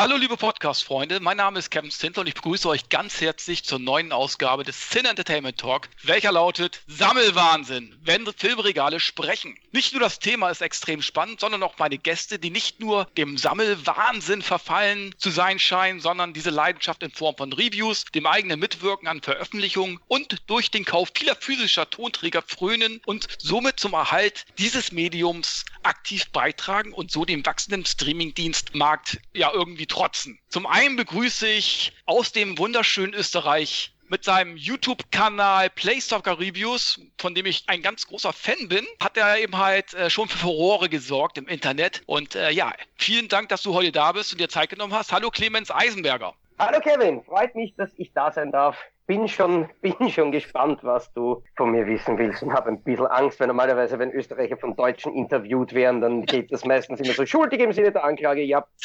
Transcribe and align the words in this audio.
Hallo 0.00 0.16
liebe 0.16 0.36
Podcast-Freunde, 0.36 1.18
mein 1.18 1.38
Name 1.38 1.58
ist 1.58 1.70
Kevin 1.70 1.90
Stintler 1.90 2.20
und 2.20 2.28
ich 2.28 2.34
begrüße 2.34 2.68
euch 2.68 2.88
ganz 2.88 3.20
herzlich 3.20 3.64
zur 3.64 3.80
neuen 3.80 4.12
Ausgabe 4.12 4.62
des 4.62 4.90
Cine 4.90 5.08
Entertainment 5.08 5.58
Talk, 5.58 5.88
welcher 6.04 6.30
lautet 6.30 6.82
Sammelwahnsinn, 6.86 7.98
wenn 8.04 8.24
Filmregale 8.32 9.00
sprechen. 9.00 9.58
Nicht 9.72 9.92
nur 9.92 10.00
das 10.00 10.20
Thema 10.20 10.50
ist 10.50 10.62
extrem 10.62 11.02
spannend, 11.02 11.40
sondern 11.40 11.64
auch 11.64 11.78
meine 11.78 11.98
Gäste, 11.98 12.38
die 12.38 12.50
nicht 12.50 12.78
nur 12.78 13.06
dem 13.16 13.36
Sammelwahnsinn 13.36 14.42
verfallen 14.42 15.16
zu 15.18 15.30
sein 15.30 15.58
scheinen, 15.58 15.98
sondern 15.98 16.32
diese 16.32 16.50
Leidenschaft 16.50 17.02
in 17.02 17.10
Form 17.10 17.36
von 17.36 17.52
Reviews, 17.52 18.04
dem 18.04 18.26
eigenen 18.26 18.60
Mitwirken 18.60 19.08
an 19.08 19.20
Veröffentlichungen 19.20 19.98
und 20.06 20.42
durch 20.46 20.70
den 20.70 20.84
Kauf 20.84 21.10
vieler 21.12 21.34
physischer 21.34 21.90
Tonträger 21.90 22.44
frönen 22.46 23.00
und 23.04 23.26
somit 23.38 23.80
zum 23.80 23.94
Erhalt 23.94 24.46
dieses 24.58 24.92
Mediums 24.92 25.64
aktiv 25.88 26.30
beitragen 26.30 26.92
und 26.92 27.10
so 27.10 27.24
dem 27.24 27.44
wachsenden 27.44 27.84
Streamingdienstmarkt 27.84 29.18
ja 29.32 29.50
irgendwie 29.52 29.86
trotzen. 29.86 30.38
Zum 30.48 30.66
einen 30.66 30.96
begrüße 30.96 31.48
ich 31.48 31.92
aus 32.06 32.32
dem 32.32 32.58
wunderschönen 32.58 33.14
Österreich 33.14 33.92
mit 34.08 34.24
seinem 34.24 34.56
YouTube-Kanal 34.56 35.70
Playstalker 35.70 36.38
Reviews, 36.38 37.00
von 37.18 37.34
dem 37.34 37.46
ich 37.46 37.64
ein 37.66 37.82
ganz 37.82 38.06
großer 38.06 38.32
Fan 38.32 38.68
bin, 38.68 38.86
hat 39.02 39.16
er 39.16 39.38
eben 39.38 39.56
halt 39.58 39.92
äh, 39.94 40.08
schon 40.08 40.28
für 40.28 40.38
Furore 40.38 40.88
gesorgt 40.88 41.38
im 41.38 41.46
Internet. 41.46 42.02
Und 42.06 42.34
äh, 42.34 42.50
ja, 42.50 42.72
vielen 42.96 43.28
Dank, 43.28 43.48
dass 43.50 43.62
du 43.62 43.74
heute 43.74 43.92
da 43.92 44.12
bist 44.12 44.32
und 44.32 44.40
dir 44.40 44.48
Zeit 44.48 44.70
genommen 44.70 44.94
hast. 44.94 45.12
Hallo 45.12 45.30
Clemens 45.30 45.70
Eisenberger. 45.70 46.34
Hallo 46.58 46.80
Kevin, 46.80 47.22
freut 47.22 47.54
mich, 47.54 47.74
dass 47.76 47.90
ich 47.96 48.12
da 48.12 48.32
sein 48.32 48.50
darf. 48.50 48.76
Bin 49.08 49.26
schon, 49.26 49.68
bin 49.80 50.10
schon 50.10 50.30
gespannt, 50.30 50.80
was 50.82 51.12
du 51.14 51.42
von 51.56 51.72
mir 51.72 51.86
wissen 51.86 52.16
willst 52.18 52.42
und 52.42 52.52
habe 52.52 52.68
ein 52.68 52.82
bisschen 52.82 53.06
Angst, 53.06 53.40
weil 53.40 53.48
normalerweise, 53.48 53.98
wenn 53.98 54.12
Österreicher 54.12 54.58
von 54.58 54.76
Deutschen 54.76 55.14
interviewt 55.14 55.72
werden, 55.72 56.00
dann 56.00 56.26
geht 56.26 56.52
das 56.52 56.64
meistens 56.64 57.00
immer 57.00 57.14
so 57.14 57.26
schuldig 57.26 57.60
im 57.60 57.72
Sinne 57.72 57.90
der 57.90 58.04
Anklage. 58.04 58.42
Ja. 58.42 58.64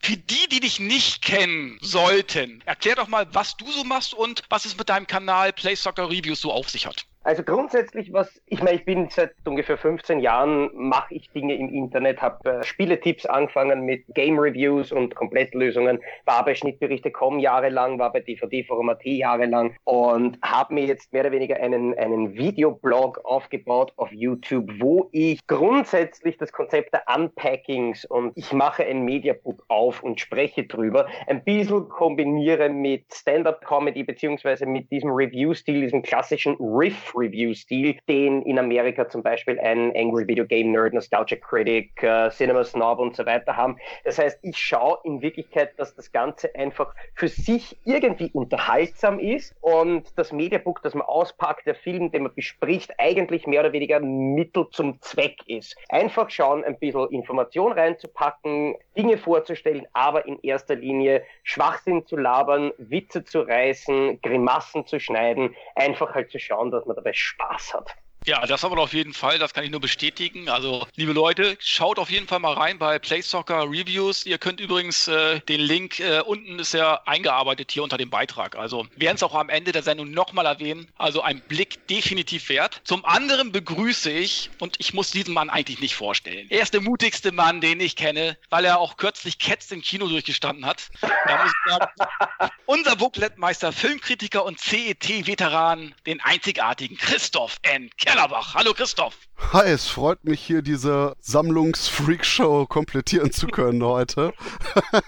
Für 0.00 0.16
die, 0.16 0.48
die 0.50 0.60
dich 0.60 0.80
nicht 0.80 1.22
kennen 1.22 1.78
sollten, 1.82 2.62
erklär 2.64 2.94
doch 2.94 3.08
mal, 3.08 3.26
was 3.32 3.56
du 3.56 3.70
so 3.70 3.84
machst 3.84 4.14
und 4.14 4.42
was 4.48 4.64
es 4.64 4.78
mit 4.78 4.88
deinem 4.88 5.06
Kanal 5.06 5.52
Play 5.52 5.74
Soccer 5.74 6.08
Reviews 6.08 6.40
so 6.40 6.52
auf 6.52 6.70
sich 6.70 6.86
hat. 6.86 7.04
Also 7.22 7.42
grundsätzlich, 7.42 8.14
was 8.14 8.40
ich 8.46 8.62
meine, 8.62 8.76
ich 8.76 8.86
bin 8.86 9.10
seit 9.10 9.32
ungefähr 9.44 9.76
15 9.76 10.20
Jahren 10.20 10.70
mache 10.74 11.14
ich 11.14 11.28
Dinge 11.30 11.54
im 11.54 11.68
Internet, 11.68 12.22
habe 12.22 12.50
äh, 12.50 12.64
Spieletipps 12.64 13.26
angefangen 13.26 13.82
mit 13.82 14.04
Game 14.14 14.38
Reviews 14.38 14.90
und 14.90 15.14
Komplettlösungen, 15.14 16.00
war 16.24 16.46
bei 16.46 16.54
Schnittberichte.com 16.54 17.38
jahrelang, 17.38 17.98
war 17.98 18.10
bei 18.10 18.20
DVD-Forum.at 18.20 19.04
jahrelang 19.04 19.76
und 19.84 20.38
habe 20.40 20.72
mir 20.72 20.86
jetzt 20.86 21.12
mehr 21.12 21.20
oder 21.20 21.32
weniger 21.32 21.56
einen 21.56 21.92
einen 21.98 22.32
Videoblog 22.32 23.20
aufgebaut 23.24 23.92
auf 23.96 24.10
YouTube, 24.12 24.70
wo 24.78 25.10
ich 25.12 25.46
grundsätzlich 25.46 26.38
das 26.38 26.50
Konzept 26.52 26.94
der 26.94 27.02
Unpackings 27.14 28.06
und 28.06 28.32
ich 28.34 28.54
mache 28.54 28.86
ein 28.86 29.04
Mediabook 29.04 29.62
auf 29.68 30.02
und 30.02 30.20
spreche 30.20 30.64
drüber, 30.64 31.06
ein 31.26 31.44
bisschen 31.44 31.86
kombiniere 31.90 32.70
mit 32.70 33.04
Stand-up-Comedy 33.12 34.04
beziehungsweise 34.04 34.64
mit 34.64 34.90
diesem 34.90 35.10
Review-Stil, 35.10 35.82
diesem 35.82 36.00
klassischen 36.00 36.54
Riff 36.54 37.09
Review-Stil, 37.14 37.98
den 38.08 38.42
in 38.42 38.58
Amerika 38.58 39.08
zum 39.08 39.22
Beispiel 39.22 39.58
ein 39.58 39.94
Angry 39.96 40.26
Video 40.26 40.44
Game 40.46 40.72
Nerd, 40.72 40.94
Nostalgia 40.94 41.36
Critic, 41.38 41.90
uh, 42.02 42.30
Cinema 42.30 42.64
Snob 42.64 42.98
und 42.98 43.16
so 43.16 43.26
weiter 43.26 43.56
haben. 43.56 43.76
Das 44.04 44.18
heißt, 44.18 44.38
ich 44.42 44.56
schaue 44.56 44.98
in 45.04 45.22
Wirklichkeit, 45.22 45.78
dass 45.78 45.94
das 45.94 46.12
Ganze 46.12 46.54
einfach 46.54 46.94
für 47.14 47.28
sich 47.28 47.76
irgendwie 47.84 48.30
unterhaltsam 48.32 49.18
ist 49.18 49.54
und 49.60 50.18
das 50.18 50.32
Mediabook, 50.32 50.82
das 50.82 50.94
man 50.94 51.06
auspackt, 51.06 51.66
der 51.66 51.74
Film, 51.74 52.10
den 52.10 52.24
man 52.24 52.34
bespricht, 52.34 52.92
eigentlich 52.98 53.46
mehr 53.46 53.60
oder 53.60 53.72
weniger 53.72 54.00
Mittel 54.00 54.66
zum 54.70 55.00
Zweck 55.00 55.36
ist. 55.46 55.76
Einfach 55.88 56.30
schauen, 56.30 56.64
ein 56.64 56.78
bisschen 56.78 57.08
Information 57.10 57.72
reinzupacken, 57.72 58.76
Dinge 58.96 59.18
vorzustellen, 59.18 59.86
aber 59.92 60.26
in 60.26 60.38
erster 60.40 60.76
Linie 60.76 61.22
Schwachsinn 61.42 62.06
zu 62.06 62.16
labern, 62.16 62.72
Witze 62.78 63.24
zu 63.24 63.40
reißen, 63.40 64.20
Grimassen 64.22 64.86
zu 64.86 65.00
schneiden, 65.00 65.54
einfach 65.74 66.14
halt 66.14 66.30
zu 66.30 66.38
schauen, 66.38 66.70
dass 66.70 66.86
man 66.86 66.96
dabei 67.00 67.12
Spaß 67.12 67.74
hat. 67.74 67.96
Ja, 68.26 68.46
das 68.46 68.64
aber 68.64 68.78
auf 68.82 68.92
jeden 68.92 69.14
Fall, 69.14 69.38
das 69.38 69.54
kann 69.54 69.64
ich 69.64 69.70
nur 69.70 69.80
bestätigen. 69.80 70.50
Also, 70.50 70.86
liebe 70.94 71.12
Leute, 71.12 71.56
schaut 71.58 71.98
auf 71.98 72.10
jeden 72.10 72.28
Fall 72.28 72.38
mal 72.38 72.52
rein 72.52 72.78
bei 72.78 72.98
Play 72.98 73.22
Soccer 73.22 73.62
Reviews. 73.62 74.26
Ihr 74.26 74.36
könnt 74.36 74.60
übrigens 74.60 75.08
äh, 75.08 75.40
den 75.40 75.60
Link 75.60 76.00
äh, 76.00 76.20
unten 76.20 76.58
ist 76.58 76.74
ja 76.74 77.00
eingearbeitet 77.06 77.72
hier 77.72 77.82
unter 77.82 77.96
dem 77.96 78.10
Beitrag. 78.10 78.56
Also, 78.56 78.86
werden 78.96 79.16
es 79.16 79.22
auch 79.22 79.34
am 79.34 79.48
Ende 79.48 79.72
der 79.72 79.82
Sendung 79.82 80.10
nochmal 80.10 80.44
erwähnen. 80.44 80.88
Also, 80.98 81.22
ein 81.22 81.40
Blick 81.40 81.86
definitiv 81.88 82.50
wert. 82.50 82.82
Zum 82.84 83.06
anderen 83.06 83.52
begrüße 83.52 84.10
ich, 84.10 84.50
und 84.58 84.76
ich 84.78 84.92
muss 84.92 85.10
diesen 85.10 85.32
Mann 85.32 85.48
eigentlich 85.48 85.80
nicht 85.80 85.94
vorstellen. 85.94 86.46
Er 86.50 86.60
ist 86.60 86.74
der 86.74 86.82
mutigste 86.82 87.32
Mann, 87.32 87.62
den 87.62 87.80
ich 87.80 87.96
kenne, 87.96 88.36
weil 88.50 88.66
er 88.66 88.80
auch 88.80 88.98
kürzlich 88.98 89.38
Cats 89.38 89.70
im 89.70 89.80
Kino 89.80 90.06
durchgestanden 90.08 90.66
hat. 90.66 90.90
Da 91.00 91.42
muss 91.42 91.52
ich 91.52 91.72
sagen, 91.72 92.50
unser 92.66 92.96
Bookletmeister, 92.96 93.72
Filmkritiker 93.72 94.44
und 94.44 94.60
CET-Veteran, 94.60 95.94
den 96.04 96.20
einzigartigen 96.20 96.98
Christoph 96.98 97.56
N. 97.62 97.90
Kellerbach. 98.20 98.54
Hallo 98.54 98.74
Christoph. 98.74 99.14
Hi, 99.54 99.64
es 99.64 99.88
freut 99.88 100.24
mich 100.24 100.42
hier 100.42 100.60
diese 100.60 101.16
Sammlungsfreakshow 101.20 102.66
komplettieren 102.66 103.32
zu 103.32 103.46
können 103.46 103.82
heute. 103.82 104.34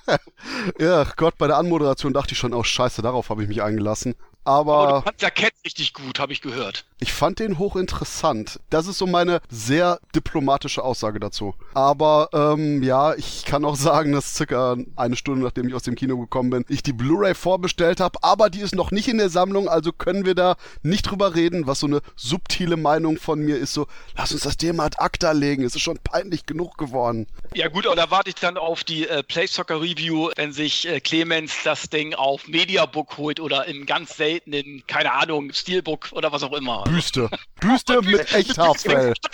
ja, 0.79 1.05
Gott, 1.17 1.37
bei 1.37 1.47
der 1.47 1.59
Anmoderation 1.59 2.15
dachte 2.15 2.33
ich 2.33 2.39
schon, 2.39 2.55
oh 2.55 2.63
scheiße, 2.63 3.03
darauf 3.03 3.29
habe 3.29 3.43
ich 3.43 3.49
mich 3.49 3.63
eingelassen. 3.63 4.15
Aber, 4.45 4.79
Aber 4.79 4.99
du 4.99 5.03
fandst 5.03 5.23
ja 5.23 5.31
Cats 5.31 5.59
richtig 5.65 5.93
gut, 5.93 6.19
habe 6.19 6.33
ich 6.33 6.41
gehört. 6.41 6.85
Ich 6.99 7.13
fand 7.13 7.39
den 7.39 7.59
hochinteressant. 7.59 8.61
Das 8.71 8.87
ist 8.87 8.99
so 8.99 9.07
meine 9.07 9.41
sehr 9.49 10.01
diplomatische 10.15 10.83
Aussage 10.83 11.21
dazu. 11.21 11.55
Aber 11.75 12.29
ähm, 12.33 12.83
ja, 12.83 13.15
ich 13.15 13.45
kann 13.45 13.65
auch 13.65 13.77
sagen, 13.77 14.13
dass 14.13 14.35
circa 14.35 14.77
eine 14.97 15.17
Stunde 15.17 15.43
nachdem 15.43 15.69
ich 15.69 15.75
aus 15.75 15.83
dem 15.83 15.95
Kino 15.95 16.19
gekommen 16.19 16.51
bin, 16.51 16.65
ich 16.69 16.83
die 16.83 16.93
Blu-ray 16.93 17.35
vorbestellt 17.35 18.01
habe, 18.01 18.19
aber 18.23 18.51
die 18.51 18.61
ist 18.61 18.75
noch 18.75 18.91
nicht 18.91 19.09
in 19.09 19.19
der 19.19 19.29
Sammlung, 19.29 19.69
also 19.69 19.93
können 19.93 20.25
wir 20.25 20.35
da 20.35 20.57
nicht 20.83 21.03
drüber 21.03 21.35
reden, 21.35 21.67
was 21.67 21.81
so 21.81 21.87
eine 21.87 22.01
subtile 22.17 22.77
Meinung 22.77 23.19
von 23.19 23.41
mir 23.41 23.59
ist, 23.59 23.75
so, 23.75 23.87
lass 24.17 24.33
uns 24.33 24.43
das 24.43 24.57
Thema 24.57 24.85
ad 24.85 24.97
acta 24.99 25.33
legen, 25.33 25.65
es 25.65 25.75
ist 25.75 25.83
schon 25.83 25.99
peinlich 25.99 26.47
genug 26.47 26.79
geworden. 26.79 27.27
Ja 27.55 27.69
gut, 27.69 27.87
aber 27.87 27.97
da 27.97 28.11
warte 28.11 28.31
ich 28.31 28.37
dann 28.37 28.57
auf 28.57 28.85
die 28.85 29.07
äh, 29.09 29.23
Play 29.23 29.47
Soccer 29.47 29.81
Review, 29.81 30.31
wenn 30.37 30.53
sich 30.53 30.89
äh, 30.89 31.01
Clemens 31.01 31.55
das 31.65 31.91
Ding 31.91 32.15
auf 32.15 32.49
Mediabook 32.49 33.17
holt 33.19 33.41
oder 33.41 33.67
im 33.67 33.87
ganz 33.87 34.19
seltenen, 34.33 34.83
keine 34.87 35.13
Ahnung, 35.13 35.53
Steelbook 35.53 36.11
oder 36.13 36.33
was 36.33 36.43
auch 36.43 36.53
immer. 36.53 36.85
Büste. 36.85 37.29
Büste 37.61 38.01
mit 38.03 38.33
echt 38.33 38.59
Haarfell. 38.59 39.15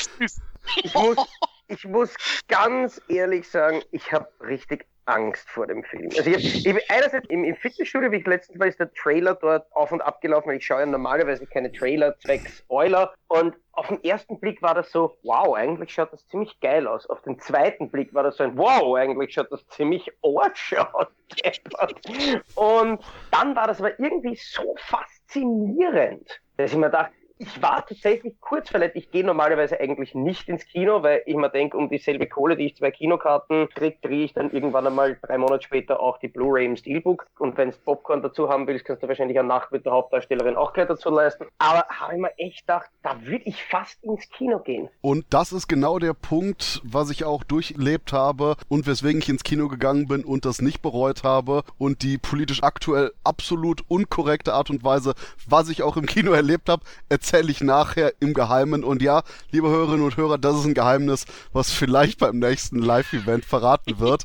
Ich 0.85 0.93
muss, 0.93 1.17
ich 1.69 1.85
muss 1.85 2.15
ganz 2.47 3.01
ehrlich 3.09 3.49
sagen, 3.49 3.83
ich 3.91 4.13
habe 4.13 4.29
richtig 4.43 4.85
Angst 5.09 5.49
vor 5.49 5.67
dem 5.67 5.83
Film. 5.85 6.09
Also 6.17 6.31
ich, 6.31 6.67
ich, 6.67 6.91
einerseits 6.91 7.27
im, 7.29 7.45
im 7.45 7.57
Fitnessstudio, 7.57 8.13
wie 8.13 8.17
ich 8.17 8.27
letztens 8.27 8.59
war, 8.59 8.67
ist 8.67 8.79
der 8.79 8.93
Trailer 8.93 9.35
dort 9.35 9.67
auf 9.73 9.91
und 9.91 10.01
ab 10.01 10.21
gelaufen, 10.21 10.51
ich 10.53 10.67
schaue 10.67 10.81
ja 10.81 10.87
normalerweise 10.87 11.47
keine 11.47 11.73
Trailer 11.73 12.17
zwecks 12.19 12.59
Spoiler 12.59 13.15
und 13.29 13.57
auf 13.73 13.89
den 13.89 14.03
ersten 14.05 14.39
Blick 14.41 14.61
war 14.61 14.75
das 14.75 14.91
so, 14.91 15.17
wow, 15.23 15.55
eigentlich 15.57 15.93
schaut 15.93 16.13
das 16.13 16.27
ziemlich 16.29 16.59
geil 16.61 16.87
aus. 16.87 17.09
Auf 17.09 17.23
den 17.23 17.39
zweiten 17.39 17.91
Blick 17.91 18.13
war 18.13 18.23
das 18.23 18.37
so 18.37 18.45
ein, 18.45 18.59
wow, 18.59 18.97
eigentlich 18.97 19.33
schaut 19.33 19.51
das 19.53 19.67
ziemlich 19.69 20.11
arsch 20.23 20.75
aus. 20.75 21.07
Und 22.55 23.05
dann 23.31 23.55
war 23.57 23.67
das 23.67 23.81
aber 23.81 23.99
irgendwie 23.99 24.37
so 24.37 24.75
faszinierend, 24.79 26.41
dass 26.57 26.73
ich 26.73 26.79
mir 26.79 26.91
dachte, 26.91 27.15
ich 27.39 27.63
war 27.63 27.87
tatsächlich 27.87 28.35
kurz 28.41 28.69
verletzt. 28.71 28.97
Ich 28.97 29.11
gehe 29.11 29.25
normalerweise 29.25 29.79
eigentlich 29.81 30.15
nicht 30.15 30.49
ins 30.49 30.67
Kino, 30.67 31.03
weil 31.03 31.23
ich 31.27 31.37
mir 31.37 31.49
denke, 31.49 31.77
um 31.77 31.89
dieselbe 31.89 32.27
Kohle, 32.27 32.57
die 32.57 32.67
ich 32.67 32.77
zwei 32.77 32.91
Kinokarten 32.91 33.69
kriege, 33.69 33.97
kriege 34.03 34.25
ich 34.25 34.35
dann 34.35 34.51
irgendwann 34.51 34.87
einmal 34.87 35.17
drei 35.23 35.39
Monate 35.39 35.63
später 35.63 36.01
auch 36.01 36.19
die 36.19 36.29
Blu-ray 36.29 36.67
im 36.67 36.77
Steelbook. 36.77 37.27
Und 37.39 37.57
wenn 37.57 37.71
du 37.71 37.77
Popcorn 37.85 38.23
dazu 38.23 38.49
haben 38.49 38.67
willst, 38.67 38.85
kannst 38.85 39.03
du 39.03 39.09
wahrscheinlich 39.09 39.39
eine 39.39 39.49
Nacht 39.49 39.71
mit 39.71 39.85
der 39.85 39.93
Hauptdarstellerin 39.93 40.57
auch 40.57 40.73
gleich 40.73 40.89
dazu 40.89 41.11
leisten. 41.11 41.47
Aber 41.59 41.87
habe 41.89 42.15
ich 42.15 42.21
mir 42.21 42.39
echt 42.39 42.61
gedacht, 42.61 42.91
da 43.03 43.17
würde 43.23 43.45
ich 43.45 43.65
fast 43.65 44.03
ins 44.03 44.29
Kino 44.31 44.59
gehen. 44.59 44.89
Und 45.01 45.27
das 45.31 45.53
ist 45.53 45.69
genau 45.69 45.99
der 45.99 46.15
Punkt, 46.15 46.81
was 46.85 47.11
ich 47.11 47.25
auch 47.25 47.45
durchlebt 47.45 48.13
habe 48.13 48.57
und 48.69 48.87
weswegen 48.87 49.21
ich 49.21 49.29
ins 49.29 49.45
Kino 49.45 49.69
gegangen 49.69 50.09
bin 50.09 50.25
und 50.25 50.45
das 50.45 50.61
nicht 50.61 50.83
bereut 50.83 51.23
habe 51.23 51.63
und 51.79 52.03
die 52.03 52.19
politisch 52.19 52.63
aktuell 52.63 53.13
absolut 53.23 53.85
unkorrekte 53.89 54.55
Art 54.55 54.71
und 54.71 54.83
Weise, 54.83 55.15
was 55.47 55.69
ich 55.69 55.83
auch 55.83 55.97
im 55.97 56.07
Kino 56.07 56.33
erlebt 56.33 56.69
habe, 56.69 56.83
erzähle 57.29 57.51
ich 57.51 57.61
nachher 57.61 58.15
im 58.21 58.33
Geheimen. 58.33 58.83
Und 58.83 59.03
ja, 59.03 59.23
liebe 59.51 59.69
Hörerinnen 59.69 60.03
und 60.03 60.17
Hörer, 60.17 60.39
das 60.39 60.61
ist 60.61 60.65
ein 60.65 60.73
Geheimnis, 60.73 61.27
was 61.53 61.71
vielleicht 61.71 62.19
beim 62.19 62.39
nächsten 62.39 62.79
Live-Event 62.79 63.45
verraten 63.45 63.99
wird. 63.99 64.25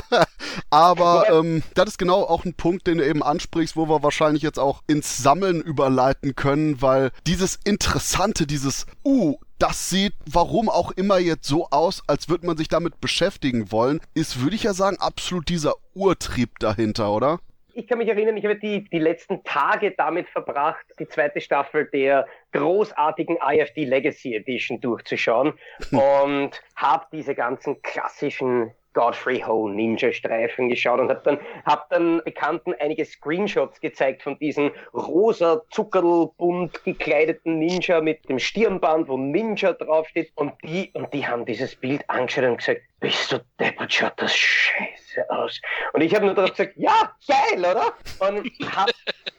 Aber 0.70 1.28
ähm, 1.30 1.62
das 1.74 1.90
ist 1.90 1.98
genau 1.98 2.22
auch 2.22 2.46
ein 2.46 2.54
Punkt, 2.54 2.86
den 2.86 2.96
du 2.96 3.06
eben 3.06 3.22
ansprichst, 3.22 3.76
wo 3.76 3.90
wir 3.90 4.02
wahrscheinlich 4.02 4.42
jetzt 4.42 4.58
auch 4.58 4.82
ins 4.86 5.18
Sammeln 5.18 5.60
überleiten 5.60 6.34
können, 6.34 6.80
weil 6.80 7.10
dieses 7.26 7.58
Interessante, 7.62 8.46
dieses, 8.46 8.86
uh, 9.04 9.36
das 9.58 9.90
sieht, 9.90 10.14
warum 10.24 10.70
auch 10.70 10.92
immer 10.92 11.18
jetzt 11.18 11.46
so 11.46 11.68
aus, 11.68 12.02
als 12.06 12.30
würde 12.30 12.46
man 12.46 12.56
sich 12.56 12.68
damit 12.68 13.02
beschäftigen 13.02 13.70
wollen, 13.70 14.00
ist, 14.14 14.40
würde 14.40 14.56
ich 14.56 14.62
ja 14.62 14.72
sagen, 14.72 14.96
absolut 14.98 15.50
dieser 15.50 15.74
Urtrieb 15.92 16.58
dahinter, 16.58 17.12
oder? 17.12 17.38
Ich 17.74 17.86
kann 17.86 17.98
mich 17.98 18.08
erinnern, 18.08 18.36
ich 18.36 18.44
habe 18.44 18.56
die, 18.56 18.84
die 18.84 18.98
letzten 18.98 19.44
Tage 19.44 19.92
damit 19.92 20.28
verbracht, 20.28 20.84
die 20.98 21.06
zweite 21.06 21.40
Staffel 21.40 21.86
der 21.86 22.26
großartigen 22.52 23.38
IFD 23.42 23.84
Legacy 23.84 24.34
Edition 24.34 24.80
durchzuschauen 24.80 25.54
und 25.92 26.50
habe 26.76 27.06
diese 27.12 27.34
ganzen 27.34 27.80
klassischen 27.82 28.72
Godfrey 28.92 29.40
Ho 29.40 29.68
Ninja 29.68 30.12
Streifen 30.12 30.68
geschaut 30.68 31.00
und 31.00 31.10
habe 31.10 31.20
dann, 31.24 31.38
hab 31.64 31.88
dann 31.90 32.22
Bekannten 32.24 32.74
einige 32.78 33.04
Screenshots 33.04 33.80
gezeigt 33.80 34.22
von 34.22 34.38
diesen 34.38 34.70
rosa 34.92 35.62
Zuckerlbunt 35.70 36.84
gekleideten 36.84 37.58
Ninja 37.58 38.00
mit 38.00 38.28
dem 38.28 38.38
Stirnband, 38.38 39.08
wo 39.08 39.16
Ninja 39.16 39.72
draufsteht 39.72 40.32
und 40.34 40.52
die, 40.64 40.90
und 40.94 41.12
die 41.14 41.26
haben 41.26 41.44
dieses 41.44 41.76
Bild 41.76 42.08
angeschaut 42.08 42.44
und 42.44 42.58
gesagt, 42.58 42.80
bist 43.00 43.32
du 43.32 43.38
deppert, 43.58 43.92
schaut 43.92 44.12
das 44.16 44.36
scheiße 44.36 45.30
aus. 45.30 45.60
Und 45.92 46.02
ich 46.02 46.14
habe 46.14 46.26
nur 46.26 46.34
darauf 46.34 46.50
gesagt, 46.50 46.74
ja, 46.76 47.12
geil, 47.26 47.58
oder? 47.58 47.94
Und 48.18 48.50
habe 48.76 48.92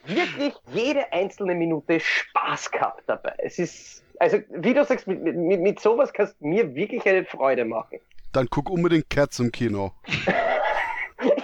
wirklich 0.06 0.54
jede 0.74 1.12
einzelne 1.14 1.56
Minute 1.56 2.00
Spaß 2.00 2.72
gehabt 2.72 3.04
dabei. 3.08 3.34
Es 3.38 3.60
ist, 3.60 4.04
also 4.20 4.40
wie 4.50 4.74
du 4.74 4.84
sagst, 4.84 5.08
mit, 5.08 5.22
mit, 5.22 5.62
mit 5.62 5.80
sowas 5.80 6.12
kannst 6.12 6.40
du 6.40 6.48
mir 6.48 6.74
wirklich 6.76 7.06
eine 7.06 7.26
Freude 7.26 7.66
machen. 7.66 8.00
Dann 8.32 8.48
guck 8.50 8.70
unbedingt 8.70 9.10
Cats 9.10 9.40
im 9.40 9.52
Kino. 9.52 9.94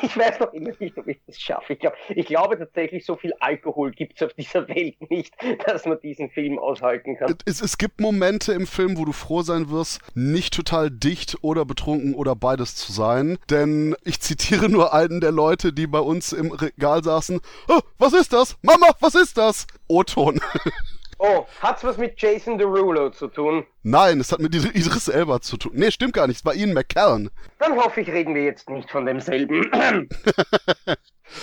Ich 0.01 0.18
weiß 0.18 0.39
noch 0.39 0.54
immer 0.54 0.72
nicht, 0.80 0.98
ob 0.98 1.07
ich 1.07 1.19
das 1.28 1.39
schaffe. 1.39 1.74
Ich, 1.74 1.80
glaub, 1.80 1.94
ich 2.10 2.25
glaube 2.25 2.57
tatsächlich, 2.57 3.06
so 3.06 3.16
viel 3.16 3.34
Alkohol 3.39 3.92
gibt 3.92 4.16
es 4.16 4.25
auf 4.25 4.34
dieser 4.34 4.68
Welt 4.68 4.95
nicht, 5.10 5.36
dass 5.66 5.86
man 5.86 6.00
diesen 6.01 6.30
Film 6.30 6.57
aushalten 6.60 7.18
kann. 7.18 7.36
Es, 7.45 7.62
es 7.62 7.78
gibt 7.78 8.00
Momente 8.00 8.54
im 8.54 8.66
Film, 8.66 8.98
wo 8.98 9.06
du 9.06 9.12
froh 9.12 9.42
sein 9.42 9.69
wirst, 9.69 10.00
nicht 10.16 10.54
total 10.54 10.89
dicht 10.89 11.38
oder 11.42 11.66
betrunken 11.66 12.16
oder 12.16 12.36
beides 12.36 12.75
zu 12.75 12.92
sein. 12.92 13.38
Denn 13.50 13.95
ich 14.04 14.19
zitiere 14.19 14.69
nur 14.69 14.94
einen 14.94 15.22
der 15.22 15.31
Leute, 15.31 15.74
die 15.74 15.88
bei 15.88 16.00
uns 16.00 16.34
im 16.34 16.51
Regal 16.51 17.04
saßen. 17.04 17.39
Oh, 17.68 17.80
was 17.98 18.13
ist 18.13 18.34
das? 18.34 18.57
Mama, 18.62 18.88
was 19.00 19.16
ist 19.16 19.38
das? 19.38 19.68
O-Ton. 19.88 20.39
Oh, 21.19 21.48
hat's 21.62 21.84
was 21.84 21.98
mit 21.98 22.22
Jason 22.22 22.58
Derulo 22.60 23.10
zu 23.10 23.28
tun? 23.28 23.66
Nein, 23.84 24.19
es 24.19 24.31
hat 24.31 24.40
mit 24.40 24.54
Idris 24.54 25.08
Elba 25.08 25.42
zu 25.42 25.58
tun. 25.58 25.72
Nee, 25.74 25.90
stimmt 25.90 26.14
gar 26.14 26.28
nicht, 26.28 26.38
es 26.38 26.46
war 26.46 26.54
Ian 26.54 26.74
McKellen. 26.74 27.31
Dann 27.60 27.75
hoffe 27.75 28.02
ich, 28.02 28.10
reden 28.10 28.36
wir 28.36 28.44
jetzt 28.44 28.69
nicht 28.69 28.92
von 28.92 29.06
demselben. 29.06 29.64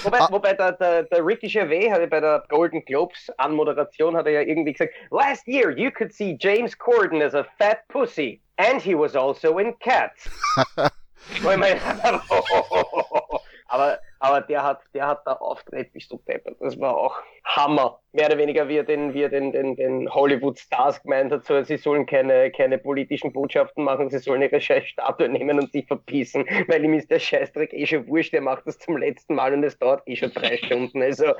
wobei, 0.04 0.20
ah. 0.20 0.28
wobei 0.30 0.52
der, 0.52 0.72
der, 0.72 1.02
der 1.04 1.26
Ricky 1.26 1.48
Gervais 1.48 1.90
hatte 1.90 2.06
bei 2.06 2.20
der 2.20 2.44
Golden 2.48 2.84
Globes 2.84 3.30
Anmoderation 3.38 4.16
hat 4.16 4.26
er 4.26 4.32
ja 4.32 4.40
irgendwie 4.42 4.72
gesagt, 4.72 4.94
Last 5.10 5.48
year 5.48 5.70
you 5.76 5.90
could 5.90 6.12
see 6.12 6.36
James 6.38 6.78
Corden 6.78 7.20
as 7.20 7.34
a 7.34 7.44
fat 7.58 7.86
pussy 7.88 8.40
and 8.58 8.80
he 8.80 8.94
was 8.94 9.16
also 9.16 9.58
in 9.58 9.76
Cats. 9.80 10.30
aber, 13.68 13.98
aber 14.24 14.40
der 14.40 14.62
hat, 14.62 14.80
der 14.94 15.06
hat 15.06 15.26
da 15.26 15.34
auftritt, 15.34 15.92
bist 15.92 16.10
du 16.10 16.16
deppert. 16.26 16.56
Das 16.58 16.80
war 16.80 16.96
auch 16.96 17.18
Hammer. 17.44 18.00
Mehr 18.12 18.26
oder 18.26 18.38
weniger, 18.38 18.68
wie 18.68 18.78
er 18.78 18.84
den, 18.84 19.12
wie 19.12 19.22
er 19.22 19.28
den, 19.28 19.52
den, 19.52 19.76
den 19.76 20.08
Hollywood-Stars 20.08 21.02
gemeint 21.02 21.30
hat, 21.30 21.44
so, 21.44 21.62
sie 21.62 21.76
sollen 21.76 22.06
keine, 22.06 22.50
keine 22.50 22.78
politischen 22.78 23.34
Botschaften 23.34 23.84
machen, 23.84 24.08
sie 24.08 24.18
sollen 24.18 24.40
ihre 24.40 24.60
Scheißstatue 24.60 25.28
nehmen 25.28 25.60
und 25.60 25.72
sich 25.72 25.86
verpissen, 25.86 26.46
weil 26.68 26.84
ihm 26.84 26.94
ist 26.94 27.10
der 27.10 27.18
Scheißdreck 27.18 27.74
eh 27.74 27.84
schon 27.86 28.06
wurscht, 28.08 28.32
der 28.32 28.40
macht 28.40 28.66
das 28.66 28.78
zum 28.78 28.96
letzten 28.96 29.34
Mal 29.34 29.52
und 29.52 29.62
es 29.62 29.78
dauert 29.78 30.02
eh 30.06 30.16
schon 30.16 30.32
drei 30.32 30.56
Stunden. 30.64 31.02
Also. 31.02 31.34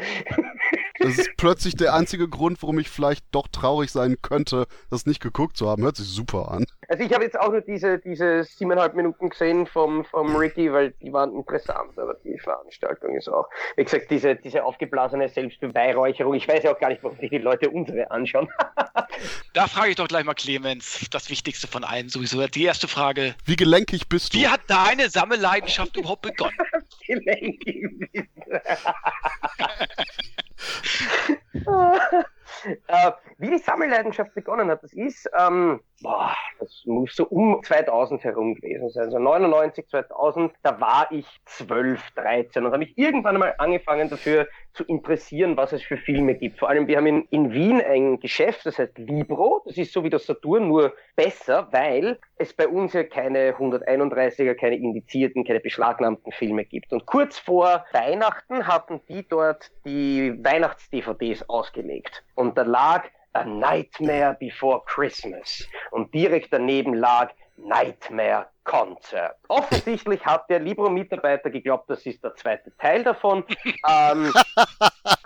Das 0.99 1.19
ist 1.19 1.37
plötzlich 1.37 1.77
der 1.77 1.95
einzige 1.95 2.29
Grund, 2.29 2.63
warum 2.63 2.79
ich 2.79 2.89
vielleicht 2.89 3.25
doch 3.33 3.49
traurig 3.49 3.91
sein 3.91 4.17
könnte, 4.23 4.67
das 4.91 5.07
nicht 5.07 5.21
geguckt 5.21 5.57
zu 5.57 5.69
haben. 5.69 5.83
Hört 5.83 5.97
sich 5.97 6.07
super 6.07 6.51
an. 6.51 6.67
Also 6.89 7.03
ich 7.03 7.13
habe 7.13 7.25
jetzt 7.25 7.39
auch 7.39 7.51
nur 7.51 7.63
diese, 7.63 7.99
diese 7.99 8.45
siebeneinhalb 8.45 8.95
Minuten 8.95 9.31
gesehen 9.31 9.67
vom, 9.67 10.05
vom 10.05 10.37
Ricky, 10.37 10.73
weil 10.73 10.93
die 11.03 11.13
waren 11.13 11.35
interessant, 11.35 11.99
aber 11.99 12.15
die 12.25 12.39
Veranstaltung 12.39 13.17
ist 13.17 13.29
auch, 13.29 13.49
wie 13.77 13.85
gesagt, 13.85 14.11
diese, 14.11 14.37
diese 14.37 14.65
aufgeblasene 14.65 15.29
Selbstbeweihung 15.29 15.75
Beweihräucherung. 15.75 16.35
Ich 16.35 16.49
weiß 16.49 16.65
ja 16.65 16.73
auch 16.73 16.79
gar 16.79 16.89
nicht, 16.89 17.03
warum 17.03 17.19
sich 17.19 17.31
die 17.31 17.39
Leute 17.39 17.71
unsere 17.71 18.11
anschauen. 18.11 18.49
da 19.55 19.67
frage 19.67 19.91
ich 19.91 19.97
doch 19.97 20.09
gleich 20.09 20.25
mal 20.25 20.35
Clemens, 20.35 21.07
das 21.11 21.31
Wichtigste 21.31 21.67
von 21.67 21.85
allen 21.85 22.09
sowieso. 22.09 22.47
Die 22.47 22.65
erste 22.65 22.89
Frage. 22.89 23.35
Wie 23.45 23.57
gelenkig 23.57 24.09
bist 24.09 24.35
du? 24.35 24.39
Wie 24.39 24.49
hat 24.49 24.61
deine 24.69 25.11
Sammelleidenschaft 25.11 25.97
überhaupt 25.97 26.23
begonnen? 26.23 26.57
gelenkig 27.07 27.87
bist 28.13 28.29
du. 28.37 28.53
äh, 32.87 33.13
wie 33.39 33.51
die 33.51 33.59
Sammelleidenschaft 33.59 34.35
begonnen 34.35 34.71
hat, 34.71 34.83
das 34.83 34.93
ist, 34.93 35.29
ähm, 35.39 35.81
boah, 36.05 36.37
das 36.61 36.83
muss 36.85 37.17
so 37.17 37.25
um 37.25 37.63
2000 37.63 38.23
herum 38.23 38.55
gewesen 38.55 38.91
sein, 38.91 39.11
so 39.11 39.19
99, 39.19 39.89
2000, 39.89 40.53
da 40.63 40.79
war 40.81 41.09
ich 41.11 41.27
12, 41.47 42.01
13 42.15 42.65
und 42.65 42.73
habe 42.73 42.79
mich 42.79 42.97
irgendwann 42.97 43.37
einmal 43.37 43.55
angefangen 43.59 44.11
dafür 44.11 44.47
zu 44.75 44.85
interessieren, 44.85 45.57
was 45.57 45.73
es 45.73 45.83
für 45.83 45.97
Filme 45.97 46.35
gibt. 46.35 46.59
Vor 46.59 46.69
allem, 46.69 46.87
wir 46.87 46.99
haben 46.99 47.07
in, 47.07 47.23
in 47.31 47.53
Wien 47.53 47.81
ein 47.81 48.21
Geschäft, 48.21 48.67
das 48.67 48.79
heißt 48.79 48.99
Libro, 48.99 49.63
das 49.65 49.79
ist 49.79 49.93
so 49.93 50.05
wie 50.05 50.11
das 50.11 50.27
Saturn, 50.27 50.69
nur 50.69 50.93
besser, 51.17 51.69
weil 51.73 52.19
es 52.37 52.53
bei 52.53 52.69
uns 52.69 52.93
ja 52.93 53.05
keine 53.05 53.53
131er, 53.53 54.55
keine 54.55 54.77
indizierten, 54.77 55.45
keine 55.45 55.61
beschlagnahmten 55.61 56.33
Filme 56.33 56.67
gibt. 56.67 56.93
Und 56.93 57.07
kurz 57.07 57.39
vor 57.39 57.85
Weihnachten 57.93 58.67
hatten 58.67 59.01
die 59.09 59.27
dort 59.27 59.71
die 59.87 60.35
Weihnachts-DVDs 60.45 61.49
ausgelegt. 61.49 62.25
Und 62.35 62.59
da 62.59 62.63
lag 62.63 63.05
A 63.35 63.45
Nightmare 63.45 64.37
Before 64.39 64.83
Christmas. 64.87 65.67
Und 65.91 66.13
direkt 66.15 66.53
daneben 66.53 66.95
lag 66.95 67.31
Nightmare 67.57 68.47
Concert. 68.65 69.37
Offensichtlich 69.49 70.25
hat 70.25 70.49
der 70.49 70.59
Libro-Mitarbeiter 70.59 71.51
geglaubt, 71.51 71.89
das 71.91 72.05
ist 72.07 72.25
der 72.25 72.35
zweite 72.35 72.75
Teil 72.79 73.05
davon. 73.05 73.45
ähm, 73.89 74.33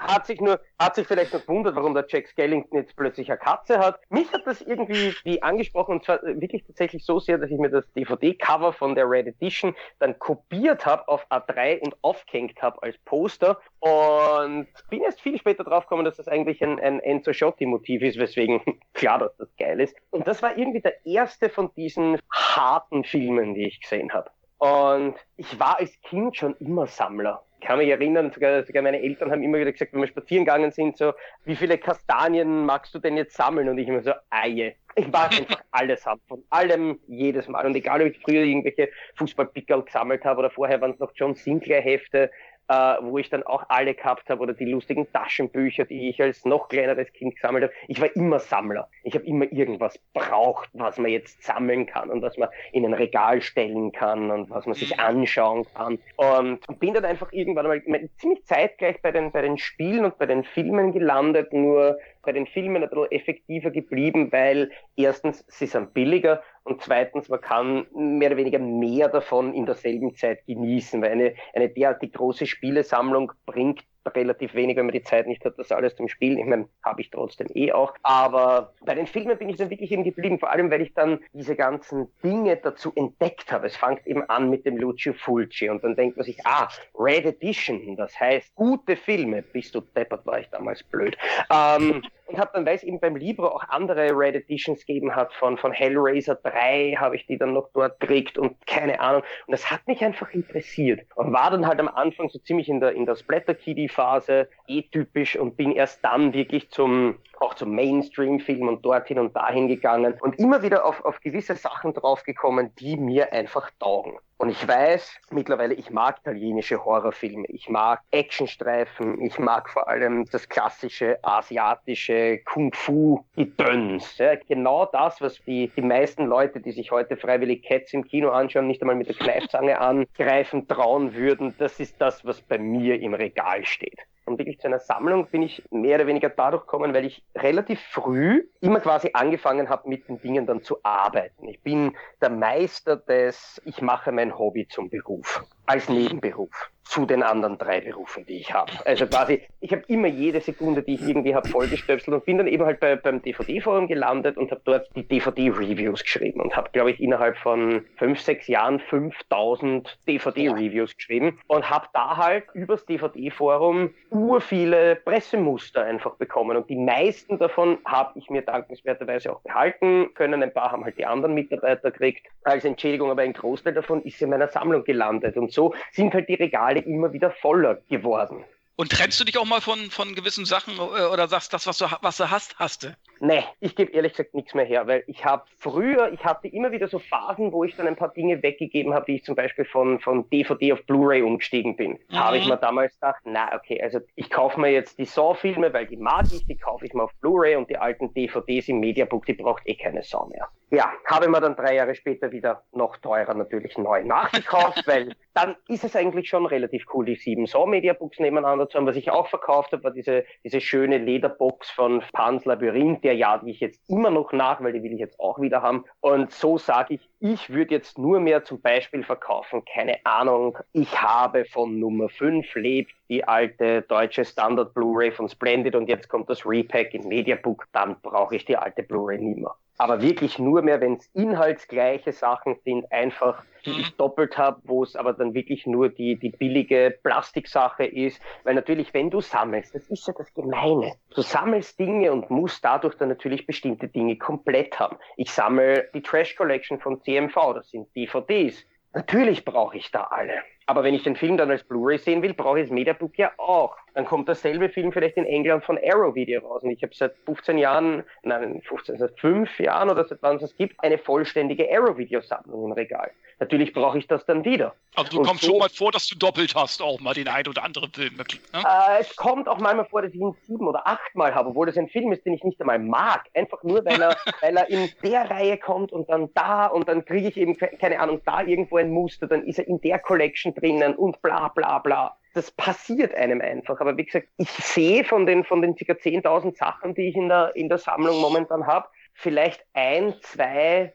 hat 0.09 0.27
sich 0.27 0.41
nur, 0.41 0.61
hat 0.79 0.95
sich 0.95 1.07
vielleicht 1.07 1.33
noch 1.33 1.43
gewundert, 1.43 1.77
warum 1.77 1.95
der 1.95 2.07
Jack 2.09 2.29
Skellington 2.29 2.79
jetzt 2.79 2.97
plötzlich 2.97 3.31
eine 3.31 3.39
Katze 3.39 3.79
hat. 3.79 4.01
Mich 4.09 4.33
hat 4.33 4.47
das 4.47 4.63
irgendwie 4.63 5.15
wie 5.25 5.43
angesprochen 5.43 5.97
und 5.97 6.05
zwar 6.05 6.21
wirklich 6.23 6.65
tatsächlich 6.65 7.05
so 7.05 7.21
sehr, 7.21 7.39
dass 7.39 7.51
ich 7.51 7.59
mir 7.59 7.71
das 7.71 7.85
DVD-Cover 7.93 8.73
von 8.73 8.95
der 8.95 9.09
Red 9.09 9.27
Edition 9.27 9.77
dann 9.99 10.19
kopiert 10.19 10.87
habe 10.87 11.07
auf 11.09 11.31
A3 11.31 11.81
und 11.81 11.97
aufgehängt 12.03 12.61
habe 12.63 12.83
als 12.83 12.97
Poster 13.05 13.61
und 13.81 14.67
bin 14.91 15.03
erst 15.03 15.21
viel 15.21 15.39
später 15.39 15.65
drauf 15.65 15.85
gekommen, 15.85 16.05
dass 16.05 16.17
das 16.17 16.29
eigentlich 16.29 16.63
ein, 16.63 16.81
ein 16.81 17.01
Enzo 17.01 17.33
Schotti-Motiv 17.33 18.03
ist, 18.03 18.19
weswegen 18.19 18.61
klar, 18.95 19.19
dass 19.19 19.37
das 19.37 19.49
geil 19.57 19.81
ist. 19.81 19.95
Und 20.11 20.27
das 20.27 20.43
war 20.43 20.57
irgendwie 20.57 20.81
der 20.81 21.05
erste 21.07 21.51
von 21.51 21.71
diesen 21.77 22.19
harten 22.33 23.05
Filmen, 23.05 23.55
die 23.55 23.67
ich 23.67 23.81
gesehen 23.81 24.13
habe. 24.13 24.31
Und 24.59 25.15
ich 25.37 25.59
war 25.61 25.79
als 25.79 26.01
Kind 26.03 26.37
schon 26.37 26.57
immer 26.57 26.87
Sammler. 26.87 27.45
Ich 27.61 27.67
kann 27.67 27.79
mich 27.79 27.89
erinnern, 27.89 28.31
sogar, 28.31 28.65
sogar 28.65 28.83
meine 28.83 29.03
Eltern 29.03 29.31
haben 29.31 29.43
immer 29.43 29.59
wieder 29.59 29.73
gesagt, 29.73 29.93
wenn 29.93 30.01
wir 30.01 30.07
spazieren 30.07 30.45
gegangen 30.45 30.71
sind, 30.71 30.97
so, 30.97 31.13
wie 31.45 31.57
viele 31.57 31.77
Kastanien 31.77 32.65
magst 32.65 32.95
du 32.95 32.99
denn 32.99 33.17
jetzt 33.17 33.37
sammeln? 33.37 33.69
Und 33.69 33.79
ich 33.79 33.89
immer 33.89 34.03
so, 34.03 34.13
Eie. 34.31 34.75
Ich 34.95 35.09
mag 35.09 35.33
einfach 35.37 35.63
alles 35.73 36.07
haben, 36.07 36.21
von 36.29 36.45
allem 36.51 36.99
jedes 37.09 37.49
Mal. 37.49 37.67
Und 37.67 37.75
egal, 37.75 38.01
ob 38.01 38.09
ich 38.09 38.19
früher 38.21 38.43
irgendwelche 38.43 38.91
Fußballpickerl 39.17 39.83
gesammelt 39.83 40.25
habe 40.25 40.41
oder 40.41 40.51
vorher 40.51 40.81
waren 40.81 40.93
es 40.93 40.99
noch 40.99 41.13
John 41.15 41.35
Sinclair 41.35 41.81
Hefte 41.81 42.31
äh, 42.69 42.97
wo 43.01 43.19
ich 43.19 43.31
dann 43.31 43.43
auch 43.43 43.65
alle 43.69 43.95
gehabt 43.95 44.29
habe 44.29 44.43
oder 44.43 44.53
die 44.53 44.67
lustigen 44.67 45.11
Taschenbücher, 45.13 45.87
die 45.87 46.11
ich 46.11 46.21
als 46.23 46.45
noch 46.45 46.69
kleineres 46.69 47.13
Kind 47.13 47.35
gesammelt 47.37 47.65
habe. 47.65 47.73
Ich 47.89 48.01
war 48.01 48.15
immer 48.15 48.39
Sammler. 48.39 48.89
Ich 49.05 49.15
habe 49.15 49.25
immer 49.25 49.51
irgendwas 49.51 49.99
braucht, 50.13 50.69
was 50.75 50.99
man 50.99 51.11
jetzt 51.11 51.43
sammeln 51.43 51.87
kann 51.87 52.11
und 52.11 52.23
was 52.23 52.37
man 52.37 52.49
in 52.73 52.85
ein 52.85 52.95
Regal 52.95 53.41
stellen 53.41 53.93
kann 53.93 54.31
und 54.31 54.51
was 54.51 54.67
man 54.67 54.75
sich 54.75 54.99
anschauen 54.99 55.67
kann. 55.75 55.99
Und 56.17 56.79
bin 56.79 56.95
dann 56.95 57.05
einfach 57.05 57.33
irgendwann 57.33 57.67
mal 57.67 57.83
ziemlich 58.19 58.45
zeitgleich 58.45 59.01
bei 59.01 59.13
den, 59.13 59.33
bei 59.33 59.43
den 59.43 59.59
Spielen 59.59 60.05
und 60.05 60.19
bei 60.19 60.27
den 60.27 60.45
Filmen 60.45 60.93
gelandet, 60.93 61.53
nur 61.53 61.99
bei 62.23 62.33
den 62.33 62.47
Filmen 62.47 62.83
ein 62.83 62.91
bisschen 62.91 63.11
effektiver 63.11 63.71
geblieben, 63.71 64.31
weil 64.31 64.71
erstens, 64.97 65.45
sie 65.49 65.67
sind 65.67 65.95
billiger 65.95 66.43
und 66.69 66.83
zweitens, 66.83 67.29
man 67.31 67.41
kann 67.41 67.87
mehr 67.95 68.29
oder 68.29 68.37
weniger 68.37 68.59
mehr 68.59 69.09
davon 69.09 69.55
in 69.55 69.65
derselben 69.65 70.15
Zeit 70.15 70.45
genießen, 70.47 71.01
weil 71.01 71.13
eine, 71.13 71.35
eine 71.55 71.71
derartig 71.71 72.13
große 72.13 72.47
Spielesammlung 72.47 73.33
bringt 73.47 73.85
relativ 74.15 74.55
wenig, 74.55 74.77
wenn 74.77 74.87
man 74.87 74.93
die 74.93 75.03
Zeit 75.03 75.27
nicht 75.27 75.45
hat, 75.45 75.59
das 75.59 75.73
alles 75.73 75.97
zum 75.97 76.09
Spielen. 76.09 76.39
Ich 76.39 76.47
meine, 76.47 76.69
habe 76.83 77.01
ich 77.01 77.11
trotzdem 77.11 77.49
eh 77.55 77.73
auch. 77.73 77.95
Aber 78.03 78.73
bei 78.85 78.95
den 78.95 79.07
Filmen 79.07 79.37
bin 79.39 79.49
ich 79.49 79.57
dann 79.57 79.71
wirklich 79.71 79.93
eben 79.93 80.05
geblieben, 80.05 80.39
vor 80.39 80.51
allem 80.51 80.71
weil 80.71 80.81
ich 80.81 80.95
dann 80.95 81.21
diese 81.33 81.57
ganzen 81.57 82.09
Dinge 82.23 82.57
dazu 82.57 82.93
entdeckt 82.95 83.53
habe. 83.53 83.67
Es 83.67 83.77
fängt 83.77 84.07
eben 84.07 84.23
an 84.29 84.51
mit 84.51 84.65
dem 84.67 84.77
Lucio 84.77 85.13
Fulci 85.13 85.69
und 85.69 85.85
dann 85.85 85.97
denkt 85.97 86.17
man 86.17 86.25
sich, 86.25 86.39
ah, 86.47 86.69
Red 86.95 87.27
Edition, 87.27 87.97
das 87.97 88.19
heißt 88.19 88.55
gute 88.55 88.97
Filme. 88.97 89.43
Bist 89.43 89.75
du 89.75 89.81
deppert, 89.81 90.25
war 90.27 90.41
ich 90.41 90.49
damals 90.51 90.83
blöd. 90.83 91.17
Ähm, 91.51 92.03
und 92.29 92.39
habe 92.39 92.51
dann, 92.53 92.67
weil 92.67 92.77
es 92.77 92.83
eben 92.83 93.01
beim 93.01 93.17
Libro 93.17 93.47
auch 93.49 93.65
andere 93.69 94.11
Red 94.13 94.35
Editions 94.35 94.81
gegeben 94.81 95.17
hat, 95.17 95.33
von, 95.35 95.57
von 95.57 95.73
Hellraiser 95.73 96.35
3 96.35 96.97
habe 96.99 97.17
ich 97.17 97.27
die 97.27 97.39
dann 97.39 97.55
noch 97.55 97.71
dort 97.73 97.99
gekriegt 98.01 98.37
und 98.37 98.55
keine 98.67 99.01
Ahnung. 99.01 99.23
Und 99.47 99.53
das 99.53 99.71
hat 99.71 99.87
mich 99.87 100.05
einfach 100.05 100.31
interessiert 100.33 101.07
und 101.15 101.33
war 101.33 101.51
dann 101.51 101.67
halt 101.67 101.81
am 101.81 101.89
Anfang 101.89 102.29
so 102.29 102.39
ziemlich 102.39 102.69
in 102.69 102.81
der, 102.81 102.93
in 102.93 103.07
der 103.07 103.17
Splatter-Kiddie-Phase, 103.17 104.49
eh 104.67 104.83
typisch 104.83 105.37
und 105.37 105.57
bin 105.57 105.73
erst 105.73 106.05
dann 106.05 106.35
wirklich 106.35 106.71
zum, 106.71 107.17
auch 107.41 107.55
zum 107.55 107.75
Mainstream-Film 107.75 108.69
und 108.69 108.85
dorthin 108.85 109.19
und 109.19 109.35
dahin 109.35 109.69
gegangen 109.69 110.15
und 110.21 110.39
immer 110.39 110.63
wieder 110.63 110.85
auf, 110.85 111.05
auf 111.05 111.21
gewisse 111.21 111.57
Sachen 111.57 111.95
draufgekommen, 111.95 112.75
die 112.77 112.97
mir 112.97 113.33
einfach 113.33 113.71
taugen. 113.81 114.19
Und 114.41 114.51
ich 114.51 114.69
weiß 114.69 115.17
mittlerweile, 115.31 115.75
ich 115.75 115.91
mag 115.91 116.21
italienische 116.21 116.85
Horrorfilme, 116.85 117.45
ich 117.49 117.69
mag 117.69 118.03
Actionstreifen, 118.13 119.21
ich 119.21 119.37
mag 119.41 119.69
vor 119.69 119.89
allem 119.89 120.27
das 120.27 120.49
klassische 120.49 121.19
asiatische 121.25 122.39
Kung-Fu-Gedöns. 122.45 124.17
Ja, 124.19 124.37
genau 124.37 124.87
das, 124.87 125.21
was 125.21 125.43
die, 125.45 125.73
die 125.75 125.83
meisten 125.83 126.27
Leute, 126.27 126.61
die 126.61 126.71
sich 126.71 126.93
heute 126.93 127.17
freiwillig 127.17 127.65
Cats 127.65 127.93
im 127.93 128.05
Kino 128.05 128.31
anschauen, 128.31 128.69
nicht 128.69 128.81
einmal 128.81 128.95
mit 128.95 129.09
der 129.09 129.17
Kneifzange 129.17 129.81
angreifen 129.81 130.69
trauen 130.69 131.15
würden, 131.15 131.57
das 131.59 131.81
ist 131.81 132.01
das, 132.01 132.25
was 132.25 132.41
bei 132.41 132.59
mir 132.59 133.01
im 133.01 133.15
Regal 133.15 133.67
steht. 133.67 133.99
Und 134.29 134.39
wirklich 134.39 134.61
zu 134.61 134.67
einer 134.67 134.79
Sammlung 134.79 135.27
bin 135.31 135.43
ich 135.43 135.63
mehr 135.71 135.97
oder 135.97 136.07
weniger 136.07 136.29
dadurch 136.29 136.63
gekommen, 136.63 136.93
weil 136.93 137.07
ich 137.07 137.25
relativ 137.35 137.81
früh 137.81 138.47
immer 138.61 138.81
quasi 138.81 139.11
angefangen 139.15 139.71
habe, 139.71 139.89
mit 139.89 140.07
den 140.07 140.21
Dingen 140.21 140.47
dann 140.47 140.63
zu 140.63 140.79
arbeiten. 140.83 141.49
Ich 141.49 141.63
bin 141.63 141.97
der 142.21 142.29
Meister 142.29 142.97
des, 142.97 143.61
ich 143.65 143.81
mache 143.81 144.13
mein 144.13 144.39
Hobby 144.39 144.69
zum 144.69 144.91
Beruf, 144.91 145.45
als 145.69 145.89
Nebenberuf 145.89 146.71
zu 146.89 147.05
den 147.05 147.23
anderen 147.23 147.59
drei 147.59 147.83
Berufen, 147.83 148.25
die 148.25 148.39
ich 148.39 148.55
habe. 148.55 148.73
Also 148.87 149.07
quasi, 149.07 149.43
ich 149.61 149.73
habe 149.73 149.83
immer 149.89 150.09
jede 150.09 150.41
Sekunde, 150.41 150.83
die 150.83 150.95
ich 150.95 151.07
irgendwie 151.07 151.35
habe, 151.35 151.47
vollgestöpselt 151.47 152.15
und 152.15 152.25
bin 152.25 152.39
dann 152.39 152.47
eben 152.47 152.65
halt 152.65 152.81
bei, 152.81 152.97
beim 152.97 153.21
DVD-Forum 153.21 153.89
gelandet 153.89 154.39
und 154.39 154.51
habe 154.51 154.63
dort 154.65 154.89
die 154.97 155.07
DVD-Reviews 155.07 156.03
geschrieben 156.03 156.41
und 156.41 156.57
habe, 156.57 156.71
glaube 156.73 156.91
ich, 156.91 157.01
innerhalb 157.01 157.37
von 157.37 157.85
fünf, 157.97 158.21
sechs 158.21 158.49
Jahren 158.49 158.81
5000 158.81 159.99
DVD-Reviews 160.09 160.97
geschrieben 160.97 161.39
und 161.47 161.69
habe 161.69 161.89
da 161.93 162.17
halt 162.17 162.45
übers 162.55 162.87
DVD-Forum 162.87 163.91
ur 164.11 164.41
viele 164.41 164.97
Pressemuster 164.97 165.83
einfach 165.83 166.15
bekommen 166.15 166.57
und 166.57 166.71
die 166.71 166.77
meisten 166.77 167.39
davon 167.39 167.77
habe 167.85 168.19
ich 168.19 168.31
mir 168.31 168.41
dankenswerterweise 168.41 169.31
auch 169.31 169.41
behalten 169.43 170.09
können. 170.15 170.43
Ein 170.43 170.55
paar 170.55 170.73
haben 170.73 170.85
halt 170.85 170.97
die 170.97 171.05
anderen 171.05 171.35
Mitarbeiter 171.35 171.91
gekriegt 171.91 172.27
als 172.45 172.65
Entschädigung, 172.65 173.11
aber 173.11 173.23
ein 173.23 173.35
Großteil 173.35 173.75
davon 173.75 174.01
ist 174.05 174.23
in 174.23 174.31
meiner 174.31 174.49
Sammlung 174.49 174.85
gelandet 174.85 175.37
und 175.37 175.53
so 175.59 175.75
sind 175.91 176.15
halt 176.15 176.29
die 176.29 176.35
Regale 176.35 176.81
immer 176.81 177.13
wieder 177.13 177.33
voller 177.33 177.81
geworden. 177.89 178.45
Und 178.77 178.93
trennst 178.93 179.19
du 179.19 179.25
dich 179.25 179.37
auch 179.37 179.45
mal 179.45 179.61
von, 179.61 179.91
von 179.91 180.15
gewissen 180.15 180.45
Sachen 180.45 180.75
äh, 180.77 181.07
oder 181.13 181.27
sagst, 181.27 181.53
das, 181.53 181.67
was 181.67 181.79
du, 181.79 181.87
was 182.01 182.17
du 182.17 182.31
hast, 182.31 182.57
hast 182.61 182.85
du? 182.85 182.97
Nee, 183.19 183.43
ich 183.59 183.75
gebe 183.75 183.91
ehrlich 183.91 184.13
gesagt 184.13 184.35
nichts 184.35 184.55
mehr 184.55 184.65
her, 184.65 184.87
weil 184.87 185.03
ich 185.09 185.25
habe 185.25 185.43
früher, 185.59 186.13
ich 186.13 186.25
hatte 186.25 186.47
immer 186.47 186.71
wieder 186.71 186.87
so 186.87 187.01
Phasen, 187.01 187.51
wo 187.51 187.65
ich 187.65 187.75
dann 187.75 187.89
ein 187.89 187.97
paar 187.97 188.13
Dinge 188.13 188.41
weggegeben 188.41 188.95
habe, 188.95 189.09
wie 189.09 189.17
ich 189.17 189.25
zum 189.25 189.35
Beispiel 189.35 189.65
von, 189.65 189.99
von 189.99 190.31
DVD 190.31 190.75
auf 190.75 190.85
Blu-ray 190.85 191.23
umgestiegen 191.23 191.75
bin. 191.75 191.99
Mhm. 192.09 192.17
Habe 192.17 192.39
ich 192.39 192.47
mir 192.47 192.57
damals 192.57 192.95
gedacht, 192.95 193.21
na 193.25 193.53
okay, 193.53 193.83
also 193.83 193.99
ich 194.15 194.31
kaufe 194.31 194.61
mir 194.61 194.71
jetzt 194.71 194.97
die 195.01 195.07
Saw-Filme, 195.07 195.73
weil 195.73 195.87
die 195.87 195.97
mag 195.97 196.27
ich, 196.33 196.47
die 196.47 196.57
kaufe 196.57 196.87
ich 196.87 196.95
mir 196.95 197.03
auf 197.03 197.15
Blu-ray 197.21 197.57
und 197.57 197.69
die 197.69 197.79
alten 197.79 198.15
DVDs 198.15 198.69
im 198.69 198.79
Mediabook, 198.79 199.27
die 199.27 199.33
braucht 199.33 199.67
eh 199.67 199.75
keine 199.75 200.05
Sau 200.05 200.27
mehr. 200.27 200.47
Ja, 200.71 200.93
habe 201.07 201.29
mir 201.29 201.41
dann 201.41 201.57
drei 201.57 201.77
Jahre 201.77 201.95
später 201.95 202.31
wieder 202.31 202.63
noch 202.73 202.99
teurer 202.99 203.33
natürlich 203.33 203.79
neu 203.79 204.05
nachgekauft, 204.05 204.83
weil 204.87 205.15
dann 205.33 205.57
ist 205.67 205.83
es 205.83 205.97
eigentlich 205.97 206.29
schon 206.29 206.45
relativ 206.45 206.85
cool, 206.93 207.07
die 207.07 207.17
sieben 207.17 207.47
Saw-Mediabooks 207.47 208.19
nebeneinander 208.19 208.69
zu 208.69 208.77
haben. 208.77 208.87
Was 208.87 208.97
ich 208.97 209.11
auch 209.11 209.29
verkauft 209.29 209.73
habe, 209.73 209.85
war 209.85 209.93
diese, 209.93 210.27
diese 210.45 210.61
schöne 210.61 210.99
Lederbox 210.99 211.71
von 211.71 212.03
Pans 212.13 212.45
Labyrinth, 212.45 213.03
der 213.03 213.15
jage 213.15 213.49
ich 213.49 213.61
jetzt 213.61 213.81
immer 213.89 214.11
noch 214.11 214.33
nach, 214.33 214.63
weil 214.63 214.75
die 214.75 214.83
will 214.83 214.93
ich 214.93 215.01
jetzt 215.01 215.19
auch 215.19 215.41
wieder 215.41 215.63
haben. 215.63 215.87
Und 216.01 216.33
so 216.33 216.59
sage 216.59 216.95
ich, 216.95 217.09
ich 217.19 217.49
würde 217.49 217.75
jetzt 217.75 217.97
nur 217.97 218.21
mehr 218.21 218.45
zum 218.45 218.61
Beispiel 218.61 219.05
verkaufen, 219.05 219.63
keine 219.65 220.05
Ahnung, 220.05 220.59
ich 220.73 221.01
habe 221.01 221.47
von 221.47 221.81
Nummer 221.81 222.11
5 222.11 222.55
lebt 222.57 222.93
die 223.09 223.25
alte 223.25 223.83
deutsche 223.83 224.27
Standard 224.27 224.75
Blu-ray 224.75 225.13
von 225.13 225.31
Splendid 225.31 225.75
und 225.75 225.89
jetzt 225.89 226.11
kommt 226.11 226.29
das 226.29 226.45
Repack 226.45 226.93
in 226.93 227.09
Mediabook, 227.09 227.65
dann 227.73 227.99
brauche 228.03 228.37
ich 228.37 228.45
die 228.45 228.59
alte 228.59 228.83
Blu-ray 228.83 229.19
nicht 229.19 229.39
mehr 229.39 229.55
aber 229.79 230.03
wirklich 230.03 230.39
nur 230.39 230.63
mehr, 230.63 230.81
wenn 230.81 230.95
es 230.95 231.07
inhaltsgleiche 231.15 232.13
Sachen 232.13 232.57
sind, 232.65 232.91
einfach 232.93 233.45
die 233.65 233.71
ich 233.71 233.93
mhm. 233.93 233.97
doppelt 233.97 234.39
habe, 234.39 234.61
wo 234.65 234.83
es 234.83 234.97
aber 234.97 235.13
dann 235.13 235.35
wirklich 235.35 235.67
nur 235.67 235.89
die, 235.89 236.17
die 236.17 236.31
billige 236.31 236.99
Plastiksache 237.03 237.85
ist. 237.85 238.21
Weil 238.45 238.55
natürlich, 238.55 238.93
wenn 238.95 239.11
du 239.11 239.21
sammelst, 239.21 239.75
das 239.75 239.89
ist 239.89 240.07
ja 240.07 240.15
das 240.17 240.33
Gemeine. 240.35 240.95
Du 241.15 241.23
sammelst 241.23 241.79
Dinge 241.79 242.13
und 242.13 242.31
musst 242.31 242.65
dadurch 242.65 242.97
dann 242.97 243.09
natürlich 243.09 243.47
bestimmte 243.47 243.89
Dinge 243.89 244.17
komplett 244.17 244.79
haben. 244.79 244.97
Ich 245.17 245.31
sammle 245.31 245.89
die 245.95 246.03
Trash 246.03 246.37
Collection 246.37 246.81
von 246.81 247.01
CMV, 247.03 247.55
das 247.55 247.71
sind 247.71 247.95
DVDs. 247.95 248.65
Natürlich 248.93 249.45
brauche 249.45 249.77
ich 249.77 249.91
da 249.91 250.05
alle. 250.05 250.43
Aber 250.69 250.85
wenn 250.85 250.93
ich 250.93 251.03
den 251.03 251.17
Film 251.17 251.39
dann 251.39 251.51
als 251.51 251.65
Blu-ray 251.65 251.97
sehen 251.97 252.21
will, 252.21 252.35
brauche 252.35 252.61
ich 252.61 252.67
das 252.67 252.75
Mediabook 252.75 253.17
ja 253.17 253.33
auch. 253.39 253.75
Dann 253.95 254.05
kommt 254.05 254.29
dasselbe 254.29 254.69
Film 254.69 254.93
vielleicht 254.93 255.17
in 255.17 255.25
England 255.25 255.65
von 255.65 255.79
Arrow 255.83 256.15
Video 256.15 256.43
raus. 256.43 256.63
Und 256.63 256.71
ich 256.71 256.83
habe 256.83 256.95
seit 256.95 257.17
15 257.25 257.57
Jahren, 257.57 258.05
nein, 258.23 258.61
15, 258.69 258.99
seit 258.99 259.19
5 259.19 259.61
Jahren 259.61 259.89
oder 259.89 260.07
seit 260.07 260.19
wann 260.21 260.37
es 260.37 260.55
gibt, 260.57 260.79
eine 260.85 260.99
vollständige 260.99 261.67
Arrow 261.75 261.97
Videosammlung 261.97 262.67
im 262.67 262.73
Regal. 262.73 263.11
Natürlich 263.41 263.73
brauche 263.73 263.99
ich 263.99 264.07
das 264.09 264.27
dann 264.27 264.45
wieder. 264.45 264.75
Also 264.97 265.13
du 265.13 265.19
und 265.19 265.27
kommst 265.27 265.45
so, 265.45 265.51
schon 265.51 265.59
mal 265.59 265.69
vor, 265.69 265.93
dass 265.93 266.09
du 266.09 266.17
doppelt 266.17 266.55
hast, 266.57 266.83
auch 266.83 266.99
mal 267.01 267.15
den 267.15 267.29
ein 267.29 267.47
oder 267.47 267.63
anderen 267.63 267.91
Film. 267.93 268.17
Ne? 268.17 268.25
Äh, 268.53 269.01
es 269.01 269.15
kommt 269.15 269.49
auch 269.49 269.59
manchmal 269.59 269.87
vor, 269.87 270.03
dass 270.03 270.13
ich 270.13 270.21
ihn 270.21 270.35
sieben 270.47 270.67
oder 270.67 270.87
achtmal 270.87 271.35
habe, 271.35 271.51
obwohl 271.51 271.67
das 271.67 271.79
ein 271.79 271.89
Film 271.89 272.13
ist, 272.13 272.27
den 272.27 272.35
ich 272.35 272.43
nicht 272.43 272.61
einmal 272.61 272.81
mag. 272.81 273.27
Einfach 273.35 273.63
nur, 273.63 273.85
weil 273.85 274.03
er, 274.03 274.17
weil 274.41 274.57
er 274.57 274.69
in 274.69 274.91
der 275.05 275.31
Reihe 275.31 275.57
kommt 275.57 275.93
und 275.93 276.11
dann 276.11 276.31
da 276.35 276.67
und 276.67 276.89
dann 276.89 277.05
kriege 277.05 277.29
ich 277.29 277.37
eben, 277.37 277.57
keine 277.57 278.01
Ahnung, 278.01 278.21
da 278.25 278.43
irgendwo 278.43 278.77
ein 278.77 278.91
Muster, 278.91 279.29
dann 279.29 279.45
ist 279.45 279.61
er 279.61 279.69
in 279.69 279.81
der 279.81 280.01
Collection 280.01 280.53
drinnen 280.59 280.95
und 280.95 281.21
bla 281.23 281.49
bla 281.49 281.79
bla. 281.79 282.17
Das 282.35 282.51
passiert 282.51 283.15
einem 283.15 283.41
einfach. 283.41 283.81
Aber 283.81 283.97
wie 283.97 284.05
gesagt, 284.05 284.29
ich 284.37 284.51
sehe 284.51 285.05
von 285.05 285.27
den, 285.27 285.45
von 285.45 285.63
den 285.63 285.75
ca. 285.75 285.93
10.000 285.93 286.57
Sachen, 286.57 286.95
die 286.95 287.09
ich 287.09 287.17
in 287.17 287.29
der, 287.29 287.57
in 287.57 287.69
der 287.69 287.79
Sammlung 287.79 288.21
momentan 288.21 288.67
habe, 288.67 288.89
vielleicht 289.15 289.65
ein, 289.73 290.15
zwei 290.23 290.95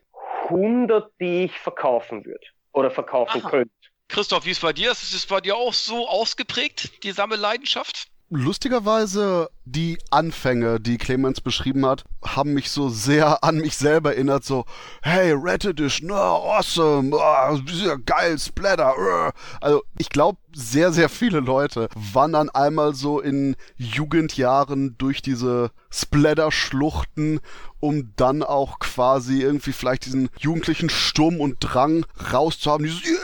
hundert, 0.49 1.11
die 1.19 1.45
ich 1.45 1.59
verkaufen 1.59 2.25
würde 2.25 2.45
oder 2.71 2.91
verkaufen 2.91 3.41
Aha. 3.41 3.49
könnte. 3.49 3.73
Christoph, 4.07 4.45
wie 4.45 4.51
ist 4.51 4.57
es 4.57 4.61
bei 4.61 4.73
dir? 4.73 4.91
Ist 4.91 5.13
es 5.13 5.25
bei 5.25 5.41
dir 5.41 5.55
auch 5.55 5.73
so 5.73 6.07
ausgeprägt, 6.07 7.03
die 7.03 7.11
Sammelleidenschaft? 7.11 8.07
Lustigerweise, 8.35 9.51
die 9.63 9.99
Anfänge, 10.09 10.79
die 10.79 10.97
Clemens 10.97 11.39
beschrieben 11.39 11.85
hat, 11.85 12.03
haben 12.25 12.55
mich 12.55 12.71
so 12.71 12.89
sehr 12.89 13.43
an 13.43 13.57
mich 13.57 13.77
selber 13.77 14.15
erinnert, 14.15 14.43
so, 14.43 14.65
hey, 15.03 15.33
Red 15.33 15.65
Edition, 15.65 16.09
oh, 16.09 16.15
awesome, 16.15 17.15
oh, 17.15 17.97
geil, 18.05 18.39
Splatter. 18.39 18.95
Oh. 18.97 19.29
Also 19.61 19.83
ich 19.99 20.09
glaube, 20.09 20.39
sehr, 20.55 20.91
sehr 20.91 21.09
viele 21.09 21.41
Leute 21.41 21.89
wandern 21.95 22.49
einmal 22.49 22.95
so 22.95 23.19
in 23.19 23.55
Jugendjahren 23.77 24.95
durch 24.97 25.21
diese 25.21 25.69
Splatter-Schluchten, 25.91 27.39
um 27.79 28.13
dann 28.15 28.41
auch 28.41 28.79
quasi 28.79 29.41
irgendwie 29.41 29.73
vielleicht 29.73 30.05
diesen 30.05 30.29
jugendlichen 30.39 30.89
Sturm 30.89 31.39
und 31.39 31.57
Drang 31.59 32.05
rauszuhaben, 32.31 32.85
dieses 32.85 33.05
yeah! 33.05 33.22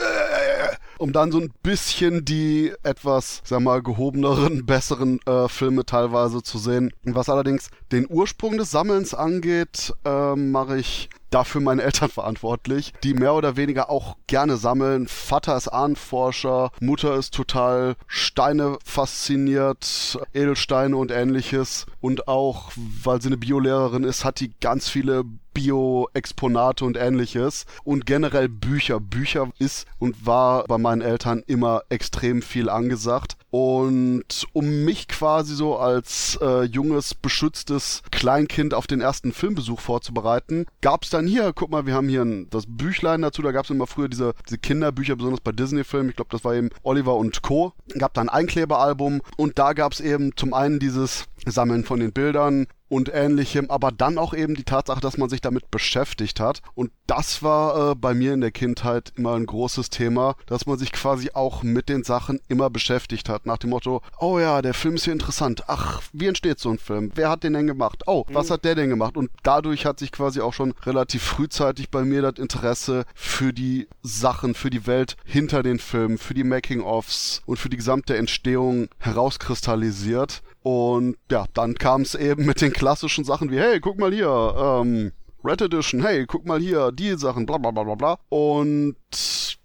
Um 1.00 1.12
dann 1.12 1.32
so 1.32 1.38
ein 1.38 1.50
bisschen 1.62 2.24
die 2.26 2.72
etwas, 2.82 3.40
sag 3.44 3.60
mal, 3.60 3.82
gehobeneren, 3.82 4.66
besseren 4.66 5.18
äh, 5.26 5.48
Filme 5.48 5.86
teilweise 5.86 6.42
zu 6.42 6.58
sehen. 6.58 6.92
Was 7.04 7.30
allerdings 7.30 7.70
den 7.90 8.06
Ursprung 8.08 8.58
des 8.58 8.70
Sammelns 8.70 9.14
angeht, 9.14 9.94
äh, 10.04 10.36
mache 10.36 10.78
ich 10.78 11.08
dafür 11.30 11.60
meine 11.60 11.82
Eltern 11.82 12.10
verantwortlich, 12.10 12.92
die 13.02 13.14
mehr 13.14 13.34
oder 13.34 13.56
weniger 13.56 13.90
auch 13.90 14.16
gerne 14.26 14.56
sammeln. 14.56 15.08
Vater 15.08 15.56
ist 15.56 15.68
Ahnenforscher, 15.68 16.70
Mutter 16.80 17.14
ist 17.14 17.34
total 17.34 17.96
Steine 18.06 18.78
fasziniert, 18.84 20.18
Edelsteine 20.34 20.96
und 20.96 21.10
ähnliches. 21.10 21.86
Und 22.00 22.28
auch, 22.28 22.72
weil 22.76 23.22
sie 23.22 23.28
eine 23.28 23.36
Biolehrerin 23.36 24.04
ist, 24.04 24.24
hat 24.24 24.40
die 24.40 24.52
ganz 24.60 24.88
viele 24.88 25.24
Bio-Exponate 25.54 26.84
und 26.84 26.96
ähnliches 26.96 27.66
und 27.84 28.06
generell 28.06 28.48
Bücher. 28.48 29.00
Bücher 29.00 29.50
ist 29.58 29.86
und 29.98 30.26
war 30.26 30.64
bei 30.64 30.78
meinen 30.78 31.02
Eltern 31.02 31.42
immer 31.46 31.82
extrem 31.88 32.42
viel 32.42 32.68
angesagt. 32.68 33.36
Und 33.50 34.46
um 34.52 34.84
mich 34.84 35.08
quasi 35.08 35.54
so 35.54 35.76
als 35.76 36.38
äh, 36.40 36.62
junges, 36.62 37.14
beschütztes 37.14 38.02
Kleinkind 38.10 38.74
auf 38.74 38.86
den 38.86 39.00
ersten 39.00 39.32
Filmbesuch 39.32 39.80
vorzubereiten, 39.80 40.66
gab 40.80 41.02
es 41.02 41.10
dann 41.10 41.26
hier, 41.26 41.52
guck 41.52 41.70
mal, 41.70 41.86
wir 41.86 41.94
haben 41.94 42.08
hier 42.08 42.22
ein, 42.22 42.48
das 42.50 42.64
Büchlein 42.68 43.22
dazu, 43.22 43.42
da 43.42 43.50
gab 43.50 43.64
es 43.64 43.70
immer 43.70 43.86
früher 43.86 44.08
diese, 44.08 44.34
diese 44.46 44.58
Kinderbücher, 44.58 45.16
besonders 45.16 45.40
bei 45.40 45.52
Disney-Filmen, 45.52 46.10
ich 46.10 46.16
glaube, 46.16 46.30
das 46.30 46.44
war 46.44 46.54
eben 46.54 46.70
Oliver 46.82 47.16
und 47.16 47.42
Co. 47.42 47.72
Gab 47.98 48.14
da 48.14 48.20
ein 48.20 48.28
Einkleberalbum 48.28 49.20
und 49.36 49.58
da 49.58 49.72
gab 49.72 49.92
es 49.92 50.00
eben 50.00 50.36
zum 50.36 50.54
einen 50.54 50.78
dieses 50.78 51.24
Sammeln 51.44 51.84
von 51.84 52.00
den 52.00 52.12
Bildern 52.12 52.66
und 52.90 53.10
ähnlichem, 53.14 53.70
aber 53.70 53.92
dann 53.92 54.18
auch 54.18 54.34
eben 54.34 54.54
die 54.54 54.64
Tatsache, 54.64 55.00
dass 55.00 55.16
man 55.16 55.30
sich 55.30 55.40
damit 55.40 55.70
beschäftigt 55.70 56.40
hat. 56.40 56.60
Und 56.74 56.90
das 57.06 57.42
war 57.42 57.92
äh, 57.92 57.94
bei 57.94 58.12
mir 58.14 58.34
in 58.34 58.40
der 58.40 58.50
Kindheit 58.50 59.12
immer 59.16 59.34
ein 59.34 59.46
großes 59.46 59.88
Thema, 59.90 60.34
dass 60.46 60.66
man 60.66 60.76
sich 60.76 60.92
quasi 60.92 61.30
auch 61.32 61.62
mit 61.62 61.88
den 61.88 62.04
Sachen 62.04 62.40
immer 62.48 62.68
beschäftigt 62.68 63.28
hat. 63.28 63.46
Nach 63.46 63.58
dem 63.58 63.70
Motto, 63.70 64.02
oh 64.18 64.38
ja, 64.38 64.60
der 64.60 64.74
Film 64.74 64.96
ist 64.96 65.04
hier 65.04 65.12
interessant. 65.12 65.64
Ach, 65.68 66.02
wie 66.12 66.26
entsteht 66.26 66.58
so 66.58 66.70
ein 66.70 66.78
Film? 66.78 67.12
Wer 67.14 67.30
hat 67.30 67.44
den 67.44 67.52
denn 67.52 67.68
gemacht? 67.68 68.02
Oh, 68.06 68.24
was 68.32 68.48
mhm. 68.48 68.54
hat 68.54 68.64
der 68.64 68.74
denn 68.74 68.90
gemacht? 68.90 69.16
Und 69.16 69.30
dadurch 69.44 69.86
hat 69.86 70.00
sich 70.00 70.10
quasi 70.10 70.40
auch 70.40 70.52
schon 70.52 70.74
relativ 70.84 71.22
frühzeitig 71.22 71.90
bei 71.90 72.04
mir 72.04 72.22
das 72.22 72.38
Interesse 72.38 73.04
für 73.14 73.52
die 73.52 73.86
Sachen, 74.02 74.54
für 74.54 74.70
die 74.70 74.86
Welt 74.88 75.16
hinter 75.24 75.62
den 75.62 75.78
Filmen, 75.78 76.18
für 76.18 76.34
die 76.34 76.44
Making-ofs 76.44 77.42
und 77.46 77.58
für 77.58 77.68
die 77.68 77.76
gesamte 77.76 78.16
Entstehung 78.16 78.88
herauskristallisiert. 78.98 80.42
Und 80.62 81.16
ja, 81.30 81.46
dann 81.54 81.74
kam 81.74 82.02
es 82.02 82.14
eben 82.14 82.44
mit 82.46 82.60
den 82.60 82.72
klassischen 82.72 83.24
Sachen 83.24 83.50
wie, 83.50 83.58
hey, 83.58 83.80
guck 83.80 83.98
mal 83.98 84.12
hier, 84.12 84.54
ähm, 84.56 85.12
Red 85.42 85.62
Edition, 85.62 86.02
hey, 86.02 86.26
guck 86.26 86.44
mal 86.44 86.60
hier, 86.60 86.92
die 86.92 87.16
Sachen, 87.16 87.46
bla 87.46 87.56
bla 87.56 87.70
bla 87.70 87.82
bla 87.82 87.94
bla. 87.94 88.18
Und 88.28 88.96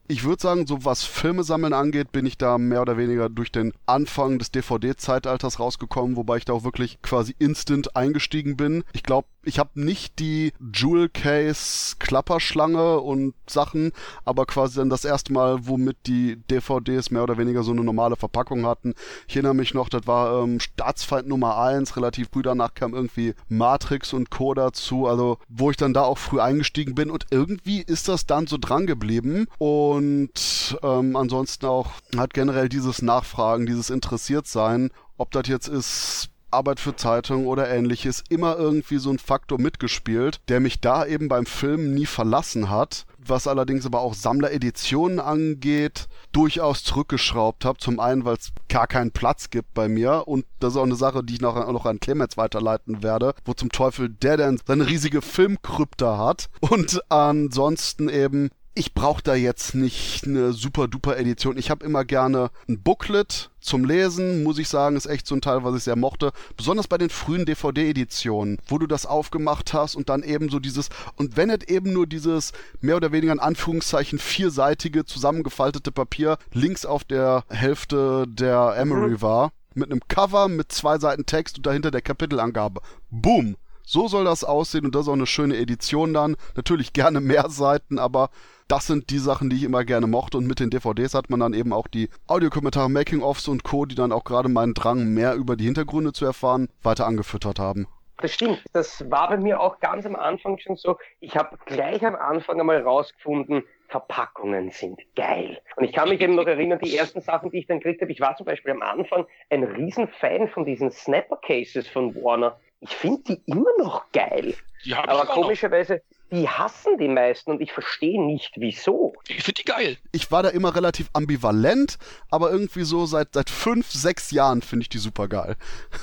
ich 0.07 0.23
würde 0.23 0.41
sagen, 0.41 0.67
so 0.67 0.85
was 0.85 1.03
Filme 1.03 1.43
sammeln 1.43 1.73
angeht, 1.73 2.11
bin 2.11 2.25
ich 2.25 2.37
da 2.37 2.57
mehr 2.57 2.81
oder 2.81 2.97
weniger 2.97 3.27
durch 3.27 3.51
den 3.51 3.73
Anfang 3.85 4.39
des 4.39 4.51
DVD-Zeitalters 4.51 5.59
rausgekommen, 5.59 6.15
wobei 6.15 6.37
ich 6.37 6.45
da 6.45 6.53
auch 6.53 6.63
wirklich 6.63 7.01
quasi 7.01 7.35
instant 7.39 7.95
eingestiegen 7.95 8.55
bin. 8.55 8.83
Ich 8.93 9.03
glaube, 9.03 9.27
ich 9.45 9.59
habe 9.59 9.69
nicht 9.75 10.19
die 10.19 10.53
Jewel 10.73 11.09
Case 11.09 11.95
Klapperschlange 11.99 12.99
und 12.99 13.33
Sachen, 13.47 13.91
aber 14.23 14.45
quasi 14.45 14.77
dann 14.77 14.89
das 14.89 15.05
erste 15.05 15.33
Mal, 15.33 15.67
womit 15.67 15.97
die 16.07 16.37
DVDs 16.49 17.11
mehr 17.11 17.23
oder 17.23 17.37
weniger 17.37 17.63
so 17.63 17.71
eine 17.71 17.83
normale 17.83 18.15
Verpackung 18.15 18.65
hatten. 18.65 18.95
Ich 19.27 19.35
erinnere 19.35 19.53
mich 19.53 19.73
noch, 19.73 19.89
das 19.89 20.07
war 20.07 20.43
ähm, 20.43 20.59
Staatsfeind 20.59 21.27
Nummer 21.27 21.57
1, 21.57 21.95
relativ 21.95 22.29
früh 22.31 22.41
danach 22.41 22.73
kam 22.73 22.93
irgendwie 22.93 23.33
Matrix 23.47 24.13
und 24.13 24.29
Co. 24.29 24.53
dazu, 24.53 25.07
also 25.07 25.37
wo 25.47 25.71
ich 25.71 25.77
dann 25.77 25.93
da 25.93 26.03
auch 26.03 26.17
früh 26.17 26.39
eingestiegen 26.39 26.95
bin 26.95 27.11
und 27.11 27.27
irgendwie 27.31 27.81
ist 27.81 28.07
das 28.07 28.25
dann 28.25 28.47
so 28.47 28.57
dran 28.57 28.87
geblieben 28.87 29.47
und 29.57 30.77
ähm, 30.83 31.15
ansonsten 31.15 31.65
auch 31.65 31.91
hat 32.17 32.33
generell 32.33 32.69
dieses 32.69 33.01
Nachfragen, 33.01 33.65
dieses 33.65 33.89
Interessiertsein, 33.89 34.91
ob 35.17 35.31
das 35.31 35.47
jetzt 35.47 35.67
ist 35.67 36.29
Arbeit 36.55 36.79
für 36.79 36.95
Zeitungen 36.95 37.45
oder 37.45 37.69
ähnliches 37.69 38.23
immer 38.29 38.57
irgendwie 38.57 38.97
so 38.97 39.11
ein 39.11 39.19
Faktor 39.19 39.59
mitgespielt, 39.59 40.39
der 40.47 40.59
mich 40.59 40.81
da 40.81 41.05
eben 41.05 41.27
beim 41.27 41.45
Film 41.45 41.93
nie 41.93 42.05
verlassen 42.05 42.69
hat, 42.69 43.05
was 43.17 43.47
allerdings 43.47 43.85
aber 43.85 44.01
auch 44.01 44.13
Sammlereditionen 44.13 45.19
angeht, 45.19 46.07
durchaus 46.31 46.83
zurückgeschraubt 46.83 47.65
habe. 47.65 47.77
Zum 47.79 47.99
einen, 47.99 48.25
weil 48.25 48.35
es 48.35 48.51
gar 48.69 48.87
keinen 48.87 49.11
Platz 49.11 49.49
gibt 49.49 49.73
bei 49.73 49.87
mir 49.87 50.27
und 50.27 50.45
das 50.59 50.73
ist 50.73 50.77
auch 50.77 50.83
eine 50.83 50.95
Sache, 50.95 51.23
die 51.23 51.35
ich 51.35 51.41
noch, 51.41 51.55
noch 51.71 51.85
an 51.85 51.99
Clemens 51.99 52.37
weiterleiten 52.37 53.03
werde, 53.03 53.35
wo 53.45 53.53
zum 53.53 53.69
Teufel 53.69 54.09
der 54.09 54.37
denn 54.37 54.59
seine 54.65 54.87
riesige 54.87 55.21
Filmkrypta 55.21 56.17
hat 56.17 56.49
und 56.61 57.01
ansonsten 57.09 58.09
eben 58.09 58.49
ich 58.77 58.93
brauche 58.93 59.23
da 59.23 59.35
jetzt 59.35 59.73
nicht 59.73 60.25
eine 60.25 60.51
super 60.51 60.89
duper 60.89 61.17
Edition. 61.17 61.57
Ich 61.57 61.71
habe 61.71 61.85
immer 61.85 62.03
gerne 62.03 62.51
ein 62.67 62.81
Booklet 62.81 63.49
zum 63.65 63.83
Lesen, 63.85 64.43
muss 64.43 64.59
ich 64.59 64.69
sagen, 64.69 64.95
ist 64.95 65.07
echt 65.07 65.27
so 65.27 65.35
ein 65.35 65.41
Teil, 65.41 65.63
was 65.63 65.75
ich 65.75 65.83
sehr 65.83 65.95
mochte. 65.95 66.31
Besonders 66.55 66.87
bei 66.87 66.97
den 66.97 67.09
frühen 67.09 67.45
DVD-Editionen, 67.45 68.59
wo 68.67 68.77
du 68.77 68.87
das 68.87 69.05
aufgemacht 69.05 69.73
hast 69.73 69.95
und 69.95 70.09
dann 70.09 70.23
eben 70.23 70.49
so 70.49 70.59
dieses, 70.59 70.89
und 71.15 71.35
wenn 71.35 71.49
es 71.49 71.67
eben 71.67 71.91
nur 71.91 72.07
dieses 72.07 72.53
mehr 72.81 72.95
oder 72.95 73.11
weniger 73.11 73.33
in 73.33 73.39
Anführungszeichen 73.39 74.19
vierseitige 74.19 75.05
zusammengefaltete 75.05 75.91
Papier 75.91 76.37
links 76.53 76.85
auf 76.85 77.03
der 77.03 77.43
Hälfte 77.49 78.25
der 78.27 78.75
Emery 78.77 79.11
mhm. 79.11 79.21
war, 79.21 79.51
mit 79.73 79.91
einem 79.91 80.01
Cover 80.07 80.47
mit 80.47 80.71
zwei 80.71 80.97
Seiten 80.99 81.25
Text 81.25 81.57
und 81.57 81.65
dahinter 81.65 81.91
der 81.91 82.01
Kapitelangabe. 82.01 82.81
Boom! 83.09 83.57
So 83.85 84.07
soll 84.07 84.25
das 84.25 84.43
aussehen 84.43 84.85
und 84.85 84.95
das 84.95 85.03
ist 85.03 85.09
auch 85.09 85.13
eine 85.13 85.27
schöne 85.27 85.57
Edition 85.57 86.13
dann. 86.13 86.35
Natürlich 86.55 86.93
gerne 86.93 87.21
mehr 87.21 87.49
Seiten, 87.49 87.99
aber 87.99 88.29
das 88.67 88.87
sind 88.87 89.11
die 89.11 89.19
Sachen, 89.19 89.49
die 89.49 89.57
ich 89.57 89.63
immer 89.63 89.83
gerne 89.83 90.07
mochte. 90.07 90.37
Und 90.37 90.47
mit 90.47 90.59
den 90.59 90.71
DVDs 90.71 91.13
hat 91.13 91.29
man 91.29 91.39
dann 91.39 91.53
eben 91.53 91.71
auch 91.71 91.87
die 91.87 92.09
Audiokommentare, 92.27 92.89
Making-ofs 92.89 93.47
und 93.47 93.63
Co., 93.63 93.85
die 93.85 93.95
dann 93.95 94.11
auch 94.11 94.23
gerade 94.23 94.49
meinen 94.49 94.73
Drang, 94.73 95.13
mehr 95.13 95.35
über 95.35 95.55
die 95.55 95.65
Hintergründe 95.65 96.13
zu 96.13 96.25
erfahren, 96.25 96.69
weiter 96.81 97.05
angefüttert 97.05 97.59
haben. 97.59 97.87
Das 98.17 98.33
stimmt. 98.33 98.63
Das 98.73 99.09
war 99.11 99.29
bei 99.29 99.37
mir 99.37 99.59
auch 99.59 99.79
ganz 99.81 100.05
am 100.05 100.15
Anfang 100.15 100.57
schon 100.57 100.77
so. 100.77 100.97
Ich 101.19 101.35
habe 101.35 101.57
gleich 101.65 102.03
am 102.05 102.15
Anfang 102.15 102.59
einmal 102.59 102.81
rausgefunden, 102.81 103.63
Verpackungen 103.87 104.71
sind 104.71 104.99
geil. 105.15 105.61
Und 105.75 105.83
ich 105.83 105.93
kann 105.93 106.09
mich 106.09 106.21
eben 106.21 106.35
noch 106.35 106.47
erinnern, 106.47 106.79
die 106.81 106.95
ersten 106.95 107.21
Sachen, 107.21 107.51
die 107.51 107.59
ich 107.59 107.67
dann 107.67 107.79
gekriegt 107.79 108.01
habe, 108.01 108.11
ich 108.11 108.19
war 108.19 108.35
zum 108.35 108.45
Beispiel 108.45 108.71
am 108.71 108.81
Anfang 108.81 109.27
ein 109.49 109.63
Riesenfan 109.63 110.47
von 110.47 110.65
diesen 110.65 110.89
Snapper-Cases 110.91 111.87
von 111.87 112.15
Warner. 112.15 112.59
Ich 112.81 112.95
finde 112.95 113.23
die 113.23 113.41
immer 113.45 113.71
noch 113.79 114.11
geil. 114.11 114.55
Aber 114.93 115.25
komischerweise, 115.25 116.01
die 116.31 116.47
hassen 116.47 116.97
die 116.97 117.07
meisten 117.07 117.51
und 117.51 117.61
ich 117.61 117.71
verstehe 117.71 118.23
nicht 118.23 118.53
wieso. 118.57 119.13
Ich 119.27 119.43
finde 119.43 119.61
die 119.61 119.65
geil. 119.65 119.97
Ich 120.11 120.31
war 120.31 120.43
da 120.43 120.49
immer 120.49 120.75
relativ 120.75 121.09
ambivalent, 121.13 121.97
aber 122.29 122.51
irgendwie 122.51 122.83
so 122.83 123.05
seit, 123.05 123.33
seit 123.33 123.49
fünf, 123.49 123.91
sechs 123.91 124.31
Jahren 124.31 124.61
finde 124.61 124.83
ich 124.83 124.89
die 124.89 124.97
super 124.99 125.27
geil. 125.27 125.55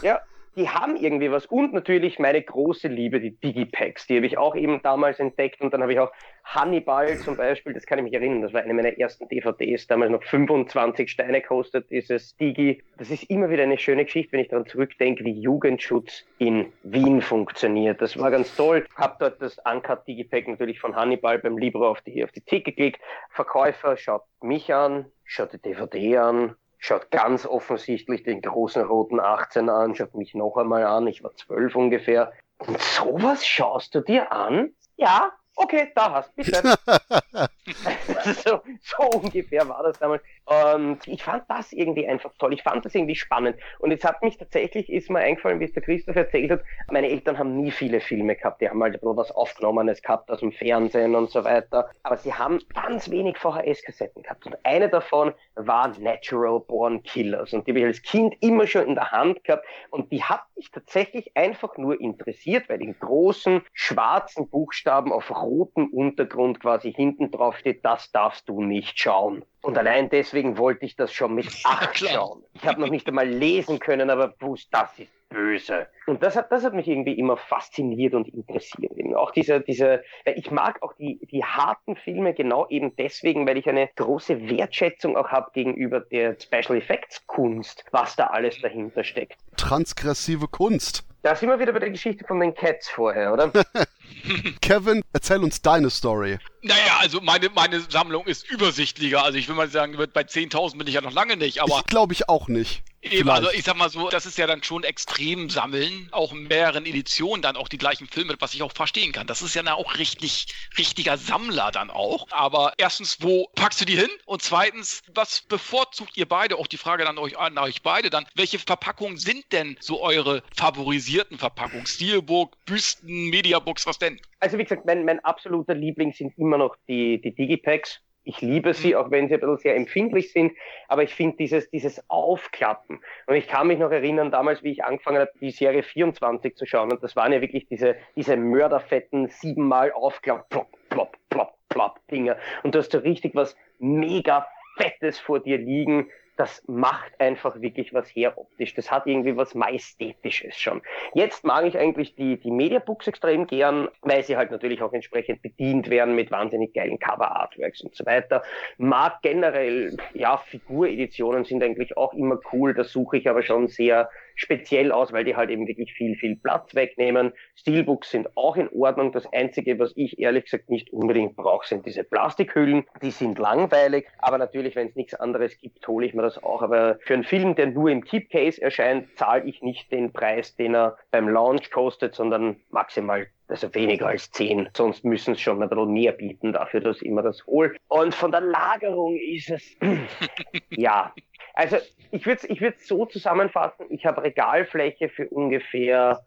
Ja, 0.03 0.21
die 0.57 0.69
haben 0.69 0.97
irgendwie 0.97 1.31
was. 1.31 1.47
Und 1.47 1.73
natürlich 1.73 2.19
meine 2.19 2.43
große 2.43 2.89
Liebe, 2.89 3.21
die 3.21 3.39
Digipacks. 3.39 4.07
Die 4.07 4.17
habe 4.17 4.27
ich 4.27 4.37
auch 4.37 4.55
eben 4.55 4.83
damals 4.83 5.19
entdeckt. 5.19 5.61
Und 5.61 5.73
dann 5.73 5.83
habe 5.83 5.93
ich 5.93 6.01
auch 6.01 6.13
Hannibal 6.45 7.17
zum 7.19 7.37
Beispiel, 7.37 7.73
das 7.73 7.87
kann 7.87 7.99
ich 7.99 8.05
mich 8.05 8.15
erinnern, 8.15 8.43
das 8.43 8.53
war 8.53 8.63
eine 8.63 8.75
meiner 8.75 8.99
ersten 8.99 9.29
DVDs, 9.29 9.87
damals 9.87 10.11
noch 10.11 10.23
25 10.25 11.11
Steine 11.11 11.41
kostet 11.41 11.91
dieses 11.91 12.37
Digi. 12.37 12.83
Das 12.99 13.11
ist 13.11 13.31
immer 13.31 13.49
wieder 13.49 13.63
eine 13.63 13.79
schöne 13.79 14.05
Geschichte, 14.05 14.33
wenn 14.33 14.41
ich 14.41 14.49
daran 14.49 14.67
zurückdenke, 14.67 15.25
wie 15.25 15.33
Jugendschutz 15.33 16.25
in 16.39 16.73
Wien 16.83 17.23
funktioniert. 17.23 18.03
Das 18.03 18.19
war 18.19 18.31
ganz 18.31 18.55
toll. 18.57 18.87
Hab 18.97 19.19
dort 19.21 19.41
das 19.41 19.59
Uncut 19.65 20.07
Digipack 20.07 20.49
natürlich 20.49 20.81
von 20.81 20.97
Hannibal 20.97 21.39
beim 21.39 21.57
Libro 21.57 21.89
auf 21.89 22.01
die, 22.03 22.25
auf 22.25 22.33
die 22.33 22.41
Theke 22.41 22.73
geklickt. 22.73 23.01
Verkäufer 23.31 23.97
schaut 23.97 24.25
mich 24.43 24.75
an, 24.75 25.07
schaut 25.25 25.53
die 25.53 25.63
DVD 25.63 26.19
an, 26.19 26.57
schaut 26.83 27.13
ganz 27.13 27.47
offensichtlich 27.47 28.25
den 28.25 28.43
großen 28.43 28.83
roten 28.83 29.21
18 29.21 29.69
an, 29.69 29.95
schaut 29.95 30.15
mich 30.15 30.35
noch 30.35 30.57
einmal 30.57 30.85
an, 30.85 31.07
ich 31.07 31.23
war 31.23 31.35
zwölf 31.37 31.77
ungefähr. 31.77 32.33
Und 32.59 32.81
sowas 32.81 33.47
schaust 33.47 33.95
du 33.95 34.01
dir 34.01 34.33
an? 34.33 34.75
Ja, 34.97 35.33
okay, 35.55 35.93
da 35.95 36.11
hast 36.11 36.33
du, 36.37 36.43
bitte. 36.43 36.75
so, 38.45 38.61
so 38.83 39.19
ungefähr 39.19 39.69
war 39.69 39.85
das 39.85 39.99
damals. 39.99 40.23
Und 40.45 41.07
ich 41.07 41.23
fand 41.23 41.45
das 41.49 41.73
irgendwie 41.73 42.07
einfach 42.09 42.33
toll. 42.39 42.53
Ich 42.53 42.63
fand 42.63 42.85
das 42.85 42.95
irgendwie 42.95 43.15
spannend. 43.15 43.57
Und 43.79 43.91
jetzt 43.91 44.05
hat 44.05 44.23
mich 44.23 44.39
tatsächlich, 44.39 44.91
ist 44.91 45.09
mir 45.09 45.21
eingefallen, 45.21 45.61
wie 45.61 45.65
es 45.65 45.73
der 45.73 45.83
Christoph 45.83 46.17
erzählt 46.17 46.51
hat, 46.51 46.63
meine 46.91 47.09
Eltern 47.09 47.39
haben 47.39 47.57
nie 47.57 47.71
viele 47.71 48.01
Filme 48.01 48.35
gehabt. 48.35 48.61
Die 48.61 48.69
haben 48.69 48.83
halt 48.83 48.99
was 49.03 49.31
Aufgenommenes 49.31 50.03
gehabt 50.03 50.31
aus 50.31 50.41
dem 50.41 50.53
Fernsehen 50.53 51.15
und 51.15 51.31
so 51.31 51.45
weiter. 51.45 51.91
Aber 52.03 52.17
sie 52.17 52.35
haben 52.35 52.59
ganz 52.75 53.11
wenig 53.11 53.37
VHS-Kassetten 53.39 54.23
gehabt. 54.23 54.45
Und 54.47 54.57
eine 54.65 54.89
davon 54.89 55.33
war 55.55 55.89
Natural 55.99 56.61
Born 56.61 57.03
Killers. 57.05 57.53
Und 57.53 57.67
die 57.67 57.73
habe 57.73 57.81
ich 57.81 57.87
als 57.87 58.03
Kind 58.03 58.35
immer 58.41 58.67
schon 58.67 58.87
in 58.87 58.95
der 58.95 59.13
Hand 59.13 59.45
gehabt. 59.45 59.65
Und 59.91 60.11
die 60.11 60.25
hat 60.25 60.43
mich 60.57 60.71
tatsächlich 60.71 61.37
einfach 61.37 61.77
nur 61.77 62.01
interessiert, 62.01 62.69
weil 62.69 62.83
in 62.83 62.99
großen 62.99 63.63
schwarzen 63.73 64.49
Buchstaben 64.49 65.13
auf 65.13 65.31
rotem 65.31 65.89
Untergrund 65.89 66.61
quasi 66.61 66.93
hinten 66.93 67.31
drauf 67.31 67.57
steht, 67.59 67.85
das 67.85 68.11
darfst 68.11 68.49
du 68.49 68.63
nicht 68.63 68.99
schauen. 68.99 69.45
Und 69.63 69.79
allein 69.79 70.11
deswegen 70.11 70.59
wollte 70.59 70.85
ich 70.85 70.97
das 70.97 71.13
schon 71.13 71.35
mit 71.35 71.49
acht 71.65 71.97
schauen. 71.99 72.45
Ich 72.53 72.67
habe 72.67 72.81
noch 72.81 72.91
nicht 72.91 73.07
einmal 73.09 73.29
lesen 73.29 73.79
können, 73.79 74.11
aber 74.11 74.35
wusste, 74.41 74.69
das 74.73 74.99
ist 74.99 75.11
böse. 75.29 75.87
Und 76.07 76.23
das 76.23 76.37
hat, 76.37 76.53
das 76.53 76.65
hat 76.65 76.75
mich 76.75 76.89
irgendwie 76.89 77.19
immer 77.19 77.37
fasziniert 77.37 78.15
und 78.15 78.29
interessiert. 78.29 78.93
Eben 78.97 79.15
auch 79.15 79.31
diese, 79.31 79.61
diese, 79.61 80.03
ich 80.27 80.51
mag 80.51 80.83
auch 80.83 80.93
die, 80.95 81.27
die 81.31 81.45
harten 81.45 81.97
Filme 81.97 82.35
genau 82.35 82.69
eben 82.69 82.95
deswegen, 82.97 83.47
weil 83.47 83.57
ich 83.57 83.69
eine 83.69 83.89
große 83.97 84.49
Wertschätzung 84.49 85.17
auch 85.17 85.29
habe 85.29 85.51
gegenüber 85.55 86.01
der 86.01 86.37
Special 86.41 86.77
Effects 86.77 87.27
Kunst, 87.27 87.85
was 87.93 88.17
da 88.17 88.27
alles 88.27 88.61
dahinter 88.61 89.05
steckt. 89.05 89.39
Transgressive 89.57 90.49
Kunst. 90.49 91.05
Da 91.23 91.37
sind 91.37 91.49
wir 91.49 91.59
wieder 91.61 91.73
bei 91.73 91.79
der 91.79 91.91
Geschichte 91.91 92.25
von 92.27 92.41
den 92.41 92.53
Cats 92.53 92.89
vorher, 92.89 93.33
oder? 93.33 93.53
Kevin, 94.61 95.03
erzähl 95.13 95.43
uns 95.43 95.63
deine 95.63 95.89
Story. 95.89 96.39
Naja, 96.63 96.99
also 97.01 97.21
meine, 97.21 97.51
meine 97.51 97.81
Sammlung 97.81 98.27
ist 98.27 98.49
übersichtlicher. 98.49 99.25
Also 99.25 99.37
ich 99.37 99.49
will 99.49 99.57
mal 99.57 99.69
sagen, 99.69 99.97
bei 100.13 100.23
10.000 100.23 100.79
bin 100.79 100.87
ich 100.87 100.95
ja 100.95 101.01
noch 101.01 101.13
lange 101.13 101.37
nicht, 101.37 101.61
aber. 101.61 101.79
Ich 101.79 101.87
glaube 101.87 102.13
ich 102.13 102.29
auch 102.29 102.49
nicht. 102.49 102.83
Eben, 103.03 103.29
also 103.31 103.51
ich 103.51 103.65
sag 103.65 103.77
mal 103.77 103.91
so, 103.91 104.11
das 104.11 104.27
ist 104.27 104.39
ja 104.39 104.47
dann 104.47 104.63
schon 104.63 104.85
extrem 104.85 105.51
sammeln, 105.51 106.09
auch 106.13 106.33
in 106.33 106.47
mehreren 106.47 106.87
Editionen 106.87 107.43
dann 107.43 107.57
auch 107.57 107.67
die 107.67 107.79
gleichen 107.79 108.07
Filme, 108.07 108.37
was 108.39 108.55
ich 108.55 108.63
auch 108.63 108.71
verstehen 108.71 109.11
kann. 109.11 109.27
Das 109.27 109.43
ist 109.43 109.57
ja 109.57 109.63
dann 109.65 109.75
auch 109.75 109.99
richtig, 109.99 110.47
richtiger 110.79 111.19
Sammler 111.19 111.73
dann 111.73 111.91
auch. 111.91 112.29
Aber 112.31 112.75
erstens, 112.77 113.19
wo 113.21 113.49
packst 113.57 113.81
du 113.81 113.87
die 113.87 113.97
hin? 113.97 114.09
Und 114.25 114.43
zweitens, 114.43 115.03
was 115.13 115.41
bevorzugt 115.41 116.17
ihr 116.17 116.29
beide? 116.29 116.57
Auch 116.57 116.69
die 116.69 116.77
Frage 116.77 117.05
dann 117.05 117.19
euch 117.19 117.37
an 117.37 117.59
euch 117.59 117.83
beide 117.83 118.09
dann. 118.09 118.25
Welche 118.37 118.61
Verpackungen 118.61 119.17
sind 119.17 119.51
denn 119.51 119.77
so 119.81 120.01
eure 120.01 120.45
favorisierten 120.57 121.39
Verpackungen? 121.39 121.87
Steelbook, 121.87 122.57
Büsten, 122.67 123.31
Mediabooks, 123.31 123.85
was 123.85 123.99
denn? 123.99 124.21
Also 124.39 124.59
wie 124.59 124.63
gesagt, 124.65 124.87
mein, 124.87 125.05
mein 125.05 125.21
absoluter 125.25 125.75
Liebling 125.75 126.13
sind 126.13 126.37
immer 126.39 126.52
noch 126.59 126.77
die, 126.89 127.21
die 127.21 127.35
Digipacks 127.35 128.01
Ich 128.25 128.41
liebe 128.41 128.73
sie, 128.73 128.95
auch 128.95 129.11
wenn 129.11 129.29
sie 129.29 129.35
ein 129.35 129.41
bisschen 129.41 129.57
sehr 129.59 129.77
empfindlich 129.77 130.33
sind, 130.33 130.53
aber 130.87 131.03
ich 131.03 131.15
finde 131.15 131.37
dieses, 131.39 131.69
dieses 131.71 132.09
Aufklappen. 132.09 133.01
Und 133.27 133.35
ich 133.35 133.49
kann 133.49 133.67
mich 133.67 133.81
noch 133.81 133.91
erinnern, 133.91 134.31
damals, 134.31 134.63
wie 134.63 134.71
ich 134.71 134.85
angefangen 134.85 135.19
habe, 135.19 135.33
die 135.41 135.51
Serie 135.51 135.83
24 135.83 136.55
zu 136.55 136.65
schauen, 136.65 136.93
und 136.93 137.03
das 137.03 137.17
waren 137.17 137.33
ja 137.33 137.41
wirklich 137.41 137.67
diese, 137.67 137.97
diese 138.15 138.37
mörderfetten, 138.37 139.29
siebenmal 139.29 139.91
aufklapp, 139.93 140.49
plopp, 140.51 140.69
plopp, 140.89 141.17
plopp, 141.31 141.55
plopp 141.69 141.99
Dinger. 142.11 142.37
Und 142.63 142.75
du 142.75 142.79
hast 142.79 142.93
so 142.93 142.99
richtig 142.99 143.35
was 143.35 143.57
mega 143.81 144.47
Fettes 144.77 145.19
vor 145.19 145.41
dir 145.41 145.59
liegen, 145.59 146.09
das 146.43 146.61
macht 146.67 147.21
einfach 147.21 147.61
wirklich 147.61 147.95
was 147.95 148.09
her 148.09 148.37
optisch. 148.37 148.75
Das 148.75 148.91
hat 148.91 149.07
irgendwie 149.07 149.37
was 149.37 149.55
Majestätisches 149.55 150.59
schon. 150.59 150.83
Jetzt 151.15 151.45
mag 151.45 151.65
ich 151.67 151.79
eigentlich 151.79 152.17
die, 152.17 152.37
die 152.37 152.51
Mediabooks 152.51 153.07
extrem 153.07 153.47
gern, 153.47 153.89
weil 154.01 154.25
sie 154.25 154.37
halt 154.37 154.51
natürlich 154.51 154.83
auch 154.83 154.93
entsprechend 154.93 155.41
bedient 155.41 155.89
werden 155.89 156.17
mit 156.17 156.33
wahnsinnig 156.33 156.75
geilen 156.75 156.99
Cover-Artworks 156.99 157.83
und 157.83 157.95
so 157.95 158.05
weiter. 158.07 158.43
Mag 158.77 159.23
generell, 159.23 159.97
ja, 160.15 160.37
Figureditionen 160.37 161.45
sind 161.45 161.63
eigentlich 161.63 161.97
auch 161.97 162.13
immer 162.13 162.41
cool. 162.53 162.75
Da 162.75 162.83
suche 162.83 163.19
ich 163.19 163.31
aber 163.31 163.45
schon 163.45 163.69
sehr 163.69 164.11
speziell 164.35 164.93
aus, 164.93 165.13
weil 165.13 165.25
die 165.25 165.37
halt 165.37 165.51
eben 165.51 165.67
wirklich 165.67 165.93
viel, 165.93 166.17
viel 166.17 166.37
Platz 166.37 166.75
wegnehmen. 166.75 167.33
Steelbooks 167.57 168.11
sind 168.11 168.37
auch 168.37 168.57
in 168.57 168.69
Ordnung. 168.71 169.13
Das 169.13 169.31
Einzige, 169.33 169.79
was 169.79 169.93
ich 169.97 170.19
ehrlich 170.19 170.45
gesagt 170.45 170.71
nicht 170.71 170.93
unbedingt 170.93 171.37
brauche, 171.37 171.67
sind 171.67 171.87
diese 171.87 172.05
Plastikhüllen. 172.05 172.85
Die 173.03 173.11
sind 173.11 173.39
langweilig, 173.39 174.07
aber 174.19 174.39
natürlich, 174.39 174.77
wenn 174.77 174.89
es 174.89 174.97
nichts 174.97 175.15
anderes 175.15 175.59
gibt, 175.59 175.87
hole 175.87 176.07
ich 176.07 176.15
mir 176.15 176.23
das 176.23 176.43
auch. 176.43 176.63
Aber 176.63 176.99
für 177.03 177.15
einen 177.15 177.25
Film, 177.25 177.55
der 177.55 177.67
nur 177.67 177.91
im 177.91 178.05
Keepcase 178.05 178.61
erscheint, 178.61 179.17
zahle 179.17 179.45
ich 179.45 179.63
nicht 179.63 179.91
den 179.93 180.13
Preis, 180.13 180.57
den 180.57 180.75
er 180.75 180.97
beim 181.11 181.29
Launch 181.29 181.71
kostet, 181.71 182.15
sondern 182.15 182.57
maximal 182.71 183.27
also 183.53 183.75
weniger 183.75 184.07
als 184.07 184.31
10. 184.31 184.71
Sonst 184.75 185.05
müssen 185.05 185.35
es 185.35 185.41
schon 185.41 185.63
ein 185.63 185.69
bisschen 185.69 185.93
mehr 185.93 186.13
bieten 186.13 186.53
dafür, 186.53 186.81
dass 186.81 186.97
ich 186.97 187.07
immer 187.07 187.23
das 187.23 187.47
hole. 187.47 187.75
Und 187.89 188.15
von 188.15 188.33
der 188.33 188.41
Lagerung 188.41 189.17
ist 189.17 189.51
es, 189.51 189.77
ja, 190.71 191.13
also 191.55 191.77
ich 192.11 192.27
würde 192.27 192.41
es 192.43 192.51
ich 192.51 192.61
würd's 192.61 192.87
so 192.87 193.07
zusammenfassen, 193.07 193.87
ich 193.91 194.07
habe 194.07 194.23
Regalfläche 194.23 195.09
für 195.09 195.29
ungefähr 195.29 196.25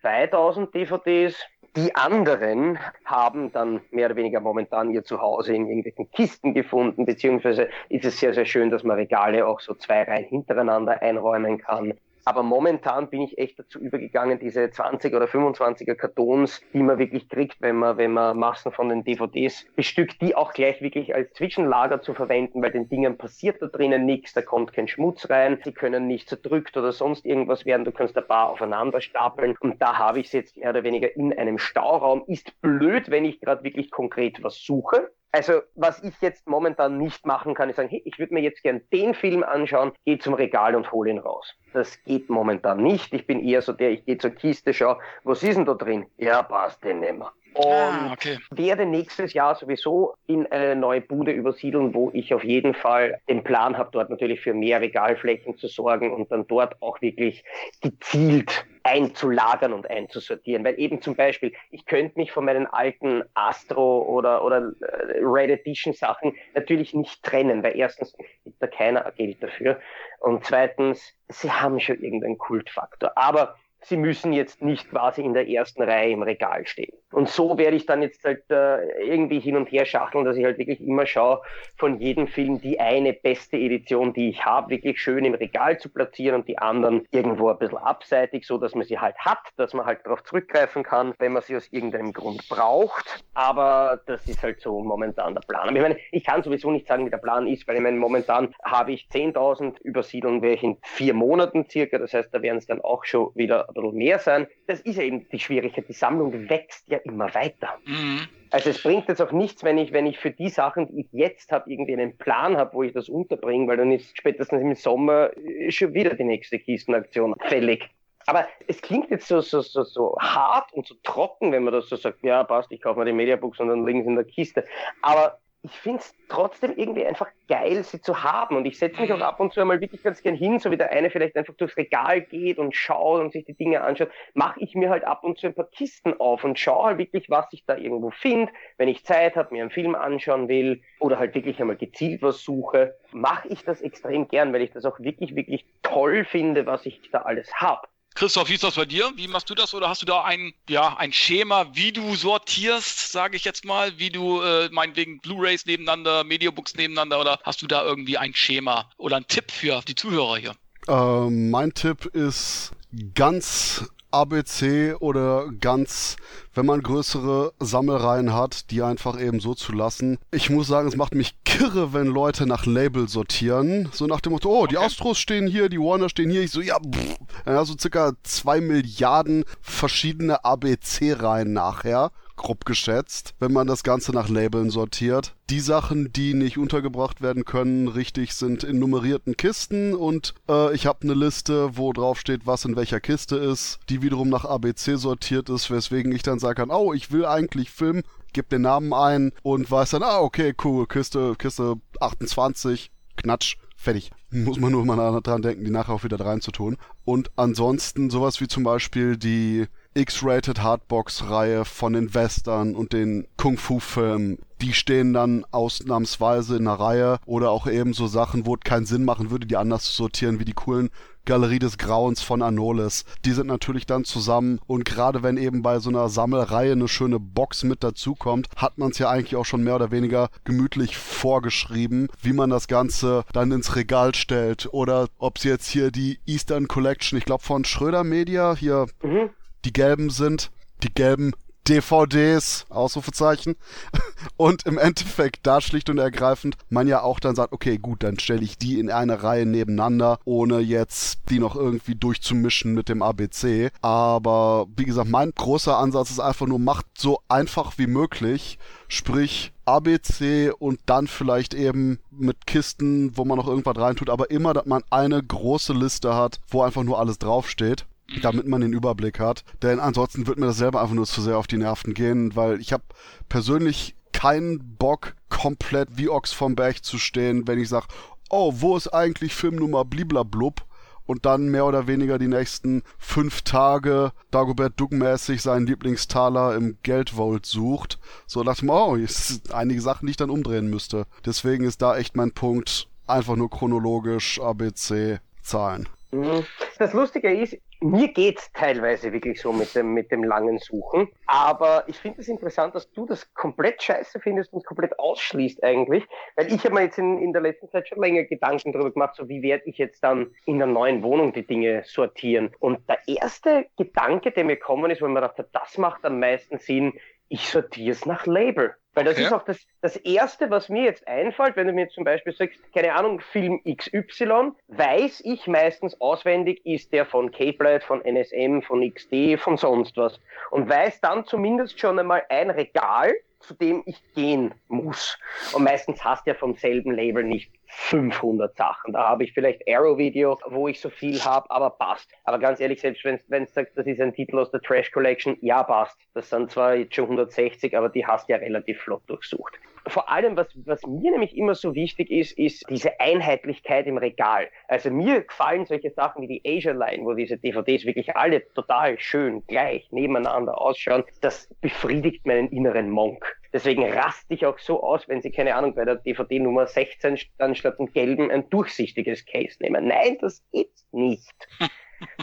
2000 0.00 0.74
DVDs. 0.74 1.36
Die 1.76 1.94
anderen 1.94 2.78
haben 3.04 3.52
dann 3.52 3.82
mehr 3.90 4.06
oder 4.06 4.16
weniger 4.16 4.40
momentan 4.40 4.90
ihr 4.90 5.04
Zuhause 5.04 5.54
in 5.54 5.66
irgendwelchen 5.66 6.10
Kisten 6.10 6.54
gefunden, 6.54 7.04
beziehungsweise 7.04 7.68
ist 7.90 8.06
es 8.06 8.18
sehr, 8.18 8.32
sehr 8.32 8.46
schön, 8.46 8.70
dass 8.70 8.82
man 8.82 8.96
Regale 8.96 9.46
auch 9.46 9.60
so 9.60 9.74
zwei 9.74 10.04
Reihen 10.04 10.24
hintereinander 10.24 11.02
einräumen 11.02 11.58
kann. 11.58 11.92
Aber 12.28 12.42
momentan 12.42 13.08
bin 13.08 13.20
ich 13.22 13.38
echt 13.38 13.56
dazu 13.56 13.78
übergegangen, 13.78 14.40
diese 14.40 14.68
20 14.68 15.14
oder 15.14 15.26
25er 15.26 15.94
Kartons, 15.94 16.60
die 16.72 16.82
man 16.82 16.98
wirklich 16.98 17.28
kriegt, 17.28 17.62
wenn 17.62 17.76
man, 17.76 17.98
wenn 17.98 18.10
man 18.10 18.36
Massen 18.36 18.72
von 18.72 18.88
den 18.88 19.04
DVDs 19.04 19.64
bestückt, 19.76 20.20
die 20.20 20.34
auch 20.34 20.52
gleich 20.52 20.82
wirklich 20.82 21.14
als 21.14 21.32
Zwischenlager 21.34 22.02
zu 22.02 22.14
verwenden, 22.14 22.62
weil 22.62 22.72
den 22.72 22.88
Dingen 22.88 23.16
passiert 23.16 23.62
da 23.62 23.68
drinnen 23.68 24.06
nichts, 24.06 24.32
da 24.32 24.42
kommt 24.42 24.72
kein 24.72 24.88
Schmutz 24.88 25.30
rein, 25.30 25.60
sie 25.62 25.70
können 25.70 26.08
nicht 26.08 26.28
zerdrückt 26.28 26.76
oder 26.76 26.90
sonst 26.90 27.24
irgendwas 27.24 27.64
werden, 27.64 27.84
du 27.84 27.92
kannst 27.92 28.18
ein 28.18 28.26
paar 28.26 28.50
aufeinander 28.50 29.00
stapeln 29.00 29.56
und 29.60 29.80
da 29.80 29.96
habe 29.96 30.18
ich 30.18 30.26
es 30.26 30.32
jetzt 30.32 30.56
mehr 30.56 30.70
oder 30.70 30.82
weniger 30.82 31.14
in 31.14 31.32
einem 31.32 31.58
Stauraum. 31.58 32.24
Ist 32.26 32.60
blöd, 32.60 33.08
wenn 33.08 33.24
ich 33.24 33.40
gerade 33.40 33.62
wirklich 33.62 33.92
konkret 33.92 34.42
was 34.42 34.60
suche, 34.64 35.12
also, 35.36 35.60
was 35.74 36.02
ich 36.02 36.14
jetzt 36.22 36.48
momentan 36.48 36.96
nicht 36.96 37.26
machen 37.26 37.52
kann, 37.52 37.68
ist 37.68 37.76
sagen, 37.76 37.90
hey, 37.90 38.00
ich 38.06 38.18
würde 38.18 38.32
mir 38.32 38.40
jetzt 38.40 38.62
gern 38.62 38.80
den 38.90 39.12
Film 39.12 39.44
anschauen, 39.44 39.92
gehe 40.06 40.18
zum 40.18 40.32
Regal 40.32 40.74
und 40.74 40.90
hole 40.92 41.10
ihn 41.10 41.18
raus. 41.18 41.54
Das 41.74 42.02
geht 42.04 42.30
momentan 42.30 42.82
nicht. 42.82 43.12
Ich 43.12 43.26
bin 43.26 43.46
eher 43.46 43.60
so 43.60 43.74
der, 43.74 43.90
ich 43.90 44.06
gehe 44.06 44.16
zur 44.16 44.30
Kiste, 44.30 44.72
schau, 44.72 44.98
was 45.24 45.42
ist 45.42 45.56
denn 45.56 45.66
da 45.66 45.74
drin? 45.74 46.06
Ja, 46.16 46.42
passt, 46.42 46.82
den 46.82 47.00
nehmen 47.00 47.18
wir. 47.18 47.32
Und 47.56 47.72
ah, 47.72 48.12
okay. 48.12 48.38
werde 48.50 48.84
nächstes 48.84 49.32
Jahr 49.32 49.54
sowieso 49.54 50.14
in 50.26 50.46
eine 50.52 50.76
neue 50.76 51.00
Bude 51.00 51.32
übersiedeln, 51.32 51.94
wo 51.94 52.10
ich 52.12 52.34
auf 52.34 52.44
jeden 52.44 52.74
Fall 52.74 53.18
den 53.30 53.42
Plan 53.44 53.78
habe, 53.78 53.88
dort 53.92 54.10
natürlich 54.10 54.42
für 54.42 54.52
mehr 54.52 54.82
Regalflächen 54.82 55.56
zu 55.56 55.66
sorgen 55.66 56.12
und 56.12 56.30
dann 56.30 56.46
dort 56.46 56.82
auch 56.82 57.00
wirklich 57.00 57.44
gezielt 57.80 58.66
einzulagern 58.82 59.72
und 59.72 59.88
einzusortieren. 59.88 60.64
Weil 60.64 60.78
eben 60.78 61.00
zum 61.00 61.16
Beispiel, 61.16 61.54
ich 61.70 61.86
könnte 61.86 62.18
mich 62.18 62.30
von 62.30 62.44
meinen 62.44 62.66
alten 62.66 63.22
Astro 63.32 64.02
oder, 64.02 64.44
oder 64.44 64.72
äh, 64.82 65.18
Red 65.22 65.50
Edition 65.50 65.94
Sachen 65.94 66.34
natürlich 66.54 66.92
nicht 66.92 67.22
trennen, 67.22 67.62
weil 67.62 67.76
erstens 67.76 68.14
gibt 68.44 68.62
da 68.62 68.66
keiner 68.66 69.10
Geld 69.16 69.42
dafür 69.42 69.80
und 70.20 70.44
zweitens, 70.44 71.14
sie 71.28 71.50
haben 71.50 71.80
schon 71.80 72.00
irgendeinen 72.00 72.36
Kultfaktor. 72.36 73.12
Aber 73.16 73.56
sie 73.80 73.96
müssen 73.96 74.32
jetzt 74.32 74.62
nicht 74.62 74.90
quasi 74.90 75.22
in 75.22 75.34
der 75.34 75.48
ersten 75.48 75.82
Reihe 75.82 76.10
im 76.10 76.22
Regal 76.22 76.66
stehen. 76.66 76.96
Und 77.12 77.28
so 77.28 77.56
werde 77.56 77.76
ich 77.76 77.86
dann 77.86 78.02
jetzt 78.02 78.24
halt 78.24 78.50
äh, 78.50 79.04
irgendwie 79.04 79.38
hin 79.38 79.56
und 79.56 79.70
her 79.70 79.86
schachteln, 79.86 80.24
dass 80.24 80.36
ich 80.36 80.44
halt 80.44 80.58
wirklich 80.58 80.80
immer 80.80 81.06
schaue, 81.06 81.40
von 81.76 82.00
jedem 82.00 82.26
Film 82.26 82.60
die 82.60 82.80
eine 82.80 83.12
beste 83.12 83.56
Edition, 83.56 84.12
die 84.12 84.30
ich 84.30 84.44
habe, 84.44 84.70
wirklich 84.70 85.00
schön 85.00 85.24
im 85.24 85.34
Regal 85.34 85.78
zu 85.78 85.88
platzieren 85.88 86.40
und 86.40 86.48
die 86.48 86.58
anderen 86.58 87.06
irgendwo 87.12 87.48
ein 87.48 87.58
bisschen 87.58 87.78
abseitig, 87.78 88.46
so 88.46 88.58
dass 88.58 88.74
man 88.74 88.84
sie 88.84 88.98
halt 88.98 89.16
hat, 89.18 89.38
dass 89.56 89.72
man 89.72 89.86
halt 89.86 90.00
darauf 90.04 90.24
zurückgreifen 90.24 90.82
kann, 90.82 91.14
wenn 91.18 91.32
man 91.32 91.42
sie 91.42 91.56
aus 91.56 91.68
irgendeinem 91.70 92.12
Grund 92.12 92.48
braucht. 92.48 93.24
Aber 93.34 94.00
das 94.06 94.26
ist 94.26 94.42
halt 94.42 94.60
so 94.60 94.82
momentan 94.82 95.34
der 95.34 95.42
Plan. 95.42 95.68
Aber 95.68 95.76
ich 95.76 95.82
meine, 95.82 95.98
ich 96.10 96.24
kann 96.24 96.42
sowieso 96.42 96.70
nicht 96.70 96.88
sagen, 96.88 97.06
wie 97.06 97.10
der 97.10 97.18
Plan 97.18 97.46
ist, 97.46 97.68
weil 97.68 97.76
ich 97.76 97.82
meine, 97.82 97.96
momentan 97.98 98.54
habe 98.64 98.92
ich 98.92 99.06
10.000 99.12 99.80
übersiedeln, 99.82 100.42
wäre 100.42 100.54
ich 100.54 100.62
in 100.62 100.78
vier 100.82 101.14
Monaten 101.14 101.66
circa. 101.70 101.98
Das 101.98 102.12
heißt, 102.12 102.34
da 102.34 102.42
werden 102.42 102.58
es 102.58 102.66
dann 102.66 102.80
auch 102.80 103.04
schon 103.04 103.30
wieder 103.34 103.66
bisschen 103.74 103.96
mehr 103.96 104.18
sein. 104.18 104.46
Das 104.66 104.80
ist 104.80 104.96
ja 104.96 105.02
eben 105.02 105.28
die 105.28 105.38
Schwierigkeit. 105.38 105.88
Die 105.88 105.92
Sammlung 105.92 106.48
wächst 106.48 106.88
ja 106.88 106.95
immer 107.04 107.34
weiter. 107.34 107.78
Mhm. 107.84 108.28
Also 108.50 108.70
es 108.70 108.82
bringt 108.82 109.08
jetzt 109.08 109.20
auch 109.20 109.32
nichts, 109.32 109.64
wenn 109.64 109.76
ich, 109.76 109.92
wenn 109.92 110.06
ich 110.06 110.18
für 110.18 110.30
die 110.30 110.48
Sachen, 110.48 110.88
die 110.88 111.00
ich 111.00 111.08
jetzt 111.12 111.52
habe, 111.52 111.70
irgendwie 111.70 111.94
einen 111.94 112.16
Plan 112.16 112.56
habe, 112.56 112.74
wo 112.74 112.82
ich 112.82 112.92
das 112.92 113.08
unterbringe, 113.08 113.66
weil 113.68 113.76
dann 113.76 113.92
ist 113.92 114.16
spätestens 114.16 114.62
im 114.62 114.74
Sommer 114.74 115.30
schon 115.68 115.94
wieder 115.94 116.14
die 116.14 116.24
nächste 116.24 116.58
Kistenaktion 116.58 117.34
fällig. 117.48 117.90
Aber 118.26 118.46
es 118.66 118.80
klingt 118.82 119.10
jetzt 119.10 119.28
so, 119.28 119.40
so, 119.40 119.60
so, 119.60 119.84
so 119.84 120.16
hart 120.18 120.72
und 120.72 120.86
so 120.86 120.96
trocken, 121.02 121.52
wenn 121.52 121.62
man 121.62 121.72
das 121.72 121.88
so 121.88 121.96
sagt, 121.96 122.24
ja, 122.24 122.42
passt, 122.44 122.72
ich 122.72 122.80
kaufe 122.80 122.98
mal 122.98 123.04
die 123.04 123.12
Mediabooks 123.12 123.60
und 123.60 123.68
dann 123.68 123.86
liegen 123.86 124.02
sie 124.02 124.08
in 124.08 124.16
der 124.16 124.24
Kiste. 124.24 124.64
Aber 125.00 125.38
ich 125.66 125.72
finde 125.72 125.98
es 125.98 126.14
trotzdem 126.28 126.74
irgendwie 126.76 127.04
einfach 127.04 127.28
geil, 127.48 127.82
sie 127.82 128.00
zu 128.00 128.22
haben. 128.22 128.56
Und 128.56 128.66
ich 128.66 128.78
setze 128.78 129.00
mich 129.00 129.12
auch 129.12 129.16
mhm. 129.16 129.22
ab 129.22 129.40
und 129.40 129.52
zu 129.52 129.60
einmal 129.60 129.80
wirklich 129.80 130.00
ganz 130.02 130.22
gern 130.22 130.36
hin, 130.36 130.60
so 130.60 130.70
wie 130.70 130.76
der 130.76 130.92
eine 130.92 131.10
vielleicht 131.10 131.36
einfach 131.36 131.54
durchs 131.54 131.76
Regal 131.76 132.20
geht 132.20 132.58
und 132.58 132.74
schaut 132.74 133.20
und 133.20 133.32
sich 133.32 133.44
die 133.44 133.54
Dinge 133.54 133.80
anschaut, 133.80 134.10
mache 134.34 134.60
ich 134.60 134.76
mir 134.76 134.90
halt 134.90 135.02
ab 135.04 135.24
und 135.24 135.38
zu 135.38 135.48
ein 135.48 135.54
paar 135.54 135.68
Kisten 135.68 136.20
auf 136.20 136.44
und 136.44 136.56
schaue 136.56 136.86
halt 136.86 136.98
wirklich, 136.98 137.28
was 137.30 137.46
ich 137.50 137.64
da 137.66 137.76
irgendwo 137.76 138.10
finde. 138.10 138.52
Wenn 138.78 138.88
ich 138.88 139.04
Zeit 139.04 139.34
habe, 139.34 139.52
mir 139.52 139.62
einen 139.62 139.70
Film 139.70 139.96
anschauen 139.96 140.48
will 140.48 140.82
oder 141.00 141.18
halt 141.18 141.34
wirklich 141.34 141.60
einmal 141.60 141.76
gezielt 141.76 142.22
was 142.22 142.42
suche, 142.42 142.96
mache 143.10 143.48
ich 143.48 143.64
das 143.64 143.80
extrem 143.82 144.28
gern, 144.28 144.52
weil 144.52 144.62
ich 144.62 144.70
das 144.70 144.84
auch 144.84 145.00
wirklich, 145.00 145.34
wirklich 145.34 145.66
toll 145.82 146.24
finde, 146.24 146.66
was 146.66 146.86
ich 146.86 147.10
da 147.10 147.22
alles 147.22 147.52
habe. 147.54 147.88
Christoph, 148.16 148.48
wie 148.48 148.54
ist 148.54 148.64
das 148.64 148.76
bei 148.76 148.86
dir? 148.86 149.12
Wie 149.16 149.28
machst 149.28 149.50
du 149.50 149.54
das? 149.54 149.74
Oder 149.74 149.90
hast 149.90 150.00
du 150.00 150.06
da 150.06 150.24
ein, 150.24 150.54
ja, 150.70 150.96
ein 150.96 151.12
Schema, 151.12 151.66
wie 151.74 151.92
du 151.92 152.14
sortierst, 152.14 153.12
sage 153.12 153.36
ich 153.36 153.44
jetzt 153.44 153.66
mal, 153.66 153.98
wie 153.98 154.08
du 154.08 154.40
äh, 154.40 154.70
meinetwegen 154.72 155.20
Blu-rays 155.20 155.66
nebeneinander, 155.66 156.24
Mediabooks 156.24 156.76
nebeneinander 156.76 157.20
oder 157.20 157.38
hast 157.44 157.60
du 157.60 157.66
da 157.66 157.84
irgendwie 157.84 158.16
ein 158.16 158.34
Schema 158.34 158.90
oder 158.96 159.16
einen 159.16 159.28
Tipp 159.28 159.50
für 159.50 159.82
die 159.86 159.94
Zuhörer 159.94 160.38
hier? 160.38 160.54
Ähm, 160.88 161.50
mein 161.50 161.74
Tipp 161.74 162.06
ist 162.06 162.72
ganz 163.14 163.84
ABC 164.16 164.94
oder 164.98 165.50
ganz, 165.60 166.16
wenn 166.54 166.66
man 166.66 166.82
größere 166.82 167.52
Sammelreihen 167.60 168.32
hat, 168.32 168.70
die 168.70 168.82
einfach 168.82 169.20
eben 169.20 169.40
so 169.40 169.54
zu 169.54 169.72
lassen. 169.72 170.18
Ich 170.30 170.50
muss 170.50 170.66
sagen, 170.66 170.88
es 170.88 170.96
macht 170.96 171.14
mich 171.14 171.36
kirre, 171.44 171.92
wenn 171.92 172.06
Leute 172.06 172.46
nach 172.46 172.66
Label 172.66 173.08
sortieren. 173.08 173.88
So 173.92 174.06
nach 174.06 174.20
dem 174.20 174.32
Motto, 174.32 174.48
oh, 174.50 174.66
die 174.66 174.78
Astros 174.78 175.18
stehen 175.18 175.46
hier, 175.46 175.68
die 175.68 175.78
Warner 175.78 176.08
stehen 176.08 176.30
hier. 176.30 176.42
Ich 176.42 176.50
so, 176.50 176.60
ja, 176.60 176.78
pff. 176.78 177.16
ja 177.46 177.64
so 177.64 177.74
circa 177.78 178.12
zwei 178.22 178.60
Milliarden 178.60 179.44
verschiedene 179.60 180.44
ABC-Reihen 180.44 181.52
nachher 181.52 182.10
grob 182.36 182.64
geschätzt, 182.64 183.34
wenn 183.38 183.52
man 183.52 183.66
das 183.66 183.82
Ganze 183.82 184.12
nach 184.12 184.28
Labeln 184.28 184.70
sortiert. 184.70 185.34
Die 185.50 185.60
Sachen, 185.60 186.12
die 186.12 186.34
nicht 186.34 186.58
untergebracht 186.58 187.20
werden 187.20 187.44
können, 187.44 187.88
richtig, 187.88 188.34
sind 188.34 188.64
in 188.64 188.78
nummerierten 188.78 189.36
Kisten 189.36 189.94
und 189.94 190.34
äh, 190.48 190.74
ich 190.74 190.86
habe 190.86 191.02
eine 191.02 191.14
Liste, 191.14 191.76
wo 191.76 191.92
drauf 191.92 192.20
steht, 192.20 192.46
was 192.46 192.64
in 192.64 192.76
welcher 192.76 193.00
Kiste 193.00 193.36
ist, 193.36 193.78
die 193.88 194.02
wiederum 194.02 194.28
nach 194.28 194.44
ABC 194.44 194.96
sortiert 194.96 195.48
ist, 195.48 195.70
weswegen 195.70 196.12
ich 196.12 196.22
dann 196.22 196.38
sagen 196.38 196.56
kann, 196.56 196.70
oh, 196.70 196.92
ich 196.92 197.10
will 197.10 197.24
eigentlich 197.24 197.70
Film, 197.70 198.02
gib 198.32 198.48
den 198.50 198.62
Namen 198.62 198.92
ein 198.92 199.32
und 199.42 199.70
weiß 199.70 199.90
dann, 199.90 200.02
ah, 200.02 200.20
okay, 200.20 200.54
cool, 200.64 200.86
Kiste, 200.86 201.34
Kiste 201.36 201.76
28, 202.00 202.90
Knatsch, 203.16 203.56
fertig. 203.76 204.10
Muss 204.30 204.58
man 204.58 204.72
nur 204.72 204.84
mal 204.84 205.20
dran 205.20 205.42
denken, 205.42 205.64
die 205.64 205.70
nachher 205.70 205.94
auch 205.94 206.04
wieder 206.04 206.18
reinzutun. 206.18 206.76
Und 207.04 207.30
ansonsten 207.36 208.10
sowas 208.10 208.40
wie 208.40 208.48
zum 208.48 208.64
Beispiel 208.64 209.16
die 209.16 209.66
X-Rated 209.96 210.62
Hardbox-Reihe 210.62 211.64
von 211.64 211.94
den 211.94 212.14
Western 212.14 212.74
und 212.74 212.92
den 212.92 213.26
Kung-Fu-Filmen 213.36 214.38
die 214.60 214.72
stehen 214.72 215.12
dann 215.12 215.44
ausnahmsweise 215.50 216.56
in 216.56 216.66
einer 216.66 216.80
Reihe 216.80 217.18
oder 217.26 217.50
auch 217.50 217.66
eben 217.66 217.92
so 217.92 218.06
Sachen, 218.06 218.46
wo 218.46 218.54
es 218.54 218.60
keinen 218.60 218.86
Sinn 218.86 219.04
machen 219.04 219.30
würde, 219.30 219.46
die 219.46 219.56
anders 219.56 219.84
zu 219.84 219.92
sortieren, 219.92 220.40
wie 220.40 220.44
die 220.44 220.54
coolen 220.54 220.90
Galerie 221.24 221.58
des 221.58 221.76
Grauens 221.76 222.22
von 222.22 222.40
Anolis. 222.40 223.04
Die 223.24 223.32
sind 223.32 223.48
natürlich 223.48 223.84
dann 223.84 224.04
zusammen 224.04 224.60
und 224.66 224.84
gerade 224.84 225.22
wenn 225.22 225.36
eben 225.36 225.60
bei 225.62 225.80
so 225.80 225.90
einer 225.90 226.08
Sammelreihe 226.08 226.72
eine 226.72 226.88
schöne 226.88 227.18
Box 227.18 227.64
mit 227.64 227.82
dazukommt, 227.82 228.48
hat 228.56 228.78
man 228.78 228.92
es 228.92 228.98
ja 228.98 229.10
eigentlich 229.10 229.36
auch 229.36 229.44
schon 229.44 229.64
mehr 229.64 229.74
oder 229.74 229.90
weniger 229.90 230.30
gemütlich 230.44 230.96
vorgeschrieben, 230.96 232.08
wie 232.22 232.32
man 232.32 232.50
das 232.50 232.68
Ganze 232.68 233.24
dann 233.32 233.50
ins 233.50 233.74
Regal 233.74 234.14
stellt 234.14 234.68
oder 234.72 235.08
ob 235.18 235.38
es 235.38 235.44
jetzt 235.44 235.68
hier 235.68 235.90
die 235.90 236.20
Eastern 236.26 236.68
Collection, 236.68 237.18
ich 237.18 237.24
glaube 237.24 237.42
von 237.42 237.64
Schröder 237.64 238.04
Media, 238.04 238.54
hier 238.54 238.86
mhm. 239.02 239.30
Die 239.66 239.72
gelben 239.72 240.10
sind, 240.10 240.50
die 240.84 240.94
gelben 240.94 241.32
DVDs, 241.68 242.66
Ausrufezeichen. 242.68 243.56
Und 244.36 244.64
im 244.66 244.78
Endeffekt 244.78 245.46
da 245.46 245.60
schlicht 245.60 245.90
und 245.90 245.98
ergreifend 245.98 246.56
man 246.68 246.86
ja 246.86 247.02
auch 247.02 247.18
dann 247.18 247.34
sagt, 247.34 247.52
okay, 247.52 247.78
gut, 247.78 248.02
dann 248.02 248.18
stelle 248.18 248.42
ich 248.42 248.58
die 248.58 248.78
in 248.78 248.90
eine 248.90 249.22
Reihe 249.22 249.46
nebeneinander, 249.46 250.18
ohne 250.24 250.60
jetzt 250.60 251.18
die 251.30 251.38
noch 251.38 251.56
irgendwie 251.56 251.94
durchzumischen 251.94 252.74
mit 252.74 252.88
dem 252.88 253.02
ABC. 253.02 253.70
Aber 253.80 254.66
wie 254.76 254.84
gesagt, 254.84 255.08
mein 255.08 255.32
großer 255.32 255.76
Ansatz 255.76 256.10
ist 256.10 256.20
einfach 256.20 256.46
nur, 256.46 256.58
macht 256.58 256.86
so 256.96 257.20
einfach 257.28 257.78
wie 257.78 257.86
möglich. 257.86 258.58
Sprich, 258.88 259.52
ABC 259.64 260.52
und 260.56 260.78
dann 260.86 261.08
vielleicht 261.08 261.54
eben 261.54 261.98
mit 262.10 262.46
Kisten, 262.46 263.16
wo 263.16 263.24
man 263.24 263.38
noch 263.38 263.48
irgendwas 263.48 263.76
reintut, 263.76 264.10
aber 264.10 264.30
immer, 264.30 264.54
dass 264.54 264.66
man 264.66 264.84
eine 264.90 265.20
große 265.20 265.72
Liste 265.72 266.14
hat, 266.14 266.40
wo 266.48 266.62
einfach 266.62 266.84
nur 266.84 267.00
alles 267.00 267.18
draufsteht 267.18 267.86
damit 268.22 268.46
man 268.46 268.60
den 268.60 268.72
Überblick 268.72 269.18
hat. 269.18 269.44
Denn 269.62 269.80
ansonsten 269.80 270.26
wird 270.26 270.38
mir 270.38 270.46
das 270.46 270.58
selber 270.58 270.80
einfach 270.80 270.94
nur 270.94 271.06
zu 271.06 271.20
sehr 271.22 271.38
auf 271.38 271.46
die 271.46 271.58
Nerven 271.58 271.94
gehen, 271.94 272.36
weil 272.36 272.60
ich 272.60 272.72
habe 272.72 272.84
persönlich 273.28 273.96
keinen 274.12 274.76
Bock, 274.76 275.14
komplett 275.28 275.90
wie 275.96 276.08
Ochs 276.08 276.32
vom 276.32 276.54
Berg 276.54 276.84
zu 276.84 276.98
stehen, 276.98 277.46
wenn 277.46 277.58
ich 277.58 277.68
sage, 277.68 277.86
oh, 278.30 278.54
wo 278.56 278.76
ist 278.76 278.88
eigentlich 278.88 279.34
Filmnummer 279.34 279.84
bliblablub? 279.84 280.64
Und 281.04 281.24
dann 281.24 281.50
mehr 281.50 281.66
oder 281.66 281.86
weniger 281.86 282.18
die 282.18 282.26
nächsten 282.26 282.82
fünf 282.98 283.42
Tage 283.42 284.10
Dagobert 284.32 284.72
Duck-mäßig 284.80 285.40
seinen 285.40 285.66
Lieblingstaler 285.66 286.56
im 286.56 286.78
Geldvault 286.82 287.46
sucht. 287.46 288.00
So 288.26 288.42
dachte 288.42 288.60
ich 288.60 288.62
mir, 288.64 288.72
oh, 288.72 288.96
sind 289.06 289.54
einige 289.54 289.80
Sachen, 289.80 290.06
die 290.06 290.10
ich 290.10 290.16
dann 290.16 290.30
umdrehen 290.30 290.68
müsste. 290.68 291.06
Deswegen 291.24 291.62
ist 291.64 291.80
da 291.80 291.96
echt 291.96 292.16
mein 292.16 292.32
Punkt, 292.32 292.88
einfach 293.06 293.36
nur 293.36 293.50
chronologisch 293.50 294.40
ABC 294.40 295.20
Zahlen. 295.42 295.88
Mhm. 296.16 296.44
Das 296.78 296.92
Lustige 296.92 297.32
ist, 297.32 297.56
mir 297.80 298.08
geht's 298.08 298.50
teilweise 298.52 299.12
wirklich 299.12 299.40
so 299.40 299.52
mit 299.52 299.74
dem, 299.74 299.94
mit 299.94 300.10
dem 300.10 300.24
langen 300.24 300.58
Suchen. 300.58 301.08
Aber 301.26 301.84
ich 301.86 301.96
finde 301.96 302.20
es 302.20 302.26
das 302.26 302.32
interessant, 302.32 302.74
dass 302.74 302.90
du 302.92 303.06
das 303.06 303.32
komplett 303.34 303.82
scheiße 303.82 304.20
findest 304.20 304.52
und 304.52 304.64
komplett 304.64 304.98
ausschließt 304.98 305.62
eigentlich. 305.62 306.04
Weil 306.36 306.52
ich 306.52 306.64
habe 306.64 306.74
mir 306.74 306.82
jetzt 306.82 306.98
in, 306.98 307.18
in 307.18 307.32
der 307.32 307.42
letzten 307.42 307.68
Zeit 307.70 307.88
schon 307.88 308.00
länger 308.00 308.24
Gedanken 308.24 308.72
darüber 308.72 308.92
gemacht, 308.92 309.14
so 309.16 309.28
wie 309.28 309.42
werde 309.42 309.64
ich 309.66 309.78
jetzt 309.78 310.02
dann 310.02 310.34
in 310.44 310.58
der 310.58 310.66
neuen 310.66 311.02
Wohnung 311.02 311.32
die 311.32 311.46
Dinge 311.46 311.82
sortieren. 311.84 312.50
Und 312.60 312.88
der 312.88 312.98
erste 313.06 313.66
Gedanke, 313.76 314.30
der 314.30 314.44
mir 314.44 314.56
gekommen 314.56 314.90
ist, 314.90 315.00
wo 315.02 315.06
ich 315.06 315.12
mir 315.12 315.20
dachte, 315.20 315.48
das 315.52 315.78
macht 315.78 316.04
am 316.04 316.20
meisten 316.20 316.58
Sinn, 316.58 316.94
ich 317.28 317.48
sortiere 317.48 317.92
es 317.92 318.06
nach 318.06 318.26
Label. 318.26 318.74
Weil 318.96 319.04
das 319.04 319.16
okay. 319.16 319.26
ist 319.26 319.32
auch 319.34 319.42
das, 319.42 319.58
das 319.82 319.96
Erste, 319.96 320.48
was 320.48 320.70
mir 320.70 320.84
jetzt 320.84 321.06
einfällt, 321.06 321.54
wenn 321.56 321.66
du 321.66 321.74
mir 321.74 321.86
zum 321.90 322.04
Beispiel 322.04 322.32
sagst, 322.32 322.58
keine 322.72 322.94
Ahnung, 322.94 323.20
Film 323.20 323.60
XY, 323.62 324.52
weiß 324.68 325.20
ich 325.24 325.46
meistens 325.46 326.00
auswendig, 326.00 326.64
ist 326.64 326.94
der 326.94 327.04
von 327.04 327.30
K-Blade, 327.30 327.84
von 327.84 328.02
NSM, 328.02 328.62
von 328.62 328.80
XD, 328.90 329.38
von 329.38 329.58
sonst 329.58 329.98
was. 329.98 330.18
Und 330.50 330.70
weiß 330.70 331.02
dann 331.02 331.26
zumindest 331.26 331.78
schon 331.78 331.98
einmal 331.98 332.22
ein 332.30 332.48
Regal, 332.48 333.12
zu 333.40 333.52
dem 333.52 333.82
ich 333.84 334.00
gehen 334.14 334.54
muss. 334.68 335.18
Und 335.52 335.64
meistens 335.64 336.02
hast 336.02 336.26
du 336.26 336.30
ja 336.30 336.34
vom 336.34 336.54
selben 336.54 336.92
Label 336.92 337.22
nicht 337.22 337.50
500 337.76 338.56
Sachen. 338.56 338.92
Da 338.94 339.08
habe 339.08 339.24
ich 339.24 339.32
vielleicht 339.32 339.62
Arrow-Video, 339.68 340.38
wo 340.46 340.66
ich 340.66 340.80
so 340.80 340.90
viel 340.90 341.22
habe, 341.22 341.50
aber 341.50 341.70
passt. 341.70 342.10
Aber 342.24 342.38
ganz 342.38 342.58
ehrlich, 342.58 342.80
selbst 342.80 343.04
wenn 343.04 343.44
du 343.44 343.50
sagst, 343.50 343.76
das 343.76 343.86
ist 343.86 344.00
ein 344.00 344.14
Titel 344.14 344.38
aus 344.38 344.50
der 344.50 344.60
Trash 344.60 344.90
Collection, 344.90 345.36
ja, 345.40 345.62
passt. 345.62 345.96
Das 346.14 346.30
sind 346.30 346.50
zwar 346.50 346.74
jetzt 346.74 346.94
schon 346.94 347.04
160, 347.04 347.76
aber 347.76 347.88
die 347.88 348.04
hast 348.04 348.28
du 348.28 348.32
ja 348.32 348.38
relativ 348.38 348.80
flott 348.80 349.02
durchsucht. 349.06 349.58
Vor 349.88 350.10
allem, 350.10 350.36
was, 350.36 350.48
was 350.64 350.84
mir 350.84 351.12
nämlich 351.12 351.36
immer 351.36 351.54
so 351.54 351.74
wichtig 351.76 352.10
ist, 352.10 352.36
ist 352.36 352.64
diese 352.68 352.98
Einheitlichkeit 352.98 353.86
im 353.86 353.98
Regal. 353.98 354.48
Also 354.66 354.90
mir 354.90 355.22
gefallen 355.22 355.64
solche 355.64 355.90
Sachen 355.90 356.22
wie 356.22 356.26
die 356.26 356.42
Asia 356.44 356.72
Line, 356.72 357.04
wo 357.04 357.12
diese 357.12 357.36
DVDs 357.36 357.84
wirklich 357.84 358.16
alle 358.16 358.42
total 358.54 358.98
schön 358.98 359.46
gleich 359.46 359.86
nebeneinander 359.92 360.60
ausschauen. 360.60 361.04
Das 361.20 361.48
befriedigt 361.60 362.26
meinen 362.26 362.48
inneren 362.48 362.90
Monk. 362.90 363.36
Deswegen 363.52 363.84
raste 363.84 364.34
ich 364.34 364.46
auch 364.46 364.58
so 364.58 364.82
aus, 364.82 365.08
wenn 365.08 365.22
Sie, 365.22 365.30
keine 365.30 365.54
Ahnung, 365.54 365.74
bei 365.74 365.84
der 365.84 365.96
DVD 365.96 366.38
Nummer 366.38 366.66
16 366.66 367.18
dann 367.38 367.54
statt 367.54 367.78
einem 367.78 367.92
gelben 367.92 368.30
ein 368.30 368.48
durchsichtiges 368.50 369.24
Case 369.26 369.56
nehmen. 369.60 369.86
Nein, 369.88 370.18
das 370.20 370.42
geht 370.52 370.72
nicht. 370.92 371.48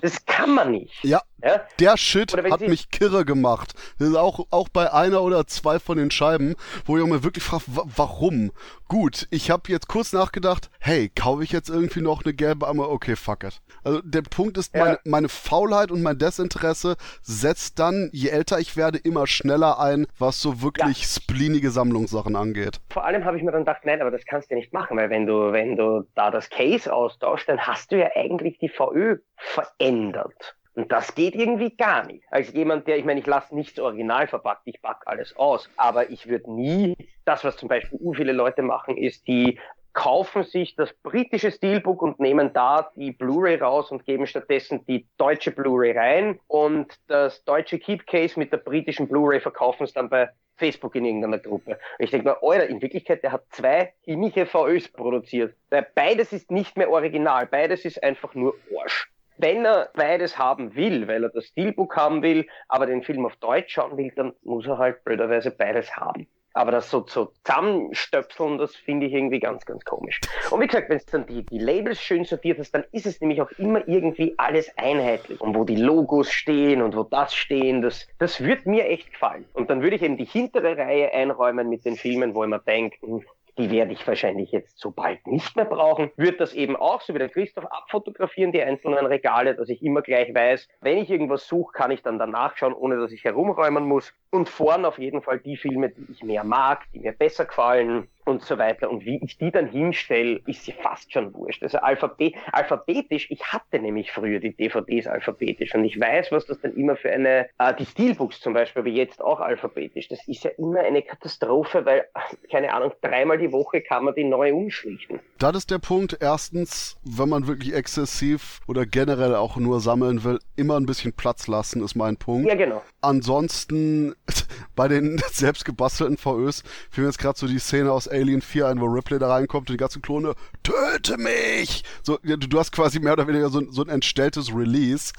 Das 0.01 0.25
kann 0.25 0.53
man 0.53 0.71
nicht. 0.71 1.03
Ja, 1.03 1.21
ja? 1.43 1.65
der 1.79 1.97
Shit 1.97 2.33
hat 2.33 2.61
mich 2.61 2.89
kirre 2.89 3.25
gemacht. 3.25 3.73
Das 3.97 4.09
ist 4.09 4.15
auch, 4.15 4.45
auch 4.51 4.69
bei 4.69 4.91
einer 4.91 5.21
oder 5.21 5.47
zwei 5.47 5.79
von 5.79 5.97
den 5.97 6.11
Scheiben, 6.11 6.55
wo 6.85 6.97
ich 6.97 7.05
mal 7.05 7.23
wirklich 7.23 7.43
frage, 7.43 7.63
warum? 7.67 8.51
Gut, 8.87 9.27
ich 9.31 9.49
habe 9.49 9.63
jetzt 9.67 9.87
kurz 9.87 10.13
nachgedacht, 10.13 10.69
hey, 10.79 11.09
kaufe 11.09 11.43
ich 11.43 11.51
jetzt 11.51 11.69
irgendwie 11.69 12.01
noch 12.01 12.23
eine 12.23 12.33
gelbe 12.33 12.67
Arme? 12.67 12.87
Okay, 12.87 13.15
fuck 13.15 13.43
it. 13.43 13.61
Also 13.83 14.01
der 14.01 14.21
Punkt 14.21 14.57
ist, 14.57 14.75
ja. 14.75 14.83
meine, 14.83 14.99
meine 15.05 15.29
Faulheit 15.29 15.91
und 15.91 16.03
mein 16.03 16.17
Desinteresse 16.17 16.95
setzt 17.21 17.79
dann, 17.79 18.09
je 18.13 18.29
älter 18.29 18.59
ich 18.59 18.77
werde, 18.77 18.97
immer 18.97 19.25
schneller 19.25 19.79
ein, 19.79 20.05
was 20.19 20.39
so 20.39 20.61
wirklich 20.61 21.01
ja. 21.01 21.07
spleenige 21.07 21.71
Sammlungssachen 21.71 22.35
angeht. 22.35 22.81
Vor 22.89 23.05
allem 23.05 23.25
habe 23.25 23.37
ich 23.37 23.43
mir 23.43 23.51
dann 23.51 23.61
gedacht, 23.61 23.81
nein, 23.85 24.01
aber 24.01 24.11
das 24.11 24.25
kannst 24.25 24.51
du 24.51 24.55
nicht 24.55 24.73
machen, 24.73 24.97
weil 24.97 25.09
wenn 25.09 25.25
du, 25.25 25.51
wenn 25.51 25.75
du 25.75 26.07
da 26.15 26.29
das 26.29 26.49
Case 26.49 26.93
austauschst, 26.93 27.49
dann 27.49 27.59
hast 27.59 27.91
du 27.91 27.97
ja 27.97 28.09
eigentlich 28.15 28.59
die 28.59 28.69
VÖ 28.69 29.17
verändert. 29.35 30.55
Und 30.75 30.91
das 30.91 31.13
geht 31.13 31.35
irgendwie 31.35 31.75
gar 31.75 32.05
nicht. 32.05 32.23
Als 32.31 32.51
jemand, 32.53 32.87
der, 32.87 32.97
ich 32.97 33.05
meine, 33.05 33.19
ich 33.19 33.27
lasse 33.27 33.55
nichts 33.55 33.79
original 33.79 34.27
verpackt, 34.27 34.63
ich 34.65 34.81
pack 34.81 35.03
alles 35.05 35.35
aus. 35.37 35.69
Aber 35.77 36.09
ich 36.09 36.27
würde 36.27 36.51
nie, 36.51 36.95
das, 37.25 37.43
was 37.43 37.57
zum 37.57 37.69
Beispiel 37.69 37.99
viele 38.15 38.33
Leute 38.33 38.63
machen, 38.63 38.97
ist, 38.97 39.27
die 39.27 39.59
kaufen 39.93 40.43
sich 40.43 40.75
das 40.75 40.91
britische 41.03 41.51
Steelbook 41.51 42.01
und 42.01 42.19
nehmen 42.19 42.51
da 42.53 42.91
die 42.95 43.11
Blu-ray 43.11 43.57
raus 43.57 43.91
und 43.91 44.05
geben 44.05 44.25
stattdessen 44.25 44.83
die 44.87 45.07
deutsche 45.17 45.51
Blu-ray 45.51 45.95
rein 45.95 46.39
und 46.47 46.99
das 47.07 47.43
deutsche 47.45 47.77
Keepcase 47.77 48.39
mit 48.39 48.51
der 48.51 48.57
britischen 48.57 49.07
Blu-ray 49.07 49.39
verkaufen 49.39 49.83
es 49.83 49.93
dann 49.93 50.09
bei 50.09 50.29
Facebook 50.57 50.95
in 50.95 51.05
irgendeiner 51.05 51.37
Gruppe. 51.37 51.71
Und 51.71 52.05
ich 52.05 52.09
denke 52.09 52.27
mir, 52.27 52.37
Alter, 52.41 52.67
in 52.67 52.81
Wirklichkeit, 52.81 53.21
der 53.23 53.31
hat 53.31 53.43
zwei 53.49 53.93
himmlische 54.01 54.47
VÖs 54.47 54.87
produziert. 54.87 55.55
Weil 55.69 55.87
beides 55.93 56.33
ist 56.33 56.49
nicht 56.49 56.75
mehr 56.75 56.89
original, 56.89 57.45
beides 57.45 57.85
ist 57.85 58.03
einfach 58.03 58.33
nur 58.33 58.55
Arsch 58.75 59.12
wenn 59.37 59.65
er 59.65 59.89
beides 59.93 60.37
haben 60.37 60.75
will, 60.75 61.07
weil 61.07 61.23
er 61.23 61.29
das 61.29 61.45
Steelbook 61.45 61.95
haben 61.95 62.21
will, 62.21 62.47
aber 62.67 62.85
den 62.85 63.03
Film 63.03 63.25
auf 63.25 63.35
Deutsch 63.37 63.73
schauen 63.73 63.97
will, 63.97 64.11
dann 64.15 64.33
muss 64.43 64.67
er 64.67 64.77
halt 64.77 65.03
blöderweise 65.03 65.51
beides 65.51 65.95
haben. 65.95 66.27
Aber 66.55 66.71
das 66.71 66.89
so 66.91 67.01
zu 67.01 67.31
zusammenstöpseln, 67.43 68.59
das 68.59 68.75
finde 68.75 69.07
ich 69.07 69.13
irgendwie 69.13 69.39
ganz, 69.39 69.65
ganz 69.65 69.83
komisch. 69.85 70.21
Und 70.51 70.61
wie 70.61 70.67
gesagt, 70.67 70.87
wenn 70.89 70.97
es 70.97 71.05
dann 71.07 71.25
die, 71.25 71.43
die 71.43 71.57
Labels 71.57 71.99
schön 71.99 72.25
sortiert 72.25 72.59
ist, 72.59 72.75
dann 72.75 72.83
ist 72.91 73.07
es 73.07 73.19
nämlich 73.21 73.41
auch 73.41 73.49
immer 73.57 73.87
irgendwie 73.87 74.35
alles 74.37 74.71
einheitlich. 74.77 75.41
Und 75.41 75.55
wo 75.55 75.63
die 75.63 75.75
Logos 75.75 76.31
stehen 76.31 76.83
und 76.83 76.95
wo 76.95 77.03
das 77.03 77.33
stehen, 77.33 77.81
das, 77.81 78.07
das 78.19 78.39
wird 78.41 78.67
mir 78.67 78.85
echt 78.85 79.11
gefallen. 79.11 79.45
Und 79.53 79.71
dann 79.71 79.81
würde 79.81 79.95
ich 79.95 80.03
eben 80.03 80.17
die 80.17 80.25
hintere 80.25 80.77
Reihe 80.77 81.11
einräumen 81.11 81.69
mit 81.69 81.85
den 81.85 81.95
Filmen, 81.95 82.35
wo 82.35 82.43
ich 82.43 82.49
mir 82.49 82.59
denke, 82.59 82.97
hm, 83.01 83.25
die 83.57 83.69
werde 83.69 83.93
ich 83.93 84.07
wahrscheinlich 84.07 84.51
jetzt 84.51 84.79
so 84.79 84.91
bald 84.91 85.25
nicht 85.27 85.55
mehr 85.55 85.65
brauchen. 85.65 86.11
Würde 86.15 86.37
das 86.37 86.53
eben 86.53 86.75
auch, 86.75 87.01
so 87.01 87.13
wie 87.13 87.19
der 87.19 87.29
Christoph, 87.29 87.65
abfotografieren, 87.65 88.51
die 88.51 88.61
einzelnen 88.61 89.05
Regale, 89.05 89.55
dass 89.55 89.69
ich 89.69 89.83
immer 89.83 90.01
gleich 90.01 90.33
weiß, 90.33 90.67
wenn 90.81 90.97
ich 90.97 91.09
irgendwas 91.09 91.47
suche, 91.47 91.73
kann 91.73 91.91
ich 91.91 92.01
dann 92.01 92.19
danach 92.19 92.57
schauen, 92.57 92.73
ohne 92.73 92.97
dass 92.97 93.11
ich 93.11 93.23
herumräumen 93.23 93.85
muss. 93.85 94.13
Und 94.31 94.49
vorn 94.49 94.85
auf 94.85 94.97
jeden 94.97 95.21
Fall 95.21 95.39
die 95.39 95.57
Filme, 95.57 95.89
die 95.89 96.11
ich 96.11 96.23
mehr 96.23 96.43
mag, 96.43 96.85
die 96.93 96.99
mir 96.99 97.11
besser 97.11 97.45
gefallen, 97.45 98.07
und 98.25 98.43
so 98.43 98.57
weiter. 98.57 98.89
Und 98.89 99.05
wie 99.05 99.19
ich 99.23 99.37
die 99.37 99.51
dann 99.51 99.67
hinstelle, 99.67 100.41
ist 100.45 100.65
sie 100.65 100.71
fast 100.71 101.11
schon 101.11 101.33
wurscht. 101.33 101.63
Also 101.63 101.79
Alphabet, 101.79 102.35
alphabetisch, 102.51 103.27
ich 103.29 103.43
hatte 103.43 103.79
nämlich 103.79 104.11
früher 104.11 104.39
die 104.39 104.55
DVDs 104.55 105.07
alphabetisch 105.07 105.73
und 105.75 105.85
ich 105.85 105.99
weiß, 105.99 106.31
was 106.31 106.45
das 106.45 106.59
dann 106.61 106.75
immer 106.75 106.95
für 106.95 107.11
eine, 107.11 107.49
äh, 107.59 107.73
die 107.77 107.85
Steelbooks 107.85 108.39
zum 108.39 108.53
Beispiel, 108.53 108.85
wie 108.85 108.95
jetzt 108.95 109.21
auch 109.21 109.39
alphabetisch, 109.39 110.07
das 110.07 110.27
ist 110.27 110.43
ja 110.43 110.51
immer 110.57 110.79
eine 110.79 111.01
Katastrophe, 111.01 111.85
weil, 111.85 112.05
keine 112.51 112.73
Ahnung, 112.73 112.91
dreimal 113.01 113.37
die 113.37 113.51
Woche 113.51 113.81
kann 113.81 114.05
man 114.05 114.15
die 114.15 114.23
neu 114.23 114.53
umschlichten. 114.53 115.19
Das 115.39 115.55
ist 115.55 115.71
der 115.71 115.79
Punkt. 115.79 116.17
Erstens, 116.19 116.97
wenn 117.03 117.29
man 117.29 117.47
wirklich 117.47 117.73
exzessiv 117.73 118.59
oder 118.67 118.85
generell 118.85 119.35
auch 119.35 119.57
nur 119.57 119.79
sammeln 119.79 120.23
will, 120.23 120.39
immer 120.55 120.79
ein 120.79 120.85
bisschen 120.85 121.13
Platz 121.13 121.47
lassen, 121.47 121.83
ist 121.83 121.95
mein 121.95 122.17
Punkt. 122.17 122.47
Ja, 122.47 122.55
genau. 122.55 122.81
Ansonsten, 123.01 124.15
bei 124.75 124.87
den 124.87 125.21
selbstgebastelten 125.31 126.17
VÖs 126.17 126.63
fiel 126.89 127.03
mir 127.03 127.09
jetzt 127.09 127.19
gerade 127.19 127.37
so 127.37 127.47
die 127.47 127.59
Szene 127.59 127.91
aus 127.91 128.07
Alien 128.13 128.41
4 128.41 128.67
ein, 128.67 128.79
wo 128.79 128.85
Ripley 128.85 129.19
da 129.19 129.29
reinkommt 129.29 129.69
und 129.69 129.73
die 129.73 129.77
ganzen 129.77 130.01
Klone, 130.01 130.33
töte 130.63 131.17
mich! 131.17 131.83
So, 132.03 132.17
du, 132.23 132.37
du 132.37 132.59
hast 132.59 132.71
quasi 132.71 132.99
mehr 132.99 133.13
oder 133.13 133.27
weniger 133.27 133.49
so, 133.49 133.61
so 133.69 133.83
ein 133.83 133.89
entstelltes 133.89 134.53
Release. 134.55 135.13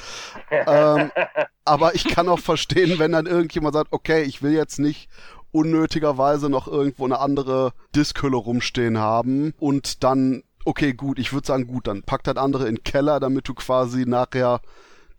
ähm, 0.50 1.11
aber 1.64 1.94
ich 1.94 2.04
kann 2.04 2.28
auch 2.28 2.38
verstehen, 2.38 2.98
wenn 2.98 3.12
dann 3.12 3.26
irgendjemand 3.26 3.74
sagt, 3.74 3.92
okay, 3.92 4.22
ich 4.22 4.42
will 4.42 4.52
jetzt 4.52 4.78
nicht 4.78 5.09
unnötigerweise 5.52 6.50
noch 6.50 6.66
irgendwo 6.66 7.04
eine 7.04 7.20
andere 7.20 7.72
Diskhülle 7.94 8.37
rumstehen 8.37 8.98
haben 8.98 9.54
und 9.61 10.02
dann, 10.02 10.42
okay, 10.64 10.94
gut, 10.94 11.18
ich 11.18 11.33
würde 11.33 11.46
sagen, 11.46 11.68
gut, 11.68 11.87
dann 11.87 12.02
packt 12.02 12.26
halt 12.26 12.38
andere 12.38 12.68
in 12.68 12.76
den 12.76 12.85
Keller, 12.85 13.20
damit 13.20 13.48
du 13.48 13.54
quasi 13.54 14.04
nachher 14.04 14.61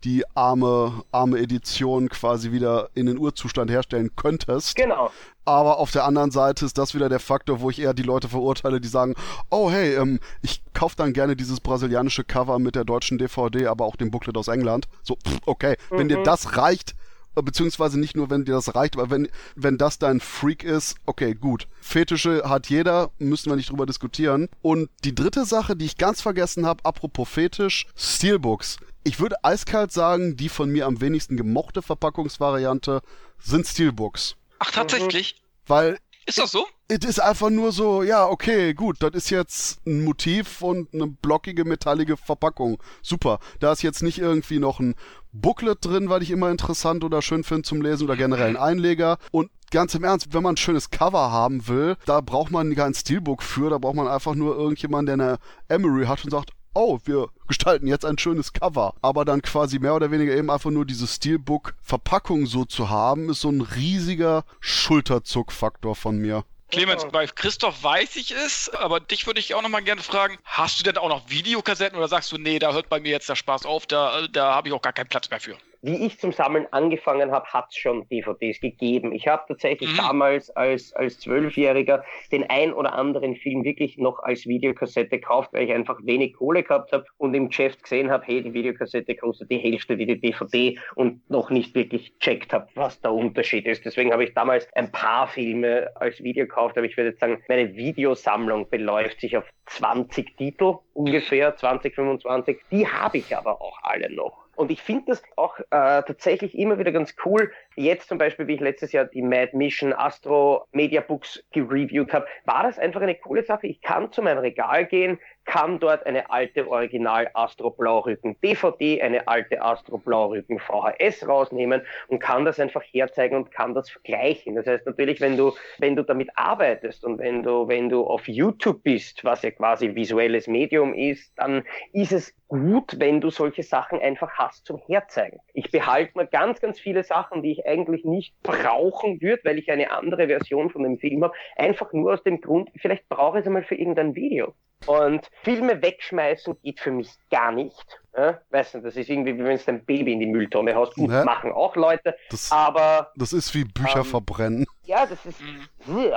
die 0.04 0.24
arme, 0.34 1.04
arme 1.10 1.38
Edition 1.38 2.08
quasi 2.08 2.52
wieder 2.52 2.90
in 2.94 3.06
den 3.06 3.18
Urzustand 3.18 3.70
herstellen 3.70 4.10
könntest. 4.14 4.76
Genau. 4.76 5.10
Aber 5.46 5.78
auf 5.78 5.92
der 5.92 6.04
anderen 6.04 6.32
Seite 6.32 6.66
ist 6.66 6.76
das 6.76 6.94
wieder 6.94 7.08
der 7.08 7.20
Faktor, 7.20 7.60
wo 7.60 7.70
ich 7.70 7.78
eher 7.78 7.94
die 7.94 8.02
Leute 8.02 8.28
verurteile, 8.28 8.80
die 8.80 8.88
sagen, 8.88 9.14
oh 9.48 9.70
hey, 9.70 9.94
ähm, 9.94 10.18
ich 10.42 10.60
kaufe 10.74 10.96
dann 10.96 11.12
gerne 11.12 11.36
dieses 11.36 11.60
brasilianische 11.60 12.24
Cover 12.24 12.58
mit 12.58 12.74
der 12.74 12.84
deutschen 12.84 13.16
DVD, 13.16 13.68
aber 13.68 13.84
auch 13.84 13.94
dem 13.94 14.10
Booklet 14.10 14.36
aus 14.36 14.48
England. 14.48 14.88
So, 15.04 15.14
pff, 15.14 15.38
okay, 15.46 15.76
mhm. 15.90 15.98
wenn 15.98 16.08
dir 16.08 16.18
mhm. 16.18 16.24
das 16.24 16.56
reicht, 16.56 16.96
beziehungsweise 17.42 17.98
nicht 18.00 18.16
nur, 18.16 18.28
wenn 18.28 18.44
dir 18.44 18.54
das 18.54 18.74
reicht, 18.74 18.96
aber 18.96 19.08
wenn, 19.08 19.28
wenn 19.54 19.78
das 19.78 19.98
dein 19.98 20.18
Freak 20.18 20.64
ist, 20.64 20.96
okay, 21.06 21.34
gut. 21.34 21.68
Fetische 21.80 22.42
hat 22.44 22.68
jeder, 22.68 23.10
müssen 23.18 23.50
wir 23.50 23.56
nicht 23.56 23.70
drüber 23.70 23.86
diskutieren. 23.86 24.48
Und 24.62 24.90
die 25.04 25.14
dritte 25.14 25.44
Sache, 25.44 25.76
die 25.76 25.84
ich 25.84 25.96
ganz 25.96 26.20
vergessen 26.20 26.66
habe, 26.66 26.84
apropos 26.84 27.28
Fetisch, 27.28 27.86
Steelbooks. 27.94 28.78
Ich 29.04 29.20
würde 29.20 29.44
eiskalt 29.44 29.92
sagen, 29.92 30.36
die 30.36 30.48
von 30.48 30.70
mir 30.70 30.86
am 30.86 31.00
wenigsten 31.00 31.36
gemochte 31.36 31.82
Verpackungsvariante 31.82 33.02
sind 33.38 33.66
Steelbooks. 33.66 34.34
Ach, 34.58 34.70
tatsächlich? 34.70 35.42
Weil 35.66 35.98
ist 36.26 36.38
das 36.38 36.50
so? 36.50 36.66
Es 36.88 37.04
ist 37.04 37.20
einfach 37.20 37.50
nur 37.50 37.70
so, 37.70 38.02
ja, 38.02 38.26
okay, 38.26 38.74
gut, 38.74 38.96
das 39.00 39.12
ist 39.12 39.30
jetzt 39.30 39.86
ein 39.86 40.04
Motiv 40.04 40.60
und 40.60 40.92
eine 40.92 41.06
blockige, 41.06 41.64
metallige 41.64 42.16
Verpackung. 42.16 42.82
Super. 43.00 43.38
Da 43.60 43.70
ist 43.72 43.82
jetzt 43.82 44.02
nicht 44.02 44.18
irgendwie 44.18 44.58
noch 44.58 44.80
ein 44.80 44.96
Booklet 45.32 45.84
drin, 45.84 46.08
weil 46.08 46.22
ich 46.22 46.32
immer 46.32 46.50
interessant 46.50 47.04
oder 47.04 47.22
schön 47.22 47.44
finde 47.44 47.62
zum 47.62 47.80
Lesen 47.80 48.04
oder 48.04 48.16
generell 48.16 48.48
ein 48.48 48.56
Einleger. 48.56 49.18
Und 49.30 49.50
ganz 49.70 49.94
im 49.94 50.02
Ernst, 50.02 50.32
wenn 50.32 50.42
man 50.42 50.54
ein 50.54 50.56
schönes 50.56 50.90
Cover 50.90 51.30
haben 51.30 51.68
will, 51.68 51.96
da 52.06 52.20
braucht 52.20 52.50
man 52.50 52.74
kein 52.74 52.94
Steelbook 52.94 53.42
für, 53.42 53.70
da 53.70 53.78
braucht 53.78 53.94
man 53.94 54.08
einfach 54.08 54.34
nur 54.34 54.56
irgendjemanden, 54.56 55.18
der 55.18 55.26
eine 55.28 55.38
Emery 55.68 56.06
hat 56.06 56.24
und 56.24 56.30
sagt, 56.30 56.50
oh, 56.76 57.00
wir 57.04 57.28
gestalten 57.48 57.86
jetzt 57.86 58.04
ein 58.04 58.18
schönes 58.18 58.52
Cover. 58.52 58.94
Aber 59.02 59.24
dann 59.24 59.42
quasi 59.42 59.78
mehr 59.78 59.94
oder 59.94 60.10
weniger 60.10 60.34
eben 60.34 60.50
einfach 60.50 60.70
nur 60.70 60.84
diese 60.84 61.06
Steelbook-Verpackung 61.06 62.46
so 62.46 62.64
zu 62.64 62.90
haben, 62.90 63.30
ist 63.30 63.40
so 63.40 63.50
ein 63.50 63.62
riesiger 63.62 64.44
Schulterzuckfaktor 64.60 65.96
von 65.96 66.18
mir. 66.18 66.44
Clemens, 66.70 67.06
bei 67.12 67.26
Christoph 67.26 67.82
weiß 67.82 68.16
ich 68.16 68.32
es, 68.32 68.68
aber 68.70 68.98
dich 68.98 69.26
würde 69.26 69.38
ich 69.38 69.54
auch 69.54 69.62
noch 69.62 69.68
mal 69.68 69.82
gerne 69.82 70.02
fragen, 70.02 70.36
hast 70.44 70.80
du 70.80 70.84
denn 70.84 70.98
auch 70.98 71.08
noch 71.08 71.30
Videokassetten 71.30 71.96
oder 71.96 72.08
sagst 72.08 72.32
du, 72.32 72.38
nee, 72.38 72.58
da 72.58 72.72
hört 72.72 72.88
bei 72.88 72.98
mir 72.98 73.12
jetzt 73.12 73.28
der 73.28 73.36
Spaß 73.36 73.66
auf, 73.66 73.86
da, 73.86 74.26
da 74.26 74.54
habe 74.54 74.68
ich 74.68 74.74
auch 74.74 74.82
gar 74.82 74.92
keinen 74.92 75.08
Platz 75.08 75.30
mehr 75.30 75.40
für? 75.40 75.56
Wie 75.86 76.04
ich 76.04 76.18
zum 76.18 76.32
Sammeln 76.32 76.66
angefangen 76.72 77.30
habe, 77.30 77.46
hat 77.46 77.66
es 77.70 77.76
schon 77.76 78.08
DVDs 78.08 78.60
gegeben. 78.60 79.12
Ich 79.12 79.28
habe 79.28 79.44
tatsächlich 79.46 79.92
mhm. 79.92 79.98
damals 79.98 80.50
als 80.50 80.92
als 80.94 81.20
Zwölfjähriger 81.20 82.04
den 82.32 82.42
ein 82.50 82.72
oder 82.72 82.92
anderen 82.94 83.36
Film 83.36 83.62
wirklich 83.62 83.96
noch 83.96 84.18
als 84.18 84.46
Videokassette 84.46 85.20
gekauft, 85.20 85.50
weil 85.52 85.64
ich 85.64 85.72
einfach 85.72 85.98
wenig 86.02 86.34
Kohle 86.34 86.64
gehabt 86.64 86.92
habe 86.92 87.04
und 87.18 87.34
im 87.34 87.48
Geschäft 87.48 87.84
gesehen 87.84 88.10
habe, 88.10 88.24
hey, 88.26 88.42
die 88.42 88.52
Videokassette 88.52 89.14
kostet 89.14 89.50
die 89.50 89.58
Hälfte 89.58 89.96
wie 89.96 90.06
die 90.06 90.20
DVD 90.20 90.76
und 90.96 91.28
noch 91.30 91.50
nicht 91.50 91.74
wirklich 91.76 92.18
checkt 92.18 92.52
habe, 92.52 92.66
was 92.74 93.00
der 93.00 93.12
Unterschied 93.12 93.66
ist. 93.66 93.84
Deswegen 93.84 94.12
habe 94.12 94.24
ich 94.24 94.34
damals 94.34 94.68
ein 94.74 94.90
paar 94.90 95.28
Filme 95.28 95.90
als 95.94 96.20
Video 96.22 96.46
gekauft, 96.46 96.76
aber 96.76 96.86
ich 96.86 96.96
würde 96.96 97.10
jetzt 97.10 97.20
sagen, 97.20 97.42
meine 97.48 97.76
Videosammlung 97.76 98.68
beläuft 98.68 99.20
sich 99.20 99.36
auf 99.36 99.44
20 99.66 100.36
Titel 100.36 100.78
ungefähr, 100.94 101.54
20, 101.54 101.94
25. 101.94 102.58
Die 102.72 102.88
habe 102.88 103.18
ich 103.18 103.36
aber 103.36 103.60
auch 103.60 103.78
alle 103.82 104.12
noch. 104.12 104.45
Und 104.56 104.70
ich 104.70 104.82
finde 104.82 105.04
das 105.08 105.22
auch 105.36 105.58
äh, 105.58 105.64
tatsächlich 105.70 106.58
immer 106.58 106.78
wieder 106.78 106.90
ganz 106.90 107.14
cool. 107.24 107.52
Jetzt 107.78 108.08
zum 108.08 108.16
Beispiel, 108.16 108.46
wie 108.46 108.54
ich 108.54 108.60
letztes 108.60 108.92
Jahr 108.92 109.04
die 109.04 109.20
Mad 109.20 109.54
Mission 109.54 109.92
Astro 109.92 110.66
Media 110.72 111.02
Books 111.02 111.44
gereviewt 111.52 112.10
habe, 112.12 112.26
war 112.46 112.62
das 112.62 112.78
einfach 112.78 113.02
eine 113.02 113.14
coole 113.14 113.44
Sache. 113.44 113.66
Ich 113.66 113.82
kann 113.82 114.10
zu 114.10 114.22
meinem 114.22 114.38
Regal 114.38 114.86
gehen, 114.86 115.18
kann 115.46 115.78
dort 115.78 116.04
eine 116.06 116.30
alte 116.30 116.68
Original 116.68 117.30
Astro 117.34 117.70
Blaurücken 117.70 118.36
DVD, 118.42 119.00
eine 119.00 119.28
alte 119.28 119.62
Astro 119.62 119.98
Blaurücken 119.98 120.58
VHS 120.58 121.28
rausnehmen 121.28 121.82
und 122.08 122.18
kann 122.18 122.44
das 122.44 122.58
einfach 122.58 122.82
herzeigen 122.82 123.36
und 123.36 123.52
kann 123.52 123.74
das 123.74 123.88
vergleichen. 123.90 124.56
Das 124.56 124.66
heißt 124.66 124.86
natürlich, 124.86 125.20
wenn 125.20 125.36
du, 125.36 125.52
wenn 125.78 125.96
du 125.96 126.02
damit 126.02 126.30
arbeitest 126.34 127.04
und 127.04 127.18
wenn 127.18 127.42
du, 127.42 127.68
wenn 127.68 127.88
du 127.88 128.04
auf 128.04 128.26
YouTube 128.26 128.82
bist, 128.82 129.24
was 129.24 129.42
ja 129.42 129.50
quasi 129.50 129.94
visuelles 129.94 130.46
Medium 130.46 130.94
ist, 130.94 131.32
dann 131.36 131.62
ist 131.92 132.12
es 132.12 132.34
gut, 132.48 132.98
wenn 132.98 133.20
du 133.20 133.30
solche 133.30 133.62
Sachen 133.62 134.00
einfach 134.00 134.32
hast 134.34 134.66
zum 134.66 134.78
Herzeigen. 134.86 135.40
Ich 135.52 135.70
behalte 135.70 136.12
mir 136.16 136.26
ganz, 136.26 136.60
ganz 136.60 136.78
viele 136.78 137.02
Sachen, 137.02 137.42
die 137.42 137.52
ich 137.52 137.65
eigentlich 137.66 138.04
nicht 138.04 138.34
brauchen 138.42 139.20
würde, 139.20 139.42
weil 139.44 139.58
ich 139.58 139.70
eine 139.70 139.90
andere 139.90 140.26
Version 140.26 140.70
von 140.70 140.82
dem 140.82 140.98
Film 140.98 141.24
habe, 141.24 141.34
einfach 141.56 141.92
nur 141.92 142.14
aus 142.14 142.22
dem 142.22 142.40
Grund, 142.40 142.70
vielleicht 142.76 143.08
brauche 143.08 143.38
ich 143.38 143.42
es 143.42 143.46
einmal 143.46 143.64
für 143.64 143.74
irgendein 143.74 144.14
Video. 144.14 144.54
Und 144.84 145.28
Filme 145.42 145.80
wegschmeißen 145.82 146.60
geht 146.62 146.80
für 146.80 146.90
mich 146.90 147.08
gar 147.30 147.50
nicht. 147.50 148.00
Ja? 148.16 148.40
Weißt 148.50 148.74
du, 148.74 148.80
das 148.80 148.96
ist 148.96 149.08
irgendwie, 149.08 149.34
wie 149.36 149.44
wenn 149.44 149.56
du 149.56 149.64
dein 149.64 149.84
Baby 149.84 150.12
in 150.12 150.20
die 150.20 150.26
Mülltonne 150.26 150.74
haust. 150.74 150.94
Gut, 150.94 151.10
ja. 151.10 151.24
machen 151.24 151.50
auch 151.50 151.74
Leute. 151.76 152.14
Das, 152.30 152.52
aber. 152.52 153.10
Das 153.16 153.32
ist 153.32 153.54
wie 153.54 153.64
Bücher 153.64 154.00
ähm, 154.00 154.04
verbrennen. 154.04 154.66
Ja, 154.84 155.06
das 155.06 155.24
ist. 155.24 155.40
Mhm. 155.40 156.12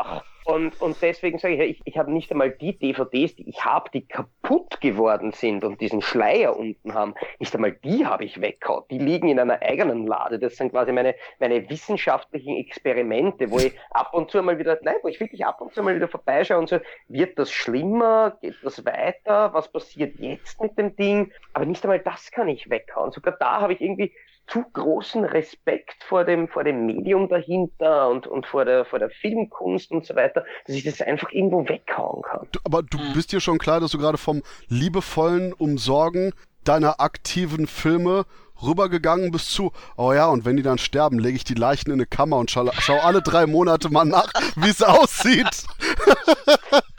Und, 0.49 0.81
und 0.81 0.99
deswegen 1.03 1.37
sage 1.37 1.63
ich, 1.63 1.77
ich, 1.77 1.81
ich 1.85 1.97
habe 1.99 2.11
nicht 2.11 2.31
einmal 2.31 2.49
die 2.49 2.75
DVDs, 2.75 3.35
die 3.35 3.47
ich 3.47 3.63
habe, 3.65 3.91
die 3.93 4.07
kaputt 4.07 4.81
geworden 4.81 5.31
sind 5.31 5.63
und 5.63 5.79
diesen 5.79 6.01
Schleier 6.01 6.57
unten 6.57 6.95
haben, 6.95 7.13
nicht 7.37 7.53
einmal 7.53 7.73
die 7.73 8.07
habe 8.07 8.25
ich 8.25 8.41
weggehauen. 8.41 8.83
Die 8.89 8.97
liegen 8.97 9.29
in 9.29 9.39
einer 9.39 9.61
eigenen 9.61 10.07
Lade. 10.07 10.39
Das 10.39 10.55
sind 10.55 10.71
quasi 10.71 10.91
meine, 10.91 11.13
meine 11.39 11.69
wissenschaftlichen 11.69 12.57
Experimente, 12.57 13.51
wo 13.51 13.59
ich 13.59 13.77
ab 13.91 14.11
und 14.15 14.31
zu 14.31 14.41
mal 14.41 14.57
wieder, 14.57 14.79
nein, 14.81 14.95
wo 15.03 15.07
ich 15.07 15.19
wirklich 15.19 15.45
ab 15.45 15.61
und 15.61 15.71
zu 15.71 15.83
mal 15.83 15.95
wieder 15.95 16.07
vorbeischaue 16.07 16.57
und 16.57 16.67
so, 16.67 16.79
wird 17.09 17.37
das 17.37 17.51
schlimmer? 17.51 18.35
Geht 18.41 18.55
das 18.63 18.83
weiter? 18.83 19.53
Was 19.53 19.71
passiert 19.71 20.19
jetzt 20.19 20.59
mit 20.59 20.75
dem 20.79 20.95
Ding? 20.95 21.31
Aber 21.53 21.65
nicht 21.65 21.83
einmal 21.83 21.99
das 21.99 22.31
kann 22.31 22.47
ich 22.47 22.71
weghauen. 22.71 23.11
Sogar 23.11 23.37
da 23.39 23.61
habe 23.61 23.73
ich 23.73 23.81
irgendwie 23.81 24.13
zu 24.51 24.63
großen 24.73 25.23
Respekt 25.25 26.03
vor 26.03 26.25
dem, 26.25 26.47
vor 26.47 26.63
dem 26.63 26.85
Medium 26.85 27.29
dahinter 27.29 28.09
und, 28.09 28.27
und 28.27 28.45
vor, 28.45 28.65
der, 28.65 28.85
vor 28.85 28.99
der 28.99 29.09
Filmkunst 29.09 29.91
und 29.91 30.05
so 30.05 30.15
weiter, 30.15 30.43
dass 30.65 30.75
ich 30.75 30.83
das 30.83 31.01
einfach 31.01 31.31
irgendwo 31.31 31.67
weghauen 31.67 32.23
kann. 32.23 32.47
Du, 32.51 32.59
aber 32.63 32.83
du 32.83 32.97
mhm. 32.97 33.13
bist 33.13 33.31
dir 33.31 33.39
schon 33.39 33.59
klar, 33.59 33.79
dass 33.79 33.91
du 33.91 33.97
gerade 33.97 34.17
vom 34.17 34.41
liebevollen 34.67 35.53
Umsorgen 35.53 36.33
deiner 36.63 36.99
aktiven 36.99 37.67
Filme 37.67 38.25
rübergegangen 38.61 39.31
bist 39.31 39.51
zu, 39.51 39.71
oh 39.95 40.11
ja, 40.13 40.27
und 40.27 40.45
wenn 40.45 40.57
die 40.57 40.63
dann 40.63 40.77
sterben, 40.77 41.19
lege 41.19 41.37
ich 41.37 41.43
die 41.43 41.53
Leichen 41.53 41.89
in 41.89 41.93
eine 41.93 42.05
Kammer 42.05 42.37
und 42.37 42.51
schau, 42.51 42.69
schau 42.79 42.97
alle 42.99 43.21
drei 43.21 43.45
Monate 43.45 43.89
mal 43.89 44.05
nach, 44.05 44.31
wie 44.55 44.69
es 44.69 44.83
aussieht. 44.83 45.63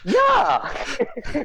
Ja! 0.04 0.70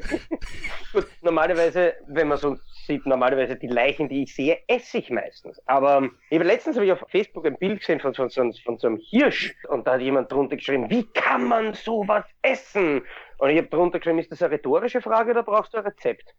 Gut, 0.92 1.06
normalerweise, 1.20 1.94
wenn 2.06 2.28
man 2.28 2.38
so 2.38 2.56
sieht 2.86 3.06
normalerweise 3.06 3.56
die 3.56 3.66
Leichen, 3.66 4.08
die 4.08 4.22
ich 4.22 4.34
sehe, 4.34 4.58
esse 4.66 4.98
ich 4.98 5.10
meistens. 5.10 5.60
Aber 5.66 6.08
eben 6.30 6.44
letztens 6.44 6.76
habe 6.76 6.86
ich 6.86 6.92
auf 6.92 7.04
Facebook 7.08 7.46
ein 7.46 7.58
Bild 7.58 7.80
gesehen 7.80 8.00
von, 8.00 8.14
von, 8.14 8.30
von, 8.30 8.52
von 8.52 8.78
so 8.78 8.86
einem 8.86 8.98
Hirsch 8.98 9.54
und 9.68 9.86
da 9.86 9.94
hat 9.94 10.00
jemand 10.00 10.30
drunter 10.30 10.56
geschrieben, 10.56 10.88
wie 10.88 11.04
kann 11.12 11.44
man 11.44 11.74
sowas 11.74 12.24
essen? 12.42 13.02
Und 13.38 13.50
ich 13.50 13.58
habe 13.58 13.68
drunter 13.68 13.98
geschrieben, 13.98 14.18
ist 14.18 14.32
das 14.32 14.42
eine 14.42 14.52
rhetorische 14.52 15.02
Frage 15.02 15.32
oder 15.32 15.42
brauchst 15.42 15.74
du 15.74 15.78
ein 15.78 15.84
Rezept? 15.84 16.34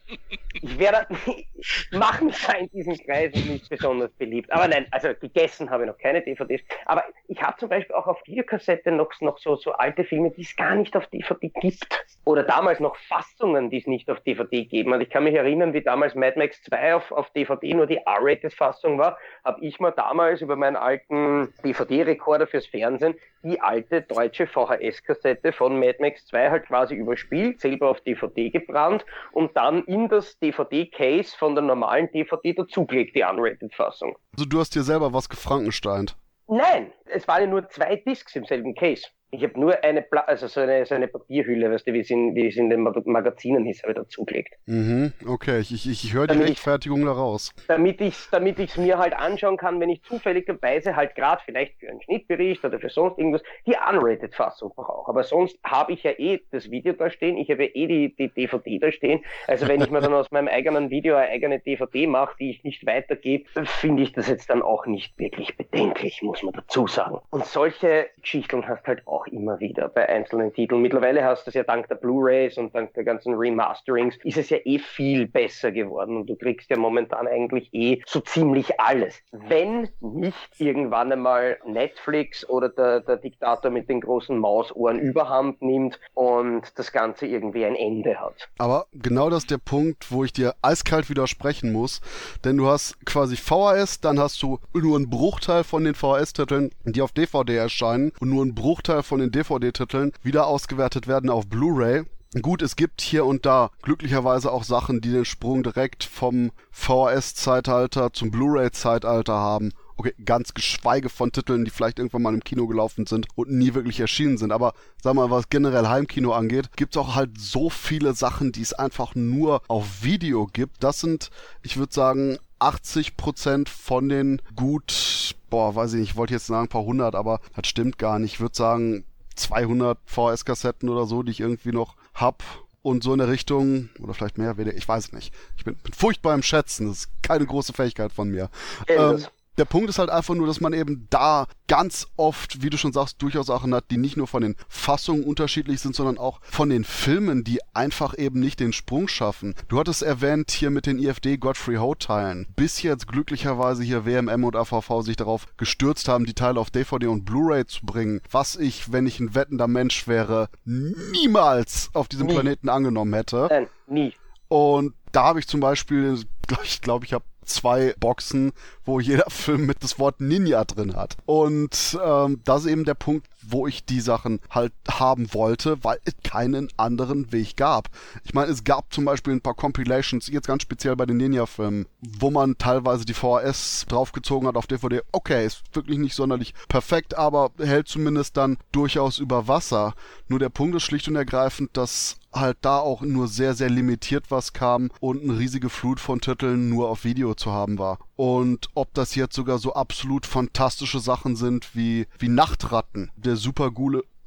ich 0.54 0.80
werde, 0.80 1.08
machen 1.92 2.32
sei 2.32 2.60
in 2.60 2.70
diesen 2.72 2.98
Kreisen 2.98 3.48
nicht 3.48 3.70
besonders 3.70 4.12
beliebt. 4.12 4.52
Aber 4.52 4.68
nein, 4.68 4.88
also 4.92 5.10
gegessen 5.20 5.70
habe 5.70 5.84
ich 5.84 5.90
noch 5.90 5.98
keine 5.98 6.22
DVDs. 6.22 6.62
Aber 6.86 7.04
ich 7.28 7.42
habe 7.42 7.58
zum 7.58 7.70
Beispiel 7.70 7.96
auch 7.96 8.08
auf 8.08 8.22
Videokassette 8.26 8.92
noch, 8.92 9.10
noch 9.22 9.38
so, 9.38 9.56
so 9.56 9.72
alte 9.74 10.04
Filme, 10.04 10.32
die 10.32 10.42
es 10.42 10.56
gar 10.56 10.76
nicht 10.76 10.96
auf 10.96 11.08
DVD 11.08 11.50
gibt. 11.62 12.06
Oder 12.26 12.44
damals 12.44 12.80
noch 12.80 12.96
Fassungen, 12.96 13.70
die 13.70 13.78
es 13.78 13.88
nicht 13.88 14.10
auf 14.10 14.20
DVD 14.22 14.66
geben. 14.66 14.94
Und 14.94 15.02
ich 15.02 15.10
kann 15.10 15.24
mich 15.24 15.36
erinnern, 15.36 15.74
wie 15.74 15.82
damals 15.82 16.16
Mad 16.16 16.38
Max 16.38 16.62
2 16.64 16.96
auf, 16.96 17.12
auf 17.12 17.30
DVD 17.32 17.74
nur 17.74 17.88
die 17.88 17.98
R-Rated-Fassung 17.98 18.98
war, 18.98 19.18
habe 19.44 19.62
ich 19.62 19.80
mir 19.80 19.92
damals 19.92 20.42
über 20.42 20.56
meinen 20.56 20.76
alten 20.76 21.54
DVD-Rekorder 21.64 22.48
fürs 22.48 22.68
Fernsehen 22.68 23.16
die 23.44 23.62
alte 23.62 24.02
deutsche 24.02 24.48
VHS-Kassette 24.48 25.54
von 25.54 25.80
Mad 25.80 25.98
Max 26.00 26.26
2 26.28 26.50
halt 26.50 26.66
quasi 26.66 26.96
überspielt, 26.96 27.62
selber 27.62 27.90
auf 27.90 28.02
DVD 28.02 28.50
gebrannt 28.50 29.06
und 29.32 29.56
dann 29.56 29.84
in 29.86 29.99
das 30.08 30.38
DVD-Case 30.40 31.36
von 31.38 31.56
der 31.56 31.64
normalen 31.64 32.10
DVD 32.12 32.54
dazugelegt, 32.54 33.16
die 33.16 33.24
Unrated-Fassung. 33.24 34.16
Also 34.34 34.46
du 34.46 34.60
hast 34.60 34.76
dir 34.76 34.84
selber 34.84 35.14
was 35.14 35.28
gefrankensteint? 35.28 36.16
Nein, 36.48 36.94
es 37.06 37.28
waren 37.28 37.42
ja 37.42 37.48
nur 37.48 37.68
zwei 37.70 37.98
Discs 37.98 38.36
im 38.36 38.46
selben 38.46 38.74
Case. 38.76 39.08
Ich 39.32 39.44
habe 39.44 39.60
nur 39.60 39.84
eine, 39.84 40.02
Pla 40.02 40.22
also 40.22 40.48
so 40.48 40.62
eine, 40.62 40.86
so 40.86 40.96
eine 40.96 41.08
Papierhülle, 41.08 41.72
weißt 41.72 41.88
du, 41.88 41.94
wie 41.94 42.00
es 42.00 42.10
in, 42.10 42.36
wie 42.36 42.48
es 42.48 42.58
in 42.58 42.70
den 42.70 42.82
Magazinen 42.82 43.66
ist, 43.68 43.84
habe 43.84 43.92
ich 43.92 43.98
dazugelegt. 43.98 44.56
Mhm, 44.66 45.14
okay, 45.28 45.60
ich, 45.60 45.72
ich, 45.72 45.86
ich 45.88 46.14
höre 46.14 46.28
die 46.28 46.38
Rechtfertigung 46.38 47.06
da 47.06 47.12
raus. 47.12 47.54
Damit 47.68 48.02
ich 48.02 48.16
es 48.16 48.30
damit 48.32 48.60
ich's 48.60 48.78
mir 48.78 48.98
halt 48.98 49.14
anschauen 49.14 49.58
kann, 49.58 49.80
wenn 49.80 49.90
ich 49.90 50.02
zufälligerweise 50.04 50.96
halt 50.96 51.16
gerade 51.16 51.42
vielleicht 51.46 51.80
für 51.80 51.90
einen 51.90 52.02
Schnittbericht 52.02 52.64
oder 52.64 52.80
für 52.80 52.90
sonst 52.90 53.18
irgendwas 53.18 53.44
die 53.66 53.76
Unrated-Fassung 53.76 54.72
brauche. 54.76 55.10
Aber 55.10 55.24
sonst 55.24 55.58
habe 55.64 55.94
ich 55.94 56.04
ja 56.04 56.12
eh 56.12 56.42
das 56.52 56.72
Video 56.72 56.94
da 56.94 57.10
stehen, 57.10 57.38
ich 57.38 57.50
habe 57.50 57.66
ja 57.66 57.70
eh 57.74 57.88
die, 57.88 58.16
die 58.16 58.30
DVD 58.30 58.80
da 58.80 58.92
stehen. 58.92 59.24
Also 59.48 59.68
wenn 59.68 59.82
ich 59.82 59.90
mir 59.90 60.02
dann 60.02 60.14
aus 60.20 60.32
meinem 60.32 60.48
eigenen 60.48 60.90
Video 60.90 61.16
eine 61.16 61.30
eigene 61.30 61.60
DVD 61.60 62.08
mache, 62.08 62.36
die 62.40 62.52
ich 62.52 62.64
nicht 62.64 62.86
weitergebe, 62.86 63.46
finde 63.66 64.04
ich 64.04 64.14
das 64.14 64.28
jetzt 64.28 64.50
dann 64.50 64.62
auch 64.62 64.86
nicht 64.86 65.18
wirklich 65.20 65.56
bedenklich, 65.58 66.22
muss 66.22 66.44
man 66.44 66.54
dazu 66.54 66.88
sagen. 66.88 67.20
Und 67.30 67.46
solche 67.46 68.08
Geschichten 68.22 68.68
hast 68.68 68.88
halt 68.88 69.06
auch 69.08 69.19
immer 69.28 69.60
wieder 69.60 69.90
bei 69.90 70.08
einzelnen 70.08 70.54
Titeln. 70.54 70.82
Mittlerweile 70.82 71.24
hast 71.24 71.46
du 71.46 71.50
es 71.50 71.56
ja 71.56 71.64
dank 71.64 71.88
der 71.88 71.96
Blu-rays 71.96 72.58
und 72.58 72.74
dank 72.74 72.94
der 72.94 73.04
ganzen 73.04 73.34
Remasterings, 73.34 74.18
ist 74.24 74.38
es 74.38 74.50
ja 74.50 74.58
eh 74.64 74.80
viel 74.80 75.28
besser 75.28 75.72
geworden 75.72 76.18
und 76.18 76.28
du 76.28 76.36
kriegst 76.36 76.70
ja 76.70 76.78
momentan 76.78 77.28
eigentlich 77.28 77.74
eh 77.74 78.02
so 78.06 78.20
ziemlich 78.20 78.80
alles. 78.80 79.22
Wenn 79.32 79.90
nicht 80.02 80.60
irgendwann 80.60 81.12
einmal 81.12 81.58
Netflix 81.66 82.48
oder 82.48 82.70
der, 82.70 83.02
der 83.02 83.18
Diktator 83.18 83.72
mit 83.72 83.90
den 83.90 84.02
großen 84.02 84.38
Mausohren 84.38 85.00
überhand 85.00 85.62
nimmt 85.62 86.00
und 86.14 86.78
das 86.78 86.92
Ganze 86.92 87.26
irgendwie 87.26 87.66
ein 87.66 87.76
Ende 87.76 88.20
hat. 88.20 88.50
Aber 88.58 88.88
genau 88.94 89.30
das 89.30 89.44
ist 89.44 89.52
der 89.52 89.58
Punkt, 89.58 90.12
wo 90.12 90.24
ich 90.24 90.34
dir 90.34 90.56
eiskalt 90.62 91.10
widersprechen 91.10 91.72
muss, 91.72 92.02
denn 92.44 92.58
du 92.58 92.68
hast 92.68 93.06
quasi 93.06 93.36
VHS, 93.36 94.02
dann 94.02 94.20
hast 94.20 94.42
du 94.42 94.60
nur 94.74 94.96
einen 94.96 95.10
Bruchteil 95.10 95.64
von 95.64 95.84
den 95.84 95.96
VHS-Titeln, 95.96 96.72
die 96.86 97.02
auf 97.02 97.12
DVD 97.12 97.56
erscheinen 97.56 98.12
und 98.20 98.30
nur 98.30 98.42
einen 98.42 98.56
Bruchteil 98.56 99.04
von 99.10 99.20
den 99.20 99.32
DVD-Titeln 99.32 100.14
wieder 100.24 100.48
ausgewertet 100.48 101.08
werden 101.08 101.30
auf 101.30 101.48
Blu-ray. 101.48 102.04
Gut, 102.44 102.62
es 102.62 102.76
gibt 102.76 103.02
hier 103.02 103.26
und 103.26 103.48
da 103.48 103.72
glücklicherweise 103.82 104.52
auch 104.52 104.64
Sachen, 104.64 105.02
die 105.02 105.12
den 105.12 105.26
Sprung 105.26 105.64
direkt 105.64 106.04
vom 106.04 106.52
VHS-Zeitalter 106.70 108.14
zum 108.14 108.30
Blu-ray-Zeitalter 108.30 109.34
haben. 109.34 109.72
Okay, 110.00 110.14
ganz 110.24 110.54
geschweige 110.54 111.10
von 111.10 111.34
Titeln, 111.34 111.66
die 111.66 111.72
vielleicht 111.72 112.00
irgendwann 112.00 112.22
mal 112.22 112.34
im 112.34 112.42
Kino 112.42 112.68
gelaufen 112.68 113.06
sind 113.06 113.28
und 113.36 113.52
nie 113.52 113.74
wirklich 113.74 114.00
erschienen 114.00 114.38
sind. 114.38 114.54
Aber 114.54 114.74
sag 115.04 115.14
mal, 115.14 115.30
was 115.30 115.50
generell 115.50 115.88
Heimkino 115.88 116.32
angeht, 116.32 116.70
gibt 116.78 116.96
es 116.96 117.02
auch 117.02 117.16
halt 117.16 117.32
so 117.38 117.70
viele 117.70 118.14
Sachen, 118.14 118.54
die 118.54 118.62
es 118.62 118.72
einfach 118.72 119.14
nur 119.14 119.62
auf 119.68 120.02
Video 120.02 120.48
gibt. 120.48 120.86
Das 120.86 121.02
sind, 121.02 121.32
ich 121.64 121.76
würde 121.76 121.94
sagen, 121.94 122.38
80% 122.62 123.68
von 123.68 124.08
den 124.08 124.42
gut, 124.56 125.36
boah, 125.50 125.76
weiß 125.76 125.92
ich 125.92 126.00
nicht, 126.00 126.10
ich 126.12 126.16
wollte 126.16 126.34
jetzt 126.34 126.46
sagen 126.46 126.68
ein 126.68 126.70
paar 126.70 126.86
hundert, 126.86 127.14
aber 127.14 127.42
das 127.58 127.68
stimmt 127.68 127.98
gar 127.98 128.20
nicht. 128.20 128.36
Ich 128.36 128.40
würde 128.40 128.56
sagen 128.56 129.04
200 129.36 129.98
VS-Kassetten 130.06 130.88
oder 130.88 131.08
so, 131.08 131.24
die 131.24 131.32
ich 131.32 131.42
irgendwie 131.42 131.74
noch 131.74 131.98
hab 132.14 132.42
und 132.82 133.04
so 133.04 133.12
in 133.12 133.20
der 133.20 133.28
Richtung, 133.28 133.90
oder 134.00 134.14
vielleicht 134.14 134.38
mehr, 134.38 134.58
ich 134.58 134.88
weiß 134.88 135.08
es 135.08 135.12
nicht. 135.12 135.34
Ich 135.58 135.66
bin, 135.66 135.76
bin 135.76 135.92
furchtbar 135.92 136.36
im 136.36 136.44
Schätzen, 136.44 136.88
das 136.88 137.00
ist 137.00 137.10
keine 137.22 137.46
große 137.46 137.74
Fähigkeit 137.74 138.14
von 138.14 138.30
mir. 138.30 138.50
Ähm, 138.88 139.26
der 139.58 139.66
Punkt 139.66 139.90
ist 139.90 140.00
halt 140.00 140.10
einfach 140.10 140.36
nur, 140.36 140.48
dass 140.48 140.62
man 140.62 140.74
eben 140.74 141.08
da 141.10 141.46
ganz 141.68 142.08
oft, 142.16 142.64
wie 142.64 142.70
du 142.70 142.78
schon 142.78 142.94
sagst, 142.94 143.22
durchaus 143.22 143.48
Sachen 143.48 143.76
hat, 143.76 143.92
die 143.92 143.98
nicht 143.98 144.16
nur 144.16 144.28
von 144.28 144.42
den 144.42 144.56
Fassungen 144.70 145.24
unterschiedlich 145.24 145.82
sind, 145.82 145.96
sondern 145.96 146.18
auch 146.18 146.40
von 146.44 146.70
den 146.70 146.84
Filmen, 146.84 147.44
die 147.44 147.60
einfach 147.74 148.18
eben 148.18 148.40
nicht 148.40 148.60
den 148.60 148.74
Sprung 148.74 149.08
schaffen. 149.08 149.56
Du 149.68 149.80
hattest 149.80 150.02
erwähnt 150.02 150.52
hier 150.52 150.70
mit 150.70 150.86
den 150.86 150.98
IFD 150.98 151.38
Godfrey 151.38 151.76
Ho-Teilen. 151.76 152.48
Bis 152.56 152.82
jetzt 152.82 153.08
glücklicherweise 153.08 153.84
hier 153.84 154.06
WMM 154.06 154.44
und 154.46 154.56
AVV 154.56 155.02
sich 155.02 155.18
darauf 155.18 155.46
gestürzt 155.58 156.08
haben, 156.08 156.26
die 156.26 156.34
Teile 156.34 156.60
auf 156.60 156.72
DVD 156.72 157.08
und 157.08 157.26
Blu-ray 157.26 157.66
zu 157.66 157.86
bringen, 157.86 158.22
was 158.32 158.56
ich, 158.56 158.92
wenn 158.92 159.08
ich 159.08 159.20
ein 159.20 159.36
wettender 159.36 159.68
Mensch 159.68 160.08
wäre, 160.08 160.50
niemals 160.64 161.90
auf 161.94 162.08
diesem 162.08 162.28
nie. 162.28 162.34
Planeten 162.34 162.70
angenommen 162.70 163.14
hätte. 163.14 163.48
Nein, 163.50 163.68
nie. 163.88 164.14
Und 164.48 164.94
da 165.12 165.26
habe 165.26 165.40
ich 165.40 165.48
zum 165.48 165.60
Beispiel, 165.60 166.18
ich 166.64 166.82
glaube, 166.82 167.06
ich 167.06 167.14
habe 167.14 167.26
zwei 167.50 167.94
Boxen, 168.00 168.52
wo 168.90 169.00
jeder 169.00 169.26
Film 169.30 169.66
mit 169.66 169.84
das 169.84 170.00
Wort 170.00 170.20
Ninja 170.20 170.66
drin 170.66 170.96
hat. 170.96 171.16
Und 171.26 171.98
ähm, 172.04 172.42
das 172.44 172.66
ist 172.66 172.72
eben 172.72 172.86
der 172.86 172.96
Punkt, 172.96 173.28
wo 173.42 173.68
ich 173.68 173.86
die 173.86 174.02
Sachen 174.02 174.40
halt 174.50 174.74
haben 174.90 175.34
wollte, 175.34 175.84
weil 175.84 176.00
es 176.04 176.14
keinen 176.24 176.70
anderen 176.78 177.32
Weg 177.32 177.56
gab. 177.56 177.90
Ich 178.24 178.34
meine, 178.34 178.52
es 178.52 178.64
gab 178.64 178.92
zum 178.94 179.06
Beispiel 179.06 179.34
ein 179.34 179.42
paar 179.42 179.54
Compilations, 179.54 180.28
jetzt 180.28 180.48
ganz 180.48 180.64
speziell 180.64 180.96
bei 180.96 181.06
den 181.06 181.18
Ninja-Filmen, 181.18 181.86
wo 182.02 182.32
man 182.32 182.58
teilweise 182.58 183.06
die 183.06 183.14
VHS 183.14 183.86
draufgezogen 183.88 184.48
hat 184.48 184.58
auf 184.58 184.68
DVD. 184.68 185.02
Okay, 185.12 185.46
ist 185.46 185.64
wirklich 185.74 185.98
nicht 185.98 186.16
sonderlich 186.16 186.54
perfekt, 186.68 187.18
aber 187.18 187.52
hält 187.60 187.88
zumindest 187.88 188.38
dann 188.38 188.58
durchaus 188.72 189.20
über 189.20 189.48
Wasser. 189.48 189.94
Nur 190.28 190.40
der 190.40 190.50
Punkt 190.50 190.76
ist 190.76 190.84
schlicht 190.84 191.08
und 191.08 191.16
ergreifend, 191.16 191.72
dass 191.78 192.18
halt 192.34 192.58
da 192.62 192.78
auch 192.80 193.02
nur 193.02 193.28
sehr, 193.28 193.54
sehr 193.54 193.70
limitiert 193.70 194.26
was 194.30 194.54
kam 194.54 194.92
und 195.00 195.24
eine 195.24 195.40
riesige 195.40 195.70
Flut 195.70 196.00
von 196.00 196.22
Titeln 196.22 196.70
nur 196.70 196.90
auf 196.90 197.04
Video 197.04 197.34
zu 197.34 197.52
haben 197.52 197.80
war. 197.80 197.98
Und 198.20 198.68
ob 198.74 198.94
das 198.96 199.16
jetzt 199.16 199.34
sogar 199.34 199.60
so 199.60 199.76
absolut 199.76 200.26
fantastische 200.26 201.00
Sachen 201.00 201.38
sind 201.38 201.74
wie, 201.74 202.06
wie 202.18 202.28
Nachtratten, 202.28 203.12
der 203.16 203.38
super 203.38 203.72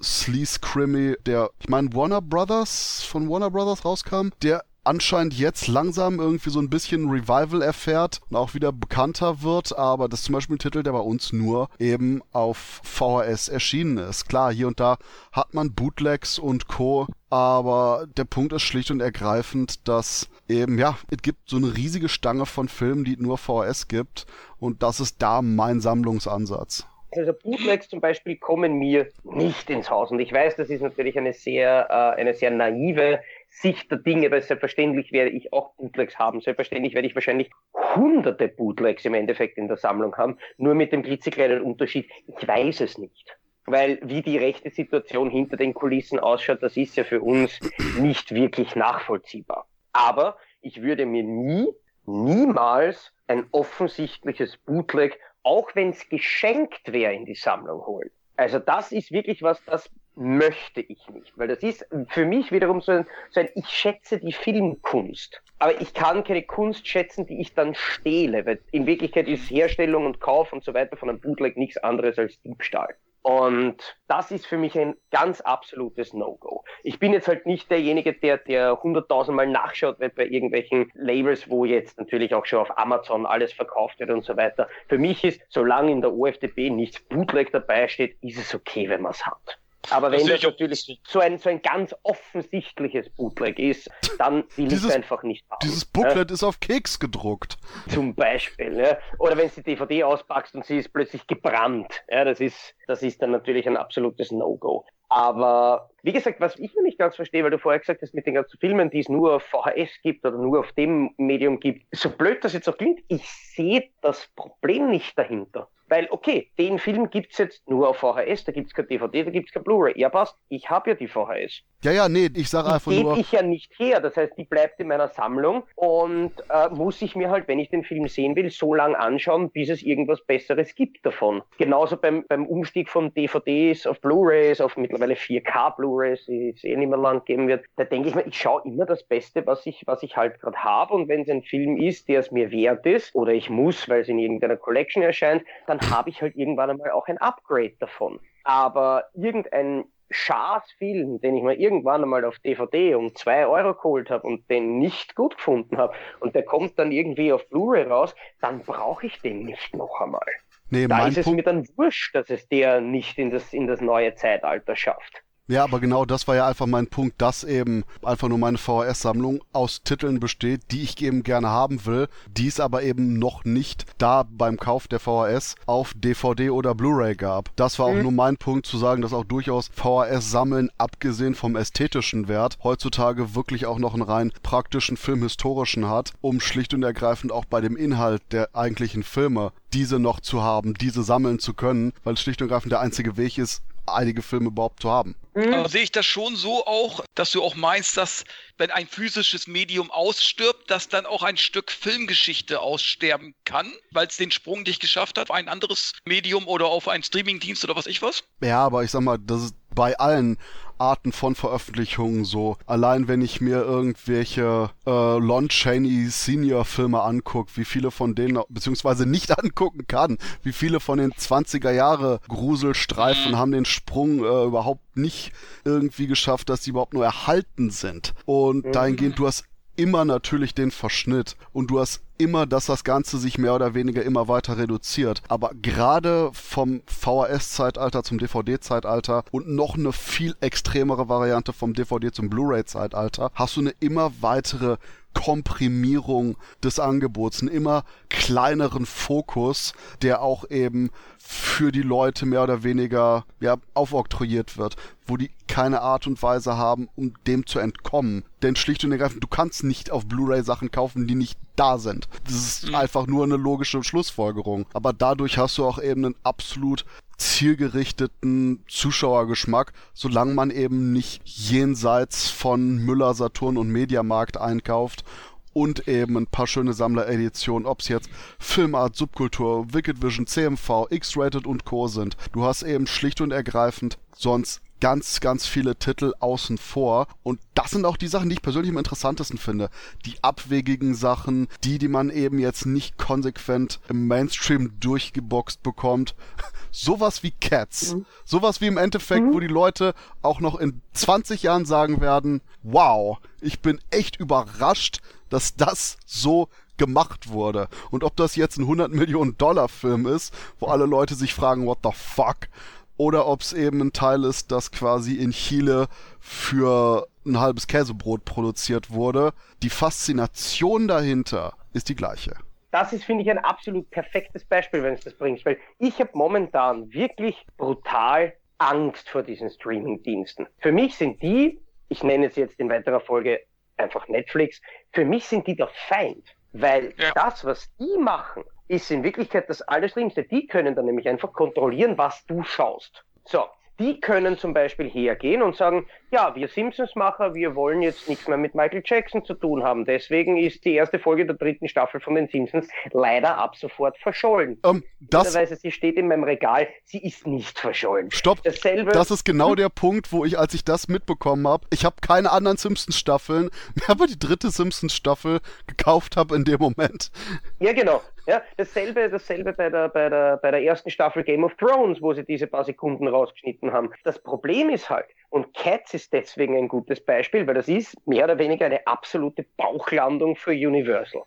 Sleaze 0.02 0.60
Crimmy, 0.60 1.16
der, 1.26 1.50
ich 1.60 1.68
meine, 1.68 1.92
Warner 1.92 2.22
Brothers, 2.22 3.02
von 3.02 3.28
Warner 3.28 3.50
Brothers 3.50 3.84
rauskam, 3.84 4.30
der 4.40 4.64
anscheinend 4.84 5.34
jetzt 5.34 5.68
langsam 5.68 6.18
irgendwie 6.18 6.50
so 6.50 6.60
ein 6.60 6.70
bisschen 6.70 7.08
Revival 7.08 7.62
erfährt 7.62 8.20
und 8.28 8.36
auch 8.36 8.54
wieder 8.54 8.72
bekannter 8.72 9.42
wird, 9.42 9.76
aber 9.76 10.08
das 10.08 10.20
ist 10.20 10.26
zum 10.26 10.34
Beispiel 10.34 10.56
ein 10.56 10.58
Titel, 10.60 10.82
der 10.82 10.92
bei 10.92 10.98
uns 10.98 11.32
nur 11.32 11.68
eben 11.78 12.22
auf 12.32 12.80
VHS 12.82 13.48
erschienen 13.48 13.98
ist. 13.98 14.28
Klar, 14.28 14.52
hier 14.52 14.66
und 14.66 14.80
da 14.80 14.98
hat 15.30 15.54
man 15.54 15.74
Bootlegs 15.74 16.38
und 16.38 16.68
Co., 16.68 17.06
aber 17.30 18.06
der 18.16 18.24
Punkt 18.24 18.52
ist 18.52 18.62
schlicht 18.62 18.90
und 18.90 19.00
ergreifend, 19.00 19.88
dass 19.88 20.28
eben, 20.48 20.78
ja, 20.78 20.98
es 21.10 21.22
gibt 21.22 21.48
so 21.48 21.56
eine 21.56 21.76
riesige 21.76 22.08
Stange 22.08 22.44
von 22.44 22.68
Filmen, 22.68 23.04
die 23.04 23.16
nur 23.16 23.38
VHS 23.38 23.88
gibt 23.88 24.26
und 24.58 24.82
das 24.82 25.00
ist 25.00 25.22
da 25.22 25.40
mein 25.40 25.80
Sammlungsansatz. 25.80 26.86
Also 27.14 27.34
Bootlegs 27.34 27.88
zum 27.88 28.00
Beispiel 28.00 28.36
kommen 28.36 28.78
mir 28.78 29.06
nicht 29.22 29.68
ins 29.68 29.90
Haus. 29.90 30.10
Und 30.10 30.20
ich 30.20 30.32
weiß, 30.32 30.56
das 30.56 30.70
ist 30.70 30.80
natürlich 30.80 31.18
eine 31.18 31.34
sehr, 31.34 31.86
äh, 31.90 32.20
eine 32.20 32.32
sehr 32.32 32.50
naive 32.50 33.20
Sicht 33.54 33.90
der 33.90 33.98
Dinge, 33.98 34.30
weil 34.30 34.42
selbstverständlich 34.42 35.12
werde 35.12 35.30
ich 35.30 35.52
auch 35.52 35.74
Bootlegs 35.74 36.18
haben. 36.18 36.40
Selbstverständlich 36.40 36.94
werde 36.94 37.06
ich 37.06 37.14
wahrscheinlich 37.14 37.50
hunderte 37.94 38.48
Bootlegs 38.48 39.04
im 39.04 39.14
Endeffekt 39.14 39.58
in 39.58 39.68
der 39.68 39.76
Sammlung 39.76 40.16
haben. 40.16 40.38
Nur 40.56 40.74
mit 40.74 40.92
dem 40.92 41.02
klitzekleinen 41.02 41.60
Unterschied, 41.60 42.08
ich 42.26 42.46
weiß 42.46 42.80
es 42.80 42.98
nicht. 42.98 43.36
Weil 43.66 44.00
wie 44.02 44.22
die 44.22 44.38
rechte 44.38 44.70
Situation 44.70 45.30
hinter 45.30 45.56
den 45.56 45.74
Kulissen 45.74 46.18
ausschaut, 46.18 46.62
das 46.62 46.76
ist 46.76 46.96
ja 46.96 47.04
für 47.04 47.20
uns 47.20 47.60
nicht 48.00 48.34
wirklich 48.34 48.74
nachvollziehbar. 48.74 49.68
Aber 49.92 50.36
ich 50.62 50.82
würde 50.82 51.06
mir 51.06 51.22
nie, 51.22 51.68
niemals 52.06 53.12
ein 53.28 53.46
offensichtliches 53.52 54.56
Bootleg 54.56 55.18
auch 55.42 55.74
wenn 55.74 55.90
es 55.90 56.08
geschenkt 56.08 56.92
wäre, 56.92 57.14
in 57.14 57.24
die 57.24 57.34
Sammlung 57.34 57.84
holen. 57.86 58.10
Also 58.36 58.58
das 58.58 58.92
ist 58.92 59.10
wirklich 59.10 59.42
was, 59.42 59.62
das 59.64 59.90
möchte 60.14 60.80
ich 60.80 61.08
nicht, 61.08 61.32
weil 61.36 61.48
das 61.48 61.62
ist 61.62 61.86
für 62.08 62.24
mich 62.24 62.52
wiederum 62.52 62.80
so 62.80 62.92
ein, 62.92 63.06
so 63.30 63.40
ein, 63.40 63.48
ich 63.54 63.68
schätze 63.68 64.18
die 64.18 64.32
Filmkunst, 64.32 65.42
aber 65.58 65.80
ich 65.80 65.94
kann 65.94 66.24
keine 66.24 66.42
Kunst 66.42 66.86
schätzen, 66.86 67.26
die 67.26 67.40
ich 67.40 67.54
dann 67.54 67.74
stehle, 67.74 68.44
weil 68.46 68.60
in 68.72 68.86
Wirklichkeit 68.86 69.28
ist 69.28 69.50
Herstellung 69.50 70.06
und 70.06 70.20
Kauf 70.20 70.52
und 70.52 70.64
so 70.64 70.74
weiter 70.74 70.96
von 70.96 71.08
einem 71.08 71.20
Bootleg 71.20 71.56
nichts 71.56 71.78
anderes 71.78 72.18
als 72.18 72.40
Diebstahl. 72.42 72.94
Und 73.22 73.96
das 74.08 74.32
ist 74.32 74.46
für 74.46 74.58
mich 74.58 74.76
ein 74.76 74.96
ganz 75.12 75.40
absolutes 75.40 76.12
No-Go. 76.12 76.64
Ich 76.82 76.98
bin 76.98 77.12
jetzt 77.12 77.28
halt 77.28 77.46
nicht 77.46 77.70
derjenige, 77.70 78.12
der, 78.14 78.38
der 78.38 78.82
hunderttausendmal 78.82 79.46
nachschaut 79.46 79.98
bei 79.98 80.26
irgendwelchen 80.26 80.90
Labels, 80.94 81.48
wo 81.48 81.64
jetzt 81.64 81.98
natürlich 81.98 82.34
auch 82.34 82.44
schon 82.46 82.58
auf 82.58 82.76
Amazon 82.76 83.24
alles 83.24 83.52
verkauft 83.52 84.00
wird 84.00 84.10
und 84.10 84.24
so 84.24 84.36
weiter. 84.36 84.68
Für 84.88 84.98
mich 84.98 85.22
ist, 85.22 85.40
solange 85.48 85.92
in 85.92 86.00
der 86.00 86.12
OFDB 86.12 86.70
nichts 86.70 86.98
Bootleg 87.00 87.52
dabei 87.52 87.86
steht, 87.86 88.16
ist 88.22 88.38
es 88.38 88.56
okay, 88.56 88.88
wenn 88.88 89.02
man 89.02 89.12
es 89.12 89.24
hat. 89.24 89.61
Aber 89.90 90.10
wenn 90.10 90.26
das, 90.26 90.40
das 90.40 90.42
natürlich 90.44 91.00
so 91.06 91.20
ein, 91.20 91.38
so 91.38 91.50
ein 91.50 91.60
ganz 91.60 91.94
offensichtliches 92.02 93.10
Bootleg 93.10 93.58
ist, 93.58 93.90
dann 94.18 94.44
will 94.56 94.72
ich 94.72 94.84
es 94.84 94.90
einfach 94.90 95.22
nicht 95.22 95.44
haben. 95.50 95.58
Dieses 95.62 95.84
Booklet 95.84 96.30
ja? 96.30 96.34
ist 96.34 96.42
auf 96.42 96.60
Keks 96.60 96.98
gedruckt. 96.98 97.56
Zum 97.88 98.14
Beispiel. 98.14 98.76
Ja? 98.78 98.98
Oder 99.18 99.36
wenn 99.36 99.48
du 99.48 99.54
die 99.56 99.62
DVD 99.62 100.04
auspackst 100.04 100.54
und 100.54 100.64
sie 100.64 100.78
ist 100.78 100.92
plötzlich 100.92 101.26
gebrannt. 101.26 102.02
Ja, 102.08 102.24
das 102.24 102.40
ist, 102.40 102.74
das 102.86 103.02
ist 103.02 103.20
dann 103.22 103.30
natürlich 103.30 103.66
ein 103.66 103.76
absolutes 103.76 104.30
No-Go. 104.30 104.84
Aber 105.12 105.90
wie 106.02 106.12
gesagt, 106.12 106.40
was 106.40 106.58
ich 106.58 106.74
noch 106.74 106.82
nicht 106.82 106.98
ganz 106.98 107.16
verstehe, 107.16 107.44
weil 107.44 107.50
du 107.50 107.58
vorher 107.58 107.80
gesagt 107.80 108.00
hast, 108.00 108.14
mit 108.14 108.24
den 108.24 108.32
ganzen 108.32 108.58
Filmen, 108.58 108.88
die 108.88 109.00
es 109.00 109.10
nur 109.10 109.34
auf 109.34 109.42
VHS 109.42 110.00
gibt 110.02 110.24
oder 110.24 110.38
nur 110.38 110.60
auf 110.60 110.72
dem 110.72 111.12
Medium 111.18 111.60
gibt, 111.60 111.84
so 111.94 112.08
blöd 112.08 112.42
das 112.42 112.54
jetzt 112.54 112.66
auch 112.66 112.78
klingt, 112.78 113.00
ich 113.08 113.28
sehe 113.28 113.90
das 114.00 114.30
Problem 114.34 114.88
nicht 114.88 115.18
dahinter. 115.18 115.68
Weil, 115.92 116.08
okay, 116.10 116.50
den 116.58 116.78
Film 116.78 117.10
gibt's 117.10 117.36
jetzt 117.36 117.68
nur 117.68 117.86
auf 117.86 117.98
VHS, 117.98 118.44
da 118.46 118.52
gibt's 118.52 118.72
kein 118.72 118.88
DVD, 118.88 119.24
da 119.24 119.30
gibt's 119.30 119.52
kein 119.52 119.62
Blu-ray. 119.62 119.92
Ja, 119.94 120.08
passt, 120.08 120.38
ich 120.48 120.70
habe 120.70 120.88
ja 120.88 120.96
die 120.96 121.06
VHS. 121.06 121.64
Ja, 121.84 121.90
ja, 121.90 122.08
nee, 122.08 122.30
ich 122.34 122.48
sage 122.48 122.72
einfach 122.72 122.92
die 122.92 123.02
nur. 123.02 123.18
ich 123.18 123.32
ja 123.32 123.42
nicht 123.42 123.72
her. 123.76 124.00
Das 124.00 124.16
heißt, 124.16 124.34
die 124.38 124.44
bleibt 124.44 124.78
in 124.78 124.86
meiner 124.86 125.08
Sammlung 125.08 125.64
und 125.74 126.32
äh, 126.48 126.68
muss 126.70 127.02
ich 127.02 127.16
mir 127.16 127.28
halt, 127.28 127.48
wenn 127.48 127.58
ich 127.58 127.70
den 127.70 127.82
Film 127.82 128.06
sehen 128.06 128.36
will, 128.36 128.50
so 128.50 128.72
lange 128.72 128.96
anschauen, 128.98 129.50
bis 129.50 129.68
es 129.68 129.82
irgendwas 129.82 130.24
Besseres 130.24 130.74
gibt 130.76 131.04
davon. 131.04 131.42
Genauso 131.58 131.96
beim, 131.96 132.24
beim 132.28 132.46
Umstieg 132.46 132.88
von 132.88 133.12
DVDs 133.12 133.86
auf 133.86 134.00
Blu-rays, 134.00 134.60
auf 134.60 134.76
mittlerweile 134.76 135.14
4K 135.14 135.76
Blu-rays, 135.76 136.24
die 136.26 136.54
es 136.56 136.62
eh 136.62 136.76
nicht 136.76 136.88
mehr 136.88 136.98
lang 136.98 137.24
geben 137.24 137.48
wird. 137.48 137.64
Da 137.76 137.84
denke 137.84 138.08
ich 138.08 138.14
mir, 138.14 138.26
ich 138.26 138.38
schaue 138.38 138.62
immer 138.64 138.86
das 138.86 139.02
Beste, 139.02 139.44
was 139.44 139.66
ich, 139.66 139.82
was 139.86 140.04
ich 140.04 140.16
halt 140.16 140.40
gerade 140.40 140.56
habe 140.58 140.94
und 140.94 141.08
wenn 141.08 141.22
es 141.22 141.28
ein 141.28 141.42
Film 141.42 141.76
ist, 141.76 142.08
der 142.08 142.20
es 142.20 142.30
mir 142.30 142.52
wert 142.52 142.86
ist 142.86 143.12
oder 143.14 143.32
ich 143.32 143.50
muss, 143.50 143.88
weil 143.88 144.02
es 144.02 144.08
in 144.08 144.20
irgendeiner 144.20 144.56
Collection 144.56 145.02
erscheint, 145.02 145.42
dann 145.66 145.80
habe 145.88 146.10
ich 146.10 146.22
halt 146.22 146.36
irgendwann 146.36 146.70
einmal 146.70 146.90
auch 146.90 147.06
ein 147.06 147.18
Upgrade 147.18 147.74
davon. 147.78 148.20
Aber 148.44 149.04
irgendein 149.14 149.84
Schaß-Film, 150.10 151.20
den 151.20 151.36
ich 151.36 151.42
mir 151.42 151.54
irgendwann 151.54 152.02
einmal 152.02 152.24
auf 152.24 152.38
DVD 152.40 152.94
um 152.94 153.14
zwei 153.14 153.46
Euro 153.46 153.74
geholt 153.74 154.10
habe 154.10 154.26
und 154.26 154.48
den 154.50 154.78
nicht 154.78 155.14
gut 155.16 155.36
gefunden 155.36 155.78
habe 155.78 155.94
und 156.20 156.34
der 156.34 156.44
kommt 156.44 156.78
dann 156.78 156.92
irgendwie 156.92 157.32
auf 157.32 157.48
Blu-ray 157.48 157.84
raus, 157.84 158.14
dann 158.40 158.60
brauche 158.60 159.06
ich 159.06 159.20
den 159.22 159.44
nicht 159.44 159.74
noch 159.74 160.00
einmal. 160.00 160.26
Nee, 160.70 160.86
Da 160.86 161.06
ist 161.06 161.18
es 161.18 161.24
Punkt. 161.24 161.36
mir 161.36 161.42
dann 161.42 161.66
wurscht, 161.76 162.14
dass 162.14 162.30
es 162.30 162.48
der 162.48 162.80
nicht 162.80 163.18
in 163.18 163.30
das, 163.30 163.52
in 163.52 163.66
das 163.66 163.80
neue 163.80 164.14
Zeitalter 164.14 164.76
schafft. 164.76 165.22
Ja, 165.52 165.64
aber 165.64 165.80
genau 165.80 166.06
das 166.06 166.26
war 166.28 166.34
ja 166.34 166.46
einfach 166.46 166.64
mein 166.64 166.86
Punkt, 166.86 167.20
dass 167.20 167.44
eben 167.44 167.84
einfach 168.02 168.30
nur 168.30 168.38
meine 168.38 168.56
VHS-Sammlung 168.56 169.44
aus 169.52 169.82
Titeln 169.82 170.18
besteht, 170.18 170.62
die 170.70 170.80
ich 170.80 171.02
eben 171.02 171.24
gerne 171.24 171.50
haben 171.50 171.84
will, 171.84 172.08
die 172.26 172.46
es 172.46 172.58
aber 172.58 172.84
eben 172.84 173.18
noch 173.18 173.44
nicht 173.44 173.84
da 173.98 174.22
beim 174.22 174.56
Kauf 174.56 174.88
der 174.88 174.98
VHS 174.98 175.56
auf 175.66 175.92
DVD 175.94 176.48
oder 176.48 176.74
Blu-ray 176.74 177.16
gab. 177.16 177.54
Das 177.56 177.78
war 177.78 177.84
auch 177.84 178.02
nur 178.02 178.12
mein 178.12 178.38
Punkt 178.38 178.64
zu 178.64 178.78
sagen, 178.78 179.02
dass 179.02 179.12
auch 179.12 179.26
durchaus 179.26 179.68
VHS-Sammeln, 179.74 180.70
abgesehen 180.78 181.34
vom 181.34 181.54
ästhetischen 181.54 182.28
Wert, 182.28 182.56
heutzutage 182.64 183.34
wirklich 183.34 183.66
auch 183.66 183.78
noch 183.78 183.92
einen 183.92 184.04
rein 184.04 184.32
praktischen 184.42 184.96
filmhistorischen 184.96 185.86
hat, 185.86 186.14
um 186.22 186.40
schlicht 186.40 186.72
und 186.72 186.82
ergreifend 186.82 187.30
auch 187.30 187.44
bei 187.44 187.60
dem 187.60 187.76
Inhalt 187.76 188.22
der 188.32 188.56
eigentlichen 188.56 189.02
Filme 189.02 189.52
diese 189.74 189.98
noch 189.98 190.20
zu 190.20 190.42
haben, 190.42 190.72
diese 190.74 191.02
sammeln 191.02 191.38
zu 191.38 191.52
können, 191.54 191.92
weil 192.04 192.14
es 192.14 192.22
schlicht 192.22 192.40
und 192.40 192.48
ergreifend 192.48 192.72
der 192.72 192.80
einzige 192.80 193.18
Weg 193.18 193.36
ist, 193.38 193.62
einige 193.86 194.22
Filme 194.22 194.48
überhaupt 194.48 194.82
zu 194.82 194.90
haben. 194.90 195.16
Aber 195.34 195.68
sehe 195.68 195.82
ich 195.82 195.92
das 195.92 196.04
schon 196.04 196.36
so 196.36 196.66
auch, 196.66 197.04
dass 197.14 197.30
du 197.30 197.42
auch 197.42 197.54
meinst, 197.54 197.96
dass 197.96 198.24
wenn 198.58 198.70
ein 198.70 198.86
physisches 198.86 199.46
Medium 199.46 199.90
ausstirbt, 199.90 200.70
dass 200.70 200.88
dann 200.88 201.06
auch 201.06 201.22
ein 201.22 201.38
Stück 201.38 201.72
Filmgeschichte 201.72 202.60
aussterben 202.60 203.34
kann, 203.44 203.72
weil 203.92 204.06
es 204.06 204.18
den 204.18 204.30
Sprung 204.30 204.62
nicht 204.62 204.80
geschafft 204.80 205.18
hat 205.18 205.30
auf 205.30 205.34
ein 205.34 205.48
anderes 205.48 205.92
Medium 206.04 206.46
oder 206.46 206.66
auf 206.66 206.86
einen 206.86 207.02
Streamingdienst 207.02 207.64
oder 207.64 207.76
was 207.76 207.86
ich 207.86 208.02
was? 208.02 208.24
Ja, 208.42 208.64
aber 208.64 208.84
ich 208.84 208.90
sag 208.90 209.00
mal, 209.00 209.18
das 209.18 209.42
ist 209.44 209.54
bei 209.74 209.98
allen 209.98 210.38
Arten 210.82 211.12
von 211.12 211.36
Veröffentlichungen 211.36 212.24
so. 212.24 212.56
Allein 212.66 213.06
wenn 213.06 213.22
ich 213.22 213.40
mir 213.40 213.62
irgendwelche 213.62 214.70
äh, 214.84 214.90
Lon 214.90 215.48
Chaney 215.48 216.08
Senior 216.08 216.64
Filme 216.64 217.02
angucke, 217.02 217.52
wie 217.54 217.64
viele 217.64 217.92
von 217.92 218.16
denen, 218.16 218.42
beziehungsweise 218.48 219.06
nicht 219.06 219.38
angucken 219.42 219.86
kann, 219.86 220.18
wie 220.42 220.52
viele 220.52 220.80
von 220.80 220.98
den 220.98 221.12
20er 221.12 221.70
Jahre 221.70 222.20
Gruselstreifen 222.28 223.36
haben 223.38 223.52
den 223.52 223.64
Sprung 223.64 224.24
äh, 224.24 224.44
überhaupt 224.44 224.96
nicht 224.96 225.32
irgendwie 225.64 226.08
geschafft, 226.08 226.48
dass 226.48 226.62
die 226.62 226.70
überhaupt 226.70 226.94
nur 226.94 227.04
erhalten 227.04 227.70
sind. 227.70 228.14
Und 228.26 228.74
dahingehend, 228.74 229.18
du 229.18 229.26
hast 229.26 229.44
immer 229.76 230.04
natürlich 230.04 230.54
den 230.54 230.70
Verschnitt 230.70 231.36
und 231.52 231.70
du 231.70 231.80
hast 231.80 232.02
immer, 232.18 232.46
dass 232.46 232.66
das 232.66 232.84
Ganze 232.84 233.18
sich 233.18 233.38
mehr 233.38 233.54
oder 233.54 233.74
weniger 233.74 234.02
immer 234.02 234.28
weiter 234.28 234.56
reduziert. 234.56 235.22
Aber 235.28 235.50
gerade 235.60 236.30
vom 236.32 236.82
VHS-Zeitalter 236.86 238.04
zum 238.04 238.18
DVD-Zeitalter 238.18 239.24
und 239.30 239.48
noch 239.48 239.76
eine 239.76 239.92
viel 239.92 240.36
extremere 240.40 241.08
Variante 241.08 241.52
vom 241.52 241.74
DVD 241.74 242.12
zum 242.12 242.30
Blu-ray-Zeitalter 242.30 243.30
hast 243.34 243.56
du 243.56 243.60
eine 243.60 243.74
immer 243.80 244.12
weitere 244.20 244.76
Komprimierung 245.14 246.36
des 246.62 246.78
Angebots, 246.78 247.40
einen 247.40 247.50
immer 247.50 247.84
kleineren 248.08 248.86
Fokus, 248.86 249.74
der 250.00 250.22
auch 250.22 250.48
eben 250.50 250.90
für 251.24 251.70
die 251.70 251.82
Leute 251.82 252.26
mehr 252.26 252.42
oder 252.42 252.64
weniger 252.64 253.24
ja, 253.40 253.56
aufoktroyiert 253.74 254.58
wird, 254.58 254.76
wo 255.06 255.16
die 255.16 255.30
keine 255.46 255.80
Art 255.80 256.06
und 256.06 256.20
Weise 256.22 256.56
haben, 256.56 256.88
um 256.96 257.14
dem 257.26 257.46
zu 257.46 257.60
entkommen. 257.60 258.24
Denn 258.42 258.56
schlicht 258.56 258.84
und 258.84 258.92
ergreifend, 258.92 259.22
du 259.22 259.28
kannst 259.28 259.62
nicht 259.62 259.90
auf 259.90 260.06
Blu-ray 260.06 260.42
Sachen 260.42 260.70
kaufen, 260.70 261.06
die 261.06 261.14
nicht 261.14 261.38
da 261.54 261.78
sind. 261.78 262.08
Das 262.24 262.34
ist 262.34 262.74
einfach 262.74 263.06
nur 263.06 263.24
eine 263.24 263.36
logische 263.36 263.84
Schlussfolgerung. 263.84 264.66
Aber 264.72 264.92
dadurch 264.92 265.38
hast 265.38 265.58
du 265.58 265.64
auch 265.64 265.80
eben 265.80 266.04
einen 266.04 266.16
absolut 266.24 266.84
zielgerichteten 267.18 268.64
Zuschauergeschmack, 268.66 269.72
solange 269.94 270.34
man 270.34 270.50
eben 270.50 270.92
nicht 270.92 271.22
jenseits 271.24 272.30
von 272.30 272.78
Müller, 272.78 273.14
Saturn 273.14 273.58
und 273.58 273.68
Mediamarkt 273.68 274.38
einkauft 274.38 275.04
und 275.52 275.88
eben 275.88 276.16
ein 276.16 276.26
paar 276.26 276.46
schöne 276.46 276.72
Sammlereditionen, 276.72 277.66
ob 277.66 277.80
es 277.80 277.88
jetzt 277.88 278.10
Filmart, 278.38 278.96
Subkultur, 278.96 279.72
Wicked 279.72 280.02
Vision, 280.02 280.26
CMV, 280.26 280.86
X-Rated 280.90 281.46
und 281.46 281.64
Co. 281.64 281.88
sind. 281.88 282.16
Du 282.32 282.44
hast 282.44 282.62
eben 282.62 282.86
schlicht 282.86 283.20
und 283.20 283.32
ergreifend 283.32 283.98
sonst 284.14 284.62
ganz, 284.82 285.20
ganz 285.20 285.46
viele 285.46 285.76
Titel 285.76 286.12
außen 286.18 286.58
vor. 286.58 287.06
Und 287.22 287.38
das 287.54 287.70
sind 287.70 287.84
auch 287.84 287.96
die 287.96 288.08
Sachen, 288.08 288.28
die 288.28 288.34
ich 288.34 288.42
persönlich 288.42 288.72
am 288.72 288.78
interessantesten 288.78 289.38
finde. 289.38 289.70
Die 290.04 290.16
abwegigen 290.22 290.96
Sachen, 290.96 291.46
die, 291.62 291.78
die 291.78 291.86
man 291.86 292.10
eben 292.10 292.40
jetzt 292.40 292.66
nicht 292.66 292.98
konsequent 292.98 293.78
im 293.88 294.08
Mainstream 294.08 294.72
durchgeboxt 294.80 295.62
bekommt. 295.62 296.16
Sowas 296.72 297.22
wie 297.22 297.30
Cats. 297.30 297.94
Sowas 298.24 298.60
wie 298.60 298.66
im 298.66 298.76
Endeffekt, 298.76 299.32
wo 299.32 299.38
die 299.38 299.46
Leute 299.46 299.94
auch 300.20 300.40
noch 300.40 300.58
in 300.58 300.82
20 300.94 301.44
Jahren 301.44 301.64
sagen 301.64 302.00
werden, 302.00 302.40
wow, 302.64 303.18
ich 303.40 303.60
bin 303.60 303.80
echt 303.90 304.16
überrascht, 304.16 305.00
dass 305.32 305.56
das 305.56 305.96
so 306.06 306.48
gemacht 306.76 307.30
wurde. 307.30 307.68
Und 307.90 308.04
ob 308.04 308.16
das 308.16 308.36
jetzt 308.36 308.58
ein 308.58 308.62
100 308.62 308.92
Millionen 308.92 309.36
Dollar 309.38 309.68
Film 309.68 310.06
ist, 310.06 310.34
wo 310.58 310.66
alle 310.66 310.86
Leute 310.86 311.14
sich 311.14 311.34
fragen, 311.34 311.66
what 311.66 311.78
the 311.82 311.90
fuck? 311.92 312.48
Oder 312.96 313.26
ob 313.26 313.40
es 313.40 313.52
eben 313.52 313.80
ein 313.80 313.92
Teil 313.92 314.24
ist, 314.24 314.52
das 314.52 314.70
quasi 314.70 315.14
in 315.14 315.30
Chile 315.30 315.86
für 316.20 317.06
ein 317.24 317.40
halbes 317.40 317.66
Käsebrot 317.66 318.24
produziert 318.24 318.90
wurde. 318.90 319.32
Die 319.62 319.70
Faszination 319.70 320.88
dahinter 320.88 321.54
ist 321.72 321.88
die 321.88 321.94
gleiche. 321.94 322.34
Das 322.70 322.92
ist, 322.92 323.04
finde 323.04 323.22
ich, 323.22 323.30
ein 323.30 323.38
absolut 323.38 323.90
perfektes 323.90 324.44
Beispiel, 324.44 324.82
wenn 324.82 324.96
du 324.96 325.02
das 325.02 325.14
bringst, 325.14 325.44
weil 325.44 325.58
ich 325.78 326.00
habe 326.00 326.10
momentan 326.14 326.92
wirklich 326.92 327.46
brutal 327.56 328.32
Angst 328.58 329.08
vor 329.08 329.22
diesen 329.22 329.50
Streaming-Diensten. 329.50 330.46
Für 330.58 330.72
mich 330.72 330.96
sind 330.96 331.22
die, 331.22 331.60
ich 331.88 332.02
nenne 332.02 332.26
es 332.26 332.36
jetzt 332.36 332.58
in 332.58 332.68
weiterer 332.70 333.00
Folge 333.00 333.40
einfach 333.76 334.08
Netflix, 334.08 334.60
für 334.92 335.04
mich 335.04 335.26
sind 335.26 335.46
die 335.46 335.56
der 335.56 335.68
Feind, 335.68 336.26
weil 336.52 336.94
Ja. 336.98 337.12
das, 337.14 337.44
was 337.44 337.74
die 337.78 337.96
machen, 337.98 338.44
ist 338.68 338.90
in 338.90 339.02
Wirklichkeit 339.02 339.48
das 339.48 339.62
Allerschlimmste. 339.62 340.24
Die 340.24 340.46
können 340.46 340.74
dann 340.74 340.86
nämlich 340.86 341.08
einfach 341.08 341.32
kontrollieren, 341.32 341.98
was 341.98 342.24
du 342.26 342.42
schaust. 342.42 343.04
So, 343.24 343.44
die 343.82 344.00
können 344.00 344.38
zum 344.38 344.54
Beispiel 344.54 344.88
hergehen 344.88 345.42
und 345.42 345.56
sagen, 345.56 345.86
ja, 346.12 346.36
wir 346.36 346.46
Simpsons-Macher, 346.46 347.34
wir 347.34 347.56
wollen 347.56 347.82
jetzt 347.82 348.08
nichts 348.08 348.28
mehr 348.28 348.36
mit 348.36 348.54
Michael 348.54 348.82
Jackson 348.84 349.24
zu 349.24 349.34
tun 349.34 349.64
haben. 349.64 349.84
Deswegen 349.84 350.36
ist 350.36 350.64
die 350.64 350.74
erste 350.74 351.00
Folge 351.00 351.26
der 351.26 351.34
dritten 351.34 351.68
Staffel 351.68 352.00
von 352.00 352.14
den 352.14 352.28
Simpsons 352.28 352.68
leider 352.92 353.38
ab 353.38 353.56
sofort 353.56 353.98
verschollen. 353.98 354.60
Ähm, 354.64 354.84
das, 355.00 355.26
Interessanterweise, 355.26 355.56
sie 355.56 355.72
steht 355.72 355.96
in 355.96 356.06
meinem 356.06 356.22
Regal, 356.22 356.68
sie 356.84 357.02
ist 357.02 357.26
nicht 357.26 357.58
verschollen. 357.58 358.10
stopp, 358.12 358.42
Dasselbe, 358.44 358.92
das 358.92 359.10
ist 359.10 359.24
genau 359.24 359.56
der 359.56 359.68
Punkt, 359.68 360.12
wo 360.12 360.24
ich, 360.24 360.38
als 360.38 360.54
ich 360.54 360.64
das 360.64 360.86
mitbekommen 360.86 361.48
habe, 361.48 361.66
ich 361.72 361.84
habe 361.84 361.96
keine 362.00 362.30
anderen 362.30 362.58
Simpsons-Staffeln, 362.58 363.50
mir 363.74 363.88
aber 363.88 364.06
die 364.06 364.18
dritte 364.18 364.50
Simpsons-Staffel 364.50 365.40
gekauft 365.66 366.16
habe 366.16 366.36
in 366.36 366.44
dem 366.44 366.60
Moment. 366.60 367.10
ja 367.58 367.72
genau. 367.72 368.00
Ja, 368.26 368.40
dasselbe, 368.56 369.08
dasselbe 369.08 369.52
bei 369.52 369.68
der, 369.68 369.88
bei 369.88 370.08
der, 370.08 370.36
bei 370.36 370.52
der 370.52 370.62
ersten 370.62 370.90
Staffel 370.90 371.24
Game 371.24 371.42
of 371.42 371.54
Thrones, 371.56 372.00
wo 372.00 372.12
sie 372.12 372.24
diese 372.24 372.46
paar 372.46 372.64
Sekunden 372.64 373.08
rausgeschnitten 373.08 373.72
haben. 373.72 373.90
Das 374.04 374.22
Problem 374.22 374.70
ist 374.70 374.88
halt, 374.88 375.06
und 375.30 375.52
Cats 375.54 375.92
ist 375.94 376.12
deswegen 376.12 376.56
ein 376.56 376.68
gutes 376.68 377.04
Beispiel, 377.04 377.46
weil 377.46 377.54
das 377.54 377.68
ist 377.68 377.96
mehr 378.06 378.24
oder 378.24 378.38
weniger 378.38 378.66
eine 378.66 378.86
absolute 378.86 379.44
Bauchlandung 379.56 380.36
für 380.36 380.52
Universal. 380.52 381.22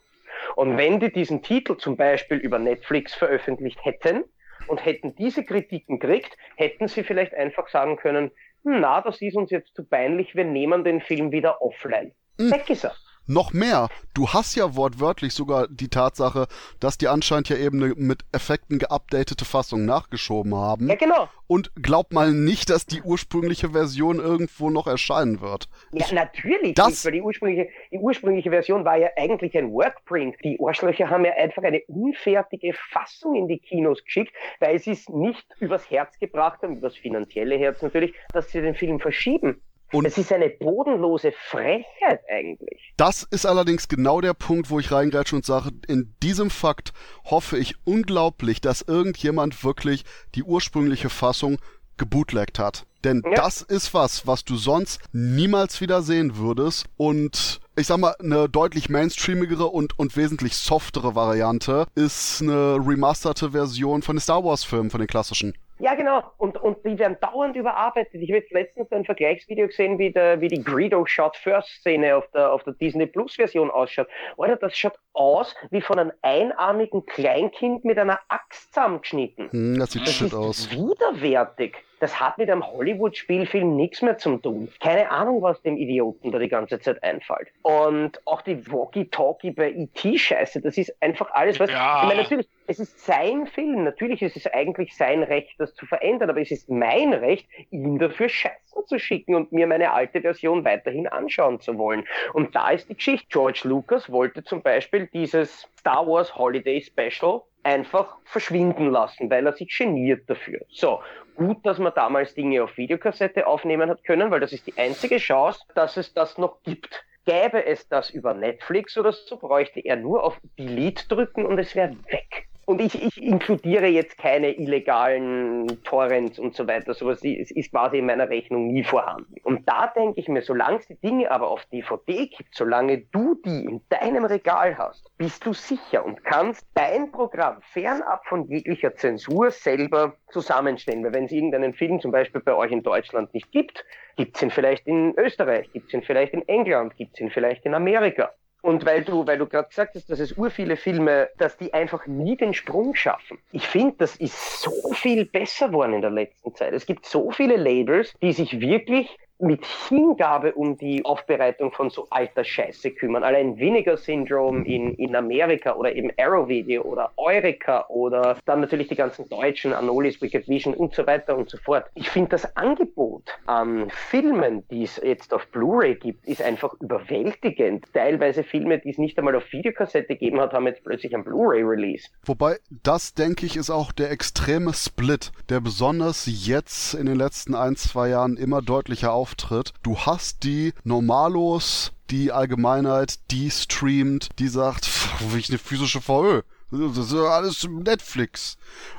Und 0.56 0.78
wenn 0.78 1.00
die 1.00 1.12
diesen 1.12 1.41
Titel 1.41 1.76
zum 1.78 1.98
Beispiel 1.98 2.38
über 2.38 2.60
Netflix 2.60 3.14
veröffentlicht 3.14 3.84
hätten 3.84 4.24
und 4.68 4.86
hätten 4.86 5.16
diese 5.16 5.43
Kritiken 5.43 6.00
gekriegt, 6.00 6.38
hätten 6.56 6.88
sie 6.88 7.04
vielleicht 7.04 7.34
einfach 7.34 7.68
sagen 7.68 7.98
können, 7.98 8.32
"Hm, 8.64 8.80
na, 8.80 9.02
das 9.02 9.22
ist 9.22 9.36
uns 9.36 9.52
jetzt 9.52 9.76
zu 9.76 9.84
peinlich, 9.84 10.36
wir 10.36 10.46
nehmen 10.46 10.84
den 10.84 11.02
Film 11.02 11.32
wieder 11.32 11.62
offline. 11.62 12.14
Weg 12.38 12.70
ist 12.70 12.86
er. 12.86 12.96
Noch 13.28 13.53
mehr, 13.53 13.89
du 14.13 14.30
hast 14.30 14.55
ja 14.55 14.76
wortwörtlich 14.76 15.34
sogar 15.34 15.67
die 15.67 15.89
Tatsache, 15.89 16.47
dass 16.80 16.97
die 16.97 17.07
anscheinend 17.07 17.49
ja 17.49 17.57
eben 17.57 17.84
eine 17.84 17.95
mit 17.95 18.23
Effekten 18.32 18.78
geupdatete 18.80 19.45
Fassung 19.45 19.86
nachgeschoben 19.86 20.53
haben. 20.55 20.88
Ja, 20.89 20.95
genau. 20.95 21.28
Und 21.47 21.71
glaub 21.82 22.11
mal 22.13 22.32
nicht, 22.34 22.69
dass 22.69 22.86
die 22.86 23.01
ursprüngliche 23.01 23.69
Version 23.71 24.17
irgendwo 24.19 24.69
noch 24.69 24.88
erscheinen 24.88 25.41
wird. 25.41 25.69
Ja, 25.91 26.05
natürlich 26.13 26.73
Das- 26.76 26.88
nicht, 26.89 27.05
weil 27.05 27.11
die 27.13 27.21
ursprüngliche, 27.21 27.69
die 27.91 27.97
ursprüngliche 27.99 28.49
Version 28.49 28.86
war 28.86 28.97
ja 28.97 29.09
eigentlich 29.15 29.55
ein 29.57 29.71
Workprint. 29.71 30.36
Die 30.43 30.59
Arschlöcher 30.63 31.09
haben 31.09 31.26
ja 31.26 31.34
einfach 31.34 31.63
eine 31.63 31.82
unfertige 31.88 32.73
Fassung 32.91 33.36
in 33.36 33.47
die 33.47 33.59
Kinos 33.59 34.03
geschickt, 34.03 34.34
weil 34.59 34.80
sie 34.80 34.91
es 34.91 35.07
nicht 35.09 35.45
übers 35.59 35.89
Herz 35.89 36.17
gebracht 36.19 36.61
haben, 36.63 36.78
übers 36.78 36.95
finanzielle 36.95 37.57
Herz 37.57 37.82
natürlich, 37.82 38.13
dass 38.34 38.49
sie 38.51 38.61
den 38.61 38.76
Film 38.76 38.99
verschieben. 38.99 39.61
Und 39.92 40.06
es 40.06 40.18
ist 40.18 40.32
eine 40.34 40.50
bodenlose 40.50 41.32
Frechheit 41.32 42.22
eigentlich. 42.30 42.94
Das 42.98 43.24
ist 43.24 43.46
allerdings 43.46 43.88
genau 43.88 44.20
der 44.20 44.34
Punkt, 44.34 44.70
wo 44.70 44.80
ich 44.80 44.92
reingreife 44.92 45.36
und 45.36 45.46
sage, 45.46 45.72
in 45.88 46.14
diesem 46.22 46.50
Fakt 46.50 46.92
hoffe 47.24 47.58
ich 47.58 47.76
unglaublich, 47.86 48.62
dass 48.62 48.82
irgendjemand 48.82 49.64
wirklich 49.64 50.04
die 50.34 50.44
ursprüngliche 50.44 51.10
Fassung 51.10 51.60
gebootlegt 51.98 52.60
hat. 52.60 52.86
Denn 53.04 53.22
ja. 53.24 53.36
das 53.36 53.62
ist 53.62 53.94
was, 53.94 54.26
was 54.26 54.44
du 54.44 54.56
sonst 54.56 55.00
niemals 55.14 55.80
wieder 55.80 56.02
sehen 56.02 56.38
würdest. 56.38 56.86
Und 56.98 57.60
ich 57.78 57.88
sag 57.88 58.00
mal, 58.00 58.16
eine 58.20 58.50
deutlich 58.50 58.90
mainstreamigere 58.90 59.68
und, 59.68 59.98
und 60.00 60.18
wesentlich 60.18 60.56
softere 60.56 61.14
Variante 61.14 61.86
ist 61.94 62.42
eine 62.42 62.78
remasterte 62.78 63.52
Version 63.52 64.02
von 64.02 64.16
den 64.16 64.22
Star 64.22 64.44
Wars-Filmen, 64.44 64.90
von 64.90 65.00
den 65.00 65.08
klassischen. 65.08 65.54
Ja, 65.80 65.93
genau. 65.95 66.23
Und, 66.38 66.57
und 66.57 66.86
die 66.86 66.97
werden 66.97 67.17
dauernd 67.19 67.55
überarbeitet. 67.55 68.13
Ich 68.13 68.30
habe 68.30 68.39
jetzt 68.39 68.51
letztens 68.51 68.91
ein 68.91 69.03
Vergleichsvideo 69.03 69.67
gesehen, 69.67 69.99
wie, 69.99 70.11
der, 70.11 70.39
wie 70.39 70.47
die 70.47 70.63
Greedo 70.63 71.05
Shot 71.05 71.36
First 71.36 71.69
Szene 71.80 72.15
auf 72.15 72.30
der, 72.32 72.51
auf 72.51 72.63
der 72.63 72.73
Disney 72.73 73.05
Plus 73.05 73.36
Version 73.36 73.69
ausschaut. 73.69 74.07
Alter, 74.38 74.55
das 74.55 74.78
schaut 74.78 74.97
aus 75.13 75.53
wie 75.71 75.82
von 75.82 75.99
einem 75.99 76.13
einarmigen 76.21 77.05
Kleinkind 77.05 77.84
mit 77.84 77.97
einer 77.97 78.19
Axt 78.30 78.73
zusammengeschnitten. 78.73 79.51
Hm, 79.51 79.80
das 79.80 79.91
sieht 79.91 80.03
das 80.03 80.13
shit 80.13 80.34
aus. 80.34 80.69
Widerwärtig. 80.71 81.76
Das 82.00 82.20
hat 82.20 82.38
mit 82.38 82.50
einem 82.50 82.66
Hollywood-Spielfilm 82.66 83.76
nichts 83.76 84.02
mehr 84.02 84.18
zu 84.18 84.38
tun. 84.38 84.72
Keine 84.82 85.10
Ahnung, 85.12 85.41
was 85.41 85.62
dem 85.62 85.78
Idioten 85.78 86.32
da 86.32 86.39
die 86.39 86.50
ganze 86.50 86.80
Zeit 86.80 87.02
einfällt. 87.04 87.50
Und 87.62 88.22
auch 88.26 88.41
die 88.41 88.70
Walkie-Talkie 88.72 89.52
bei 89.52 89.72
E.T.-Scheiße, 89.72 90.62
das 90.62 90.78
ist 90.78 90.96
einfach 91.02 91.32
alles, 91.32 91.60
was. 91.60 91.70
Ja. 91.70 92.02
Ich 92.02 92.08
meine, 92.10 92.22
natürlich, 92.24 92.48
es 92.68 92.80
ist 92.80 93.06
sein 93.06 93.48
Film. 93.48 93.84
Natürlich 93.84 94.22
ist 94.22 94.36
es 94.36 94.48
eigentlich 94.48 94.96
sein 94.96 95.24
Recht, 95.24 95.56
das 95.58 95.74
zu 95.74 95.86
verändern, 95.86 96.30
aber 96.30 96.41
es 96.41 96.52
ist 96.52 96.70
mein 96.70 97.14
Recht, 97.14 97.48
ihn 97.72 97.98
dafür 97.98 98.30
Scheiße 98.30 98.86
zu 98.86 99.00
schicken 99.00 99.36
und 99.36 99.52
mir 99.52 99.68
meine 99.68 99.91
alte 99.91 100.22
Version 100.22 100.66
weiterhin 100.66 101.08
anschauen 101.08 101.60
zu 101.60 101.78
wollen. 101.78 102.06
Und 102.34 102.56
da 102.56 102.70
ist 102.70 102.89
die 102.89 102.96
Geschichte. 102.96 103.28
George 103.30 103.62
Lucas 103.64 104.12
wollte 104.12 104.43
zum 104.43 104.62
Beispiel 104.62 105.08
dieses 105.08 105.68
Star 105.80 106.06
Wars 106.08 106.36
Holiday 106.36 106.82
Special 106.82 107.41
einfach 107.66 108.18
verschwinden 108.26 108.91
lassen, 108.91 109.30
weil 109.30 109.45
er 109.45 109.53
sich 109.53 109.76
geniert 109.76 110.30
dafür. 110.30 110.61
So, 110.70 111.01
gut, 111.36 111.66
dass 111.66 111.80
man 111.80 111.93
damals 111.95 112.36
Dinge 112.36 112.63
auf 112.63 112.78
Videokassette 112.78 113.47
aufnehmen 113.47 113.89
hat 113.89 114.03
können, 114.03 114.30
weil 114.30 114.39
das 114.39 114.53
ist 114.53 114.68
die 114.68 114.78
einzige 114.78 115.18
Chance, 115.18 115.61
dass 115.74 115.97
es 115.97 116.13
das 116.13 116.38
noch 116.38 116.61
gibt. 116.63 117.03
Gäbe 117.26 117.66
es 117.66 117.88
das 117.88 118.11
über 118.11 118.36
Netflix 118.36 118.97
oder 118.97 119.11
so, 119.11 119.38
bräuchte 119.38 119.80
er 119.80 119.95
nur 119.95 120.24
auf 120.24 120.39
Delete 120.59 121.07
drücken 121.07 121.43
und 121.45 121.57
es 121.57 121.76
wäre 121.76 121.95
weg. 122.11 122.47
Und 122.66 122.82
ich, 122.82 123.01
ich 123.01 123.22
inkludiere 123.22 123.86
jetzt 123.86 124.18
keine 124.18 124.51
illegalen 124.51 125.84
Torrents 125.84 126.39
und 126.39 126.55
so 126.55 126.68
weiter. 126.68 126.95
Sowas 126.95 127.24
ist, 127.24 127.51
ist 127.51 127.72
quasi 127.72 127.99
in 127.99 128.07
meiner 128.07 128.28
Rechnung 128.28 128.68
nie 128.68 128.84
vorhanden. 128.84 129.36
Und 129.43 129.70
da 129.70 129.88
denke 129.88 130.20
ich 130.20 130.28
mir, 130.28 130.41
solange 130.41 130.78
es 130.78 130.88
die 130.88 130.95
Dinge 130.95 131.30
aber 131.30 131.49
auf 131.49 131.63
DVD 131.66 132.26
gibt, 132.26 132.55
solange 132.55 132.99
du 133.11 133.36
die 133.45 133.66
in 133.66 133.82
deinem 133.89 134.26
Regal 134.26 134.78
hast, 134.78 135.11
bist 135.18 135.45
du 135.45 135.53
sicher 135.53 136.03
und 136.03 136.24
kannst 136.24 136.66
dein 136.74 137.11
Programm 137.11 137.61
fernab 137.61 138.26
von 138.26 138.47
jeglicher 138.47 138.95
Zensur 138.95 139.51
selber 139.51 140.16
zusammenstellen. 140.32 141.03
Weil 141.03 141.13
wenn 141.13 141.26
es 141.26 141.32
irgendeinen 141.32 141.74
Film 141.74 142.01
zum 142.01 142.11
Beispiel 142.11 142.41
bei 142.41 142.55
euch 142.55 142.72
in 142.72 142.82
Deutschland 142.82 143.32
nicht 143.36 143.51
gibt, 143.51 143.86
gibt 144.16 144.38
es 144.38 144.41
ihn 144.41 144.49
vielleicht 144.49 144.88
in 144.88 145.13
Österreich, 145.18 145.72
gibt 145.72 145.88
es 145.88 145.93
ihn 145.93 146.01
vielleicht 146.01 146.34
in 146.34 146.47
England, 146.47 146.95
gibt 146.97 147.13
es 147.13 147.22
ihn 147.22 147.30
vielleicht 147.30 147.66
in 147.66 147.76
Amerika. 147.76 148.32
Und 148.66 148.84
weil 148.84 149.03
du, 149.03 149.28
weil 149.28 149.38
du 149.38 149.45
gerade 149.45 149.70
gesagt 149.70 149.93
hast, 149.93 150.09
dass 150.09 150.20
es 150.20 150.36
ur 150.36 150.49
viele 150.49 150.76
Filme, 150.76 151.30
dass 151.38 151.55
die 151.55 151.72
einfach 151.72 152.07
nie 152.07 152.36
den 152.36 152.55
Sprung 152.55 152.95
schaffen. 152.95 153.38
Ich 153.51 153.68
finde, 153.68 153.93
das 153.99 154.16
ist 154.16 154.59
so 154.59 154.72
viel 154.93 155.26
besser 155.26 155.68
geworden 155.68 155.93
in 155.93 156.01
der 156.01 156.09
letzten 156.09 156.55
Zeit. 156.55 156.74
Es 156.74 156.88
gibt 156.88 157.05
so 157.05 157.30
viele 157.30 157.57
Labels, 157.57 158.16
die 158.24 158.34
sich 158.34 158.59
wirklich 158.59 159.20
mit 159.40 159.66
Hingabe 159.66 160.54
um 160.54 160.78
die 160.78 161.04
Aufbereitung 161.04 161.72
von 161.72 161.90
so 161.90 162.08
alter 162.10 162.44
Scheiße 162.44 162.92
kümmern. 162.92 163.24
Allein 163.24 163.58
Vinegar 163.58 163.98
Syndrome 163.98 164.66
in, 164.66 164.94
in 164.96 165.16
Amerika 165.16 165.76
oder 165.76 165.94
eben 165.94 166.12
Arrow 166.18 166.48
Video 166.48 166.84
oder 166.84 167.12
Eureka 167.18 167.86
oder 167.90 168.38
dann 168.46 168.62
natürlich 168.62 168.88
die 168.88 168.96
ganzen 168.96 169.28
deutschen 169.30 169.74
Anolis, 169.74 170.22
Wicked 170.22 170.48
Vision 170.48 170.74
und 170.74 170.94
so 170.94 171.06
weiter 171.06 171.38
und 171.38 171.50
so 171.50 171.58
fort. 171.58 171.86
Ich 171.96 172.10
finde 172.10 172.30
das 172.30 172.56
Angebot 172.56 173.24
an 173.46 173.90
Filmen, 174.10 174.64
die 174.70 174.84
es 174.84 175.02
jetzt 175.04 175.34
auf 175.34 175.48
Blu-ray 175.48 175.96
gibt, 175.96 176.26
ist 176.28 176.42
einfach 176.42 176.74
überwältigend. 176.80 177.86
Teilweise 177.94 178.44
Filme, 178.44 178.80
die 178.80 178.92
es 178.92 178.98
nicht 178.98 179.18
einmal 179.18 179.36
auf 179.36 179.52
Videokassette 179.52 180.08
gegeben 180.08 180.40
hat, 180.40 180.54
haben 180.54 180.68
jetzt 180.68 180.84
plötzlich 180.84 181.14
ein 181.16 181.24
Blu-ray-Release. 181.24 182.08
Wobei, 182.24 182.58
das 182.84 183.14
denke 183.14 183.46
ich, 183.46 183.58
ist 183.58 183.70
auch 183.70 183.92
der 183.92 184.12
extreme 184.12 184.74
Split, 184.74 185.32
der 185.50 185.60
besonders 185.60 186.28
jetzt 186.48 186.94
in 186.94 187.06
den 187.06 187.18
letzten 187.18 187.56
ein, 187.56 187.76
zwei 187.76 188.10
Jahren 188.10 188.38
immer 188.38 188.62
deutlicher 188.62 189.14
auf 189.14 189.24
auftritt. 189.26 189.73
Du 189.82 189.97
hast 189.97 190.43
die 190.43 190.73
Normalos, 190.84 191.93
die 192.11 192.32
Allgemeinheit, 192.32 193.32
die 193.32 193.49
streamt, 193.49 194.30
die 194.38 194.47
sagt, 194.47 194.88
wie 195.32 195.39
ich 195.39 195.49
eine 195.49 195.57
physische 195.57 195.99
VÖ. 195.99 196.43
Das 196.69 196.97
ist 196.97 197.13
alles 197.13 197.67
Netflix. 197.67 198.57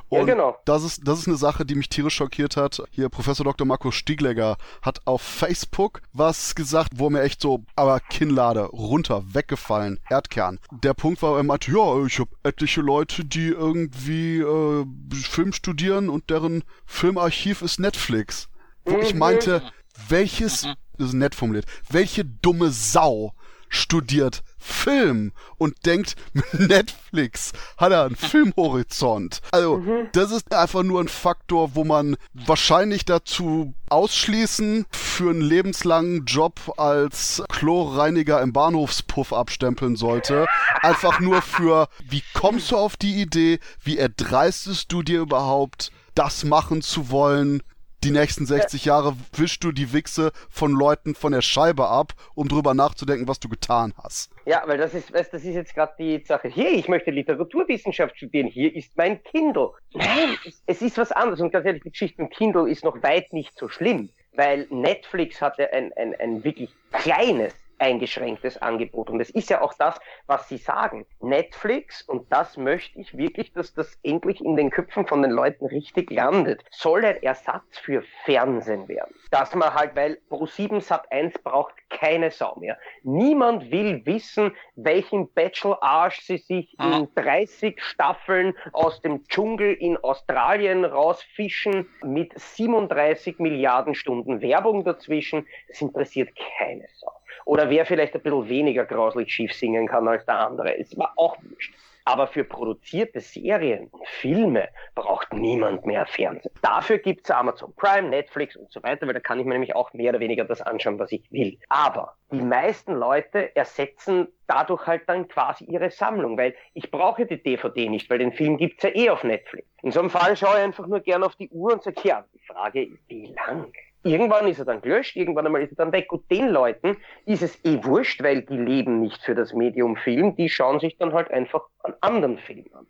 Und 0.09 0.19
ja, 0.27 0.33
genau. 0.33 0.57
das 0.65 0.83
ist, 0.83 1.07
das 1.07 1.19
ist 1.19 1.27
eine 1.27 1.37
Sache, 1.37 1.65
die 1.65 1.75
mich 1.75 1.87
tierisch 1.87 2.15
schockiert 2.15 2.57
hat. 2.57 2.81
Hier, 2.91 3.07
Professor 3.07 3.45
Dr. 3.45 3.65
Markus 3.65 3.95
Stieglegger 3.95 4.57
hat 4.81 4.99
auf 5.05 5.21
Facebook 5.21 6.01
was 6.11 6.55
gesagt, 6.55 6.93
wo 6.95 7.09
mir 7.09 7.21
echt 7.21 7.41
so, 7.41 7.63
aber 7.75 7.99
Kinnlade, 7.99 8.63
runter, 8.65 9.23
weggefallen, 9.33 9.99
Erdkern. 10.09 10.59
Der 10.71 10.93
Punkt 10.93 11.21
war, 11.21 11.37
er 11.37 11.43
meinte, 11.43 11.71
ja, 11.71 12.05
ich 12.05 12.19
habe 12.19 12.31
etliche 12.43 12.81
Leute, 12.81 13.23
die 13.23 13.49
irgendwie 13.49 14.39
äh, 14.39 14.85
Film 15.13 15.53
studieren 15.53 16.09
und 16.09 16.29
deren 16.29 16.63
Filmarchiv 16.85 17.61
ist 17.61 17.79
Netflix. 17.79 18.49
Wo 18.87 18.97
ich 18.99 19.13
mhm. 19.13 19.19
meinte, 19.19 19.61
welches, 20.09 20.65
mhm. 20.65 20.73
das 20.97 21.07
ist 21.09 21.13
nett 21.13 21.35
formuliert, 21.35 21.65
welche 21.89 22.25
dumme 22.25 22.71
Sau 22.71 23.33
studiert 23.69 24.43
Film 24.57 25.31
und 25.57 25.85
denkt, 25.85 26.15
mit 26.33 26.53
Netflix 26.69 27.53
hat 27.77 27.91
er 27.91 28.05
einen 28.05 28.15
Filmhorizont. 28.17 29.41
Also, 29.51 29.77
mhm. 29.77 30.09
das 30.13 30.31
ist 30.31 30.53
einfach 30.53 30.83
nur 30.83 31.01
ein 31.01 31.07
Faktor, 31.07 31.75
wo 31.75 31.83
man 31.83 32.17
wahrscheinlich 32.33 33.05
dazu 33.05 33.73
ausschließen, 33.89 34.85
für 34.91 35.29
einen 35.29 35.41
lebenslangen 35.41 36.25
Job 36.25 36.73
als 36.77 37.43
Chlorreiniger 37.49 38.41
im 38.41 38.53
Bahnhofspuff 38.53 39.33
abstempeln 39.33 39.95
sollte. 39.95 40.45
Einfach 40.81 41.19
nur 41.19 41.41
für, 41.41 41.87
wie 42.07 42.23
kommst 42.33 42.71
du 42.71 42.77
auf 42.77 42.97
die 42.97 43.21
Idee, 43.21 43.59
wie 43.83 43.97
erdreistest 43.97 44.91
du 44.91 45.01
dir 45.01 45.21
überhaupt, 45.21 45.91
das 46.13 46.43
machen 46.43 46.81
zu 46.81 47.09
wollen, 47.09 47.61
die 48.03 48.11
nächsten 48.11 48.45
60 48.45 48.85
Jahre 48.85 49.15
wischst 49.35 49.63
du 49.63 49.71
die 49.71 49.91
Wichse 49.91 50.31
von 50.49 50.71
Leuten 50.71 51.15
von 51.15 51.31
der 51.31 51.41
Scheibe 51.41 51.87
ab, 51.87 52.13
um 52.35 52.47
drüber 52.47 52.73
nachzudenken, 52.73 53.27
was 53.27 53.39
du 53.39 53.49
getan 53.49 53.93
hast. 54.01 54.31
Ja, 54.45 54.63
weil 54.65 54.77
das 54.77 54.93
ist, 54.93 55.13
weißt, 55.13 55.33
das 55.33 55.43
ist 55.43 55.55
jetzt 55.55 55.73
gerade 55.73 55.93
die 55.99 56.23
Sache. 56.23 56.47
Hier, 56.47 56.71
ich 56.71 56.87
möchte 56.87 57.11
Literaturwissenschaft 57.11 58.15
studieren. 58.17 58.47
Hier 58.47 58.75
ist 58.75 58.95
mein 58.95 59.21
Kindle. 59.23 59.71
Nein, 59.93 60.37
es 60.65 60.81
ist 60.81 60.97
was 60.97 61.11
anderes. 61.11 61.41
Und 61.41 61.51
ganz 61.51 61.65
ehrlich, 61.65 61.83
die 61.83 61.91
Geschichte 61.91 62.21
mit 62.21 62.31
Kindle 62.31 62.69
ist 62.69 62.83
noch 62.83 63.01
weit 63.03 63.33
nicht 63.33 63.57
so 63.57 63.67
schlimm, 63.67 64.09
weil 64.33 64.67
Netflix 64.69 65.41
hatte 65.41 65.73
ein, 65.73 65.91
ein, 65.97 66.15
ein 66.19 66.43
wirklich 66.43 66.69
kleines 66.91 67.53
eingeschränktes 67.79 68.61
Angebot. 68.61 69.09
Und 69.09 69.19
es 69.19 69.29
ist 69.29 69.49
ja 69.49 69.61
auch 69.61 69.73
das, 69.73 69.99
was 70.25 70.47
Sie 70.49 70.57
sagen. 70.57 71.05
Netflix, 71.19 72.01
und 72.01 72.31
das 72.31 72.57
möchte 72.57 72.99
ich 72.99 73.17
wirklich, 73.17 73.53
dass 73.53 73.73
das 73.73 73.97
endlich 74.03 74.43
in 74.43 74.55
den 74.55 74.69
Köpfen 74.69 75.07
von 75.07 75.21
den 75.21 75.31
Leuten 75.31 75.65
richtig 75.65 76.11
landet, 76.11 76.63
soll 76.71 77.05
ein 77.05 77.21
Ersatz 77.23 77.77
für 77.77 78.03
Fernsehen 78.25 78.87
werden. 78.87 79.15
Dass 79.31 79.53
man 79.55 79.73
halt, 79.73 79.95
weil 79.95 80.19
Pro7 80.29 80.81
Sat 80.81 81.11
1 81.11 81.39
braucht 81.39 81.73
keine 81.89 82.31
Sau 82.31 82.55
mehr. 82.59 82.77
Niemand 83.03 83.71
will 83.71 84.05
wissen, 84.05 84.55
welchen 84.75 85.31
Bachelor-Arsch 85.33 86.21
sie 86.21 86.37
sich 86.37 86.77
in 86.79 87.07
30 87.15 87.81
Staffeln 87.81 88.55
aus 88.73 89.01
dem 89.01 89.25
Dschungel 89.27 89.73
in 89.73 89.97
Australien 89.97 90.85
rausfischen 90.85 91.87
mit 92.03 92.37
37 92.37 93.39
Milliarden 93.39 93.95
Stunden 93.95 94.41
Werbung 94.41 94.83
dazwischen. 94.83 95.47
Das 95.67 95.81
interessiert 95.81 96.29
keine 96.57 96.87
Sau. 96.95 97.16
Oder 97.47 97.69
wer 97.69 97.85
vielleicht 97.85 98.13
ein 98.13 98.21
bisschen 98.21 98.49
weniger 98.49 98.83
grauslich 98.83 99.33
schief 99.33 99.53
singen 99.53 99.87
kann 99.87 100.05
als 100.05 100.25
der 100.25 100.37
andere. 100.37 100.77
Es 100.77 100.97
war 100.97 101.13
auch 101.15 101.37
wurscht. 101.41 101.73
Aber 102.03 102.27
für 102.27 102.43
produzierte 102.43 103.21
Serien 103.21 103.87
und 103.87 104.05
Filme 104.05 104.67
braucht 104.95 105.31
niemand 105.31 105.85
mehr 105.85 106.05
Fernsehen. 106.05 106.51
Dafür 106.61 106.97
gibt's 106.97 107.31
Amazon 107.31 107.73
Prime, 107.75 108.09
Netflix 108.09 108.57
und 108.57 108.69
so 108.71 108.83
weiter, 108.83 109.07
weil 109.07 109.13
da 109.13 109.21
kann 109.21 109.39
ich 109.39 109.45
mir 109.45 109.53
nämlich 109.53 109.75
auch 109.75 109.93
mehr 109.93 110.09
oder 110.09 110.19
weniger 110.19 110.43
das 110.43 110.61
anschauen, 110.61 110.99
was 110.99 111.11
ich 111.13 111.29
will. 111.31 111.57
Aber 111.69 112.15
die 112.31 112.41
meisten 112.41 112.93
Leute 112.93 113.55
ersetzen 113.55 114.27
dadurch 114.47 114.85
halt 114.85 115.03
dann 115.07 115.29
quasi 115.29 115.63
ihre 115.65 115.89
Sammlung, 115.89 116.37
weil 116.37 116.53
ich 116.73 116.91
brauche 116.91 117.25
die 117.25 117.41
DVD 117.41 117.87
nicht, 117.87 118.09
weil 118.09 118.19
den 118.19 118.33
Film 118.33 118.57
gibt's 118.57 118.83
ja 118.83 118.89
eh 118.93 119.09
auf 119.09 119.23
Netflix. 119.23 119.67
In 119.83 119.91
so 119.91 120.01
einem 120.01 120.09
Fall 120.09 120.35
schaue 120.35 120.57
ich 120.57 120.63
einfach 120.63 120.87
nur 120.87 120.99
gern 120.99 121.23
auf 121.23 121.35
die 121.35 121.49
Uhr 121.49 121.73
und 121.73 121.83
sage, 121.83 122.01
ja, 122.03 122.25
die 122.33 122.39
Frage 122.39 122.83
ist, 122.83 122.99
wie 123.07 123.27
lang? 123.27 123.71
Irgendwann 124.03 124.47
ist 124.47 124.59
er 124.59 124.65
dann 124.65 124.81
gelöscht, 124.81 125.15
irgendwann 125.15 125.45
einmal 125.45 125.61
ist 125.61 125.71
er 125.71 125.77
dann 125.77 125.91
weg. 125.91 126.11
Und 126.11 126.29
den 126.31 126.49
Leuten 126.49 126.97
ist 127.25 127.41
es 127.41 127.63
eh 127.65 127.83
wurscht, 127.83 128.21
weil 128.23 128.43
die 128.43 128.57
leben 128.57 129.01
nicht 129.01 129.21
für 129.23 129.35
das 129.35 129.53
Medium 129.53 129.95
Film, 129.97 130.35
die 130.35 130.49
schauen 130.49 130.79
sich 130.79 130.97
dann 130.97 131.13
halt 131.13 131.31
einfach 131.31 131.63
an 131.83 131.93
anderen 132.01 132.37
Filmen 132.37 132.73
an. 132.73 132.87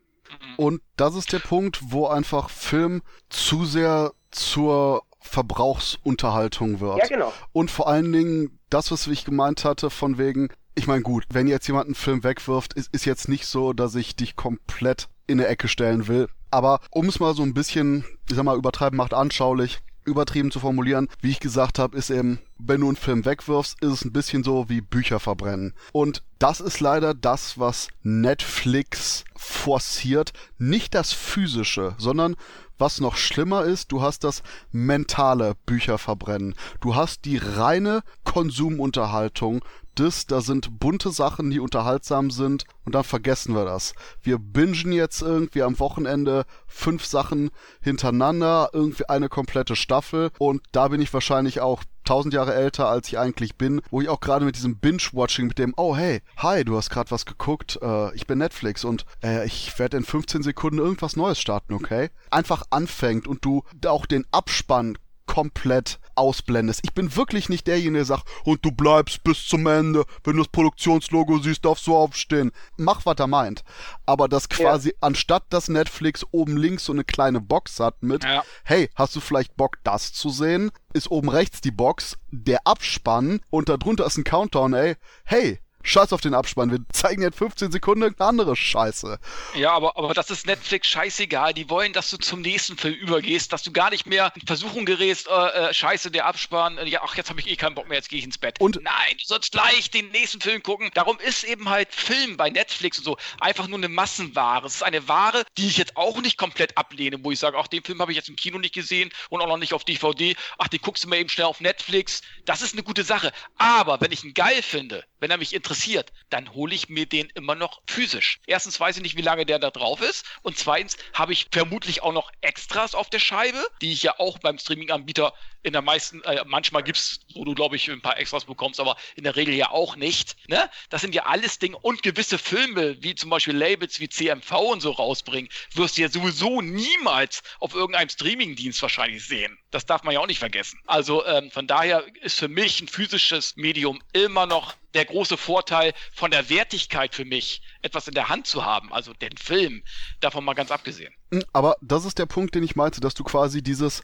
Und 0.58 0.82
das 0.97 1.16
ist 1.16 1.32
der 1.34 1.39
Punkt, 1.39 1.80
wo 1.91 2.08
einfach 2.08 2.49
Film 2.49 3.01
zu 3.30 3.66
sehr 3.66 4.12
zur 4.32 5.03
Verbrauchsunterhaltung 5.20 6.80
wird. 6.80 6.99
Ja, 6.99 7.08
genau. 7.08 7.34
Und 7.53 7.72
vor 7.72 7.88
allen 7.88 8.12
Dingen 8.12 8.60
das, 8.70 8.91
was 8.91 9.08
ich 9.08 9.26
gemeint 9.26 9.66
hatte, 9.66 9.89
von 9.89 10.18
wegen, 10.18 10.49
ich 10.76 10.88
meine, 10.88 11.01
gut, 11.01 11.26
wenn 11.32 11.47
jetzt 11.47 11.68
jemand 11.68 11.86
einen 11.86 11.95
Film 11.95 12.24
wegwirft, 12.24 12.74
ist, 12.74 12.93
ist 12.93 13.05
jetzt 13.05 13.30
nicht 13.30 13.45
so, 13.45 13.74
dass 13.74 13.95
ich 13.95 14.16
dich 14.16 14.36
komplett 14.36 15.10
in 15.26 15.39
eine 15.39 15.47
Ecke 15.47 15.68
stellen 15.68 16.08
will. 16.08 16.28
Aber 16.51 16.80
um 16.91 17.08
es 17.08 17.20
mal 17.20 17.34
so 17.34 17.43
ein 17.43 17.53
bisschen, 17.53 18.05
ich 18.30 18.36
sag 18.36 18.43
mal, 18.43 18.58
übertreiben 18.58 18.97
macht 18.97 19.14
anschaulich, 19.14 19.80
übertrieben 20.08 20.51
zu 20.51 20.60
formulieren, 20.60 21.08
wie 21.22 21.32
ich 21.32 21.39
gesagt 21.39 21.78
habe, 21.78 21.97
ist 21.97 22.10
eben, 22.10 22.39
wenn 22.58 22.82
du 22.82 22.88
einen 22.88 22.95
Film 22.95 23.26
wegwirfst, 23.26 23.82
ist 23.82 23.91
es 23.91 24.05
ein 24.05 24.14
bisschen 24.14 24.43
so 24.43 24.70
wie 24.70 24.82
Bücher 24.82 25.20
verbrennen. 25.20 25.74
Und 25.91 26.24
das 26.39 26.60
ist 26.60 26.80
leider 26.80 27.14
das, 27.14 27.60
was 27.60 27.89
Netflix 28.03 29.26
forciert. 29.36 30.34
Nicht 30.58 30.95
das 30.95 31.14
physische, 31.14 31.95
sondern 31.97 32.36
was 32.78 32.99
noch 32.99 33.15
schlimmer 33.15 33.63
ist, 33.63 33.91
du 33.91 34.01
hast 34.01 34.23
das 34.23 34.43
mentale 34.71 35.55
Bücherverbrennen. 35.65 36.55
Du 36.82 36.95
hast 36.95 37.25
die 37.25 37.38
reine 37.38 38.01
Konsumunterhaltung 38.23 39.63
das, 39.99 40.28
da 40.28 40.41
sind 40.41 40.80
bunte 40.80 41.09
Sachen, 41.09 41.49
die 41.49 41.59
unterhaltsam 41.59 42.30
sind 42.30 42.65
und 42.86 42.95
dann 42.95 43.03
vergessen 43.03 43.55
wir 43.55 43.65
das. 43.65 43.93
Wir 44.21 44.38
bingen 44.38 44.91
jetzt 44.91 45.21
irgendwie 45.21 45.63
am 45.63 45.80
Wochenende 45.80 46.45
fünf 46.67 47.05
Sachen 47.05 47.49
hintereinander, 47.82 48.69
irgendwie 48.73 49.09
eine 49.09 49.30
komplette 49.30 49.75
Staffel 49.75 50.32
und 50.38 50.61
da 50.71 50.89
bin 50.89 51.01
ich 51.01 51.13
wahrscheinlich 51.13 51.61
auch 51.61 51.84
tausend 52.08 52.34
Jahre 52.34 52.53
älter, 52.53 52.88
als 52.88 53.08
ich 53.10 53.20
eigentlich 53.20 53.55
bin, 53.55 53.82
wo 53.89 54.01
ich 54.01 54.08
auch 54.10 54.22
gerade 54.22 54.45
mit 54.45 54.55
diesem 54.55 54.78
Binge-Watching, 54.78 55.47
mit 55.47 55.60
dem, 55.60 55.74
oh 55.76 55.95
hey, 55.95 56.22
hi, 56.38 56.64
du 56.64 56.78
hast 56.78 56.89
gerade 56.89 57.12
was 57.12 57.26
geguckt, 57.26 57.78
äh, 57.82 58.16
ich 58.16 58.28
bin 58.28 58.38
Netflix 58.38 58.86
und 58.86 59.05
äh, 59.24 59.45
ich 59.45 59.78
werde 59.78 59.97
in 59.97 60.03
15 60.03 60.41
Sekunden 60.41 60.80
irgendwas 60.80 61.18
Neues 61.18 61.39
starten, 61.39 61.74
okay? 61.74 62.10
Einfach 62.32 62.64
anfängt 62.70 63.28
und 63.28 63.43
du 63.43 63.64
auch 63.86 64.05
den 64.05 64.26
Abspann 64.32 64.97
komplett 65.28 65.99
ausblendest. 66.15 66.80
Ich 66.84 66.93
bin 66.93 67.15
wirklich 67.15 67.49
nicht 67.49 67.67
derjenige, 67.67 67.99
der 67.99 68.05
sagt, 68.05 68.28
und 68.43 68.65
du 68.65 68.71
bleibst 68.71 69.23
bis 69.23 69.45
zum 69.45 69.67
Ende. 69.67 70.05
Wenn 70.23 70.38
du 70.38 70.43
das 70.43 70.51
Produktionslogo 70.51 71.38
siehst, 71.38 71.63
darfst 71.63 71.86
du 71.86 71.95
aufstehen. 71.95 72.51
Mach, 72.78 73.05
was 73.05 73.17
er 73.19 73.28
meint. 73.28 73.63
Aber 74.05 74.28
das 74.28 74.49
quasi, 74.49 74.89
ja. 74.89 74.95
anstatt 75.01 75.43
dass 75.49 75.69
Netflix 75.69 76.25
oben 76.32 76.57
links 76.57 76.86
so 76.86 76.93
eine 76.93 77.03
kleine 77.03 77.39
Box 77.39 77.80
hat 77.80 78.01
mit, 78.01 78.23
ja. 78.23 78.43
hey, 78.63 78.89
hast 78.95 79.15
du 79.15 79.19
vielleicht 79.19 79.55
Bock, 79.55 79.78
das 79.84 80.13
zu 80.13 80.30
sehen? 80.30 80.71
Ist 80.93 81.11
oben 81.11 81.30
rechts 81.30 81.61
die 81.61 81.71
Box, 81.71 82.17
der 82.32 82.65
Abspann 82.65 83.41
und 83.49 83.69
darunter 83.69 84.05
ist 84.05 84.17
ein 84.17 84.23
Countdown, 84.23 84.73
ey. 84.73 84.95
Hey, 85.23 85.59
Scheiß 85.88 86.11
auf 86.11 86.21
den 86.21 86.33
Abspann. 86.33 86.69
Wir 86.69 86.79
zeigen 86.91 87.21
jetzt 87.21 87.38
15 87.38 87.71
Sekunden 87.71 88.01
irgendeine 88.01 88.27
andere 88.27 88.55
Scheiße. 88.55 89.19
Ja, 89.55 89.71
aber, 89.71 89.97
aber 89.97 90.13
das 90.13 90.29
ist 90.29 90.45
Netflix 90.45 90.88
scheißegal. 90.88 91.53
Die 91.53 91.69
wollen, 91.69 91.93
dass 91.93 92.09
du 92.09 92.17
zum 92.17 92.41
nächsten 92.41 92.77
Film 92.77 92.93
übergehst, 92.95 93.53
dass 93.53 93.63
du 93.63 93.71
gar 93.71 93.89
nicht 93.89 94.05
mehr 94.05 94.33
in 94.35 94.45
Versuchung 94.45 94.85
gerätst, 94.85 95.27
äh, 95.27 95.69
äh, 95.69 95.73
Scheiße, 95.73 96.11
der 96.11 96.25
Abspann, 96.25 96.77
äh, 96.77 96.85
ja, 96.88 97.01
ach, 97.03 97.15
jetzt 97.15 97.29
habe 97.29 97.39
ich 97.39 97.47
eh 97.47 97.55
keinen 97.55 97.75
Bock 97.75 97.88
mehr, 97.88 97.97
jetzt 97.97 98.09
gehe 98.09 98.19
ich 98.19 98.25
ins 98.25 98.38
Bett. 98.38 98.59
Und 98.59 98.81
Nein, 98.83 99.17
du 99.17 99.25
sollst 99.25 99.53
gleich 99.53 99.89
den 99.89 100.09
nächsten 100.09 100.41
Film 100.41 100.61
gucken. 100.61 100.91
Darum 100.93 101.17
ist 101.19 101.45
eben 101.45 101.69
halt 101.69 101.93
Film 101.93 102.35
bei 102.35 102.49
Netflix 102.49 102.97
und 102.97 103.05
so 103.05 103.17
einfach 103.39 103.67
nur 103.67 103.77
eine 103.77 103.89
Massenware. 103.89 104.65
Es 104.65 104.75
ist 104.75 104.83
eine 104.83 105.07
Ware, 105.07 105.45
die 105.57 105.67
ich 105.67 105.77
jetzt 105.77 105.95
auch 105.95 106.21
nicht 106.21 106.38
komplett 106.38 106.77
ablehne, 106.77 107.23
wo 107.23 107.31
ich 107.31 107.39
sage, 107.39 107.57
ach, 107.57 107.67
den 107.67 107.83
Film 107.83 107.99
habe 108.01 108.11
ich 108.11 108.17
jetzt 108.17 108.29
im 108.29 108.35
Kino 108.35 108.57
nicht 108.59 108.73
gesehen 108.73 109.09
und 109.29 109.41
auch 109.41 109.47
noch 109.47 109.57
nicht 109.57 109.73
auf 109.73 109.85
DVD. 109.85 110.35
Ach, 110.57 110.67
den 110.67 110.81
guckst 110.81 111.05
du 111.05 111.07
mal 111.07 111.17
eben 111.17 111.29
schnell 111.29 111.47
auf 111.47 111.61
Netflix. 111.61 112.21
Das 112.45 112.61
ist 112.61 112.73
eine 112.73 112.83
gute 112.83 113.03
Sache. 113.03 113.31
Aber 113.57 114.01
wenn 114.01 114.11
ich 114.11 114.23
ihn 114.23 114.33
geil 114.33 114.61
finde, 114.61 115.05
wenn 115.20 115.32
er 115.32 115.38
mich 115.38 115.53
interessiert, 115.53 116.11
dann 116.30 116.53
hole 116.53 116.76
ich 116.76 116.89
mir 116.89 117.05
den 117.05 117.30
immer 117.36 117.55
noch 117.55 117.82
physisch. 117.88 118.39
Erstens 118.47 118.80
weiß 118.80 118.97
ich 118.97 119.03
nicht, 119.03 119.18
wie 119.18 119.22
lange 119.22 119.45
der 119.45 119.59
da 119.59 119.72
drauf 119.72 120.01
ist. 120.01 120.26
Und 120.41 120.57
zweitens 120.57 120.97
habe 121.13 121.34
ich 121.34 121.47
vermutlich 121.51 122.03
auch 122.03 122.13
noch 122.13 122.32
Extras 122.41 122.95
auf 122.95 123.09
der 123.09 123.20
Scheibe, 123.20 123.65
die 123.82 123.93
ich 123.93 124.03
ja 124.03 124.20
auch 124.20 124.39
beim 124.39 124.59
Streaming-Anbieter 124.59 125.34
in 125.63 125.74
der 125.74 125.82
meisten, 125.82 126.24
äh, 126.24 126.43
manchmal 126.45 126.84
gibt's, 126.84 127.20
wo 127.34 127.43
du, 127.43 127.53
glaube 127.53 127.76
ich, 127.76 127.89
ein 127.89 128.01
paar 128.01 128.18
Extras 128.18 128.45
bekommst, 128.45 128.80
aber 128.80 128.95
in 129.15 129.24
der 129.24 129.36
Regel 129.36 129.53
ja 129.53 129.70
auch 129.70 129.95
nicht. 129.95 130.38
Ne? 130.47 130.70
Das 130.89 131.01
sind 131.01 131.13
ja 131.13 131.26
alles 131.26 131.59
Dinge 131.59 131.78
und 131.78 132.03
gewisse 132.03 132.38
Filme, 132.38 133.01
wie 133.03 133.15
zum 133.15 133.30
Beispiel 133.30 133.55
Labels 133.55 133.99
wie 133.99 134.07
CMV 134.07 134.51
und 134.51 134.82
so 134.82 134.91
rausbringen, 134.91 135.49
wirst 135.74 135.97
du 135.97 136.03
ja 136.03 136.09
sowieso 136.09 136.61
niemals 136.61 137.43
auf 137.59 137.74
irgendeinem 137.74 138.09
Streaming-Dienst 138.09 138.82
wahrscheinlich 138.82 139.26
sehen. 139.26 139.57
Das 139.78 139.86
darf 139.86 140.01
man 140.01 140.11
ja 140.11 140.21
auch 140.21 140.25
nicht 140.25 140.39
vergessen. 140.39 140.80
Also 140.88 141.23
ähm, 141.28 141.51
von 141.51 141.67
daher 141.67 142.03
ist 142.23 142.39
für 142.39 142.47
mich 142.47 142.82
ein 142.82 142.88
physisches 142.88 143.57
Medium 143.57 143.99
immer 144.11 144.47
noch 144.47 144.73
der 144.95 145.05
große 145.05 145.38
Vorteil 145.38 145.93
von 146.15 146.32
der 146.32 146.49
Wertigkeit 146.49 147.13
für 147.13 147.25
mich, 147.25 147.61
etwas 147.84 148.07
in 148.07 148.15
der 148.15 148.28
Hand 148.28 148.47
zu 148.47 148.65
haben, 148.65 148.91
also 148.91 149.13
den 149.13 149.38
Film, 149.38 149.84
davon 150.19 150.43
mal 150.45 150.55
ganz 150.55 150.71
abgesehen. 150.71 151.13
Hm, 151.32 151.43
aber 151.53 151.75
das 151.82 152.05
ist 152.05 152.17
der 152.17 152.25
Punkt, 152.25 152.55
den 152.55 152.63
ich 152.63 152.75
meinte, 152.75 153.01
dass 153.01 153.13
du 153.13 153.23
quasi 153.23 153.61
dieses 153.61 154.01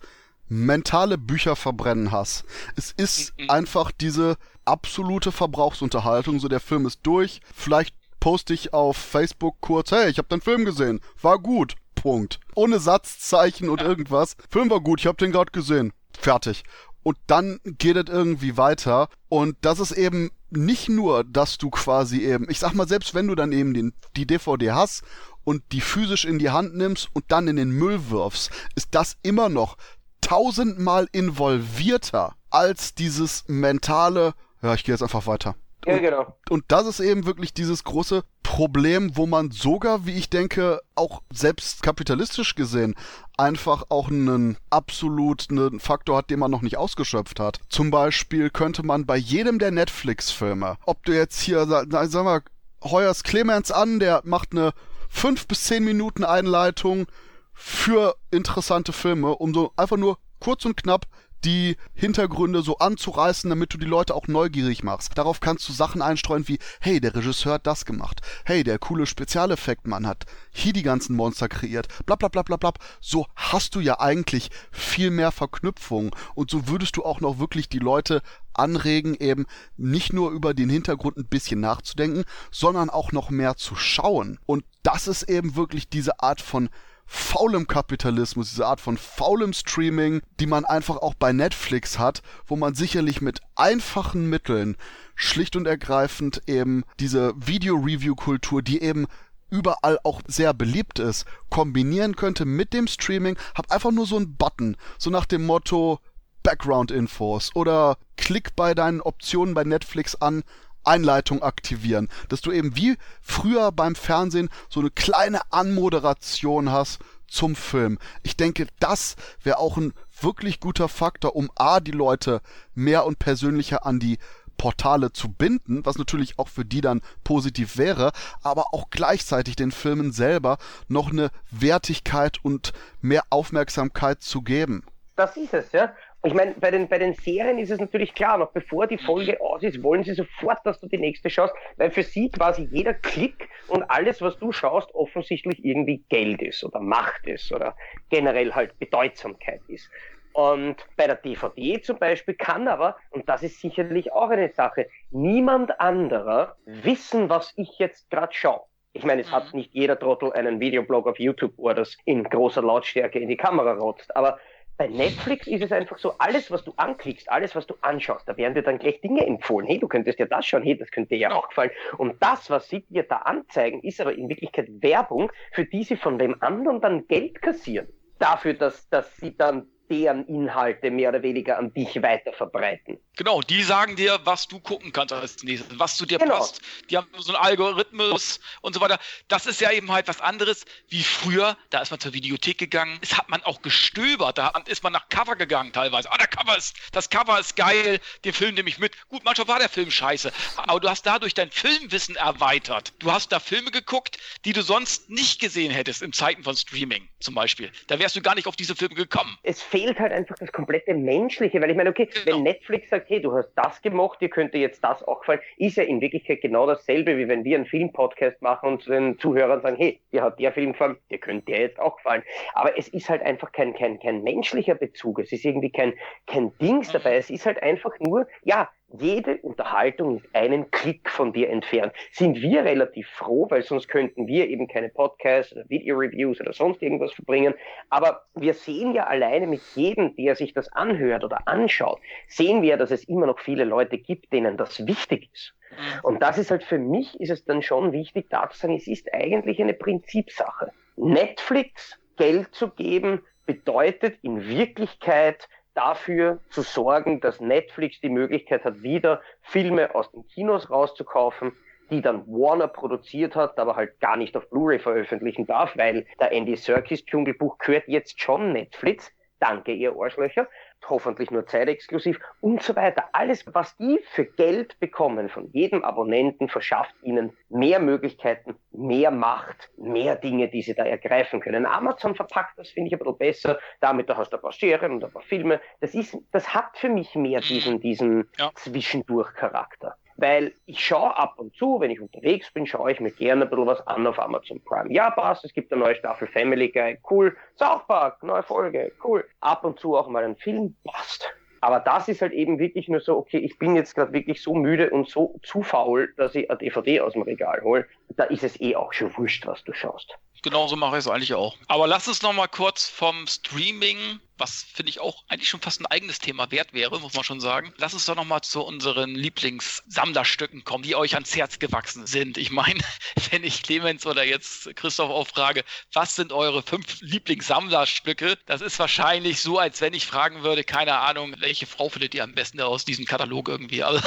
mentale 0.48 1.18
Bücher 1.18 1.56
verbrennen 1.56 2.12
hast. 2.12 2.46
Es 2.76 2.92
ist 2.92 3.36
mhm. 3.40 3.50
einfach 3.50 3.92
diese 3.92 4.38
absolute 4.66 5.32
Verbrauchsunterhaltung, 5.32 6.40
so 6.40 6.50
der 6.50 6.60
Film 6.60 6.86
ist 6.86 7.00
durch, 7.02 7.42
vielleicht 7.56 7.96
poste 8.20 8.54
ich 8.54 8.74
auf 8.74 8.96
Facebook 8.96 9.60
kurz, 9.60 9.92
hey, 9.92 10.08
ich 10.12 10.20
habe 10.20 10.28
den 10.28 10.42
Film 10.42 10.66
gesehen, 10.66 11.02
war 11.20 11.40
gut, 11.40 11.74
Punkt. 12.04 12.42
Ohne 12.54 12.80
Satzzeichen 12.80 13.70
und 13.70 13.82
irgendwas. 13.82 14.36
Film 14.50 14.70
war 14.70 14.82
gut, 14.82 15.00
ich 15.00 15.08
habe 15.08 15.16
den 15.16 15.32
gerade 15.32 15.52
gesehen. 15.54 15.94
Fertig. 16.20 16.64
Und 17.02 17.18
dann 17.28 17.62
geht 17.64 17.96
es 17.96 18.14
irgendwie 18.14 18.58
weiter. 18.58 19.08
Und 19.30 19.56
das 19.62 19.80
ist 19.80 19.94
eben 19.94 20.30
nicht 20.50 20.90
nur, 20.90 21.24
dass 21.24 21.58
du 21.58 21.70
quasi 21.70 22.20
eben, 22.26 22.50
ich 22.50 22.60
sag 22.60 22.74
mal, 22.74 22.90
selbst 22.90 23.16
wenn 23.16 23.28
du 23.28 23.36
dann 23.36 23.54
eben 23.54 23.74
den, 23.74 23.94
die 24.18 24.28
DVD 24.28 24.72
hast 24.72 25.04
und 25.46 25.64
die 25.72 25.80
physisch 25.80 26.26
in 26.26 26.40
die 26.40 26.50
Hand 26.50 26.76
nimmst 26.76 27.08
und 27.14 27.24
dann 27.30 27.48
in 27.48 27.56
den 27.56 27.72
Müll 27.72 28.10
wirfst, 28.10 28.52
ist 28.76 28.90
das 28.92 29.16
immer 29.24 29.48
noch 29.48 29.78
tausendmal 30.20 31.08
involvierter 31.14 32.36
als 32.50 32.96
dieses 32.96 33.46
mentale, 33.48 34.34
ja, 34.62 34.74
ich 34.74 34.84
gehe 34.84 34.94
jetzt 34.94 35.04
einfach 35.04 35.26
weiter. 35.26 35.56
Ja, 35.86 35.98
genau. 35.98 36.38
Und 36.50 36.64
das 36.68 36.88
ist 36.88 37.00
eben 37.00 37.26
wirklich 37.26 37.54
dieses 37.54 37.84
große 37.84 38.24
Problem, 38.42 39.16
wo 39.16 39.26
man 39.26 39.52
sogar, 39.52 40.06
wie 40.06 40.14
ich 40.14 40.30
denke, 40.30 40.82
auch 40.96 41.22
selbst 41.32 41.82
kapitalistisch 41.82 42.56
gesehen, 42.56 42.96
einfach 43.38 43.86
auch 43.90 44.10
einen 44.10 44.58
absoluten 44.70 45.80
Faktor 45.80 46.18
hat, 46.18 46.30
den 46.30 46.40
man 46.40 46.52
noch 46.52 46.62
nicht 46.62 46.78
ausgeschöpft 46.78 47.40
hat. 47.40 47.60
Zum 47.70 47.90
Beispiel 47.90 48.50
könnte 48.50 48.84
man 48.84 49.06
bei 49.06 49.18
jedem 49.18 49.60
der 49.60 49.72
Netflix-Filme, 49.72 50.78
ob 50.86 51.04
du 51.06 51.14
jetzt 51.14 51.42
hier, 51.42 51.66
sag, 51.66 51.88
sag 51.90 52.24
mal, 52.24 52.42
heuerst 52.84 53.24
Clemens 53.24 53.72
an, 53.72 54.00
der 54.00 54.22
macht 54.24 54.52
eine 54.52 54.74
fünf 55.10 55.48
bis 55.48 55.64
zehn 55.64 55.84
Minuten 55.84 56.24
Einleitung 56.24 57.08
für 57.54 58.16
interessante 58.32 58.94
Filme, 58.94 59.36
um 59.36 59.54
so 59.54 59.72
einfach 59.78 59.98
nur 59.98 60.18
kurz 60.40 60.66
und 60.66 60.76
knapp 60.76 61.08
die 61.46 61.78
Hintergründe 61.94 62.62
so 62.62 62.78
anzureißen, 62.78 63.50
damit 63.50 63.74
du 63.74 63.78
die 63.78 63.86
Leute 63.86 64.16
auch 64.16 64.28
neugierig 64.28 64.84
machst. 64.84 65.12
Darauf 65.16 65.40
kannst 65.40 65.68
du 65.68 65.74
Sachen 65.74 66.02
einstreuen 66.02 66.48
wie, 66.48 66.60
hey, 66.80 67.00
der 67.00 67.16
Regisseur 67.16 67.54
hat 67.54 67.68
das 67.68 67.86
gemacht. 67.86 68.22
Hey, 68.46 68.64
der 68.64 68.80
coole 68.80 69.06
Spezialeffektmann 69.06 70.08
hat 70.08 70.26
hier 70.52 70.74
die 70.74 70.84
ganzen 70.84 71.16
Monster 71.16 71.50
kreiert. 71.50 71.88
Bla 72.06 72.16
bla 72.16 72.30
bla 72.30 72.44
bla 72.44 72.58
bla. 72.58 72.74
So 73.02 73.28
hast 73.36 73.76
du 73.76 73.80
ja 73.80 74.00
eigentlich 74.00 74.50
viel 74.72 75.12
mehr 75.12 75.32
Verknüpfungen 75.32 76.12
und 76.36 76.50
so 76.50 76.68
würdest 76.68 76.98
du 76.98 77.04
auch 77.04 77.22
noch 77.22 77.40
wirklich 77.40 77.70
die 77.70 77.80
Leute 77.80 78.22
anregen, 78.54 79.16
eben 79.16 79.46
nicht 79.78 80.14
nur 80.14 80.32
über 80.32 80.54
den 80.54 80.70
Hintergrund 80.70 81.18
ein 81.18 81.26
bisschen 81.26 81.60
nachzudenken, 81.60 82.24
sondern 82.52 82.90
auch 82.90 83.12
noch 83.12 83.30
mehr 83.30 83.56
zu 83.56 83.76
schauen. 83.76 84.40
Und 84.46 84.64
das 84.84 85.08
ist 85.08 85.24
eben 85.24 85.56
wirklich 85.56 85.90
diese 85.90 86.20
Art 86.20 86.42
von 86.42 86.70
faulem 87.06 87.68
Kapitalismus, 87.68 88.50
diese 88.50 88.66
Art 88.66 88.82
von 88.82 88.98
faulem 88.98 89.54
Streaming, 89.54 90.22
die 90.40 90.48
man 90.48 90.66
einfach 90.66 90.98
auch 90.98 91.14
bei 91.14 91.34
Netflix 91.34 92.00
hat, 92.00 92.22
wo 92.48 92.56
man 92.56 92.76
sicherlich 92.76 93.22
mit 93.22 93.42
einfachen 93.56 94.30
Mitteln 94.30 94.76
schlicht 95.16 95.56
und 95.56 95.68
ergreifend 95.68 96.42
eben 96.48 96.84
diese 97.00 97.34
Video-Review-Kultur, 97.36 98.62
die 98.62 98.82
eben 98.82 99.08
überall 99.50 100.00
auch 100.04 100.22
sehr 100.28 100.54
beliebt 100.54 100.98
ist, 100.98 101.26
kombinieren 101.50 102.16
könnte 102.16 102.46
mit 102.46 102.74
dem 102.74 102.88
Streaming. 102.88 103.38
Hab 103.54 103.72
einfach 103.72 103.92
nur 103.92 104.08
so 104.08 104.16
einen 104.16 104.36
Button, 104.36 104.76
so 104.98 105.12
nach 105.12 105.26
dem 105.26 105.46
Motto 105.46 106.00
Background-Infos 106.42 107.52
oder 107.56 107.98
klick 108.18 108.56
bei 108.56 108.74
deinen 108.74 109.02
Optionen 109.02 109.54
bei 109.54 109.64
Netflix 109.64 110.16
an, 110.16 110.44
Einleitung 110.84 111.42
aktivieren, 111.44 112.10
dass 112.30 112.42
du 112.42 112.52
eben 112.52 112.76
wie 112.76 112.98
früher 113.22 113.72
beim 113.72 113.96
Fernsehen 113.96 114.50
so 114.70 114.80
eine 114.80 114.92
kleine 114.92 115.42
Anmoderation 115.52 116.72
hast 116.72 117.00
zum 117.28 117.56
Film. 117.56 117.98
Ich 118.22 118.38
denke, 118.38 118.68
das 118.80 119.16
wäre 119.44 119.58
auch 119.58 119.78
ein 119.78 119.94
wirklich 120.22 120.60
guter 120.60 120.88
Faktor, 120.88 121.36
um 121.36 121.50
A, 121.56 121.80
die 121.80 121.92
Leute 121.92 122.42
mehr 122.76 123.06
und 123.06 123.20
persönlicher 123.20 123.86
an 123.86 124.00
die 124.00 124.20
Portale 124.58 125.12
zu 125.12 125.30
binden, 125.30 125.86
was 125.86 125.98
natürlich 125.98 126.38
auch 126.38 126.48
für 126.48 126.64
die 126.64 126.82
dann 126.82 127.02
positiv 127.24 127.78
wäre, 127.78 128.12
aber 128.44 128.68
auch 128.72 128.90
gleichzeitig 128.92 129.56
den 129.56 129.72
Filmen 129.72 130.12
selber 130.12 130.58
noch 130.88 131.12
eine 131.12 131.32
Wertigkeit 131.50 132.38
und 132.44 132.72
mehr 133.02 133.24
Aufmerksamkeit 133.30 134.22
zu 134.22 134.42
geben. 134.42 134.86
Das 135.16 135.36
ist 135.38 135.54
es, 135.54 135.72
ja. 135.72 135.94
Ich 136.26 136.34
meine, 136.34 136.54
bei 136.54 136.72
den, 136.72 136.88
bei 136.88 137.00
den 137.00 137.14
Serien 137.14 137.58
ist 137.58 137.70
es 137.70 137.80
natürlich 137.80 138.14
klar, 138.14 138.38
noch 138.38 138.52
bevor 138.52 138.88
die 138.88 138.98
Folge 138.98 139.42
aus 139.42 139.62
ist, 139.62 139.84
wollen 139.84 140.06
sie 140.06 140.14
sofort, 140.14 140.66
dass 140.66 140.80
du 140.80 140.88
die 140.88 140.98
nächste 140.98 141.30
schaust, 141.30 141.54
weil 141.76 141.92
für 141.92 142.04
sie 142.04 142.32
quasi 142.32 142.66
jeder 142.72 142.94
Klick 142.94 143.50
und 143.68 143.84
alles, 143.84 144.22
was 144.22 144.38
du 144.40 144.54
schaust, 144.54 144.96
offensichtlich 144.96 145.66
irgendwie 145.66 146.02
Geld 146.08 146.42
ist 146.42 146.64
oder 146.64 146.80
Macht 146.80 147.28
ist 147.28 147.52
oder 147.52 147.76
generell 148.10 148.54
halt 148.54 148.80
Bedeutsamkeit 148.80 149.60
ist. 149.68 149.90
Und 150.32 150.78
bei 150.96 151.08
der 151.08 151.18
DVD 151.18 151.82
zum 151.82 152.00
Beispiel 152.00 152.36
kann 152.36 152.70
aber, 152.70 152.96
und 153.12 153.28
das 153.28 153.44
ist 153.44 153.60
sicherlich 153.60 154.14
auch 154.14 154.30
eine 154.30 154.50
Sache, 154.54 154.88
niemand 155.12 155.80
anderer 155.82 156.56
wissen, 156.66 157.28
was 157.30 157.54
ich 157.58 157.78
jetzt 157.80 158.10
gerade 158.10 158.34
schaue. 158.34 158.62
Ich 158.94 159.04
meine, 159.04 159.22
es 159.22 159.28
mhm. 159.28 159.36
hat 159.36 159.54
nicht 159.54 159.74
jeder 159.74 160.00
Trottel 160.00 160.32
einen 160.34 160.60
Videoblog 160.60 161.08
auf 161.08 161.20
YouTube, 161.20 161.54
wo 161.58 161.70
er 161.70 161.76
das 161.76 161.98
in 162.06 162.24
großer 162.24 162.62
Lautstärke 162.62 163.20
in 163.20 163.28
die 163.28 163.38
Kamera 163.38 163.74
rotzt. 163.74 164.16
Aber 164.16 164.40
bei 164.84 164.90
Netflix 164.90 165.48
ist 165.48 165.64
es 165.64 165.72
einfach 165.72 165.98
so, 165.98 166.18
alles, 166.18 166.52
was 166.52 166.66
du 166.66 166.74
anklickst, 166.76 167.32
alles, 167.32 167.56
was 167.56 167.66
du 167.66 167.74
anschaust, 167.80 168.28
da 168.28 168.36
werden 168.36 168.54
dir 168.54 168.64
dann 168.64 168.80
gleich 168.80 169.00
Dinge 169.00 169.26
empfohlen. 169.26 169.66
Hey, 169.66 169.80
du 169.80 169.88
könntest 169.88 170.20
dir 170.20 170.26
das 170.26 170.46
schauen, 170.46 170.62
hey, 170.62 170.78
das 170.78 170.92
könnte 170.92 171.16
dir 171.16 171.20
ja 171.20 171.32
auch 171.32 171.48
gefallen. 171.48 171.72
Und 171.98 172.22
das, 172.22 172.50
was 172.50 172.68
sie 172.68 172.82
dir 172.90 173.04
da 173.04 173.20
anzeigen, 173.20 173.82
ist 173.82 174.02
aber 174.02 174.14
in 174.14 174.28
Wirklichkeit 174.28 174.68
Werbung, 174.82 175.32
für 175.54 175.64
die 175.64 175.86
sie 175.86 175.96
von 175.96 176.20
dem 176.20 176.36
anderen 176.44 176.82
dann 176.82 177.08
Geld 177.08 177.42
kassieren. 177.42 177.88
Dafür, 178.20 178.56
dass, 178.56 178.90
dass 178.90 179.16
sie 179.16 179.38
dann 179.38 179.68
deren 179.94 180.26
Inhalte 180.28 180.90
mehr 180.90 181.10
oder 181.10 181.22
weniger 181.22 181.60
an 181.60 181.72
dich 181.74 182.02
weiter 182.02 182.34
verbreiten. 182.34 182.98
Genau, 183.16 183.42
die 183.42 183.62
sagen 183.62 183.96
dir, 183.96 184.20
was 184.24 184.48
du 184.48 184.60
gucken 184.60 184.92
kannst 184.92 185.14
als 185.14 185.44
nächstes, 185.44 185.78
was 185.78 185.98
zu 185.98 186.08
dir 186.08 186.18
genau. 186.18 186.40
passt. 186.40 186.62
Die 186.90 186.98
haben 186.98 187.08
so 187.20 187.32
einen 187.32 187.44
Algorithmus 187.44 188.40
und 188.62 188.74
so 188.74 188.82
weiter. 188.82 188.98
Das 189.28 189.46
ist 189.46 189.62
ja 189.62 189.72
eben 189.72 189.92
halt 189.92 190.08
was 190.08 190.20
anderes 190.20 190.66
wie 190.90 191.04
früher. 191.04 191.56
Da 191.70 191.82
ist 191.82 191.92
man 191.92 192.00
zur 192.00 192.14
Videothek 192.14 192.58
gegangen. 192.58 192.98
Es 193.02 193.16
hat 193.16 193.30
man 193.30 193.44
auch 193.44 193.62
gestöbert. 193.62 194.40
Da 194.40 194.52
ist 194.66 194.82
man 194.82 194.94
nach 194.94 195.10
Cover 195.10 195.36
gegangen 195.36 195.72
teilweise. 195.74 196.12
Ah, 196.12 196.18
der 196.18 196.28
Cover 196.28 196.58
ist, 196.58 196.76
das 196.92 197.12
Cover 197.12 197.40
ist 197.40 197.56
geil. 197.56 198.00
Den 198.26 198.34
Film 198.34 198.56
nehme 198.56 198.70
ich 198.70 198.80
mit. 198.80 198.94
Gut, 199.10 199.24
manchmal 199.24 199.48
war 199.48 199.60
der 199.60 199.70
Film 199.70 199.92
scheiße. 199.92 200.32
Aber 200.58 200.80
du 200.80 200.90
hast 200.90 201.06
dadurch 201.06 201.36
dein 201.36 201.52
Filmwissen 201.52 202.16
erweitert. 202.16 202.94
Du 202.98 203.12
hast 203.12 203.32
da 203.32 203.40
Filme 203.40 203.70
geguckt, 203.70 204.18
die 204.44 204.54
du 204.54 204.64
sonst 204.64 205.12
nicht 205.12 205.40
gesehen 205.40 205.72
hättest 205.72 206.02
in 206.02 206.14
Zeiten 206.14 206.44
von 206.44 206.56
Streaming 206.56 207.08
zum 207.20 207.36
Beispiel. 207.36 207.72
Da 207.88 208.00
wärst 208.00 208.16
du 208.16 208.22
gar 208.22 208.34
nicht 208.34 208.48
auf 208.48 208.56
diese 208.56 208.76
Filme 208.76 208.96
gekommen. 208.96 209.38
Es 209.44 209.62
fehlt 209.62 209.83
halt 210.00 210.12
einfach 210.12 210.36
das 210.40 210.52
komplette 210.52 210.94
Menschliche, 210.94 211.62
weil 211.62 211.72
ich 211.72 211.78
meine, 211.78 211.90
okay, 211.90 212.06
genau. 212.06 212.38
wenn 212.38 212.44
Netflix 212.44 212.90
sagt, 212.90 213.10
hey, 213.10 213.22
du 213.22 213.34
hast 213.34 213.52
das 213.56 213.82
gemacht, 213.82 214.22
dir 214.22 214.30
könnte 214.30 214.58
jetzt 214.58 214.84
das 214.84 215.04
auch 215.04 215.20
gefallen, 215.22 215.40
ist 215.58 215.78
ja 215.78 215.84
in 215.84 216.02
Wirklichkeit 216.02 216.42
genau 216.42 216.66
dasselbe, 216.66 217.18
wie 217.18 217.28
wenn 217.28 217.44
wir 217.44 217.58
einen 217.58 217.66
Filmpodcast 217.66 218.42
machen 218.42 218.70
und 218.70 218.88
den 218.88 219.18
Zuhörern 219.20 219.62
sagen, 219.62 219.78
hey, 219.78 220.00
dir 220.12 220.24
hat 220.24 220.40
der 220.40 220.52
Film 220.52 220.74
gefallen, 220.74 220.98
dir 221.10 221.18
könnte 221.18 221.46
der 221.52 221.62
jetzt 221.62 221.80
auch 221.80 221.98
gefallen. 221.98 222.24
Aber 222.54 222.78
es 222.78 222.88
ist 222.88 223.10
halt 223.10 223.22
einfach 223.22 223.52
kein, 223.52 223.74
kein, 223.74 224.00
kein 224.00 224.24
menschlicher 224.24 224.76
Bezug, 224.76 225.20
es 225.20 225.32
ist 225.32 225.46
irgendwie 225.46 225.72
kein, 225.72 225.94
kein 226.28 226.52
Dings 226.60 226.90
mhm. 226.90 226.94
dabei, 226.94 227.18
es 227.18 227.30
ist 227.30 227.46
halt 227.46 227.62
einfach 227.62 227.94
nur, 228.00 228.28
ja, 228.44 228.70
jede 229.00 229.38
Unterhaltung 229.38 230.18
ist 230.18 230.36
einen 230.36 230.70
Klick 230.70 231.10
von 231.10 231.34
dir 231.34 231.50
entfernt. 231.50 231.94
Sind 232.12 232.42
wir 232.42 232.64
relativ 232.64 233.08
froh, 233.10 233.48
weil 233.50 233.64
sonst 233.64 233.88
könnten 233.88 234.28
wir 234.28 234.48
eben 234.48 234.68
keine 234.68 234.90
Podcasts 234.90 235.52
oder 235.54 235.68
Video-Reviews 235.70 236.40
oder 236.40 236.54
sonst 236.54 236.82
irgendwas 236.82 237.12
verbringen. 237.14 237.56
Aber 237.90 238.26
wir 238.36 238.54
sehen 238.54 238.94
ja 238.94 239.08
alleine 239.08 239.48
mit 239.48 239.62
jedem, 239.76 240.16
der 240.16 240.36
sich 240.36 240.54
das 240.54 240.72
anhört 240.74 241.24
oder 241.24 241.48
anschaut, 241.48 242.00
sehen 242.28 242.62
wir, 242.62 242.78
dass 242.78 242.92
es 242.92 243.04
immer 243.06 243.26
noch 243.26 243.40
viele 243.40 243.64
Leute 243.64 243.98
gibt, 243.98 244.32
denen 244.32 244.58
das 244.58 244.86
wichtig 244.86 245.30
ist. 245.34 245.54
Mhm. 245.72 246.00
Und 246.04 246.22
das 246.22 246.38
ist 246.38 246.52
halt 246.52 246.64
für 246.64 246.78
mich, 246.78 247.20
ist 247.20 247.32
es 247.32 247.46
dann 247.46 247.64
schon 247.64 247.92
wichtig, 247.92 248.28
da 248.30 248.50
zu 248.50 248.60
sagen, 248.60 248.76
es 248.76 248.88
ist 248.88 249.12
eigentlich 249.14 249.60
eine 249.60 249.74
Prinzipsache. 249.74 250.72
Netflix 250.98 252.00
Geld 252.18 252.54
zu 252.54 252.70
geben, 252.70 253.22
bedeutet 253.46 254.18
in 254.22 254.48
Wirklichkeit 254.48 255.50
dafür 255.74 256.40
zu 256.50 256.62
sorgen, 256.62 257.20
dass 257.20 257.40
Netflix 257.40 258.00
die 258.02 258.10
Möglichkeit 258.10 258.64
hat, 258.64 258.82
wieder 258.84 259.22
Filme 259.42 259.94
aus 259.96 260.12
den 260.12 260.28
Kinos 260.28 260.70
rauszukaufen, 260.70 261.54
die 261.90 262.02
dann 262.02 262.26
Warner 262.28 262.68
produziert 262.68 263.36
hat, 263.36 263.58
aber 263.60 263.76
halt 263.76 264.00
gar 264.00 264.18
nicht 264.18 264.36
auf 264.36 264.50
Blu-ray 264.50 264.80
veröffentlichen 264.80 265.46
darf, 265.46 265.78
weil 265.78 266.06
der 266.20 266.32
Andy 266.32 266.56
Serkis 266.56 267.06
Dschungelbuch 267.06 267.58
gehört 267.58 267.88
jetzt 267.88 268.22
schon 268.22 268.54
Netflix. 268.54 269.12
Danke, 269.40 269.74
ihr 269.74 269.94
Arschlöcher 270.00 270.48
hoffentlich 270.90 271.32
nur 271.32 271.46
zeitexklusiv 271.46 272.20
und 272.42 272.62
so 272.62 272.76
weiter. 272.76 273.06
Alles, 273.12 273.46
was 273.54 273.76
die 273.78 274.00
für 274.12 274.26
Geld 274.26 274.80
bekommen 274.80 275.30
von 275.30 275.50
jedem 275.52 275.84
Abonnenten, 275.84 276.50
verschafft 276.50 276.96
ihnen 277.02 277.36
mehr 277.50 277.80
Möglichkeiten, 277.80 278.56
mehr 278.72 279.12
Macht, 279.12 279.70
mehr 279.78 280.16
Dinge, 280.16 280.50
die 280.50 280.62
sie 280.62 280.74
da 280.74 280.84
ergreifen 280.84 281.40
können. 281.40 281.66
Amazon 281.66 282.16
verpackt 282.16 282.58
das, 282.58 282.70
finde 282.70 282.88
ich, 282.88 282.94
ein 282.94 283.00
bisschen 283.00 283.18
besser. 283.18 283.60
Damit 283.80 284.10
da 284.10 284.18
hast 284.18 284.32
du 284.32 284.38
ein 284.38 284.42
paar 284.42 284.52
Serien 284.52 284.94
und 284.94 285.04
ein 285.04 285.12
paar 285.12 285.22
Filme. 285.22 285.62
Das 285.82 285.94
ist, 285.94 286.18
das 286.32 286.54
hat 286.54 286.78
für 286.78 286.90
mich 286.90 287.16
mehr 287.16 287.40
mhm. 287.40 287.44
diesen, 287.46 287.80
diesen 287.80 288.30
ja. 288.38 288.52
Zwischendurch-Charakter 288.56 289.96
weil 290.18 290.54
ich 290.66 290.86
schaue 290.86 291.16
ab 291.18 291.36
und 291.38 291.56
zu, 291.56 291.80
wenn 291.80 291.92
ich 291.92 292.00
unterwegs 292.00 292.52
bin, 292.52 292.66
schaue 292.66 292.92
ich 292.92 293.00
mir 293.00 293.12
gerne 293.12 293.44
ein 293.44 293.50
bisschen 293.50 293.68
was 293.68 293.86
an 293.88 294.06
auf 294.08 294.20
Amazon 294.20 294.62
Prime. 294.64 294.94
Ja, 294.94 295.10
passt, 295.12 295.46
es 295.46 295.54
gibt 295.54 295.72
eine 295.72 295.82
neue 295.82 295.96
Staffel 295.96 296.28
Family 296.28 296.70
Guy, 296.70 296.98
cool. 297.10 297.36
South 297.58 297.86
Park, 297.88 298.22
neue 298.24 298.44
Folge, 298.44 298.92
cool. 299.04 299.26
Ab 299.42 299.64
und 299.64 299.80
zu 299.80 299.96
auch 299.96 300.08
mal 300.08 300.24
ein 300.24 300.36
Film, 300.36 300.76
passt. 300.84 301.34
Aber 301.64 301.80
das 301.80 302.10
ist 302.10 302.22
halt 302.22 302.34
eben 302.34 302.60
wirklich 302.60 302.90
nur 302.90 303.00
so, 303.00 303.16
okay, 303.16 303.38
ich 303.38 303.58
bin 303.58 303.78
jetzt 303.78 303.96
gerade 303.96 304.12
wirklich 304.12 304.42
so 304.42 304.54
müde 304.54 304.90
und 304.90 305.10
so 305.10 305.40
zu 305.44 305.62
faul, 305.64 306.14
dass 306.18 306.36
ich 306.36 306.50
eine 306.50 306.60
DVD 306.60 307.00
aus 307.00 307.14
dem 307.14 307.22
Regal 307.22 307.62
hole. 307.64 307.88
Da 308.18 308.26
ist 308.26 308.44
es 308.44 308.60
eh 308.60 308.76
auch 308.76 308.92
schon 308.92 309.16
wurscht, 309.16 309.48
was 309.48 309.64
du 309.64 309.72
schaust. 309.72 310.14
Genauso 310.44 310.76
mache 310.76 310.98
ich 310.98 311.06
es 311.06 311.08
eigentlich 311.08 311.34
auch. 311.34 311.56
Aber 311.70 311.88
lass 311.88 312.10
uns 312.10 312.22
noch 312.22 312.34
mal 312.34 312.48
kurz 312.48 312.90
vom 312.90 313.26
Streaming, 313.28 313.98
was 314.44 314.66
finde 314.74 314.90
ich 314.90 315.00
auch 315.00 315.24
eigentlich 315.30 315.48
schon 315.48 315.62
fast 315.62 315.80
ein 315.80 315.86
eigenes 315.86 316.20
Thema 316.20 316.52
wert 316.52 316.74
wäre, 316.74 317.00
muss 317.00 317.14
man 317.14 317.24
schon 317.24 317.40
sagen. 317.40 317.74
Lass 317.78 317.94
uns 317.94 318.06
doch 318.06 318.16
noch 318.16 318.26
mal 318.26 318.42
zu 318.42 318.62
unseren 318.62 319.16
Lieblingssammlerstücken 319.16 320.66
kommen, 320.66 320.84
die 320.84 320.98
euch 320.98 321.14
ans 321.14 321.34
Herz 321.34 321.60
gewachsen 321.60 322.08
sind. 322.08 322.38
Ich 322.38 322.52
meine, 322.52 322.82
wenn 323.32 323.46
ich 323.46 323.64
Clemens 323.64 324.06
oder 324.06 324.26
jetzt 324.26 324.76
Christoph 324.76 325.12
auch 325.12 325.28
frage, 325.30 325.64
was 325.94 326.18
sind 326.18 326.34
eure 326.34 326.62
fünf 326.62 327.00
Lieblingssammlerstücke? 327.00 328.38
Das 328.46 328.60
ist 328.60 328.78
wahrscheinlich 328.80 329.40
so, 329.42 329.60
als 329.60 329.80
wenn 329.80 329.94
ich 329.94 330.06
fragen 330.06 330.44
würde, 330.44 330.66
keine 330.66 331.00
Ahnung, 331.00 331.36
welche 331.38 331.66
Frau 331.66 331.88
findet 331.88 332.14
ihr 332.14 332.26
am 332.26 332.34
besten 332.34 332.60
aus 332.60 332.84
diesem 332.84 333.06
Katalog 333.06 333.48
irgendwie? 333.48 333.82
Also 333.82 334.02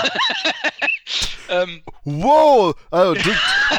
ähm, 1.49 1.83
wow! 2.05 2.75
Oh, 2.91 3.15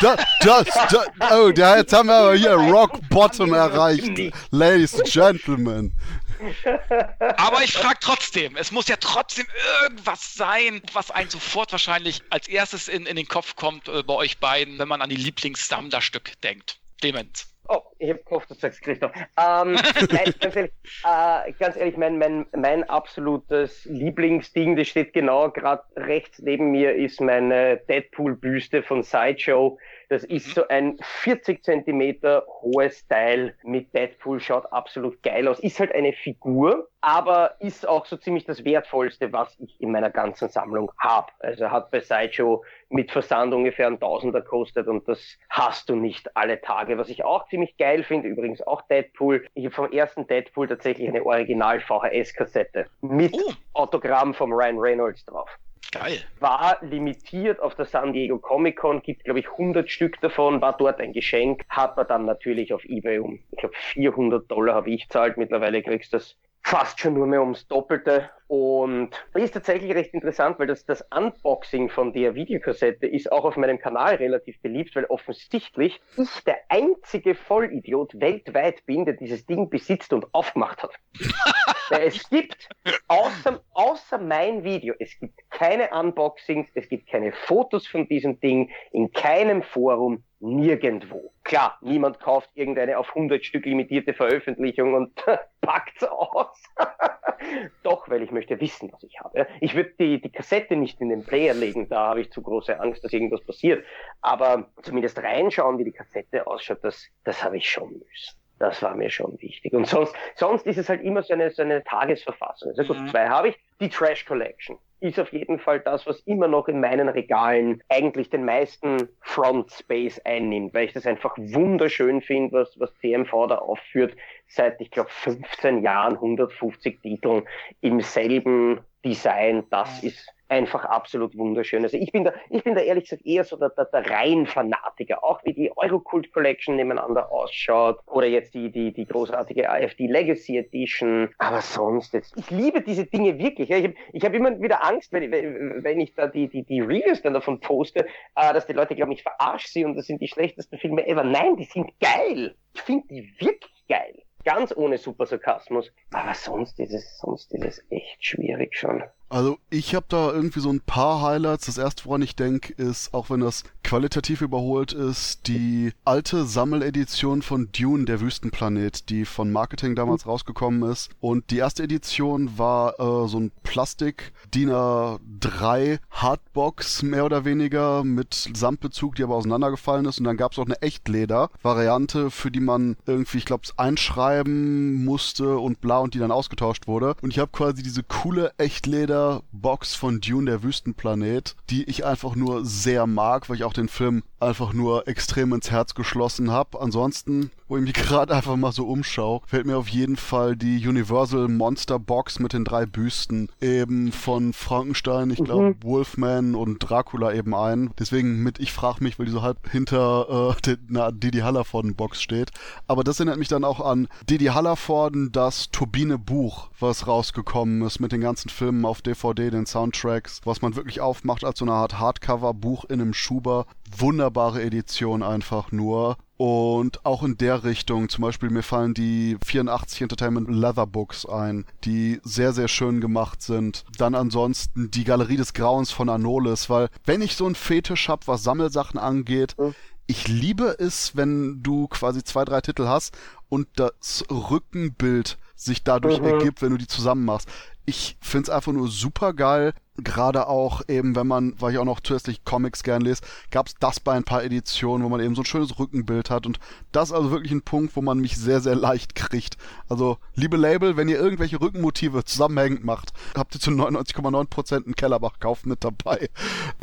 das, 0.01 0.17
das, 0.41 0.65
das, 0.89 1.07
oh, 1.31 1.49
jetzt 1.49 1.93
haben 1.93 2.09
wir 2.09 2.15
aber 2.15 2.35
hier 2.35 2.53
Rock 2.53 2.99
Bottom 3.09 3.53
erreicht. 3.53 4.11
Ladies 4.51 4.95
and 4.95 5.05
Gentlemen. 5.05 5.93
Aber 7.37 7.63
ich 7.63 7.73
frage 7.73 7.97
trotzdem, 8.01 8.55
es 8.55 8.71
muss 8.71 8.87
ja 8.87 8.95
trotzdem 8.99 9.45
irgendwas 9.83 10.33
sein, 10.33 10.81
was 10.93 11.11
einen 11.11 11.29
sofort 11.29 11.71
wahrscheinlich 11.71 12.21
als 12.29 12.47
erstes 12.47 12.87
in, 12.87 13.05
in 13.05 13.15
den 13.15 13.27
Kopf 13.27 13.55
kommt 13.55 13.87
äh, 13.87 14.03
bei 14.03 14.13
euch 14.13 14.39
beiden, 14.39 14.79
wenn 14.79 14.87
man 14.87 15.01
an 15.01 15.09
die 15.09 15.15
Lieblings-Sammlerstück 15.15 16.39
denkt. 16.41 16.79
Demenz. 17.03 17.47
Oh, 17.69 17.81
ich 17.99 18.09
habe 18.09 18.23
gehofft, 18.23 18.49
du 18.49 18.53
sagst 18.53 18.81
Christoph. 18.81 19.11
Ähm, 19.15 19.73
nein, 20.11 20.33
ganz 20.39 20.55
ehrlich, 20.55 20.71
äh, 21.03 21.51
ganz 21.59 21.75
ehrlich 21.75 21.97
mein, 21.97 22.17
mein, 22.17 22.45
mein 22.55 22.83
absolutes 22.85 23.83
Lieblingsding, 23.85 24.77
das 24.77 24.87
steht 24.87 25.13
genau 25.13 25.49
gerade 25.51 25.83
rechts 25.97 26.39
neben 26.39 26.71
mir, 26.71 26.95
ist 26.95 27.19
meine 27.19 27.77
Deadpool-Büste 27.89 28.83
von 28.83 29.03
Sideshow. 29.03 29.77
Das 30.09 30.23
ist 30.23 30.47
mhm. 30.47 30.51
so 30.51 30.67
ein 30.69 30.97
40 31.01 31.63
Zentimeter 31.63 32.43
hohes 32.61 33.05
Teil 33.07 33.55
mit 33.63 33.93
Deadpool, 33.93 34.39
schaut 34.39 34.71
absolut 34.71 35.21
geil 35.21 35.47
aus. 35.47 35.59
Ist 35.59 35.79
halt 35.79 35.93
eine 35.93 36.13
Figur, 36.13 36.87
aber 37.01 37.55
ist 37.59 37.87
auch 37.87 38.05
so 38.05 38.15
ziemlich 38.15 38.45
das 38.45 38.63
Wertvollste, 38.63 39.33
was 39.33 39.57
ich 39.59 39.79
in 39.81 39.91
meiner 39.91 40.09
ganzen 40.09 40.47
Sammlung 40.49 40.91
habe. 40.97 41.31
Also 41.39 41.71
hat 41.71 41.91
bei 41.91 41.99
Sideshow 41.99 42.63
mit 42.89 43.11
Versand 43.11 43.53
ungefähr 43.53 43.87
ein 43.87 43.99
Tausender 43.99 44.41
kostet 44.41 44.87
und 44.87 45.07
das 45.07 45.37
hast 45.49 45.89
du 45.89 45.95
nicht 45.95 46.35
alle 46.37 46.61
Tage. 46.61 46.97
Was 46.97 47.09
ich 47.09 47.25
auch 47.25 47.47
ziemlich 47.49 47.75
geil 47.77 48.03
finde, 48.03 48.29
übrigens 48.29 48.65
auch 48.65 48.81
Deadpool. 48.83 49.45
Ich 49.55 49.65
habe 49.65 49.75
vom 49.75 49.91
ersten 49.91 50.25
Deadpool 50.25 50.67
tatsächlich 50.67 51.09
eine 51.09 51.25
Original 51.25 51.81
VHS-Kassette 51.81 52.85
mit 53.01 53.33
oh. 53.33 53.53
Autogramm 53.73 54.33
vom 54.33 54.53
Ryan 54.53 54.77
Reynolds 54.79 55.25
drauf. 55.25 55.49
Geil. 55.91 56.19
War 56.39 56.77
limitiert 56.81 57.59
auf 57.61 57.75
der 57.75 57.85
San 57.85 58.13
Diego 58.13 58.39
Comic 58.39 58.77
Con, 58.77 59.01
gibt 59.01 59.23
glaube 59.23 59.39
ich 59.39 59.49
100 59.49 59.89
Stück 59.89 60.19
davon, 60.21 60.61
war 60.61 60.75
dort 60.75 60.99
ein 60.99 61.13
Geschenk, 61.13 61.63
hat 61.69 61.95
man 61.95 62.07
dann 62.07 62.25
natürlich 62.25 62.73
auf 62.73 62.83
Ebay 62.85 63.19
um, 63.19 63.39
ich 63.51 63.57
glaube 63.57 63.75
400 63.93 64.49
Dollar 64.51 64.75
habe 64.75 64.89
ich 64.89 65.07
zahlt, 65.09 65.37
mittlerweile 65.37 65.81
kriegst 65.81 66.11
du 66.11 66.17
das 66.17 66.35
fast 66.67 66.99
schon 66.99 67.13
nur 67.13 67.27
mehr 67.27 67.41
ums 67.41 67.65
Doppelte. 67.67 68.29
Und 68.47 69.11
ist 69.33 69.53
tatsächlich 69.53 69.93
recht 69.95 70.13
interessant, 70.13 70.59
weil 70.59 70.67
das, 70.67 70.85
das 70.85 71.05
Unboxing 71.15 71.89
von 71.89 72.11
der 72.11 72.35
Videokassette 72.35 73.07
ist 73.07 73.31
auch 73.31 73.45
auf 73.45 73.55
meinem 73.55 73.79
Kanal 73.79 74.15
relativ 74.15 74.61
beliebt, 74.61 74.95
weil 74.95 75.05
offensichtlich 75.05 76.01
ich 76.17 76.43
der 76.45 76.57
einzige 76.67 77.35
Vollidiot 77.35 78.19
weltweit 78.19 78.85
bin, 78.85 79.05
der 79.05 79.13
dieses 79.13 79.45
Ding 79.45 79.69
besitzt 79.69 80.11
und 80.11 80.27
aufgemacht 80.33 80.83
hat. 80.83 80.93
weil 81.89 82.07
es 82.07 82.29
gibt, 82.29 82.69
außer, 83.07 83.61
außer 83.73 84.17
mein 84.17 84.63
Video, 84.63 84.93
es 84.99 85.17
gibt 85.19 85.39
keine 85.49 85.89
Unboxings, 85.91 86.69
es 86.73 86.87
gibt 86.89 87.07
keine 87.07 87.31
Fotos 87.31 87.87
von 87.87 88.07
diesem 88.07 88.39
Ding, 88.39 88.69
in 88.91 89.11
keinem 89.11 89.63
Forum, 89.63 90.23
nirgendwo. 90.39 91.33
Klar, 91.43 91.77
niemand 91.81 92.19
kauft 92.19 92.49
irgendeine 92.53 92.97
auf 92.97 93.09
100 93.09 93.43
Stück 93.43 93.65
limitierte 93.65 94.13
Veröffentlichung 94.13 94.93
und 94.93 95.25
packt's 95.61 96.03
aus. 96.03 96.61
Doch, 97.83 98.09
weil 98.09 98.21
ich 98.21 98.31
möchte 98.31 98.59
wissen, 98.59 98.91
was 98.91 99.03
ich 99.03 99.19
habe. 99.19 99.47
Ich 99.61 99.75
würde 99.75 99.93
die, 99.99 100.21
die 100.21 100.31
Kassette 100.31 100.75
nicht 100.75 100.99
in 101.01 101.09
den 101.09 101.23
Player 101.23 101.53
legen, 101.53 101.87
da 101.89 102.09
habe 102.09 102.21
ich 102.21 102.31
zu 102.31 102.41
große 102.41 102.79
Angst, 102.79 103.03
dass 103.03 103.13
irgendwas 103.13 103.41
passiert. 103.41 103.83
Aber 104.21 104.69
zumindest 104.81 105.17
reinschauen, 105.19 105.77
wie 105.77 105.85
die 105.85 105.91
Kassette 105.91 106.45
ausschaut, 106.45 106.79
das, 106.83 107.07
das 107.23 107.43
habe 107.43 107.57
ich 107.57 107.69
schon 107.69 107.93
müssen. 107.93 108.37
Das 108.59 108.81
war 108.81 108.95
mir 108.95 109.09
schon 109.09 109.39
wichtig. 109.41 109.73
Und 109.73 109.87
sonst, 109.87 110.15
sonst 110.35 110.65
ist 110.65 110.77
es 110.77 110.89
halt 110.89 111.03
immer 111.03 111.21
so 111.23 111.33
eine, 111.33 111.51
so 111.51 111.61
eine 111.61 111.83
Tagesverfassung. 111.83 112.69
Also 112.69 112.83
gut, 112.83 113.01
mhm. 113.01 113.07
zwei 113.09 113.27
habe 113.27 113.49
ich. 113.49 113.59
Die 113.79 113.89
Trash 113.89 114.25
Collection 114.25 114.79
ist 114.99 115.19
auf 115.19 115.31
jeden 115.31 115.59
Fall 115.59 115.79
das, 115.79 116.07
was 116.07 116.19
immer 116.21 116.47
noch 116.47 116.67
in 116.67 116.79
meinen 116.79 117.07
Regalen 117.07 117.83
eigentlich 117.89 118.29
den 118.29 118.45
meisten 118.45 119.09
Front 119.21 119.71
Space 119.71 120.19
einnimmt, 120.25 120.73
weil 120.73 120.85
ich 120.85 120.93
das 120.93 121.05
einfach 121.05 121.37
wunderschön 121.37 122.21
finde, 122.21 122.53
was, 122.53 122.79
was 122.79 122.95
CMV 122.99 123.47
da 123.47 123.55
aufführt, 123.59 124.15
seit, 124.47 124.79
ich 124.81 124.91
glaube, 124.91 125.09
15 125.09 125.81
Jahren, 125.81 126.15
150 126.15 127.01
Titeln 127.01 127.43
im 127.81 128.01
selben 128.01 128.81
Design. 129.03 129.63
Das 129.69 130.03
ist 130.03 130.33
einfach 130.49 130.85
absolut 130.85 131.37
wunderschön. 131.37 131.83
Also 131.83 131.97
ich 131.97 132.11
bin 132.11 132.23
da, 132.23 132.33
ich 132.49 132.63
bin 132.63 132.75
da 132.75 132.81
ehrlich 132.81 133.05
gesagt 133.05 133.25
eher 133.25 133.43
so 133.43 133.57
der, 133.57 133.69
der, 133.69 133.85
der 133.85 134.09
Reihenfanatiker, 134.09 135.23
auch 135.23 135.43
wie 135.43 135.53
die 135.53 135.75
Eurocult 135.75 136.31
Collection 136.31 136.75
nebeneinander 136.75 137.31
ausschaut 137.31 137.99
oder 138.05 138.27
jetzt 138.27 138.53
die, 138.53 138.71
die, 138.71 138.93
die 138.93 139.05
großartige 139.05 139.69
AFD 139.69 140.07
Legacy 140.07 140.57
Edition. 140.57 141.29
Aber 141.37 141.61
sonst 141.61 142.13
jetzt, 142.13 142.37
ich 142.37 142.49
liebe 142.49 142.81
diese 142.81 143.05
Dinge 143.05 143.37
wirklich. 143.37 143.69
Ich 143.69 143.83
habe 143.83 143.93
ich 144.13 144.23
hab 144.23 144.33
immer 144.33 144.59
wieder 144.61 144.83
Angst, 144.83 145.11
wenn, 145.11 145.31
wenn 145.31 145.99
ich 145.99 146.13
da 146.13 146.27
die, 146.27 146.47
die, 146.47 146.63
die 146.63 146.81
Reviews 146.81 147.21
dann 147.21 147.33
davon 147.33 147.59
poste, 147.59 148.05
äh, 148.35 148.53
dass 148.53 148.65
die 148.67 148.73
Leute 148.73 148.95
glauben, 148.95 149.11
ich 149.11 149.23
verarsche 149.23 149.67
sie 149.67 149.85
und 149.85 149.95
das 149.95 150.05
sind 150.05 150.21
die 150.21 150.27
schlechtesten 150.27 150.77
Filme 150.77 151.05
ever. 151.07 151.23
Nein, 151.23 151.57
die 151.57 151.65
sind 151.65 151.91
geil. 151.99 152.55
Ich 152.73 152.81
finde 152.81 153.07
die 153.09 153.33
wirklich 153.39 153.85
geil. 153.89 154.23
Ganz 154.47 154.73
ohne 154.77 154.97
super 154.97 155.25
Sarkasmus. 155.25 155.91
Aber 156.13 156.33
sonst 156.33 156.79
ist 156.79 156.93
es, 156.93 157.17
sonst 157.17 157.53
ist 157.53 157.65
es 157.65 157.85
echt 157.89 158.23
schwierig 158.23 158.77
schon. 158.77 159.03
Also 159.29 159.57
ich 159.69 159.93
habe 159.93 160.05
da 160.07 160.31
irgendwie 160.31 160.61
so 160.61 160.69
ein 160.69 160.79
paar 160.79 161.21
Highlights. 161.21 161.65
Das 161.65 161.77
erste, 161.77 162.05
woran 162.05 162.21
ich 162.21 162.35
denke, 162.35 162.73
ist, 162.73 163.13
auch 163.13 163.29
wenn 163.29 163.41
das 163.41 163.63
qualitativ 163.83 164.41
überholt 164.41 164.93
ist, 164.93 165.47
die 165.47 165.91
alte 166.05 166.45
Sammeledition 166.45 167.41
von 167.41 167.69
Dune, 167.71 168.05
der 168.05 168.21
Wüstenplanet, 168.21 169.09
die 169.09 169.25
von 169.25 169.51
Marketing 169.51 169.95
damals 169.95 170.25
mhm. 170.25 170.31
rausgekommen 170.31 170.89
ist. 170.89 171.09
Und 171.19 171.51
die 171.51 171.57
erste 171.57 171.83
Edition 171.83 172.57
war 172.57 172.99
äh, 172.99 173.27
so 173.27 173.39
ein 173.39 173.51
Plastik 173.63 174.31
DIN 174.53 174.71
A3 174.71 175.99
Hardbox 176.11 177.03
mehr 177.03 177.25
oder 177.25 177.43
weniger 177.43 178.03
mit 178.05 178.49
Samtbezug, 178.53 179.15
die 179.15 179.23
aber 179.23 179.35
auseinandergefallen 179.35 180.05
ist. 180.05 180.19
Und 180.19 180.25
dann 180.25 180.37
gab 180.37 180.53
es 180.53 180.59
auch 180.59 180.65
eine 180.65 180.81
Echtleder-Variante, 180.81 182.31
für 182.31 182.51
die 182.51 182.61
man 182.61 182.95
irgendwie, 183.05 183.39
ich 183.39 183.45
glaube, 183.45 183.67
einschreiben 183.75 185.03
musste 185.03 185.57
und 185.57 185.81
bla 185.81 185.99
und 185.99 186.13
die 186.13 186.19
dann 186.19 186.31
ausgetauscht 186.31 186.87
wurde. 186.87 187.15
Und 187.21 187.31
ich 187.31 187.39
habe 187.39 187.51
quasi 187.51 187.83
diese 187.83 188.03
coole 188.03 188.51
Echtleder 188.57 189.16
Box 189.51 189.95
von 189.95 190.21
Dune, 190.21 190.51
der 190.51 190.63
Wüstenplanet, 190.63 191.55
die 191.69 191.83
ich 191.83 192.05
einfach 192.05 192.35
nur 192.35 192.65
sehr 192.65 193.07
mag, 193.07 193.49
weil 193.49 193.57
ich 193.57 193.63
auch 193.63 193.73
den 193.73 193.89
Film 193.89 194.23
einfach 194.39 194.73
nur 194.73 195.07
extrem 195.07 195.53
ins 195.53 195.71
Herz 195.71 195.95
geschlossen 195.95 196.51
habe. 196.51 196.79
Ansonsten, 196.79 197.51
wo 197.67 197.77
ich 197.77 197.83
mich 197.83 197.93
gerade 197.93 198.35
einfach 198.35 198.55
mal 198.55 198.71
so 198.71 198.87
umschaue, 198.87 199.41
fällt 199.45 199.65
mir 199.65 199.77
auf 199.77 199.87
jeden 199.87 200.15
Fall 200.15 200.55
die 200.55 200.87
Universal 200.87 201.47
Monster 201.47 201.99
Box 201.99 202.39
mit 202.39 202.53
den 202.53 202.63
drei 202.63 202.85
Büsten 202.85 203.49
eben 203.61 204.11
von 204.11 204.53
Frankenstein, 204.53 205.31
ich 205.31 205.43
glaube 205.43 205.69
mhm. 205.69 205.75
Wolfman 205.81 206.55
und 206.55 206.79
Dracula 206.79 207.33
eben 207.33 207.55
ein. 207.55 207.91
Deswegen 207.99 208.43
mit 208.43 208.59
Ich 208.59 208.73
frag 208.73 209.01
mich, 209.01 209.17
weil 209.17 209.25
die 209.25 209.31
so 209.31 209.41
halb 209.41 209.69
hinter 209.69 210.55
äh, 210.57 210.61
den, 210.65 210.77
na, 210.89 211.11
Didi 211.11 211.39
Hallervorden 211.39 211.95
Box 211.95 212.21
steht. 212.21 212.51
Aber 212.87 213.03
das 213.03 213.19
erinnert 213.19 213.39
mich 213.39 213.47
dann 213.47 213.63
auch 213.63 213.79
an 213.79 214.07
Didi 214.29 214.45
Hallervorden, 214.45 215.31
das 215.31 215.71
Turbine 215.71 216.17
Buch, 216.17 216.69
was 216.79 217.07
rausgekommen 217.07 217.81
ist 217.81 217.99
mit 217.99 218.11
den 218.11 218.21
ganzen 218.21 218.49
Filmen 218.49 218.85
auf 218.85 219.01
DVD, 219.07 219.49
den 219.49 219.65
Soundtracks, 219.65 220.41
was 220.43 220.61
man 220.61 220.75
wirklich 220.75 221.01
aufmacht 221.01 221.43
als 221.43 221.59
so 221.59 221.65
eine 221.65 221.73
Art 221.73 221.97
Hardcover-Buch 221.97 222.85
in 222.85 223.01
einem 223.01 223.13
Schuber. 223.13 223.65
Wunderbare 223.97 224.61
Edition 224.61 225.23
einfach 225.23 225.71
nur. 225.71 226.17
Und 226.37 227.03
auch 227.03 227.23
in 227.23 227.37
der 227.37 227.63
Richtung, 227.63 228.09
zum 228.09 228.21
Beispiel 228.21 228.51
mir 228.51 228.61
fallen 228.61 228.93
die 228.93 229.37
84 229.43 230.03
Entertainment 230.03 230.49
Leather 230.49 230.85
Books 230.85 231.25
ein, 231.25 231.65
die 231.83 232.19
sehr, 232.23 232.53
sehr 232.53 232.67
schön 232.67 233.01
gemacht 233.01 233.41
sind. 233.41 233.85
Dann 233.97 234.13
ansonsten 234.13 234.91
die 234.91 235.03
Galerie 235.03 235.37
des 235.37 235.53
Grauens 235.53 235.89
von 235.89 236.09
Anolis, 236.09 236.69
weil 236.69 236.89
wenn 237.05 237.23
ich 237.23 237.35
so 237.35 237.47
einen 237.47 237.55
Fetisch 237.55 238.07
habe, 238.07 238.27
was 238.27 238.43
Sammelsachen 238.43 238.99
angeht, 238.99 239.55
mhm. 239.57 239.73
ich 240.05 240.27
liebe 240.27 240.75
es, 240.77 241.15
wenn 241.15 241.63
du 241.63 241.87
quasi 241.87 242.23
zwei, 242.23 242.45
drei 242.45 242.61
Titel 242.61 242.87
hast 242.87 243.17
und 243.49 243.67
das 243.75 244.23
Rückenbild 244.29 245.39
sich 245.55 245.83
dadurch 245.83 246.19
mhm. 246.19 246.27
ergibt, 246.27 246.61
wenn 246.61 246.69
du 246.69 246.77
die 246.77 246.87
zusammen 246.87 247.25
machst 247.25 247.49
ich 247.87 248.17
find's 248.19 248.49
einfach 248.49 248.73
nur 248.73 248.89
super 248.89 249.33
geil. 249.33 249.73
Gerade 249.95 250.47
auch 250.47 250.81
eben, 250.89 251.15
wenn 251.15 251.25
man, 251.25 251.55
weil 251.59 251.71
ich 251.71 251.79
auch 251.79 251.85
noch 251.85 252.01
zusätzlich 252.01 252.43
Comics 252.43 252.83
gern 252.83 253.01
lese, 253.01 253.21
gab's 253.49 253.75
das 253.79 253.99
bei 253.99 254.11
ein 254.11 254.25
paar 254.25 254.43
Editionen, 254.43 255.03
wo 255.03 255.09
man 255.09 255.21
eben 255.21 255.33
so 255.33 255.41
ein 255.41 255.45
schönes 255.45 255.79
Rückenbild 255.79 256.29
hat. 256.29 256.45
Und 256.45 256.59
das 256.91 257.09
ist 257.09 257.15
also 257.15 257.31
wirklich 257.31 257.53
ein 257.53 257.63
Punkt, 257.63 257.95
wo 257.95 258.01
man 258.01 258.19
mich 258.19 258.37
sehr, 258.37 258.59
sehr 258.59 258.75
leicht 258.75 259.15
kriegt. 259.15 259.57
Also, 259.87 260.17
liebe 260.35 260.57
Label, 260.57 260.97
wenn 260.97 261.07
ihr 261.07 261.17
irgendwelche 261.17 261.61
Rückenmotive 261.61 262.25
zusammenhängend 262.25 262.83
macht, 262.83 263.13
habt 263.35 263.55
ihr 263.55 263.61
zu 263.61 263.71
99,9% 263.71 264.85
einen 264.85 264.95
Kellerbach-Kauf 264.95 265.65
mit 265.65 265.83
dabei. 265.83 266.29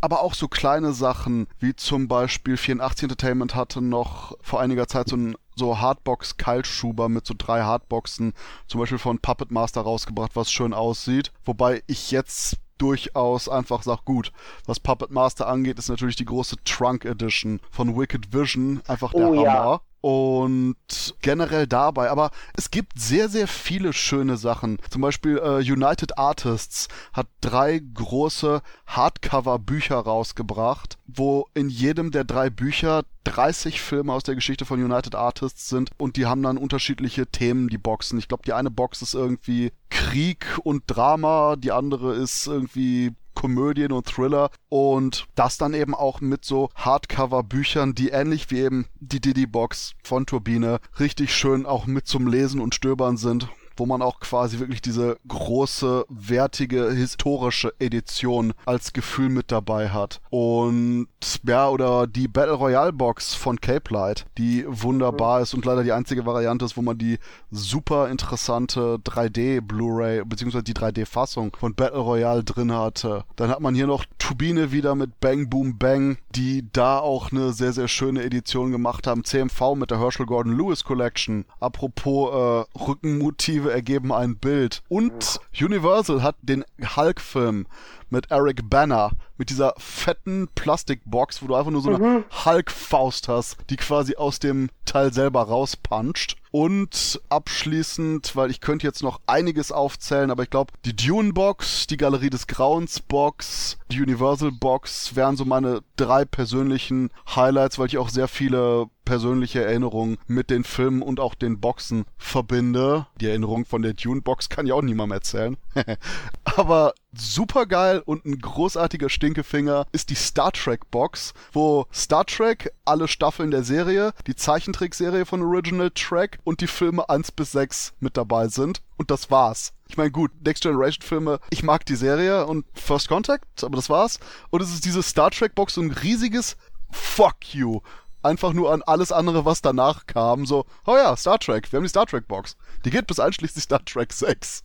Aber 0.00 0.22
auch 0.22 0.34
so 0.34 0.48
kleine 0.48 0.94
Sachen, 0.94 1.46
wie 1.60 1.76
zum 1.76 2.08
Beispiel 2.08 2.56
84 2.56 3.04
Entertainment 3.04 3.54
hatte 3.54 3.82
noch 3.82 4.36
vor 4.40 4.60
einiger 4.60 4.88
Zeit 4.88 5.08
so 5.08 5.16
ein 5.16 5.36
so 5.56 5.78
Hardbox-Kaltschuber 5.78 7.08
mit 7.08 7.26
so 7.26 7.34
drei 7.36 7.62
Hardboxen, 7.62 8.32
zum 8.66 8.80
Beispiel 8.80 8.98
von 8.98 9.18
Puppet 9.18 9.50
Master 9.50 9.82
rausgebracht, 9.82 10.36
was 10.36 10.50
schön 10.50 10.74
aussieht. 10.74 11.32
Wobei 11.44 11.82
ich 11.86 12.10
jetzt 12.10 12.58
durchaus 12.78 13.48
einfach 13.48 13.82
sag, 13.82 14.04
gut, 14.04 14.32
was 14.66 14.80
Puppet 14.80 15.10
Master 15.10 15.46
angeht, 15.46 15.78
ist 15.78 15.88
natürlich 15.88 16.16
die 16.16 16.24
große 16.24 16.56
Trunk 16.64 17.04
Edition 17.04 17.60
von 17.70 17.96
Wicked 17.96 18.32
Vision 18.32 18.82
einfach 18.86 19.12
der 19.12 19.28
oh, 19.28 19.36
Hammer. 19.36 19.44
Ja 19.44 19.80
und 20.04 20.76
generell 21.22 21.66
dabei. 21.66 22.10
Aber 22.10 22.30
es 22.54 22.70
gibt 22.70 23.00
sehr, 23.00 23.30
sehr 23.30 23.48
viele 23.48 23.94
schöne 23.94 24.36
Sachen. 24.36 24.76
Zum 24.90 25.00
Beispiel 25.00 25.38
äh, 25.38 25.60
United 25.60 26.18
Artists 26.18 26.88
hat 27.14 27.26
drei 27.40 27.80
große 27.94 28.60
Hardcover-Bücher 28.86 29.96
rausgebracht, 29.96 30.98
wo 31.06 31.48
in 31.54 31.70
jedem 31.70 32.10
der 32.10 32.24
drei 32.24 32.50
Bücher 32.50 33.04
30 33.24 33.80
Filme 33.80 34.12
aus 34.12 34.24
der 34.24 34.34
Geschichte 34.34 34.66
von 34.66 34.84
United 34.84 35.14
Artists 35.14 35.70
sind 35.70 35.90
und 35.96 36.18
die 36.18 36.26
haben 36.26 36.42
dann 36.42 36.58
unterschiedliche 36.58 37.26
Themen, 37.26 37.68
die 37.68 37.78
Boxen. 37.78 38.18
Ich 38.18 38.28
glaube, 38.28 38.42
die 38.44 38.52
eine 38.52 38.70
Box 38.70 39.00
ist 39.00 39.14
irgendwie 39.14 39.72
Krieg 39.88 40.44
und 40.64 40.82
Drama, 40.86 41.56
die 41.56 41.72
andere 41.72 42.14
ist 42.14 42.46
irgendwie 42.46 43.14
Komödien 43.34 43.92
und 43.92 44.06
Thriller 44.06 44.50
und 44.68 45.26
das 45.34 45.58
dann 45.58 45.74
eben 45.74 45.94
auch 45.94 46.20
mit 46.20 46.44
so 46.44 46.70
Hardcover-Büchern, 46.74 47.94
die 47.94 48.10
ähnlich 48.10 48.50
wie 48.50 48.60
eben 48.60 48.86
die 49.00 49.20
Diddy-Box 49.20 49.94
von 50.02 50.26
Turbine 50.26 50.78
richtig 50.98 51.34
schön 51.34 51.66
auch 51.66 51.86
mit 51.86 52.06
zum 52.06 52.26
Lesen 52.26 52.60
und 52.60 52.74
Stöbern 52.74 53.16
sind 53.16 53.48
wo 53.76 53.86
man 53.86 54.02
auch 54.02 54.20
quasi 54.20 54.58
wirklich 54.58 54.82
diese 54.82 55.18
große, 55.26 56.04
wertige, 56.08 56.90
historische 56.92 57.72
Edition 57.78 58.52
als 58.66 58.92
Gefühl 58.92 59.28
mit 59.28 59.50
dabei 59.50 59.90
hat. 59.90 60.20
Und 60.30 61.08
ja, 61.46 61.68
oder 61.68 62.06
die 62.06 62.28
Battle 62.28 62.54
Royale 62.54 62.92
Box 62.92 63.34
von 63.34 63.60
Cape 63.60 63.92
Light, 63.92 64.26
die 64.38 64.64
wunderbar 64.68 65.40
ist 65.40 65.54
und 65.54 65.64
leider 65.64 65.82
die 65.82 65.92
einzige 65.92 66.26
Variante 66.26 66.64
ist, 66.64 66.76
wo 66.76 66.82
man 66.82 66.98
die 66.98 67.18
super 67.50 68.08
interessante 68.08 68.98
3D 69.04 69.60
Blu-ray 69.60 70.24
beziehungsweise 70.24 70.64
die 70.64 70.74
3D-Fassung 70.74 71.56
von 71.58 71.74
Battle 71.74 72.00
Royale 72.00 72.44
drin 72.44 72.72
hatte. 72.72 73.24
Dann 73.36 73.50
hat 73.50 73.60
man 73.60 73.74
hier 73.74 73.86
noch 73.86 74.04
Turbine 74.18 74.72
wieder 74.72 74.94
mit 74.94 75.20
Bang 75.20 75.48
Boom 75.50 75.78
Bang, 75.78 76.18
die 76.34 76.66
da 76.72 76.98
auch 76.98 77.30
eine 77.30 77.52
sehr, 77.52 77.72
sehr 77.72 77.88
schöne 77.88 78.22
Edition 78.22 78.70
gemacht 78.70 79.06
haben. 79.06 79.24
CMV 79.24 79.74
mit 79.76 79.90
der 79.90 80.00
Herschel 80.00 80.26
Gordon 80.26 80.56
Lewis 80.56 80.84
Collection. 80.84 81.44
Apropos 81.60 82.32
äh, 82.32 82.78
Rückenmotive 82.78 83.63
Motive 83.64 83.72
ergeben 83.72 84.12
ein 84.12 84.36
Bild. 84.36 84.82
Und 84.88 85.40
Universal 85.58 86.22
hat 86.22 86.36
den 86.42 86.64
Hulk-Film 86.96 87.66
mit 88.10 88.30
Eric 88.30 88.68
Banner, 88.68 89.12
mit 89.38 89.50
dieser 89.50 89.74
fetten 89.78 90.48
Plastikbox, 90.54 91.42
wo 91.42 91.46
du 91.46 91.54
einfach 91.54 91.70
nur 91.70 91.80
so 91.80 91.94
eine 91.94 91.98
mhm. 91.98 92.24
Hulk-Faust 92.44 93.28
hast, 93.28 93.56
die 93.70 93.76
quasi 93.76 94.16
aus 94.16 94.38
dem 94.38 94.68
Teil 94.94 95.12
selber 95.12 95.42
rauspuncht. 95.42 96.36
Und 96.52 97.20
abschließend, 97.28 98.36
weil 98.36 98.48
ich 98.52 98.60
könnte 98.60 98.86
jetzt 98.86 99.02
noch 99.02 99.20
einiges 99.26 99.72
aufzählen, 99.72 100.30
aber 100.30 100.44
ich 100.44 100.50
glaube, 100.50 100.72
die 100.84 100.94
Dune-Box, 100.94 101.88
die 101.88 101.96
Galerie 101.96 102.30
des 102.30 102.46
Grauens-Box, 102.46 103.78
die 103.90 104.00
Universal-Box 104.00 105.16
wären 105.16 105.36
so 105.36 105.44
meine 105.44 105.80
drei 105.96 106.24
persönlichen 106.24 107.10
Highlights, 107.34 107.80
weil 107.80 107.88
ich 107.88 107.98
auch 107.98 108.08
sehr 108.08 108.28
viele 108.28 108.86
persönliche 109.04 109.64
Erinnerungen 109.64 110.16
mit 110.28 110.48
den 110.48 110.62
Filmen 110.62 111.02
und 111.02 111.18
auch 111.18 111.34
den 111.34 111.58
Boxen 111.58 112.04
verbinde. 112.16 113.08
Die 113.20 113.26
Erinnerung 113.26 113.64
von 113.64 113.82
der 113.82 113.94
Dune-Box 113.94 114.48
kann 114.48 114.68
ja 114.68 114.74
auch 114.74 114.82
niemandem 114.82 115.16
erzählen. 115.16 115.56
aber 116.44 116.94
super 117.18 117.66
geil 117.66 118.02
und 118.04 118.24
ein 118.24 118.38
großartiger 118.38 119.08
Stinkefinger 119.08 119.86
ist 119.92 120.10
die 120.10 120.14
Star 120.14 120.52
Trek 120.52 120.90
Box, 120.90 121.34
wo 121.52 121.86
Star 121.92 122.24
Trek, 122.24 122.72
alle 122.84 123.08
Staffeln 123.08 123.50
der 123.50 123.64
Serie, 123.64 124.12
die 124.26 124.36
Zeichentrickserie 124.36 125.24
von 125.24 125.42
Original 125.42 125.90
Trek 125.90 126.38
und 126.44 126.60
die 126.60 126.66
Filme 126.66 127.08
1 127.08 127.32
bis 127.32 127.52
6 127.52 127.94
mit 128.00 128.16
dabei 128.16 128.48
sind. 128.48 128.82
Und 128.96 129.10
das 129.10 129.30
war's. 129.30 129.72
Ich 129.88 129.96
meine, 129.96 130.10
gut, 130.10 130.30
Next 130.44 130.62
Generation 130.62 131.06
Filme, 131.06 131.40
ich 131.50 131.62
mag 131.62 131.84
die 131.86 131.96
Serie 131.96 132.46
und 132.46 132.64
First 132.74 133.08
Contact, 133.08 133.62
aber 133.62 133.76
das 133.76 133.90
war's. 133.90 134.18
Und 134.50 134.62
es 134.62 134.72
ist 134.72 134.84
diese 134.84 135.02
Star 135.02 135.30
Trek 135.30 135.54
Box, 135.54 135.74
so 135.74 135.80
ein 135.80 135.90
riesiges 135.90 136.56
Fuck 136.90 137.54
you 137.54 137.80
einfach 138.24 138.52
nur 138.52 138.72
an 138.72 138.82
alles 138.82 139.12
andere, 139.12 139.44
was 139.44 139.62
danach 139.62 140.06
kam. 140.06 140.46
So, 140.46 140.64
oh 140.86 140.96
ja, 140.96 141.16
Star 141.16 141.38
Trek, 141.38 141.70
wir 141.70 141.78
haben 141.78 141.84
die 141.84 141.90
Star 141.90 142.06
Trek 142.06 142.26
Box. 142.26 142.56
Die 142.84 142.90
geht 142.90 143.06
bis 143.06 143.20
einschließlich 143.20 143.64
Star 143.64 143.84
Trek 143.84 144.12
6. 144.12 144.64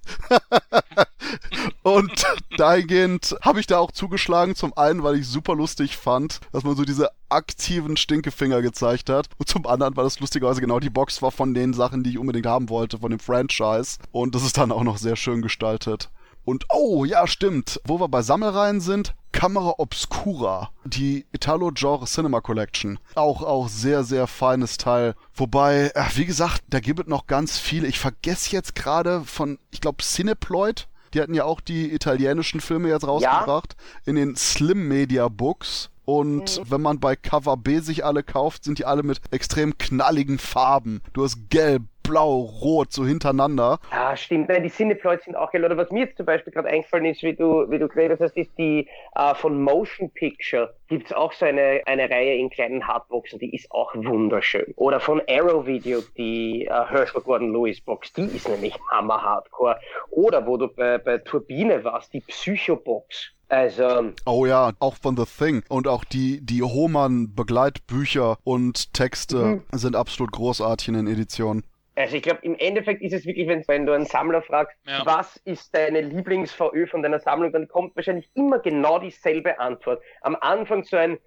und 1.83 2.25
dahingehend 2.57 3.35
habe 3.41 3.59
ich 3.59 3.67
da 3.67 3.79
auch 3.79 3.91
zugeschlagen. 3.91 4.55
Zum 4.55 4.75
einen, 4.77 5.03
weil 5.03 5.15
ich 5.15 5.27
super 5.27 5.55
lustig 5.55 5.97
fand, 5.97 6.39
dass 6.51 6.63
man 6.63 6.75
so 6.75 6.83
diese 6.83 7.09
aktiven 7.29 7.97
Stinkefinger 7.97 8.61
gezeigt 8.61 9.09
hat. 9.09 9.27
Und 9.37 9.49
zum 9.49 9.65
anderen, 9.67 9.95
weil 9.95 10.05
das 10.05 10.19
lustigerweise 10.19 10.61
genau 10.61 10.79
die 10.79 10.89
Box 10.89 11.21
war 11.21 11.31
von 11.31 11.53
den 11.53 11.73
Sachen, 11.73 12.03
die 12.03 12.11
ich 12.11 12.17
unbedingt 12.17 12.47
haben 12.47 12.69
wollte, 12.69 12.99
von 12.99 13.11
dem 13.11 13.19
Franchise. 13.19 13.97
Und 14.11 14.35
das 14.35 14.43
ist 14.43 14.57
dann 14.57 14.71
auch 14.71 14.83
noch 14.83 14.97
sehr 14.97 15.15
schön 15.15 15.41
gestaltet. 15.41 16.09
Und 16.45 16.65
oh, 16.69 17.05
ja, 17.05 17.27
stimmt. 17.27 17.79
Wo 17.85 17.99
wir 17.99 18.07
bei 18.07 18.21
Sammelreihen 18.21 18.81
sind, 18.81 19.13
Camera 19.39 19.75
Obscura, 19.77 20.69
die 20.83 21.25
Italo-Genre 21.31 22.05
Cinema 22.07 22.41
Collection. 22.41 22.99
Auch, 23.15 23.41
auch 23.41 23.69
sehr, 23.69 24.03
sehr 24.03 24.27
feines 24.27 24.75
Teil. 24.75 25.15
Wobei, 25.33 25.93
äh, 25.95 26.03
wie 26.15 26.25
gesagt, 26.25 26.61
da 26.67 26.81
gibt 26.81 26.99
es 26.99 27.07
noch 27.07 27.25
ganz 27.25 27.57
viele. 27.57 27.87
Ich 27.87 27.99
vergesse 27.99 28.51
jetzt 28.51 28.75
gerade 28.75 29.21
von, 29.21 29.57
ich 29.71 29.79
glaube, 29.79 30.03
Cineploid. 30.03 30.89
Die 31.13 31.21
hatten 31.21 31.33
ja 31.33 31.45
auch 31.45 31.61
die 31.61 31.93
italienischen 31.93 32.59
Filme 32.59 32.89
jetzt 32.89 33.07
rausgebracht. 33.07 33.77
Ja. 33.77 34.09
In 34.09 34.17
den 34.17 34.35
Slim 34.35 34.89
Media 34.89 35.29
Books. 35.29 35.89
Und 36.03 36.59
mhm. 36.59 36.71
wenn 36.71 36.81
man 36.81 36.99
bei 36.99 37.15
Cover 37.15 37.55
B 37.55 37.79
sich 37.79 38.03
alle 38.03 38.23
kauft, 38.23 38.65
sind 38.65 38.77
die 38.77 38.85
alle 38.85 39.03
mit 39.03 39.21
extrem 39.31 39.77
knalligen 39.77 40.37
Farben. 40.37 40.99
Du 41.13 41.23
hast 41.23 41.49
gelb, 41.49 41.83
blau, 42.09 42.39
rot, 42.61 42.91
so 42.91 43.05
hintereinander. 43.05 43.79
Ja, 43.91 44.17
stimmt. 44.17 44.49
Nein, 44.49 44.63
die 44.63 44.69
Cineploids 44.69 45.25
sind 45.25 45.35
auch 45.35 45.51
geil. 45.51 45.63
Oder 45.63 45.77
was 45.77 45.91
mir 45.91 46.05
jetzt 46.05 46.17
zum 46.17 46.25
Beispiel 46.25 46.51
gerade 46.51 46.67
eingefallen 46.67 47.05
ist, 47.05 47.21
wie 47.21 47.33
du, 47.33 47.69
wie 47.69 47.77
du 47.77 47.87
geredet 47.87 48.19
hast, 48.19 48.35
ist 48.35 48.51
die 48.57 48.87
äh, 49.15 49.35
von 49.35 49.61
Motion 49.61 50.09
Picture. 50.11 50.73
Gibt 50.87 51.07
es 51.07 51.13
auch 51.13 51.31
so 51.31 51.45
eine, 51.45 51.81
eine 51.85 52.09
Reihe 52.09 52.35
in 52.35 52.49
kleinen 52.49 52.85
Hardboxen, 52.85 53.39
die 53.39 53.53
ist 53.55 53.71
auch 53.71 53.93
wunderschön. 53.93 54.73
Oder 54.75 54.99
von 54.99 55.21
Arrow 55.29 55.65
Video, 55.65 56.01
die 56.17 56.65
äh, 56.65 56.69
Herschel 56.69 57.21
Gordon 57.21 57.53
Lewis 57.53 57.79
Box, 57.79 58.11
die 58.13 58.23
ist 58.23 58.49
nämlich 58.49 58.75
hammer 58.89 59.21
hardcore. 59.21 59.79
Oder 60.09 60.45
wo 60.45 60.57
du 60.57 60.67
bei, 60.67 60.97
bei 60.97 61.19
Turbine 61.19 61.83
warst, 61.83 62.13
die 62.13 62.21
Psycho 62.21 62.75
Box. 62.75 63.31
Also. 63.49 64.11
Oh 64.27 64.45
ja, 64.45 64.73
auch 64.79 64.95
von 64.95 65.17
The 65.17 65.25
Thing. 65.25 65.63
Und 65.69 65.87
auch 65.87 66.03
die, 66.03 66.39
die 66.41 66.61
Hohmann-Begleitbücher 66.61 68.37
und 68.43 68.93
Texte 68.93 69.37
mhm. 69.37 69.63
sind 69.71 69.95
absolut 69.95 70.31
großartig 70.31 70.89
in 70.89 70.93
den 70.93 71.07
Editionen. 71.07 71.63
Also 71.99 72.15
ich 72.15 72.23
glaube, 72.23 72.39
im 72.43 72.55
Endeffekt 72.55 73.01
ist 73.01 73.11
es 73.11 73.25
wirklich, 73.25 73.45
wenn 73.67 73.85
du 73.85 73.91
einen 73.91 74.05
Sammler 74.05 74.41
fragst, 74.41 74.77
ja. 74.87 75.05
was 75.05 75.35
ist 75.43 75.75
deine 75.75 75.99
Lieblings-VÖ 75.99 76.87
von 76.87 77.03
deiner 77.03 77.19
Sammlung, 77.19 77.51
dann 77.51 77.67
kommt 77.67 77.93
wahrscheinlich 77.97 78.29
immer 78.35 78.59
genau 78.59 78.99
dieselbe 78.99 79.59
Antwort. 79.59 80.01
Am 80.21 80.37
Anfang 80.39 80.85
so 80.85 80.95
ein 80.95 81.19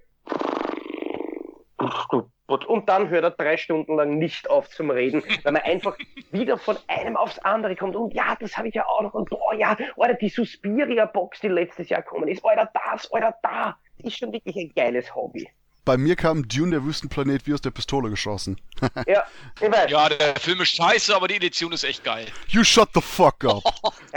und 2.69 2.89
dann 2.89 3.11
hört 3.11 3.25
er 3.25 3.33
drei 3.33 3.57
Stunden 3.57 3.97
lang 3.97 4.17
nicht 4.17 4.49
auf 4.49 4.69
zum 4.71 4.91
Reden, 4.91 5.23
weil 5.43 5.53
man 5.53 5.63
einfach 5.63 5.99
wieder 6.31 6.57
von 6.57 6.79
einem 6.87 7.17
aufs 7.17 7.39
andere 7.41 7.77
kommt. 7.77 7.97
Und 7.97 8.15
ja, 8.15 8.37
das 8.41 8.57
habe 8.57 8.69
ich 8.69 8.75
ja 8.75 8.87
auch 8.87 9.03
noch. 9.03 9.15
Und 9.15 9.29
boah, 9.29 9.55
ja, 9.55 9.77
Alter, 9.99 10.15
die 10.15 10.29
Suspiria-Box, 10.29 11.41
die 11.41 11.49
letztes 11.49 11.89
Jahr 11.89 12.03
gekommen 12.03 12.29
ist. 12.29 12.45
Alter, 12.45 12.71
das, 12.73 13.13
Alter, 13.13 13.35
da. 13.43 13.77
Ist 13.99 14.19
schon 14.19 14.33
wirklich 14.33 14.57
ein 14.57 14.73
geiles 14.75 15.15
Hobby 15.15 15.47
bei 15.85 15.97
mir 15.97 16.15
kam 16.15 16.47
Dune, 16.47 16.71
der 16.71 16.85
Wüstenplanet, 16.85 17.47
wie 17.47 17.55
aus 17.55 17.61
der 17.61 17.73
Pistole 17.73 18.09
geschossen. 18.11 18.61
ja, 19.07 19.25
ich 19.61 19.71
weiß. 19.71 19.91
Ja, 19.91 20.09
der 20.09 20.37
Film 20.37 20.61
ist 20.61 20.77
scheiße, 20.77 21.15
aber 21.15 21.27
die 21.29 21.37
Edition 21.37 21.73
ist 21.73 21.83
echt 21.83 22.05
geil. 22.05 22.27
You 22.49 22.63
shut 22.63 22.91
the 22.95 23.01
fuck 23.01 23.45
up. 23.45 23.63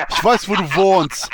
ich 0.10 0.24
weiß, 0.24 0.48
wo 0.48 0.56
du 0.56 0.76
wohnst. 0.76 1.30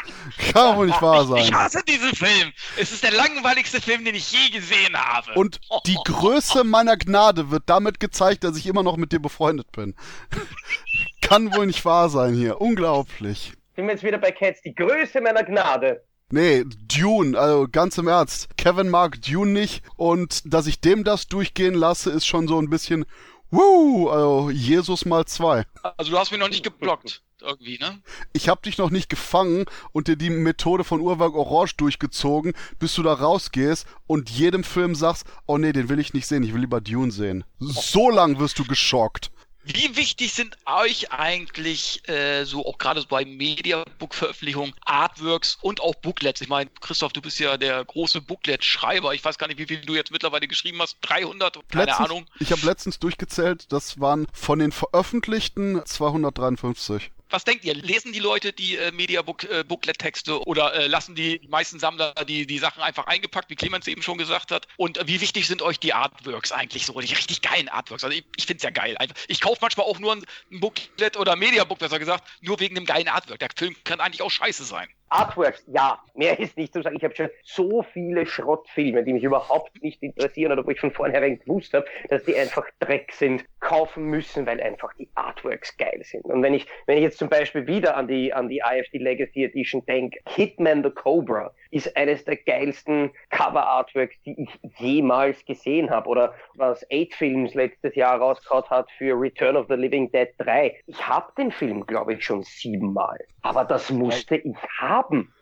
Kann 0.53 0.77
wohl 0.77 0.87
nicht 0.87 1.01
wahr 1.01 1.25
sein. 1.25 1.43
Ich 1.43 1.53
hasse 1.53 1.83
diesen 1.83 2.15
Film. 2.15 2.53
Es 2.77 2.91
ist 2.91 3.03
der 3.03 3.11
langweiligste 3.11 3.81
Film, 3.81 4.05
den 4.05 4.15
ich 4.15 4.31
je 4.31 4.49
gesehen 4.57 4.95
habe. 4.95 5.33
Und 5.33 5.59
die 5.85 5.97
Größe 6.05 6.63
meiner 6.63 6.95
Gnade 6.95 7.51
wird 7.51 7.63
damit 7.65 7.99
gezeigt, 7.99 8.43
dass 8.43 8.55
ich 8.55 8.67
immer 8.67 8.83
noch 8.83 8.97
mit 8.97 9.11
dir 9.11 9.19
befreundet 9.19 9.71
bin. 9.71 9.95
Kann 11.21 11.53
wohl 11.53 11.65
nicht 11.65 11.83
wahr 11.83 12.09
sein 12.09 12.33
hier. 12.33 12.61
Unglaublich. 12.61 13.53
Sind 13.75 13.85
wir 13.85 13.93
jetzt 13.93 14.03
wieder 14.03 14.17
bei 14.17 14.31
Cats. 14.31 14.61
Die 14.61 14.75
Größe 14.75 15.21
meiner 15.21 15.43
Gnade. 15.43 16.03
Nee, 16.31 16.63
Dune, 16.87 17.37
also 17.37 17.67
ganz 17.69 17.97
im 17.97 18.07
Ernst. 18.07 18.47
Kevin 18.57 18.89
mag 18.89 19.21
Dune 19.21 19.51
nicht 19.51 19.83
und 19.97 20.41
dass 20.45 20.65
ich 20.65 20.79
dem 20.79 21.03
das 21.03 21.27
durchgehen 21.27 21.73
lasse, 21.73 22.09
ist 22.09 22.25
schon 22.25 22.47
so 22.47 22.57
ein 22.57 22.69
bisschen, 22.69 23.05
wuh, 23.49 24.09
also 24.09 24.49
Jesus 24.49 25.05
mal 25.05 25.25
zwei. 25.25 25.65
Also 25.97 26.11
du 26.11 26.17
hast 26.17 26.31
mich 26.31 26.39
noch 26.39 26.49
nicht 26.49 26.63
geblockt. 26.63 27.21
Irgendwie, 27.41 27.79
ne? 27.79 28.01
Ich 28.33 28.49
hab 28.49 28.61
dich 28.61 28.77
noch 28.77 28.91
nicht 28.91 29.09
gefangen 29.09 29.65
und 29.93 30.07
dir 30.07 30.15
die 30.15 30.29
Methode 30.29 30.83
von 30.83 31.01
Uhrwerk 31.01 31.33
Orange 31.33 31.75
durchgezogen, 31.75 32.53
bis 32.77 32.93
du 32.93 33.03
da 33.03 33.13
rausgehst 33.13 33.87
und 34.05 34.29
jedem 34.29 34.63
Film 34.63 34.93
sagst, 34.93 35.25
oh 35.47 35.57
nee, 35.57 35.73
den 35.73 35.89
will 35.89 35.99
ich 35.99 36.13
nicht 36.13 36.27
sehen, 36.27 36.43
ich 36.43 36.53
will 36.53 36.61
lieber 36.61 36.81
Dune 36.81 37.11
sehen. 37.11 37.43
So 37.59 38.11
lang 38.11 38.39
wirst 38.39 38.59
du 38.59 38.63
geschockt. 38.63 39.31
Wie 39.63 39.95
wichtig 39.95 40.33
sind 40.33 40.57
euch 40.65 41.11
eigentlich 41.11 42.07
äh, 42.09 42.45
so 42.45 42.65
auch 42.65 42.79
gerade 42.79 43.01
so 43.01 43.07
bei 43.07 43.25
Mediabook-Veröffentlichungen 43.25 44.73
Artworks 44.85 45.57
und 45.61 45.81
auch 45.81 45.93
Booklets? 45.95 46.41
Ich 46.41 46.49
meine, 46.49 46.69
Christoph, 46.79 47.13
du 47.13 47.21
bist 47.21 47.39
ja 47.39 47.57
der 47.57 47.85
große 47.85 48.21
Booklet-Schreiber. 48.21 49.13
Ich 49.13 49.23
weiß 49.23 49.37
gar 49.37 49.47
nicht, 49.47 49.59
wie 49.59 49.67
viel 49.67 49.81
du 49.81 49.95
jetzt 49.95 50.11
mittlerweile 50.11 50.47
geschrieben 50.47 50.81
hast. 50.81 50.97
300? 51.01 51.59
Keine 51.69 51.85
letztens, 51.85 52.09
Ahnung. 52.09 52.25
Ich 52.39 52.51
habe 52.51 52.65
letztens 52.65 52.97
durchgezählt, 52.97 53.71
das 53.71 53.99
waren 53.99 54.25
von 54.33 54.57
den 54.57 54.71
veröffentlichten 54.71 55.85
253. 55.85 57.11
Was 57.31 57.45
denkt 57.45 57.63
ihr? 57.63 57.73
Lesen 57.73 58.11
die 58.11 58.19
Leute 58.19 58.51
die 58.51 58.75
äh, 58.75 58.91
Media-Booklet-Texte 58.91 60.31
äh, 60.31 60.35
oder 60.35 60.73
äh, 60.73 60.87
lassen 60.87 61.15
die, 61.15 61.41
meisten 61.47 61.79
Sammler 61.79 62.13
die, 62.27 62.45
die 62.45 62.59
Sachen 62.59 62.83
einfach 62.83 63.07
eingepackt, 63.07 63.49
wie 63.49 63.55
Clemens 63.55 63.87
eben 63.87 64.01
schon 64.01 64.17
gesagt 64.17 64.51
hat? 64.51 64.67
Und 64.75 64.97
äh, 64.97 65.07
wie 65.07 65.21
wichtig 65.21 65.47
sind 65.47 65.61
euch 65.61 65.79
die 65.79 65.93
Artworks 65.93 66.51
eigentlich 66.51 66.85
so? 66.85 66.99
Die 66.99 67.13
richtig 67.13 67.41
geilen 67.41 67.69
Artworks. 67.69 68.03
Also 68.03 68.15
ich, 68.15 68.25
ich 68.35 68.45
finde 68.45 68.57
es 68.57 68.63
ja 68.63 68.69
geil. 68.69 68.97
Einfach, 68.97 69.15
ich 69.29 69.39
kaufe 69.39 69.59
manchmal 69.61 69.85
auch 69.85 69.99
nur 69.99 70.13
ein, 70.13 70.25
ein 70.51 70.59
Booklet 70.59 71.15
oder 71.15 71.37
Media-Book, 71.37 71.79
besser 71.79 71.99
gesagt, 71.99 72.27
nur 72.41 72.59
wegen 72.59 72.75
dem 72.75 72.85
geilen 72.85 73.07
Artwork. 73.07 73.39
Der 73.39 73.49
Film 73.55 73.75
kann 73.85 74.01
eigentlich 74.01 74.21
auch 74.21 74.31
scheiße 74.31 74.65
sein. 74.65 74.89
Artworks, 75.11 75.65
ja, 75.67 75.99
mehr 76.15 76.39
ist 76.39 76.57
nicht 76.57 76.73
zu 76.73 76.81
sagen. 76.81 76.95
Ich 76.95 77.03
habe 77.03 77.15
schon 77.15 77.29
so 77.43 77.83
viele 77.83 78.25
Schrottfilme, 78.25 79.03
die 79.03 79.13
mich 79.13 79.23
überhaupt 79.23 79.81
nicht 79.83 80.01
interessieren 80.01 80.53
oder 80.53 80.65
wo 80.65 80.71
ich 80.71 80.79
von 80.79 80.91
vornherein 80.91 81.39
gewusst 81.39 81.73
habe, 81.73 81.85
dass 82.09 82.23
die 82.23 82.35
einfach 82.35 82.65
Dreck 82.79 83.11
sind, 83.11 83.43
kaufen 83.59 84.05
müssen, 84.05 84.45
weil 84.45 84.61
einfach 84.61 84.93
die 84.93 85.09
Artworks 85.15 85.75
geil 85.77 86.01
sind. 86.03 86.25
Und 86.25 86.41
wenn 86.41 86.53
ich, 86.53 86.65
wenn 86.87 86.97
ich 86.97 87.03
jetzt 87.03 87.17
zum 87.17 87.29
Beispiel 87.29 87.67
wieder 87.67 87.97
an 87.97 88.07
die, 88.07 88.33
an 88.33 88.47
die 88.47 88.59
IFD 88.65 88.99
Legacy 88.99 89.43
Edition 89.43 89.85
denke, 89.85 90.19
Hitman 90.29 90.81
the 90.83 90.89
Cobra 90.89 91.51
ist 91.71 91.95
eines 91.95 92.23
der 92.25 92.37
geilsten 92.37 93.11
Cover-Artworks, 93.29 94.15
die 94.25 94.43
ich 94.43 94.79
jemals 94.79 95.43
gesehen 95.45 95.89
habe. 95.89 96.09
Oder 96.09 96.33
was 96.55 96.85
Eight 96.91 97.13
Films 97.13 97.53
letztes 97.53 97.95
Jahr 97.95 98.17
rausgehauen 98.19 98.69
hat 98.69 98.91
für 98.91 99.19
Return 99.19 99.55
of 99.55 99.67
the 99.67 99.75
Living 99.75 100.11
Dead 100.11 100.29
3. 100.37 100.75
Ich 100.87 101.07
habe 101.07 101.31
den 101.37 101.51
Film, 101.51 101.85
glaube 101.85 102.13
ich, 102.13 102.23
schon 102.23 102.43
siebenmal. 102.43 103.19
Aber 103.41 103.65
das 103.65 103.89
musste 103.89 104.35
ich 104.35 104.55
haben 104.79 105.00
haben. 105.03 105.33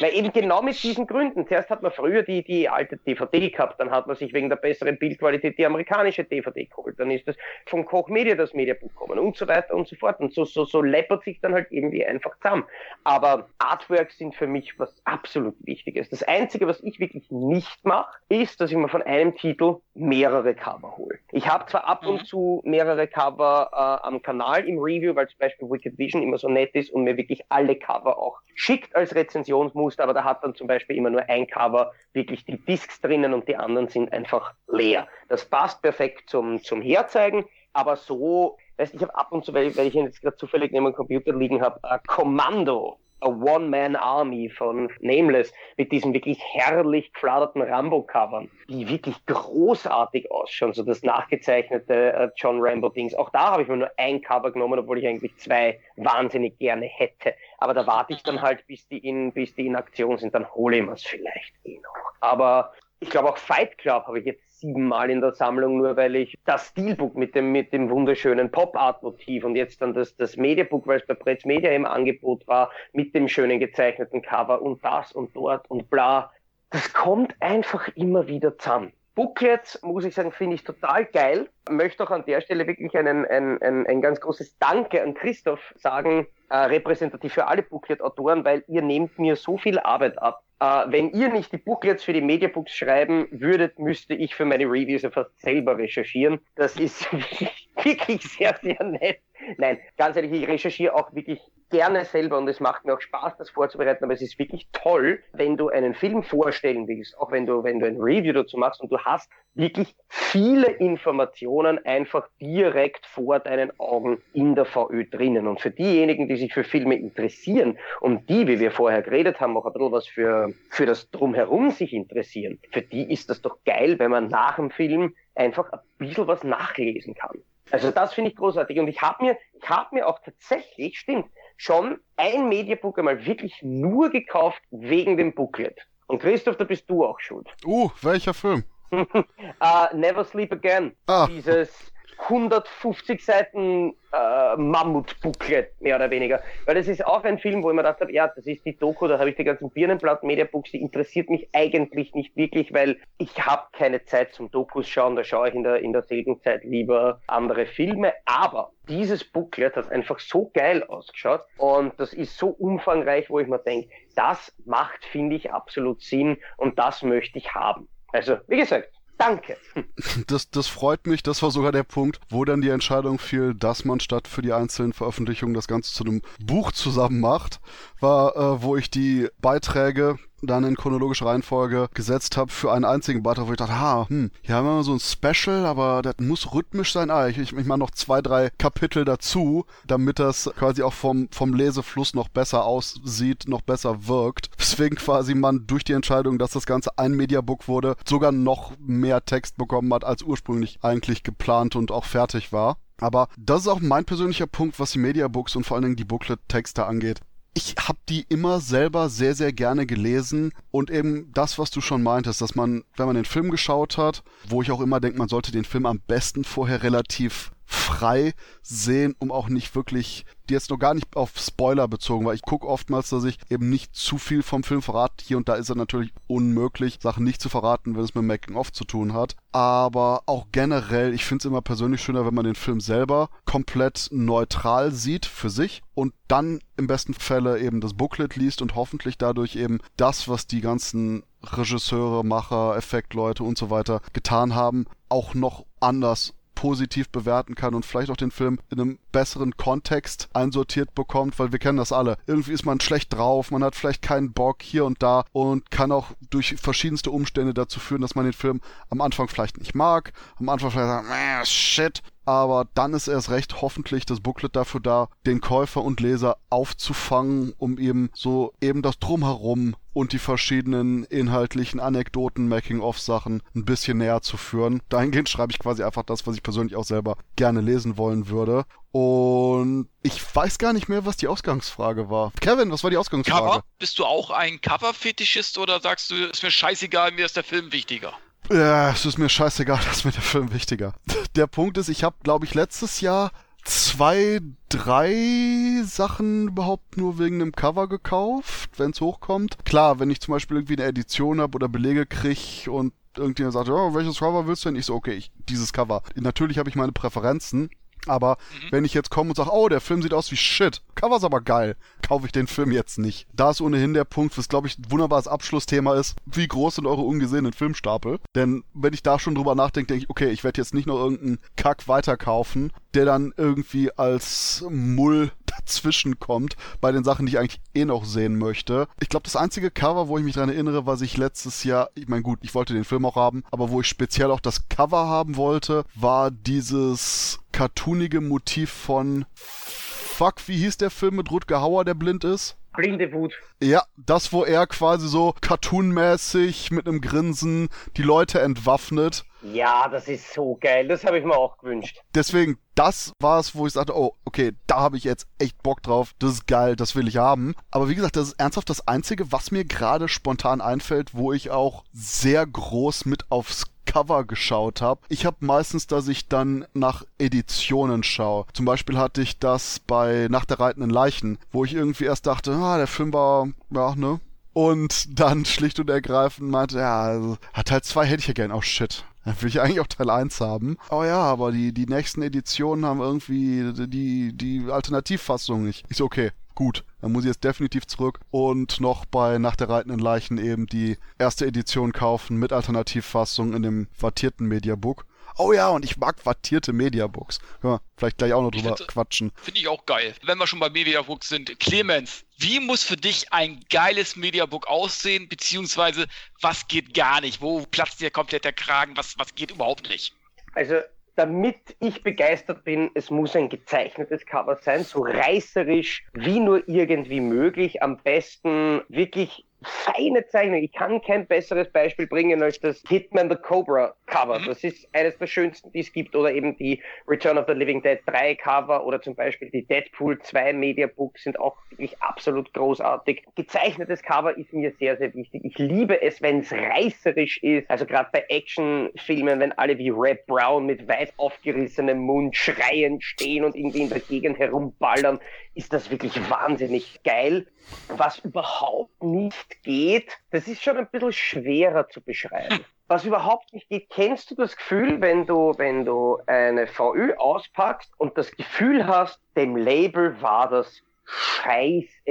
Weil 0.00 0.14
eben 0.14 0.32
genau 0.32 0.62
mit 0.62 0.82
diesen 0.82 1.06
Gründen. 1.06 1.46
Zuerst 1.46 1.70
hat 1.70 1.82
man 1.82 1.92
früher 1.92 2.22
die, 2.22 2.42
die 2.42 2.68
alte 2.68 2.96
DVD 2.96 3.50
gehabt, 3.50 3.78
dann 3.78 3.90
hat 3.90 4.06
man 4.06 4.16
sich 4.16 4.32
wegen 4.32 4.48
der 4.48 4.56
besseren 4.56 4.98
Bildqualität 4.98 5.56
die 5.58 5.66
amerikanische 5.66 6.24
DVD 6.24 6.64
geholt, 6.64 6.98
dann 6.98 7.10
ist 7.10 7.28
das 7.28 7.36
von 7.66 7.84
Koch 7.84 8.08
Media 8.08 8.34
das 8.34 8.54
Mediabook 8.54 8.90
gekommen 8.90 9.18
und 9.18 9.36
so 9.36 9.46
weiter 9.46 9.74
und 9.74 9.86
so 9.88 9.96
fort. 9.96 10.20
Und 10.20 10.32
so, 10.34 10.44
so, 10.44 10.64
so 10.64 10.82
läppert 10.82 11.24
sich 11.24 11.40
dann 11.40 11.54
halt 11.54 11.68
irgendwie 11.70 12.04
einfach 12.04 12.36
zusammen. 12.38 12.64
Aber 13.04 13.48
Artworks 13.58 14.18
sind 14.18 14.34
für 14.34 14.46
mich 14.46 14.78
was 14.78 14.94
absolut 15.04 15.54
Wichtiges. 15.60 16.08
Das 16.08 16.22
Einzige, 16.22 16.66
was 16.66 16.82
ich 16.82 16.98
wirklich 16.98 17.30
nicht 17.30 17.84
mache, 17.84 18.18
ist, 18.28 18.60
dass 18.60 18.70
ich 18.70 18.76
mir 18.76 18.88
von 18.88 19.02
einem 19.02 19.34
Titel 19.36 19.76
mehrere 19.94 20.54
Cover 20.54 20.96
hole. 20.96 21.18
Ich 21.32 21.48
habe 21.48 21.66
zwar 21.66 21.86
ab 21.86 22.06
und 22.06 22.22
mhm. 22.22 22.24
zu 22.24 22.62
mehrere 22.64 23.06
Cover 23.06 23.70
äh, 23.72 24.06
am 24.06 24.22
Kanal 24.22 24.66
im 24.68 24.78
Review, 24.78 25.14
weil 25.14 25.28
zum 25.28 25.38
Beispiel 25.38 25.70
Wicked 25.70 25.98
Vision 25.98 26.22
immer 26.22 26.38
so 26.38 26.48
nett 26.48 26.74
ist 26.74 26.90
und 26.90 27.04
mir 27.04 27.16
wirklich 27.16 27.42
alle 27.48 27.76
Cover 27.76 28.18
auch 28.18 28.40
schickt 28.54 28.94
als 28.94 29.14
Rezensionsmuster, 29.44 30.02
aber 30.02 30.14
da 30.14 30.24
hat 30.24 30.42
dann 30.42 30.54
zum 30.54 30.66
Beispiel 30.66 30.96
immer 30.96 31.10
nur 31.10 31.28
ein 31.28 31.46
Cover 31.46 31.92
wirklich 32.12 32.44
die 32.44 32.56
Discs 32.56 33.00
drinnen 33.00 33.34
und 33.34 33.48
die 33.48 33.56
anderen 33.56 33.88
sind 33.88 34.12
einfach 34.12 34.54
leer. 34.66 35.06
Das 35.28 35.44
passt 35.44 35.82
perfekt 35.82 36.30
zum, 36.30 36.62
zum 36.62 36.80
Herzeigen, 36.82 37.44
aber 37.72 37.96
so, 37.96 38.56
weißt, 38.78 38.94
ich 38.94 39.02
habe 39.02 39.14
ab 39.14 39.32
und 39.32 39.44
zu, 39.44 39.52
weil, 39.52 39.76
weil 39.76 39.86
ich 39.86 39.94
ihn 39.94 40.06
jetzt 40.06 40.22
gerade 40.22 40.36
zufällig 40.36 40.72
neben 40.72 40.86
dem 40.86 40.94
Computer 40.94 41.34
liegen 41.34 41.62
habe, 41.62 41.78
äh, 41.82 41.98
Kommando 42.06 42.98
A 43.24 43.28
One-Man-Army 43.28 44.50
von 44.50 44.90
Nameless 45.00 45.52
mit 45.76 45.90
diesen 45.92 46.12
wirklich 46.12 46.38
herrlich 46.52 47.12
gefladerten 47.12 47.62
Rambo-Covern, 47.62 48.50
die 48.68 48.88
wirklich 48.88 49.16
großartig 49.26 50.30
ausschauen, 50.30 50.74
so 50.74 50.82
das 50.82 51.02
nachgezeichnete 51.02 52.12
äh, 52.12 52.28
John 52.36 52.60
Rambo-Dings. 52.60 53.14
Auch 53.14 53.30
da 53.30 53.52
habe 53.52 53.62
ich 53.62 53.68
mir 53.68 53.78
nur 53.78 53.90
ein 53.96 54.20
Cover 54.20 54.52
genommen, 54.52 54.78
obwohl 54.78 54.98
ich 54.98 55.06
eigentlich 55.06 55.36
zwei 55.38 55.80
wahnsinnig 55.96 56.58
gerne 56.58 56.86
hätte. 56.86 57.34
Aber 57.58 57.72
da 57.72 57.86
warte 57.86 58.12
ich 58.12 58.22
dann 58.22 58.42
halt, 58.42 58.66
bis 58.66 58.86
die 58.88 58.98
in, 58.98 59.32
bis 59.32 59.54
die 59.54 59.66
in 59.66 59.76
Aktion 59.76 60.18
sind, 60.18 60.34
dann 60.34 60.50
hole 60.54 60.76
ich 60.76 60.82
mir 60.84 60.92
es 60.92 61.02
vielleicht 61.02 61.54
eh 61.64 61.78
noch. 61.78 62.12
Aber 62.20 62.72
ich 63.00 63.10
glaube 63.10 63.30
auch 63.30 63.38
Fight 63.38 63.78
Club 63.78 64.06
habe 64.06 64.18
ich 64.18 64.26
jetzt 64.26 64.43
siebenmal 64.64 65.10
in 65.10 65.20
der 65.20 65.32
Sammlung, 65.32 65.76
nur 65.76 65.96
weil 65.96 66.16
ich 66.16 66.38
das 66.46 66.68
Steelbook 66.68 67.16
mit 67.16 67.34
dem, 67.34 67.52
mit 67.52 67.72
dem 67.72 67.90
wunderschönen 67.90 68.50
Pop-Art-Motiv 68.50 69.44
und 69.44 69.56
jetzt 69.56 69.82
dann 69.82 69.92
das, 69.92 70.16
das 70.16 70.36
Mediabook, 70.36 70.86
weil 70.86 71.00
es 71.00 71.06
bei 71.06 71.14
Pretz 71.14 71.44
Media 71.44 71.70
im 71.70 71.84
Angebot 71.84 72.46
war, 72.46 72.70
mit 72.92 73.14
dem 73.14 73.28
schönen 73.28 73.60
gezeichneten 73.60 74.22
Cover 74.22 74.62
und 74.62 74.82
das 74.82 75.12
und 75.12 75.36
dort 75.36 75.70
und 75.70 75.90
bla. 75.90 76.32
Das 76.70 76.92
kommt 76.94 77.34
einfach 77.40 77.88
immer 77.94 78.26
wieder 78.26 78.56
zusammen. 78.56 78.92
Booklets, 79.14 79.80
muss 79.82 80.04
ich 80.04 80.14
sagen, 80.14 80.32
finde 80.32 80.56
ich 80.56 80.64
total 80.64 81.04
geil. 81.04 81.48
Möchte 81.70 82.02
auch 82.02 82.10
an 82.10 82.24
der 82.24 82.40
Stelle 82.40 82.66
wirklich 82.66 82.96
einen, 82.96 83.24
ein, 83.26 83.62
ein, 83.62 83.86
ein 83.86 84.02
ganz 84.02 84.20
großes 84.20 84.58
Danke 84.58 85.02
an 85.02 85.14
Christoph 85.14 85.72
sagen, 85.76 86.26
äh, 86.48 86.56
repräsentativ 86.56 87.34
für 87.34 87.46
alle 87.46 87.62
Booklet-Autoren, 87.62 88.44
weil 88.44 88.64
ihr 88.66 88.82
nehmt 88.82 89.18
mir 89.18 89.36
so 89.36 89.56
viel 89.56 89.78
Arbeit 89.78 90.20
ab. 90.20 90.42
Äh, 90.64 90.84
wenn 90.90 91.10
ihr 91.10 91.28
nicht 91.28 91.52
die 91.52 91.58
Booklets 91.58 92.04
für 92.04 92.14
die 92.14 92.22
Mediabooks 92.22 92.72
schreiben 92.72 93.28
würdet, 93.30 93.78
müsste 93.78 94.14
ich 94.14 94.34
für 94.34 94.46
meine 94.46 94.64
Reviews 94.64 95.02
fast 95.12 95.38
selber 95.40 95.76
recherchieren. 95.76 96.40
Das 96.54 96.76
ist 96.76 97.06
wirklich 97.82 98.22
sehr, 98.22 98.56
sehr 98.62 98.82
nett. 98.82 99.18
Nein, 99.58 99.78
ganz 99.98 100.16
ehrlich, 100.16 100.32
ich 100.32 100.48
recherchiere 100.48 100.94
auch 100.94 101.14
wirklich 101.14 101.40
gerne 101.70 102.06
selber 102.06 102.38
und 102.38 102.48
es 102.48 102.60
macht 102.60 102.86
mir 102.86 102.94
auch 102.94 103.00
Spaß, 103.00 103.36
das 103.36 103.50
vorzubereiten, 103.50 104.04
aber 104.04 104.14
es 104.14 104.22
ist 104.22 104.38
wirklich 104.38 104.68
toll, 104.72 105.22
wenn 105.32 105.58
du 105.58 105.68
einen 105.68 105.92
Film 105.92 106.22
vorstellen 106.22 106.88
willst, 106.88 107.18
auch 107.18 107.30
wenn 107.30 107.44
du, 107.44 107.62
wenn 107.62 107.80
du 107.80 107.86
ein 107.86 108.00
Review 108.00 108.32
dazu 108.32 108.56
machst 108.56 108.80
und 108.80 108.90
du 108.90 108.98
hast 108.98 109.30
wirklich 109.54 109.94
viele 110.08 110.66
Informationen 110.66 111.84
einfach 111.84 112.28
direkt 112.40 113.06
vor 113.06 113.38
deinen 113.38 113.78
Augen 113.78 114.20
in 114.32 114.54
der 114.54 114.64
VÖ 114.64 115.04
drinnen. 115.08 115.46
Und 115.46 115.60
für 115.60 115.70
diejenigen, 115.70 116.28
die 116.28 116.36
sich 116.36 116.52
für 116.52 116.64
Filme 116.64 116.96
interessieren 116.96 117.78
und 118.00 118.28
die, 118.28 118.46
wie 118.46 118.58
wir 118.58 118.70
vorher 118.70 119.02
geredet 119.02 119.40
haben, 119.40 119.56
auch 119.56 119.66
ein 119.66 119.72
bisschen 119.72 119.92
was 119.92 120.06
für, 120.06 120.52
für 120.70 120.86
das 120.86 121.10
Drumherum 121.10 121.70
sich 121.70 121.92
interessieren, 121.92 122.58
für 122.70 122.82
die 122.82 123.12
ist 123.12 123.30
das 123.30 123.42
doch 123.42 123.58
geil, 123.64 123.98
wenn 123.98 124.10
man 124.10 124.28
nach 124.28 124.56
dem 124.56 124.70
Film 124.70 125.14
einfach 125.34 125.72
ein 125.72 125.80
bisschen 125.98 126.26
was 126.26 126.42
nachlesen 126.44 127.14
kann. 127.14 127.38
Also 127.70 127.90
das 127.90 128.14
finde 128.14 128.30
ich 128.30 128.36
großartig. 128.36 128.78
Und 128.78 128.88
ich 128.88 129.00
habe 129.00 129.24
mir, 129.24 129.38
ich 129.60 129.68
habe 129.68 129.94
mir 129.94 130.06
auch 130.06 130.18
tatsächlich, 130.20 130.98
stimmt, 130.98 131.26
schon 131.56 131.98
ein 132.16 132.48
Mediabook 132.48 132.98
einmal 132.98 133.24
wirklich 133.24 133.62
nur 133.62 134.10
gekauft 134.10 134.60
wegen 134.70 135.16
dem 135.16 135.34
Booklet. 135.34 135.78
Und 136.06 136.20
Christoph, 136.20 136.56
da 136.56 136.64
bist 136.64 136.88
du 136.90 137.04
auch 137.04 137.18
schuld. 137.20 137.48
Uh, 137.64 137.90
welcher 138.02 138.34
Film? 138.34 138.64
uh, 138.92 139.86
Never 139.94 140.24
Sleep 140.24 140.52
Again. 140.52 140.94
Ah. 141.06 141.26
Dieses 141.26 141.92
150 142.18 143.24
Seiten 143.24 143.94
äh, 144.12 144.56
Mammut-Booklet, 144.56 145.80
mehr 145.80 145.96
oder 145.96 146.10
weniger. 146.10 146.40
Weil 146.64 146.76
das 146.76 146.88
ist 146.88 147.04
auch 147.04 147.24
ein 147.24 147.38
Film, 147.38 147.62
wo 147.62 147.70
ich 147.70 147.76
mir 147.76 147.82
gedacht 147.82 148.00
habe, 148.00 148.12
ja, 148.12 148.28
das 148.28 148.46
ist 148.46 148.64
die 148.64 148.76
Doku, 148.76 149.06
da 149.08 149.18
habe 149.18 149.30
ich 149.30 149.36
die 149.36 149.44
ganzen 149.44 149.70
Birnenblatt-Mediabooks, 149.70 150.70
die 150.70 150.80
interessiert 150.80 151.28
mich 151.28 151.48
eigentlich 151.52 152.14
nicht 152.14 152.36
wirklich, 152.36 152.72
weil 152.72 152.98
ich 153.18 153.44
habe 153.44 153.64
keine 153.72 154.04
Zeit 154.04 154.32
zum 154.32 154.50
Dokus 154.50 154.88
schauen, 154.88 155.16
da 155.16 155.24
schaue 155.24 155.48
ich 155.48 155.54
in 155.54 155.64
der, 155.64 155.80
in 155.80 155.92
derselben 155.92 156.40
Zeit 156.40 156.64
lieber 156.64 157.20
andere 157.26 157.66
Filme, 157.66 158.12
aber 158.24 158.72
dieses 158.88 159.24
Booklet 159.24 159.76
hat 159.76 159.90
einfach 159.90 160.18
so 160.20 160.50
geil 160.54 160.84
ausgeschaut 160.84 161.42
und 161.56 161.98
das 161.98 162.12
ist 162.12 162.36
so 162.38 162.48
umfangreich, 162.48 163.28
wo 163.30 163.40
ich 163.40 163.48
mir 163.48 163.58
denke, 163.58 163.88
das 164.14 164.54
macht, 164.64 165.04
finde 165.04 165.36
ich, 165.36 165.52
absolut 165.52 166.02
Sinn 166.02 166.38
und 166.56 166.78
das 166.78 167.02
möchte 167.02 167.38
ich 167.38 167.54
haben. 167.54 167.88
Also, 168.14 168.36
wie 168.46 168.58
gesagt, 168.58 168.88
Danke. 169.18 169.56
Das, 170.26 170.50
das 170.50 170.66
freut 170.66 171.06
mich. 171.06 171.22
Das 171.22 171.42
war 171.42 171.50
sogar 171.50 171.72
der 171.72 171.82
Punkt, 171.82 172.20
wo 172.28 172.44
dann 172.44 172.60
die 172.60 172.68
Entscheidung 172.68 173.18
fiel, 173.18 173.54
dass 173.54 173.84
man 173.84 174.00
statt 174.00 174.26
für 174.28 174.42
die 174.42 174.52
einzelnen 174.52 174.92
Veröffentlichungen 174.92 175.54
das 175.54 175.68
Ganze 175.68 175.92
zu 175.92 176.04
einem 176.04 176.22
Buch 176.40 176.72
zusammen 176.72 177.20
macht, 177.20 177.60
war, 178.00 178.36
äh, 178.36 178.62
wo 178.62 178.76
ich 178.76 178.90
die 178.90 179.28
Beiträge 179.40 180.18
dann 180.46 180.64
in 180.64 180.76
chronologischer 180.76 181.26
Reihenfolge 181.26 181.88
gesetzt 181.94 182.36
habe 182.36 182.50
für 182.50 182.72
einen 182.72 182.84
einzigen 182.84 183.22
Beitrag, 183.22 183.46
wo 183.46 183.52
ich 183.52 183.58
dachte, 183.58 183.78
ha, 183.78 184.06
hm, 184.08 184.30
hier 184.42 184.54
haben 184.56 184.66
wir 184.66 184.82
so 184.82 184.92
ein 184.92 185.00
Special, 185.00 185.66
aber 185.66 186.02
das 186.02 186.16
muss 186.18 186.52
rhythmisch 186.54 186.92
sein. 186.92 187.10
Ah, 187.10 187.28
ich, 187.28 187.38
ich, 187.38 187.52
ich 187.52 187.66
mache 187.66 187.78
noch 187.78 187.90
zwei, 187.90 188.22
drei 188.22 188.50
Kapitel 188.58 189.04
dazu, 189.04 189.64
damit 189.86 190.18
das 190.18 190.50
quasi 190.56 190.82
auch 190.82 190.92
vom, 190.92 191.28
vom 191.30 191.54
Lesefluss 191.54 192.14
noch 192.14 192.28
besser 192.28 192.64
aussieht, 192.64 193.44
noch 193.48 193.62
besser 193.62 194.06
wirkt. 194.06 194.50
Deswegen 194.58 194.96
quasi 194.96 195.34
man 195.34 195.66
durch 195.66 195.84
die 195.84 195.92
Entscheidung, 195.92 196.38
dass 196.38 196.52
das 196.52 196.66
Ganze 196.66 196.98
ein 196.98 197.12
Mediabook 197.12 197.68
wurde, 197.68 197.96
sogar 198.06 198.32
noch 198.32 198.72
mehr 198.78 199.24
Text 199.24 199.56
bekommen 199.56 199.92
hat, 199.94 200.04
als 200.04 200.22
ursprünglich 200.22 200.78
eigentlich 200.82 201.22
geplant 201.22 201.76
und 201.76 201.90
auch 201.90 202.04
fertig 202.04 202.52
war. 202.52 202.78
Aber 202.98 203.28
das 203.36 203.62
ist 203.62 203.68
auch 203.68 203.80
mein 203.80 204.04
persönlicher 204.04 204.46
Punkt, 204.46 204.78
was 204.78 204.92
die 204.92 204.98
Mediabooks 204.98 205.56
und 205.56 205.64
vor 205.64 205.76
allen 205.76 205.84
Dingen 205.84 205.96
die 205.96 206.04
Booklet-Texte 206.04 206.86
angeht 206.86 207.20
ich 207.54 207.76
habe 207.78 207.98
die 208.08 208.26
immer 208.28 208.60
selber 208.60 209.08
sehr, 209.08 209.34
sehr 209.34 209.52
gerne 209.52 209.86
gelesen 209.86 210.52
und 210.72 210.90
eben 210.90 211.32
das, 211.32 211.58
was 211.58 211.70
du 211.70 211.80
schon 211.80 212.02
meintest, 212.02 212.40
dass 212.40 212.56
man, 212.56 212.82
wenn 212.96 213.06
man 213.06 213.14
den 213.14 213.24
Film 213.24 213.50
geschaut 213.50 213.96
hat, 213.96 214.24
wo 214.48 214.60
ich 214.60 214.72
auch 214.72 214.80
immer 214.80 215.00
denke, 215.00 215.18
man 215.18 215.28
sollte 215.28 215.52
den 215.52 215.64
Film 215.64 215.86
am 215.86 216.00
besten 216.00 216.42
vorher 216.44 216.82
relativ 216.82 217.52
frei 217.74 218.32
sehen, 218.62 219.14
um 219.18 219.30
auch 219.30 219.48
nicht 219.48 219.74
wirklich, 219.74 220.24
die 220.48 220.54
jetzt 220.54 220.70
noch 220.70 220.78
gar 220.78 220.94
nicht 220.94 221.16
auf 221.16 221.32
Spoiler 221.36 221.88
bezogen, 221.88 222.24
weil 222.24 222.34
ich 222.34 222.42
gucke 222.42 222.66
oftmals, 222.66 223.10
dass 223.10 223.24
ich 223.24 223.38
eben 223.50 223.68
nicht 223.68 223.94
zu 223.94 224.18
viel 224.18 224.42
vom 224.42 224.62
Film 224.62 224.82
verrate. 224.82 225.24
Hier 225.24 225.36
und 225.36 225.48
da 225.48 225.54
ist 225.54 225.70
es 225.70 225.76
natürlich 225.76 226.12
unmöglich, 226.26 226.98
Sachen 227.00 227.24
nicht 227.24 227.40
zu 227.40 227.48
verraten, 227.48 227.96
wenn 227.96 228.04
es 228.04 228.14
mit 228.14 228.24
Making-of 228.24 228.72
zu 228.72 228.84
tun 228.84 229.12
hat. 229.12 229.36
Aber 229.52 230.22
auch 230.26 230.46
generell, 230.52 231.14
ich 231.14 231.24
finde 231.24 231.42
es 231.42 231.46
immer 231.46 231.62
persönlich 231.62 232.02
schöner, 232.02 232.26
wenn 232.26 232.34
man 232.34 232.44
den 232.44 232.54
Film 232.54 232.80
selber 232.80 233.28
komplett 233.44 234.08
neutral 234.10 234.92
sieht 234.92 235.26
für 235.26 235.50
sich 235.50 235.82
und 235.94 236.14
dann 236.28 236.60
im 236.76 236.86
besten 236.86 237.14
Fälle 237.14 237.60
eben 237.60 237.80
das 237.80 237.94
Booklet 237.94 238.36
liest 238.36 238.62
und 238.62 238.74
hoffentlich 238.74 239.18
dadurch 239.18 239.56
eben 239.56 239.80
das, 239.96 240.28
was 240.28 240.46
die 240.46 240.60
ganzen 240.60 241.22
Regisseure, 241.42 242.24
Macher, 242.24 242.76
Effektleute 242.76 243.44
und 243.44 243.58
so 243.58 243.70
weiter 243.70 244.00
getan 244.12 244.54
haben, 244.54 244.86
auch 245.08 245.34
noch 245.34 245.66
anders 245.80 246.34
positiv 246.54 247.08
bewerten 247.08 247.54
kann 247.54 247.74
und 247.74 247.84
vielleicht 247.84 248.10
auch 248.10 248.16
den 248.16 248.30
Film 248.30 248.58
in 248.70 248.80
einem 248.80 248.98
besseren 249.14 249.56
Kontext 249.56 250.28
einsortiert 250.34 250.94
bekommt, 250.94 251.38
weil 251.38 251.52
wir 251.52 251.60
kennen 251.60 251.78
das 251.78 251.92
alle. 251.92 252.18
Irgendwie 252.26 252.52
ist 252.52 252.66
man 252.66 252.80
schlecht 252.80 253.14
drauf, 253.14 253.52
man 253.52 253.62
hat 253.62 253.76
vielleicht 253.76 254.02
keinen 254.02 254.32
Bock 254.32 254.60
hier 254.60 254.84
und 254.84 255.02
da 255.02 255.24
und 255.32 255.70
kann 255.70 255.92
auch 255.92 256.08
durch 256.30 256.56
verschiedenste 256.60 257.12
Umstände 257.12 257.54
dazu 257.54 257.78
führen, 257.78 258.02
dass 258.02 258.16
man 258.16 258.24
den 258.24 258.32
Film 258.32 258.60
am 258.90 259.00
Anfang 259.00 259.28
vielleicht 259.28 259.58
nicht 259.58 259.74
mag, 259.74 260.12
am 260.40 260.48
Anfang 260.48 260.72
vielleicht 260.72 261.06
sagt, 261.06 261.46
shit, 261.46 262.02
aber 262.26 262.66
dann 262.74 262.94
ist 262.94 263.08
erst 263.08 263.30
recht 263.30 263.60
hoffentlich 263.60 264.06
das 264.06 264.20
Booklet 264.20 264.56
dafür 264.56 264.80
da, 264.80 265.08
den 265.26 265.40
Käufer 265.40 265.82
und 265.82 266.00
Leser 266.00 266.36
aufzufangen, 266.50 267.52
um 267.58 267.78
eben 267.78 268.10
so 268.14 268.52
eben 268.60 268.82
das 268.82 268.98
Drumherum 268.98 269.76
und 269.92 270.12
die 270.12 270.18
verschiedenen 270.18 271.04
inhaltlichen 271.04 271.80
Anekdoten, 271.80 272.48
Making-of-Sachen 272.48 273.42
ein 273.54 273.64
bisschen 273.64 273.98
näher 273.98 274.22
zu 274.22 274.36
führen. 274.36 274.82
Dahingehend 274.88 275.28
schreibe 275.28 275.52
ich 275.52 275.58
quasi 275.58 275.82
einfach 275.84 276.02
das, 276.02 276.26
was 276.26 276.34
ich 276.34 276.42
persönlich 276.42 276.76
auch 276.76 276.84
selber 276.84 277.16
gerne 277.36 277.60
lesen 277.60 277.96
wollen 277.96 278.28
würde. 278.28 278.64
Und 278.94 279.88
ich 280.04 280.22
weiß 280.36 280.58
gar 280.58 280.72
nicht 280.72 280.88
mehr, 280.88 281.04
was 281.04 281.16
die 281.16 281.26
Ausgangsfrage 281.26 282.10
war. 282.10 282.30
Kevin, 282.40 282.70
was 282.70 282.84
war 282.84 282.90
die 282.90 282.96
Ausgangsfrage? 282.96 283.44
Cover? 283.44 283.64
Bist 283.80 283.98
du 283.98 284.04
auch 284.04 284.30
ein 284.30 284.60
Cover-Fetischist 284.60 285.58
oder 285.58 285.80
sagst 285.80 286.12
du, 286.12 286.14
ist 286.14 286.44
mir 286.44 286.52
scheißegal, 286.52 287.10
mir 287.10 287.26
ist 287.26 287.34
der 287.34 287.42
Film 287.42 287.72
wichtiger? 287.72 288.12
Ja, 288.52 288.92
es 288.92 289.04
ist 289.04 289.18
mir 289.18 289.28
scheißegal, 289.28 289.80
das 289.84 289.96
ist 289.96 290.04
mir 290.04 290.12
der 290.12 290.22
Film 290.22 290.52
wichtiger. 290.52 290.94
Der 291.34 291.48
Punkt 291.48 291.76
ist, 291.76 291.88
ich 291.88 292.04
habe, 292.04 292.14
glaube 292.22 292.46
ich, 292.46 292.54
letztes 292.54 293.00
Jahr 293.00 293.32
zwei, 293.64 294.38
drei 294.68 295.82
Sachen 295.84 296.46
überhaupt 296.46 296.96
nur 296.96 297.18
wegen 297.18 297.42
einem 297.42 297.50
Cover 297.50 297.88
gekauft, 297.88 298.70
wenn 298.76 298.92
es 298.92 299.00
hochkommt. 299.00 299.64
Klar, 299.64 299.98
wenn 299.98 300.10
ich 300.10 300.20
zum 300.20 300.34
Beispiel 300.34 300.58
irgendwie 300.58 300.76
eine 300.76 300.86
Edition 300.86 301.40
habe 301.40 301.56
oder 301.56 301.68
Belege 301.68 302.06
krieg 302.06 302.68
und 302.70 302.92
irgendjemand 303.16 303.54
sagt, 303.54 303.70
oh, 303.70 303.92
welches 303.92 304.20
Cover 304.20 304.46
willst 304.46 304.64
du 304.64 304.68
denn? 304.68 304.76
Ich 304.76 304.86
so, 304.86 304.94
okay, 304.94 305.14
ich, 305.14 305.32
dieses 305.48 305.72
Cover. 305.72 306.04
Natürlich 306.14 306.58
habe 306.58 306.68
ich 306.68 306.76
meine 306.76 306.92
Präferenzen, 306.92 307.70
aber 308.06 308.36
mhm. 308.62 308.68
wenn 308.70 308.84
ich 308.84 308.94
jetzt 308.94 309.10
komme 309.10 309.30
und 309.30 309.36
sage, 309.36 309.50
oh, 309.52 309.68
der 309.68 309.80
Film 309.80 310.02
sieht 310.02 310.14
aus 310.14 310.30
wie 310.30 310.36
Shit, 310.36 310.82
Cover 310.94 311.16
ist 311.16 311.24
aber 311.24 311.40
geil, 311.40 311.76
kaufe 312.06 312.26
ich 312.26 312.32
den 312.32 312.46
Film 312.46 312.72
jetzt 312.72 312.98
nicht. 312.98 313.26
Da 313.32 313.50
ist 313.50 313.60
ohnehin 313.60 313.94
der 313.94 314.04
Punkt, 314.04 314.36
was 314.38 314.48
glaube 314.48 314.68
ich 314.68 314.78
ein 314.78 314.90
wunderbares 314.90 315.28
Abschlussthema 315.28 315.94
ist, 315.94 316.16
wie 316.26 316.48
groß 316.48 316.76
sind 316.76 316.86
eure 316.86 317.02
ungesehenen 317.02 317.52
Filmstapel? 317.52 318.18
Denn 318.34 318.64
wenn 318.74 318.94
ich 318.94 319.02
da 319.02 319.18
schon 319.18 319.34
drüber 319.34 319.54
nachdenke, 319.54 319.88
denke 319.88 320.04
ich, 320.04 320.10
okay, 320.10 320.30
ich 320.30 320.44
werde 320.44 320.60
jetzt 320.60 320.74
nicht 320.74 320.86
noch 320.86 320.98
irgendeinen 320.98 321.38
Kack 321.56 321.88
weiterkaufen, 321.88 322.72
der 322.94 323.04
dann 323.04 323.32
irgendwie 323.36 323.90
als 323.96 324.64
Mull 324.70 325.32
dazwischen 325.56 326.18
kommt 326.18 326.56
bei 326.80 326.92
den 326.92 327.04
Sachen, 327.04 327.26
die 327.26 327.32
ich 327.32 327.38
eigentlich 327.38 327.60
eh 327.74 327.84
noch 327.84 328.04
sehen 328.04 328.36
möchte. 328.36 328.88
Ich 329.00 329.08
glaube, 329.08 329.24
das 329.24 329.36
einzige 329.36 329.70
Cover, 329.70 330.08
wo 330.08 330.18
ich 330.18 330.24
mich 330.24 330.34
dran 330.34 330.48
erinnere, 330.48 330.86
was 330.86 331.00
ich 331.00 331.16
letztes 331.16 331.64
Jahr, 331.64 331.90
ich 331.94 332.08
meine 332.08 332.22
gut, 332.22 332.38
ich 332.42 332.54
wollte 332.54 332.74
den 332.74 332.84
Film 332.84 333.04
auch 333.04 333.16
haben, 333.16 333.44
aber 333.50 333.70
wo 333.70 333.80
ich 333.80 333.88
speziell 333.88 334.30
auch 334.30 334.40
das 334.40 334.68
Cover 334.68 335.06
haben 335.06 335.36
wollte, 335.36 335.84
war 335.94 336.30
dieses 336.30 337.38
cartoonige 337.52 338.20
Motiv 338.20 338.70
von 338.70 339.24
Fuck, 339.34 340.46
wie 340.46 340.56
hieß 340.58 340.76
der 340.76 340.90
Film 340.90 341.16
mit 341.16 341.30
Rutger 341.30 341.60
Hauer, 341.60 341.84
der 341.84 341.94
blind 341.94 342.24
ist? 342.24 342.56
Blinde 342.74 343.12
Wut. 343.12 343.34
Ja, 343.60 343.82
das, 343.96 344.32
wo 344.32 344.44
er 344.44 344.66
quasi 344.66 345.08
so 345.08 345.34
cartoonmäßig 345.40 346.70
mit 346.70 346.86
einem 346.86 347.00
Grinsen 347.00 347.68
die 347.96 348.02
Leute 348.02 348.40
entwaffnet. 348.40 349.24
Ja, 349.42 349.88
das 349.88 350.08
ist 350.08 350.32
so 350.32 350.56
geil. 350.60 350.88
Das 350.88 351.04
habe 351.04 351.18
ich 351.18 351.24
mir 351.24 351.36
auch 351.36 351.58
gewünscht. 351.58 352.00
Deswegen, 352.14 352.58
das 352.74 353.12
war 353.20 353.38
es, 353.38 353.54
wo 353.54 353.66
ich 353.66 353.74
sagte, 353.74 353.96
oh, 353.96 354.16
okay, 354.24 354.52
da 354.66 354.80
habe 354.80 354.96
ich 354.96 355.04
jetzt 355.04 355.26
echt 355.38 355.62
Bock 355.62 355.82
drauf. 355.82 356.14
Das 356.18 356.32
ist 356.32 356.46
geil, 356.46 356.76
das 356.76 356.96
will 356.96 357.08
ich 357.08 357.18
haben. 357.18 357.54
Aber 357.70 357.88
wie 357.88 357.94
gesagt, 357.94 358.16
das 358.16 358.28
ist 358.28 358.40
ernsthaft 358.40 358.70
das 358.70 358.88
Einzige, 358.88 359.32
was 359.32 359.50
mir 359.50 359.64
gerade 359.64 360.08
spontan 360.08 360.60
einfällt, 360.60 361.14
wo 361.14 361.32
ich 361.32 361.50
auch 361.50 361.84
sehr 361.92 362.46
groß 362.46 363.04
mit 363.04 363.30
aufs 363.30 363.66
Cover 363.94 364.24
geschaut 364.24 364.82
habe. 364.82 365.02
Ich 365.08 365.24
habe 365.24 365.36
meistens, 365.38 365.86
dass 365.86 366.08
ich 366.08 366.26
dann 366.26 366.66
nach 366.74 367.04
Editionen 367.16 368.02
schaue. 368.02 368.44
Zum 368.52 368.64
Beispiel 368.64 368.98
hatte 368.98 369.22
ich 369.22 369.38
das 369.38 369.78
bei 369.78 370.26
Nach 370.28 370.44
der 370.44 370.58
reitenden 370.58 370.90
Leichen, 370.90 371.38
wo 371.52 371.64
ich 371.64 371.74
irgendwie 371.74 372.06
erst 372.06 372.26
dachte, 372.26 372.56
ah, 372.56 372.76
der 372.76 372.88
Film 372.88 373.12
war, 373.12 373.46
ja, 373.70 373.94
ne, 373.94 374.18
Und 374.52 375.20
dann 375.20 375.44
schlicht 375.44 375.78
und 375.78 375.90
ergreifend 375.90 376.50
meinte, 376.50 376.78
ja, 376.78 377.02
also, 377.02 377.36
Teil 377.64 377.82
2 377.82 378.04
hätte 378.04 378.20
ich 378.20 378.26
ja 378.26 378.34
gern. 378.34 378.50
Oh 378.50 378.62
shit. 378.62 379.04
Dann 379.24 379.40
will 379.40 379.48
ich 379.48 379.60
eigentlich 379.60 379.78
auch 379.78 379.86
Teil 379.86 380.10
1 380.10 380.40
haben. 380.40 380.76
Oh 380.90 381.04
ja, 381.04 381.20
aber 381.20 381.52
die, 381.52 381.72
die 381.72 381.86
nächsten 381.86 382.20
Editionen 382.22 382.84
haben 382.84 383.00
irgendwie 383.00 383.72
die, 383.86 384.36
die 384.36 384.64
Alternativfassung 384.72 385.64
nicht. 385.64 385.84
Ich 385.88 385.98
so, 385.98 386.04
okay, 386.06 386.32
gut. 386.54 386.84
Dann 387.00 387.12
muss 387.12 387.24
ich 387.24 387.28
jetzt 387.28 387.44
definitiv 387.44 387.86
zurück 387.86 388.20
und 388.30 388.80
noch 388.80 389.04
bei 389.04 389.38
Nach 389.38 389.56
der 389.56 389.68
reitenden 389.68 390.00
Leichen 390.00 390.38
eben 390.38 390.66
die 390.66 390.96
erste 391.18 391.46
Edition 391.46 391.92
kaufen 391.92 392.36
mit 392.36 392.52
Alternativfassung 392.52 393.54
in 393.54 393.62
dem 393.62 393.88
wattierten 393.98 394.46
Mediabook. 394.46 395.06
Oh 395.36 395.52
ja, 395.52 395.68
und 395.68 395.84
ich 395.84 395.96
mag 395.96 396.24
wattierte 396.24 396.72
Mediabooks. 396.72 397.40
Ja, 397.64 397.80
vielleicht 397.96 398.18
gleich 398.18 398.32
auch 398.32 398.42
noch 398.42 398.52
drüber 398.52 398.76
Find- 398.76 398.88
quatschen. 398.88 399.32
Finde 399.34 399.58
ich 399.58 399.66
auch 399.66 399.84
geil. 399.84 400.14
Wenn 400.22 400.38
wir 400.38 400.46
schon 400.46 400.60
bei 400.60 400.70
Mediabooks 400.70 401.28
sind, 401.28 401.58
Clemens, 401.58 402.24
wie 402.38 402.60
muss 402.60 402.84
für 402.84 402.96
dich 402.96 403.32
ein 403.32 403.60
geiles 403.68 404.14
Mediabook 404.14 404.68
aussehen, 404.68 405.28
beziehungsweise 405.28 406.06
was 406.40 406.68
geht 406.68 406.94
gar 406.94 407.20
nicht? 407.20 407.40
Wo 407.40 407.64
platzt 407.66 408.00
dir 408.00 408.12
komplett 408.12 408.44
der 408.44 408.52
Kragen? 408.52 408.96
Was, 408.96 409.18
was 409.18 409.34
geht 409.34 409.50
überhaupt 409.50 409.88
nicht? 409.88 410.14
Also, 410.54 410.76
damit 411.16 411.76
ich 411.80 412.02
begeistert 412.02 412.64
bin, 412.64 412.90
es 412.94 413.10
muss 413.10 413.36
ein 413.36 413.48
gezeichnetes 413.48 414.26
Cover 414.26 414.56
sein, 414.56 414.82
so 414.82 415.02
reißerisch 415.02 416.04
wie 416.12 416.40
nur 416.40 416.68
irgendwie 416.68 417.20
möglich. 417.20 417.82
Am 417.82 417.98
besten 417.98 418.82
wirklich 418.88 419.43
feine 419.64 420.26
Zeichnung. 420.26 420.62
Ich 420.62 420.72
kann 420.72 421.00
kein 421.02 421.26
besseres 421.26 421.68
Beispiel 421.70 422.06
bringen 422.06 422.42
als 422.42 422.60
das 422.60 422.82
Hitman 422.88 423.30
the 423.30 423.36
Cobra 423.36 423.94
Cover. 424.06 424.38
Mhm. 424.38 424.46
Das 424.46 424.64
ist 424.64 424.88
eines 424.92 425.16
der 425.18 425.26
schönsten, 425.26 425.72
die 425.72 425.80
es 425.80 425.92
gibt. 425.92 426.14
Oder 426.14 426.32
eben 426.32 426.56
die 426.56 426.82
Return 427.08 427.38
of 427.38 427.46
the 427.46 427.52
Living 427.54 427.82
Dead 427.82 427.98
3 428.06 428.34
Cover 428.36 428.84
oder 428.86 429.00
zum 429.00 429.14
Beispiel 429.14 429.50
die 429.50 429.66
Deadpool 429.66 430.18
2 430.20 430.52
Mediabooks 430.52 431.24
sind 431.24 431.38
auch 431.38 431.56
wirklich 431.70 432.00
absolut 432.02 432.52
großartig. 432.52 433.24
Gezeichnetes 433.34 434.02
Cover 434.02 434.36
ist 434.36 434.52
mir 434.52 434.72
sehr, 434.78 434.96
sehr 434.96 435.14
wichtig. 435.14 435.44
Ich 435.44 435.58
liebe 435.58 436.00
es, 436.02 436.22
wenn 436.22 436.40
es 436.40 436.52
reißerisch 436.52 437.42
ist. 437.42 437.70
Also 437.70 437.86
gerade 437.86 438.08
bei 438.12 438.24
Actionfilmen, 438.28 439.40
wenn 439.40 439.52
alle 439.52 439.78
wie 439.78 439.90
Red 439.90 440.26
Brown 440.26 440.66
mit 440.66 440.88
weit 440.88 441.12
aufgerissenem 441.16 441.98
Mund 441.98 442.36
schreiend 442.36 443.02
stehen 443.02 443.44
und 443.44 443.56
irgendwie 443.56 443.82
in 443.82 443.88
der 443.88 444.00
Gegend 444.00 444.38
herumballern, 444.38 445.20
ist 445.54 445.72
das 445.72 445.90
wirklich 445.90 446.14
wahnsinnig 446.30 447.02
geil. 447.04 447.46
Was 447.88 448.18
überhaupt 448.18 449.02
nicht 449.02 449.53
geht, 449.62 450.18
das 450.30 450.48
ist 450.48 450.62
schon 450.62 450.76
ein 450.76 450.88
bisschen 450.88 451.12
schwerer 451.12 451.88
zu 451.88 452.00
beschreiben. 452.02 452.64
Was 452.86 453.04
überhaupt 453.04 453.52
nicht 453.52 453.68
geht, 453.70 453.88
kennst 453.88 454.30
du 454.30 454.34
das 454.34 454.56
Gefühl, 454.56 455.00
wenn 455.00 455.26
du, 455.26 455.54
wenn 455.56 455.86
du 455.86 456.18
eine 456.26 456.66
VÖ 456.66 457.14
auspackst 457.16 457.92
und 457.96 458.18
das 458.18 458.30
Gefühl 458.32 458.86
hast, 458.86 459.20
dem 459.36 459.56
Label 459.56 460.20
war 460.20 460.50
das 460.50 460.82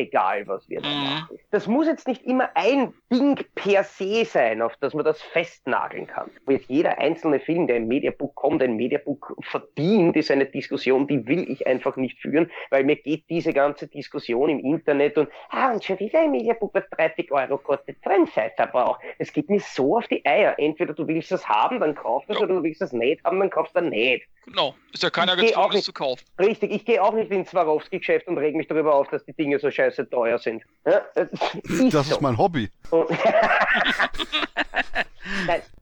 scheißegal, 0.04 0.48
was 0.48 0.68
wir 0.70 0.82
da 0.82 0.90
Mhm. 0.90 1.04
machen. 1.04 1.40
Das 1.52 1.68
muss 1.68 1.88
jetzt 1.88 2.08
nicht 2.08 2.24
immer 2.24 2.50
ein 2.56 2.94
Ding 3.12 3.40
per 3.56 3.84
se 3.84 4.26
sein, 4.26 4.62
auf 4.62 4.76
das 4.80 4.94
man 4.94 5.06
das 5.06 5.22
festnageln 5.22 6.08
kann. 6.08 6.30
Wo 6.46 6.52
jetzt 6.52 6.70
jeder 6.70 6.98
einzelne 6.98 7.40
Film, 7.40 7.68
der 7.68 7.78
im 7.78 7.88
Mediabook 7.88 8.36
kommt, 8.36 8.62
ein 8.64 8.76
Mediabook 8.76 9.36
verdient, 9.44 10.16
ist 10.16 10.32
eine 10.32 10.46
Diskussion, 10.46 11.08
die 11.08 11.26
will 11.28 11.50
ich 11.50 11.66
einfach 11.68 11.96
nicht 11.96 12.20
führen, 12.20 12.50
weil 12.70 12.84
mir 12.84 12.96
geht 12.96 13.30
diese 13.30 13.54
ganze 13.54 13.88
Diskussion 13.88 14.50
im 14.50 14.60
Internet 14.60 15.18
und, 15.18 15.30
ah, 15.50 15.72
und 15.72 15.84
schon 15.84 16.00
wieder 16.00 16.20
ein 16.22 16.32
Mediabook, 16.32 16.74
was 16.74 16.90
30 16.92 17.32
Euro 17.32 17.58
kostet, 17.58 17.98
so 18.04 18.10
ein 18.10 18.28
Scheißverbrauch. 18.28 19.00
Es 19.20 19.32
geht 19.32 19.50
mir 19.50 19.60
so 19.60 19.98
auf 19.98 20.08
die 20.08 20.26
Eier. 20.26 20.56
Entweder 20.58 20.94
du 20.94 21.08
willst 21.08 21.32
das 21.32 21.48
haben, 21.48 21.80
dann 21.80 21.96
kauf 21.96 22.24
das, 22.28 22.38
Ja. 22.38 22.44
oder 22.46 22.56
du 22.56 22.64
willst 22.64 22.82
das 22.82 22.94
nicht 22.94 23.24
haben, 23.24 23.40
dann 23.40 23.50
kaufst 23.50 23.76
du 23.76 23.82
das 23.82 23.90
nicht. 23.90 24.26
Genau. 24.46 24.76
Ist 24.92 25.02
ja 25.04 25.10
keiner 25.10 25.36
gezwungen, 25.38 25.56
auch 25.56 25.74
es 25.74 25.86
zu 25.86 25.94
kaufen. 25.94 26.26
Richtig, 26.38 26.72
ich 26.72 26.86
gehe 26.86 27.02
auch 27.02 27.14
nicht 27.14 27.32
ins 27.32 27.50
Swarovski-Geschäft 27.52 28.28
und 28.28 28.38
reg 28.38 28.56
mich 28.56 28.68
darüber 28.68 28.94
auf, 28.96 29.08
dass 29.08 29.24
die 29.26 29.34
Dinge 29.34 29.58
so 29.58 29.72
scheiße 29.72 29.83
teuer 29.92 30.38
sind. 30.40 30.64
Ja, 30.86 31.02
das 31.16 31.28
ist 31.32 31.94
Das 31.94 32.08
so. 32.08 32.16
ist 32.16 32.22
mein 32.22 32.38
Hobby. 32.38 32.70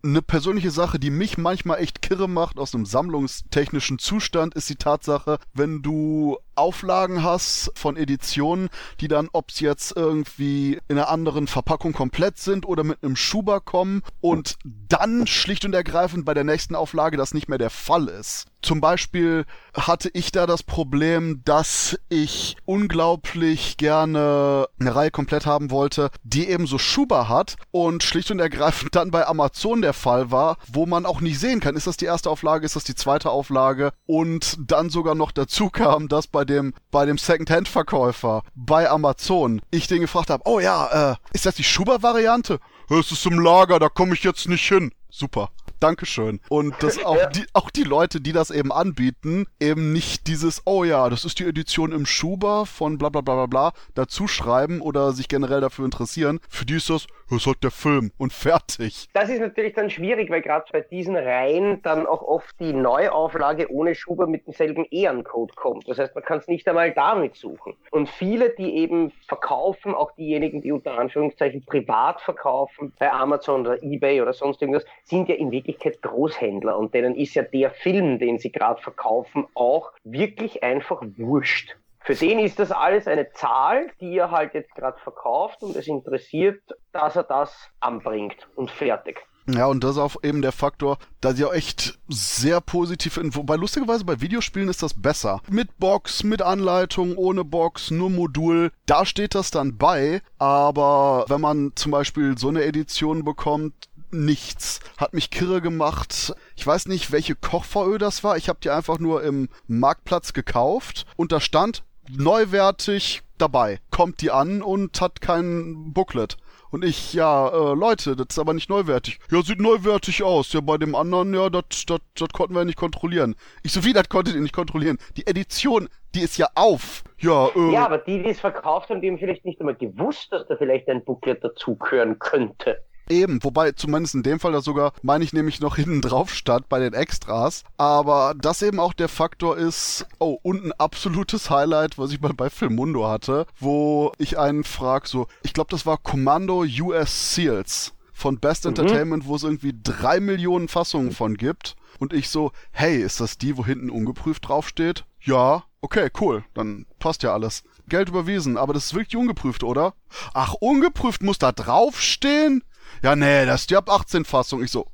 Eine 0.03 0.21
persönliche 0.21 0.71
Sache, 0.71 0.99
die 0.99 1.09
mich 1.09 1.37
manchmal 1.37 1.79
echt 1.79 2.01
kirre 2.01 2.27
macht 2.27 2.57
aus 2.57 2.73
einem 2.73 2.85
sammlungstechnischen 2.85 3.99
Zustand, 3.99 4.55
ist 4.55 4.69
die 4.69 4.75
Tatsache, 4.75 5.39
wenn 5.53 5.81
du 5.81 6.37
Auflagen 6.55 7.23
hast 7.23 7.71
von 7.75 7.97
Editionen, 7.97 8.69
die 8.99 9.07
dann, 9.07 9.29
ob's 9.31 9.59
jetzt 9.59 9.95
irgendwie 9.95 10.79
in 10.87 10.97
einer 10.97 11.09
anderen 11.09 11.47
Verpackung 11.47 11.93
komplett 11.93 12.37
sind 12.37 12.65
oder 12.65 12.83
mit 12.83 13.03
einem 13.03 13.15
Schuber 13.15 13.61
kommen 13.61 14.01
und 14.19 14.57
dann 14.63 15.27
schlicht 15.27 15.65
und 15.65 15.73
ergreifend 15.73 16.25
bei 16.25 16.33
der 16.33 16.43
nächsten 16.43 16.75
Auflage 16.75 17.17
das 17.17 17.33
nicht 17.33 17.49
mehr 17.49 17.57
der 17.57 17.69
Fall 17.69 18.07
ist. 18.07 18.47
Zum 18.61 18.79
Beispiel 18.79 19.45
hatte 19.73 20.09
ich 20.13 20.31
da 20.31 20.45
das 20.45 20.61
Problem, 20.61 21.41
dass 21.45 21.97
ich 22.09 22.57
unglaublich 22.65 23.77
gerne 23.77 24.67
eine 24.79 24.95
Reihe 24.95 25.09
komplett 25.09 25.47
haben 25.47 25.71
wollte, 25.71 26.11
die 26.23 26.47
eben 26.47 26.67
so 26.67 26.77
Schuber 26.77 27.27
hat 27.27 27.55
und 27.71 28.03
schlicht 28.03 28.29
und 28.29 28.39
ergreifend 28.39 28.95
dann 28.95 29.09
bei 29.09 29.25
Amazon 29.25 29.81
der 29.81 29.93
Fall 29.93 30.29
war, 30.29 30.57
wo 30.67 30.85
man 30.85 31.07
auch 31.07 31.21
nicht 31.21 31.39
sehen 31.39 31.59
kann, 31.59 31.75
ist 31.75 31.87
das 31.87 31.97
die 31.97 32.05
erste 32.05 32.29
Auflage, 32.29 32.65
ist 32.65 32.75
das 32.75 32.83
die 32.83 32.95
zweite 32.95 33.31
Auflage 33.31 33.93
und 34.05 34.57
dann 34.59 34.89
sogar 34.89 35.15
noch 35.15 35.31
dazu 35.31 35.69
kam, 35.69 36.07
dass 36.07 36.27
bei 36.27 36.40
dem 36.45 36.73
bei 36.91 37.05
dem 37.05 37.17
Secondhand-Verkäufer 37.17 38.43
bei 38.55 38.89
Amazon 38.89 39.61
ich 39.71 39.87
den 39.87 40.01
gefragt 40.01 40.29
habe, 40.29 40.43
oh 40.45 40.59
ja, 40.59 41.11
äh, 41.11 41.15
ist 41.33 41.45
das 41.45 41.55
die 41.55 41.63
Schuber-Variante? 41.63 42.59
Es 42.89 43.11
ist 43.11 43.25
im 43.25 43.39
Lager, 43.39 43.79
da 43.79 43.89
komme 43.89 44.13
ich 44.13 44.23
jetzt 44.23 44.47
nicht 44.49 44.67
hin. 44.67 44.91
Super. 45.09 45.51
Dankeschön. 45.81 46.39
Und 46.47 46.75
dass 46.81 47.03
auch 47.05 47.25
die, 47.31 47.45
auch 47.53 47.69
die 47.69 47.83
Leute, 47.83 48.21
die 48.21 48.31
das 48.31 48.51
eben 48.51 48.71
anbieten, 48.71 49.45
eben 49.59 49.91
nicht 49.91 50.27
dieses, 50.27 50.61
oh 50.65 50.83
ja, 50.83 51.09
das 51.09 51.25
ist 51.25 51.39
die 51.39 51.45
Edition 51.45 51.91
im 51.91 52.05
Schuber 52.05 52.65
von 52.65 52.97
bla 52.97 53.09
bla 53.09 53.21
bla 53.21 53.33
bla 53.33 53.45
bla, 53.47 53.73
dazu 53.95 54.27
schreiben 54.27 54.79
oder 54.79 55.11
sich 55.11 55.27
generell 55.27 55.59
dafür 55.59 55.85
interessieren. 55.85 56.39
Für 56.49 56.65
die 56.65 56.75
ist 56.75 56.89
das, 56.89 57.07
das 57.37 57.47
halt 57.47 57.63
der 57.63 57.71
Film 57.71 58.11
und 58.17 58.33
fertig. 58.33 59.07
das 59.13 59.29
ist 59.29 59.39
natürlich 59.39 59.73
dann 59.73 59.89
schwierig, 59.89 60.29
weil 60.29 60.41
gerade 60.41 60.65
bei 60.71 60.81
diesen 60.81 61.15
Reihen 61.15 61.81
dann 61.81 62.05
auch 62.05 62.21
oft 62.21 62.59
die 62.59 62.73
Neuauflage 62.73 63.71
ohne 63.71 63.95
Schuber 63.95 64.27
mit 64.27 64.47
demselben 64.47 64.85
Ehrencode 64.91 65.55
kommt. 65.55 65.87
Das 65.87 65.97
heißt, 65.97 66.15
man 66.15 66.23
kann 66.23 66.39
es 66.39 66.47
nicht 66.47 66.67
einmal 66.67 66.91
damit 66.91 67.35
suchen. 67.35 67.75
Und 67.91 68.09
viele, 68.09 68.49
die 68.49 68.75
eben 68.77 69.11
verkaufen, 69.27 69.93
auch 69.93 70.11
diejenigen, 70.11 70.61
die 70.61 70.71
unter 70.71 70.97
Anführungszeichen 70.97 71.65
privat 71.65 72.21
verkaufen, 72.21 72.93
bei 72.99 73.11
Amazon 73.11 73.61
oder 73.61 73.81
eBay 73.81 74.21
oder 74.21 74.33
sonst 74.33 74.61
irgendwas, 74.61 74.85
sind 75.03 75.29
ja 75.29 75.35
in 75.35 75.51
Wirklichkeit 75.51 76.01
Großhändler 76.01 76.77
und 76.77 76.93
denen 76.93 77.15
ist 77.15 77.33
ja 77.35 77.43
der 77.43 77.71
Film, 77.71 78.19
den 78.19 78.39
sie 78.39 78.51
gerade 78.51 78.81
verkaufen, 78.81 79.47
auch 79.53 79.91
wirklich 80.03 80.63
einfach 80.63 81.01
wurscht. 81.17 81.75
Für 82.03 82.15
den 82.15 82.39
ist 82.39 82.57
das 82.57 82.71
alles 82.71 83.07
eine 83.07 83.31
Zahl, 83.33 83.91
die 83.99 84.17
er 84.17 84.31
halt 84.31 84.53
jetzt 84.53 84.73
gerade 84.73 84.97
verkauft 84.99 85.61
und 85.61 85.75
es 85.75 85.87
interessiert, 85.87 86.61
dass 86.91 87.15
er 87.15 87.23
das 87.23 87.55
anbringt 87.79 88.47
und 88.55 88.71
fertig. 88.71 89.21
Ja, 89.47 89.65
und 89.65 89.83
das 89.83 89.91
ist 89.91 89.97
auch 89.97 90.15
eben 90.23 90.41
der 90.41 90.51
Faktor, 90.51 90.97
dass 91.19 91.41
auch 91.43 91.53
echt 91.53 91.97
sehr 92.07 92.61
positiv 92.61 93.19
wobei 93.35 93.55
lustigerweise 93.55 94.05
bei 94.05 94.21
Videospielen 94.21 94.69
ist 94.69 94.83
das 94.83 94.93
besser. 94.93 95.41
Mit 95.49 95.77
Box, 95.79 96.23
mit 96.23 96.41
Anleitung, 96.41 97.17
ohne 97.17 97.43
Box, 97.43 97.91
nur 97.91 98.09
Modul, 98.09 98.71
da 98.85 99.05
steht 99.05 99.35
das 99.35 99.51
dann 99.51 99.77
bei, 99.77 100.21
aber 100.37 101.25
wenn 101.27 101.41
man 101.41 101.71
zum 101.75 101.91
Beispiel 101.91 102.37
so 102.37 102.49
eine 102.49 102.63
Edition 102.63 103.23
bekommt, 103.23 103.73
nichts. 104.11 104.79
Hat 104.97 105.13
mich 105.13 105.31
kirre 105.31 105.61
gemacht. 105.61 106.35
Ich 106.55 106.67
weiß 106.67 106.87
nicht, 106.87 107.11
welche 107.11 107.35
Kochveröl 107.35 107.97
das 107.97 108.23
war. 108.23 108.37
Ich 108.37 108.49
habe 108.49 108.59
die 108.61 108.69
einfach 108.69 108.99
nur 108.99 109.23
im 109.23 109.49
Marktplatz 109.67 110.33
gekauft 110.33 111.05
und 111.15 111.31
da 111.31 111.39
stand 111.39 111.83
neuwertig 112.09 113.21
dabei. 113.37 113.79
Kommt 113.89 114.21
die 114.21 114.31
an 114.31 114.61
und 114.61 114.99
hat 115.01 115.21
kein 115.21 115.93
Booklet. 115.93 116.37
Und 116.71 116.85
ich, 116.85 117.13
ja, 117.13 117.49
äh, 117.49 117.75
Leute, 117.75 118.15
das 118.15 118.27
ist 118.29 118.39
aber 118.39 118.53
nicht 118.53 118.69
neuwertig. 118.69 119.19
Ja, 119.29 119.41
sieht 119.41 119.59
neuwertig 119.59 120.23
aus. 120.23 120.53
Ja, 120.53 120.61
bei 120.61 120.77
dem 120.77 120.95
anderen, 120.95 121.33
ja, 121.33 121.49
das 121.49 121.85
konnten 122.31 122.55
wir 122.55 122.63
nicht 122.63 122.77
kontrollieren. 122.77 123.35
Ich 123.61 123.73
so, 123.73 123.83
wie, 123.83 123.91
das 123.91 124.07
konntet 124.07 124.35
ihr 124.35 124.41
nicht 124.41 124.55
kontrollieren? 124.55 124.97
Die 125.17 125.27
Edition, 125.27 125.89
die 126.15 126.21
ist 126.21 126.37
ja 126.37 126.47
auf. 126.55 127.03
Ja, 127.19 127.49
äh, 127.49 127.73
Ja, 127.73 127.85
aber 127.85 127.97
die, 127.97 128.23
die 128.23 128.29
es 128.29 128.39
verkauft 128.39 128.89
haben, 128.89 129.01
die 129.01 129.09
haben 129.09 129.17
vielleicht 129.17 129.43
nicht 129.43 129.59
einmal 129.59 129.75
gewusst, 129.75 130.31
dass 130.31 130.47
da 130.47 130.55
vielleicht 130.55 130.87
ein 130.87 131.03
Booklet 131.03 131.43
dazugehören 131.43 132.19
könnte. 132.19 132.81
Eben, 133.11 133.43
wobei 133.43 133.73
zumindest 133.73 134.15
in 134.15 134.23
dem 134.23 134.39
Fall 134.39 134.53
das 134.53 134.63
sogar, 134.63 134.93
meine 135.01 135.23
ich 135.23 135.33
nämlich 135.33 135.59
noch 135.59 135.75
hinten 135.75 136.01
drauf 136.01 136.33
stand 136.33 136.69
bei 136.69 136.79
den 136.79 136.93
Extras. 136.93 137.63
Aber 137.77 138.33
das 138.37 138.61
eben 138.61 138.79
auch 138.79 138.93
der 138.93 139.09
Faktor 139.09 139.57
ist, 139.57 140.05
oh, 140.19 140.37
und 140.41 140.65
ein 140.65 140.71
absolutes 140.71 141.49
Highlight, 141.49 141.97
was 141.97 142.11
ich 142.11 142.21
mal 142.21 142.33
bei 142.33 142.49
Filmundo 142.49 143.07
hatte, 143.07 143.45
wo 143.59 144.13
ich 144.17 144.39
einen 144.39 144.63
frag, 144.63 145.07
so, 145.07 145.27
ich 145.43 145.53
glaube, 145.53 145.69
das 145.71 145.85
war 145.85 145.97
Commando 145.97 146.63
US 146.79 147.35
Seals 147.35 147.93
von 148.13 148.39
Best 148.39 148.65
Entertainment, 148.65 149.25
wo 149.25 149.35
es 149.35 149.43
irgendwie 149.43 149.73
drei 149.83 150.19
Millionen 150.19 150.67
Fassungen 150.67 151.11
von 151.11 151.35
gibt. 151.35 151.75
Und 151.99 152.13
ich 152.13 152.29
so, 152.29 152.51
hey, 152.71 152.97
ist 152.97 153.19
das 153.19 153.37
die, 153.37 153.57
wo 153.57 153.65
hinten 153.65 153.89
ungeprüft 153.89 154.47
draufsteht? 154.47 155.05
Ja, 155.19 155.63
okay, 155.81 156.09
cool, 156.19 156.43
dann 156.53 156.85
passt 156.99 157.23
ja 157.23 157.33
alles. 157.33 157.63
Geld 157.89 158.09
überwiesen, 158.09 158.57
aber 158.57 158.73
das 158.73 158.85
ist 158.85 158.93
wirklich 158.93 159.17
ungeprüft, 159.17 159.63
oder? 159.63 159.93
Ach, 160.33 160.53
ungeprüft 160.53 161.21
muss 161.23 161.39
da 161.39 161.51
draufstehen? 161.51 162.63
Ja, 163.01 163.15
nee, 163.15 163.45
das 163.45 163.61
ist 163.61 163.69
die 163.69 163.75
ab 163.75 163.89
18 163.89 164.25
Fassung. 164.25 164.63
Ich 164.63 164.71
so, 164.71 164.87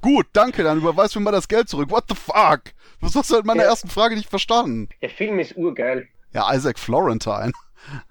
gut, 0.00 0.26
danke, 0.32 0.62
dann 0.64 0.78
überweist 0.78 1.14
mir 1.14 1.22
mal 1.22 1.30
das 1.30 1.48
Geld 1.48 1.68
zurück. 1.68 1.90
What 1.90 2.04
the 2.08 2.14
fuck? 2.14 2.62
Was 3.00 3.14
hast 3.14 3.30
du 3.30 3.36
in 3.38 3.46
meiner 3.46 3.64
Ja. 3.64 3.70
ersten 3.70 3.88
Frage 3.88 4.16
nicht 4.16 4.28
verstanden? 4.30 4.88
Der 5.00 5.10
Film 5.10 5.38
ist 5.38 5.56
urgeil. 5.56 6.08
Ja, 6.32 6.52
Isaac 6.54 6.78
Florentine. 6.78 7.52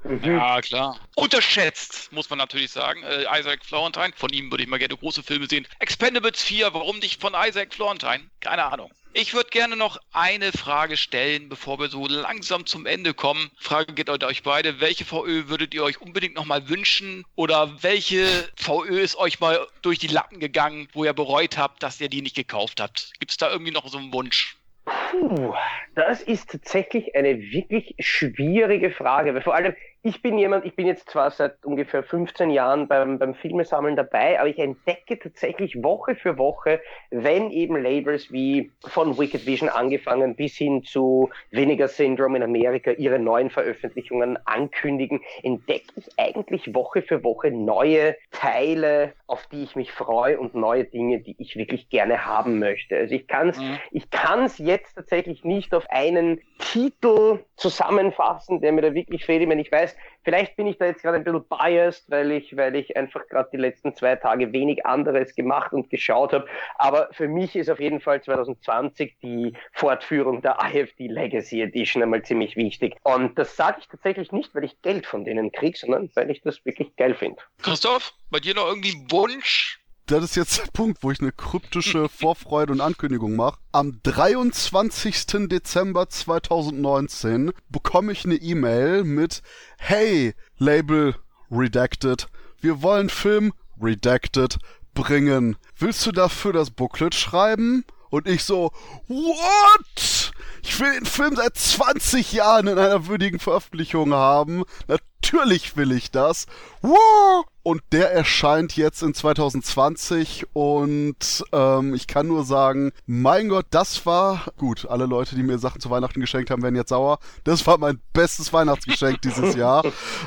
Mhm. 0.04 0.20
Ja, 0.24 0.60
klar. 0.62 1.00
Unterschätzt, 1.16 2.12
muss 2.12 2.30
man 2.30 2.38
natürlich 2.40 2.72
sagen. 2.72 3.02
Äh, 3.04 3.24
Isaac 3.40 3.64
Florentine, 3.64 4.12
von 4.16 4.30
ihm 4.32 4.52
würde 4.52 4.64
ich 4.64 4.70
mal 4.70 4.80
gerne 4.80 4.98
große 4.98 5.24
Filme 5.24 5.48
sehen. 5.48 5.66
Expendables 5.80 6.42
4, 6.44 6.74
warum 6.74 7.00
nicht 7.00 7.22
von 7.22 7.34
Isaac 7.36 7.74
Florentine? 7.74 8.30
Keine 8.42 8.66
Ahnung. 8.66 8.92
Ich 9.14 9.34
würde 9.34 9.50
gerne 9.50 9.76
noch 9.76 9.98
eine 10.14 10.54
Frage 10.54 10.96
stellen, 10.96 11.50
bevor 11.50 11.80
wir 11.80 11.90
so 11.90 12.08
langsam 12.08 12.66
zum 12.66 12.86
Ende 12.86 13.14
kommen. 13.14 13.52
Frage 13.60 13.94
geht 13.94 14.10
an 14.10 14.24
euch 14.24 14.42
beide. 14.42 14.80
Welche 14.80 15.04
VÖ 15.04 15.50
würdet 15.50 15.74
ihr 15.74 15.84
euch 15.84 16.00
unbedingt 16.00 16.36
nochmal 16.36 16.70
wünschen? 16.70 17.26
Oder 17.36 17.84
welche 17.84 18.26
VÖ 18.56 19.02
ist 19.02 19.18
euch 19.18 19.42
mal 19.42 19.68
durch 19.82 20.00
die 20.00 20.08
Lappen 20.08 20.40
gegangen, 20.40 20.88
wo 20.94 21.04
ihr 21.04 21.12
bereut 21.12 21.58
habt, 21.58 21.84
dass 21.84 22.00
ihr 22.00 22.08
die 22.08 22.22
nicht 22.22 22.38
gekauft 22.38 22.80
habt? 22.80 23.12
Gibt 23.20 23.32
es 23.32 23.38
da 23.38 23.52
irgendwie 23.52 23.74
noch 23.74 23.86
so 23.90 23.98
einen 23.98 24.14
Wunsch? 24.14 24.56
Puh, 24.86 25.54
das 25.94 26.22
ist 26.22 26.50
tatsächlich 26.50 27.14
eine 27.14 27.38
wirklich 27.38 27.94
schwierige 28.00 28.92
Frage, 28.92 29.36
weil 29.36 29.42
vor 29.42 29.56
allem 29.56 29.76
ich 30.04 30.24
bin 30.24 30.38
jemand, 30.38 30.66
ich 30.66 30.76
bin 30.76 30.88
jetzt 30.88 31.10
zwar 31.10 31.30
seit 31.30 31.64
ungefähr 31.64 32.02
15 32.02 32.50
Jahren 32.50 32.88
beim, 32.88 33.20
beim 33.20 33.36
Filmesammeln 33.36 33.96
dabei, 33.96 34.40
aber 34.40 34.50
ich 34.50 34.58
entdecke 34.58 35.20
tatsächlich 35.20 35.84
Woche 35.84 36.16
für 36.16 36.40
Woche, 36.40 36.82
wenn 37.12 37.52
eben 37.52 37.76
Labels 37.76 38.32
wie 38.32 38.72
von 38.82 39.20
Wicked 39.20 39.46
Vision 39.46 39.70
angefangen 39.70 40.36
bis 40.36 40.56
hin 40.56 40.84
zu 40.84 41.30
Vinegar 41.52 41.88
Syndrome 41.88 42.38
in 42.38 42.44
Amerika 42.44 42.92
ihre 42.92 43.20
neuen 43.20 43.52
Veröffentlichungen 43.52 44.40
ankündigen, 44.46 45.22
entdecke 45.44 45.92
ich 45.96 46.08
eigentlich 46.18 46.74
Woche 46.74 47.04
für 47.04 47.24
Woche 47.24 47.52
neue 47.52 48.16
Teile, 48.32 49.14
auf 49.28 49.46
die 49.48 49.62
ich 49.62 49.76
mich 49.76 49.92
freue 49.92 50.40
und 50.40 50.56
neue 50.56 50.86
Dinge, 50.86 51.20
die 51.20 51.36
ich 51.38 51.56
wirklich 51.56 51.90
gerne 51.90 52.26
haben 52.26 52.58
möchte. 52.58 52.98
Also 52.98 53.14
ich 53.14 53.28
kann 53.28 53.50
es 53.50 53.60
mhm. 53.60 53.78
ich 53.92 54.10
kann's 54.10 54.58
jetzt 54.58 54.96
tatsächlich 54.96 55.44
nicht 55.44 55.76
auf 55.76 55.86
einen 55.92 56.42
Titel 56.58 57.40
zusammenfassen, 57.56 58.62
der 58.62 58.72
mir 58.72 58.82
da 58.82 58.94
wirklich 58.96 59.26
fehlt. 59.26 59.42
Ich 59.42 59.48
meine, 59.48 59.62
ich 59.62 59.72
weiß, 59.72 59.91
weiß, 59.92 59.98
vielleicht 60.24 60.56
bin 60.56 60.68
ich 60.68 60.78
da 60.78 60.86
jetzt 60.86 61.02
gerade 61.02 61.18
ein 61.18 61.24
bisschen 61.24 61.46
biased, 61.48 62.10
weil 62.10 62.32
ich, 62.32 62.56
weil 62.56 62.76
ich 62.76 62.96
einfach 62.96 63.28
gerade 63.28 63.50
die 63.52 63.58
letzten 63.58 63.96
zwei 63.96 64.16
Tage 64.16 64.52
wenig 64.54 64.86
anderes 64.86 65.36
gemacht 65.36 65.74
und 65.74 65.90
geschaut 65.90 66.34
habe. 66.34 66.48
Aber 66.78 67.10
für 67.12 67.28
mich 67.28 67.56
ist 67.56 67.70
auf 67.70 67.80
jeden 67.80 68.00
Fall 68.00 68.22
2020 68.22 69.18
die 69.22 69.54
Fortführung 69.74 70.42
der 70.42 70.58
IFD 70.62 71.08
Legacy 71.08 71.62
Edition 71.62 72.04
einmal 72.04 72.24
ziemlich 72.24 72.56
wichtig. 72.56 72.96
Und 73.04 73.38
das 73.38 73.56
sage 73.56 73.78
ich 73.82 73.88
tatsächlich 73.88 74.32
nicht, 74.32 74.54
weil 74.56 74.64
ich 74.64 74.82
Geld 74.82 75.06
von 75.06 75.26
denen 75.26 75.52
kriege, 75.52 75.78
sondern 75.78 76.10
weil 76.16 76.30
ich 76.30 76.42
das 76.42 76.64
wirklich 76.66 76.96
geil 76.96 77.16
finde. 77.16 77.42
Christoph, 77.62 78.14
bei 78.30 78.40
dir 78.40 78.56
noch 78.56 78.68
irgendwie 78.68 78.94
Wunsch, 79.10 79.81
das 80.12 80.26
ist 80.26 80.36
jetzt 80.36 80.58
der 80.60 80.72
Punkt, 80.74 81.04
wo 81.04 81.12
ich 81.12 81.22
eine 81.22 81.32
kryptische 81.32 82.10
Vorfreude 82.10 82.74
und 82.74 82.82
Ankündigung 82.82 83.38
mache. 83.38 83.60
Am 83.72 84.02
23. 84.04 85.48
Dezember 85.48 86.10
2019 86.10 87.54
bekomme 87.70 88.12
ich 88.12 88.26
eine 88.26 88.36
E-Mail 88.36 89.06
mit 89.06 89.42
Hey, 89.78 90.36
Label 90.58 91.16
Redacted, 91.50 92.28
wir 92.60 92.82
wollen 92.82 93.10
Film 93.10 93.54
Redacted 93.82 94.58
bringen. 94.94 95.56
Willst 95.78 96.06
du 96.06 96.12
dafür 96.12 96.52
das 96.52 96.72
Booklet 96.72 97.16
schreiben? 97.16 97.86
Und 98.10 98.28
ich 98.28 98.44
so, 98.44 98.72
what? 99.08 100.34
Ich 100.62 100.78
will 100.82 100.92
den 100.92 101.06
Film 101.06 101.38
seit 101.38 101.56
20 101.56 102.34
Jahren 102.34 102.68
in 102.68 102.78
einer 102.78 103.08
würdigen 103.08 103.40
Veröffentlichung 103.40 104.14
haben. 104.14 104.66
Natürlich 104.90 105.78
will 105.78 105.94
ich 105.94 106.12
das. 106.12 106.48
Wow! 106.82 107.46
Und 107.64 107.82
der 107.92 108.12
erscheint 108.12 108.76
jetzt 108.76 109.04
in 109.04 109.14
2020 109.14 110.48
und 110.54 111.44
ähm, 111.52 111.94
ich 111.94 112.08
kann 112.08 112.28
nur 112.28 112.44
sagen, 112.44 112.92
mein 113.06 113.50
Gott, 113.50 113.68
das 113.70 114.06
war 114.06 114.46
gut. 114.58 114.88
Alle 114.90 115.06
Leute, 115.06 115.36
die 115.36 115.44
mir 115.44 115.60
Sachen 115.60 115.80
zu 115.80 115.92
Weihnachten 115.92 116.20
geschenkt 116.22 116.50
haben, 116.50 116.64
werden 116.64 116.76
jetzt 116.76 116.90
sauer. 116.90 117.20
Das 117.44 117.68
war 117.68 117.78
mein 117.78 118.02
bestes 118.14 118.52
Weihnachtsgeschenk 118.52 119.22
dieses 119.22 119.56
Jahr 119.62 119.84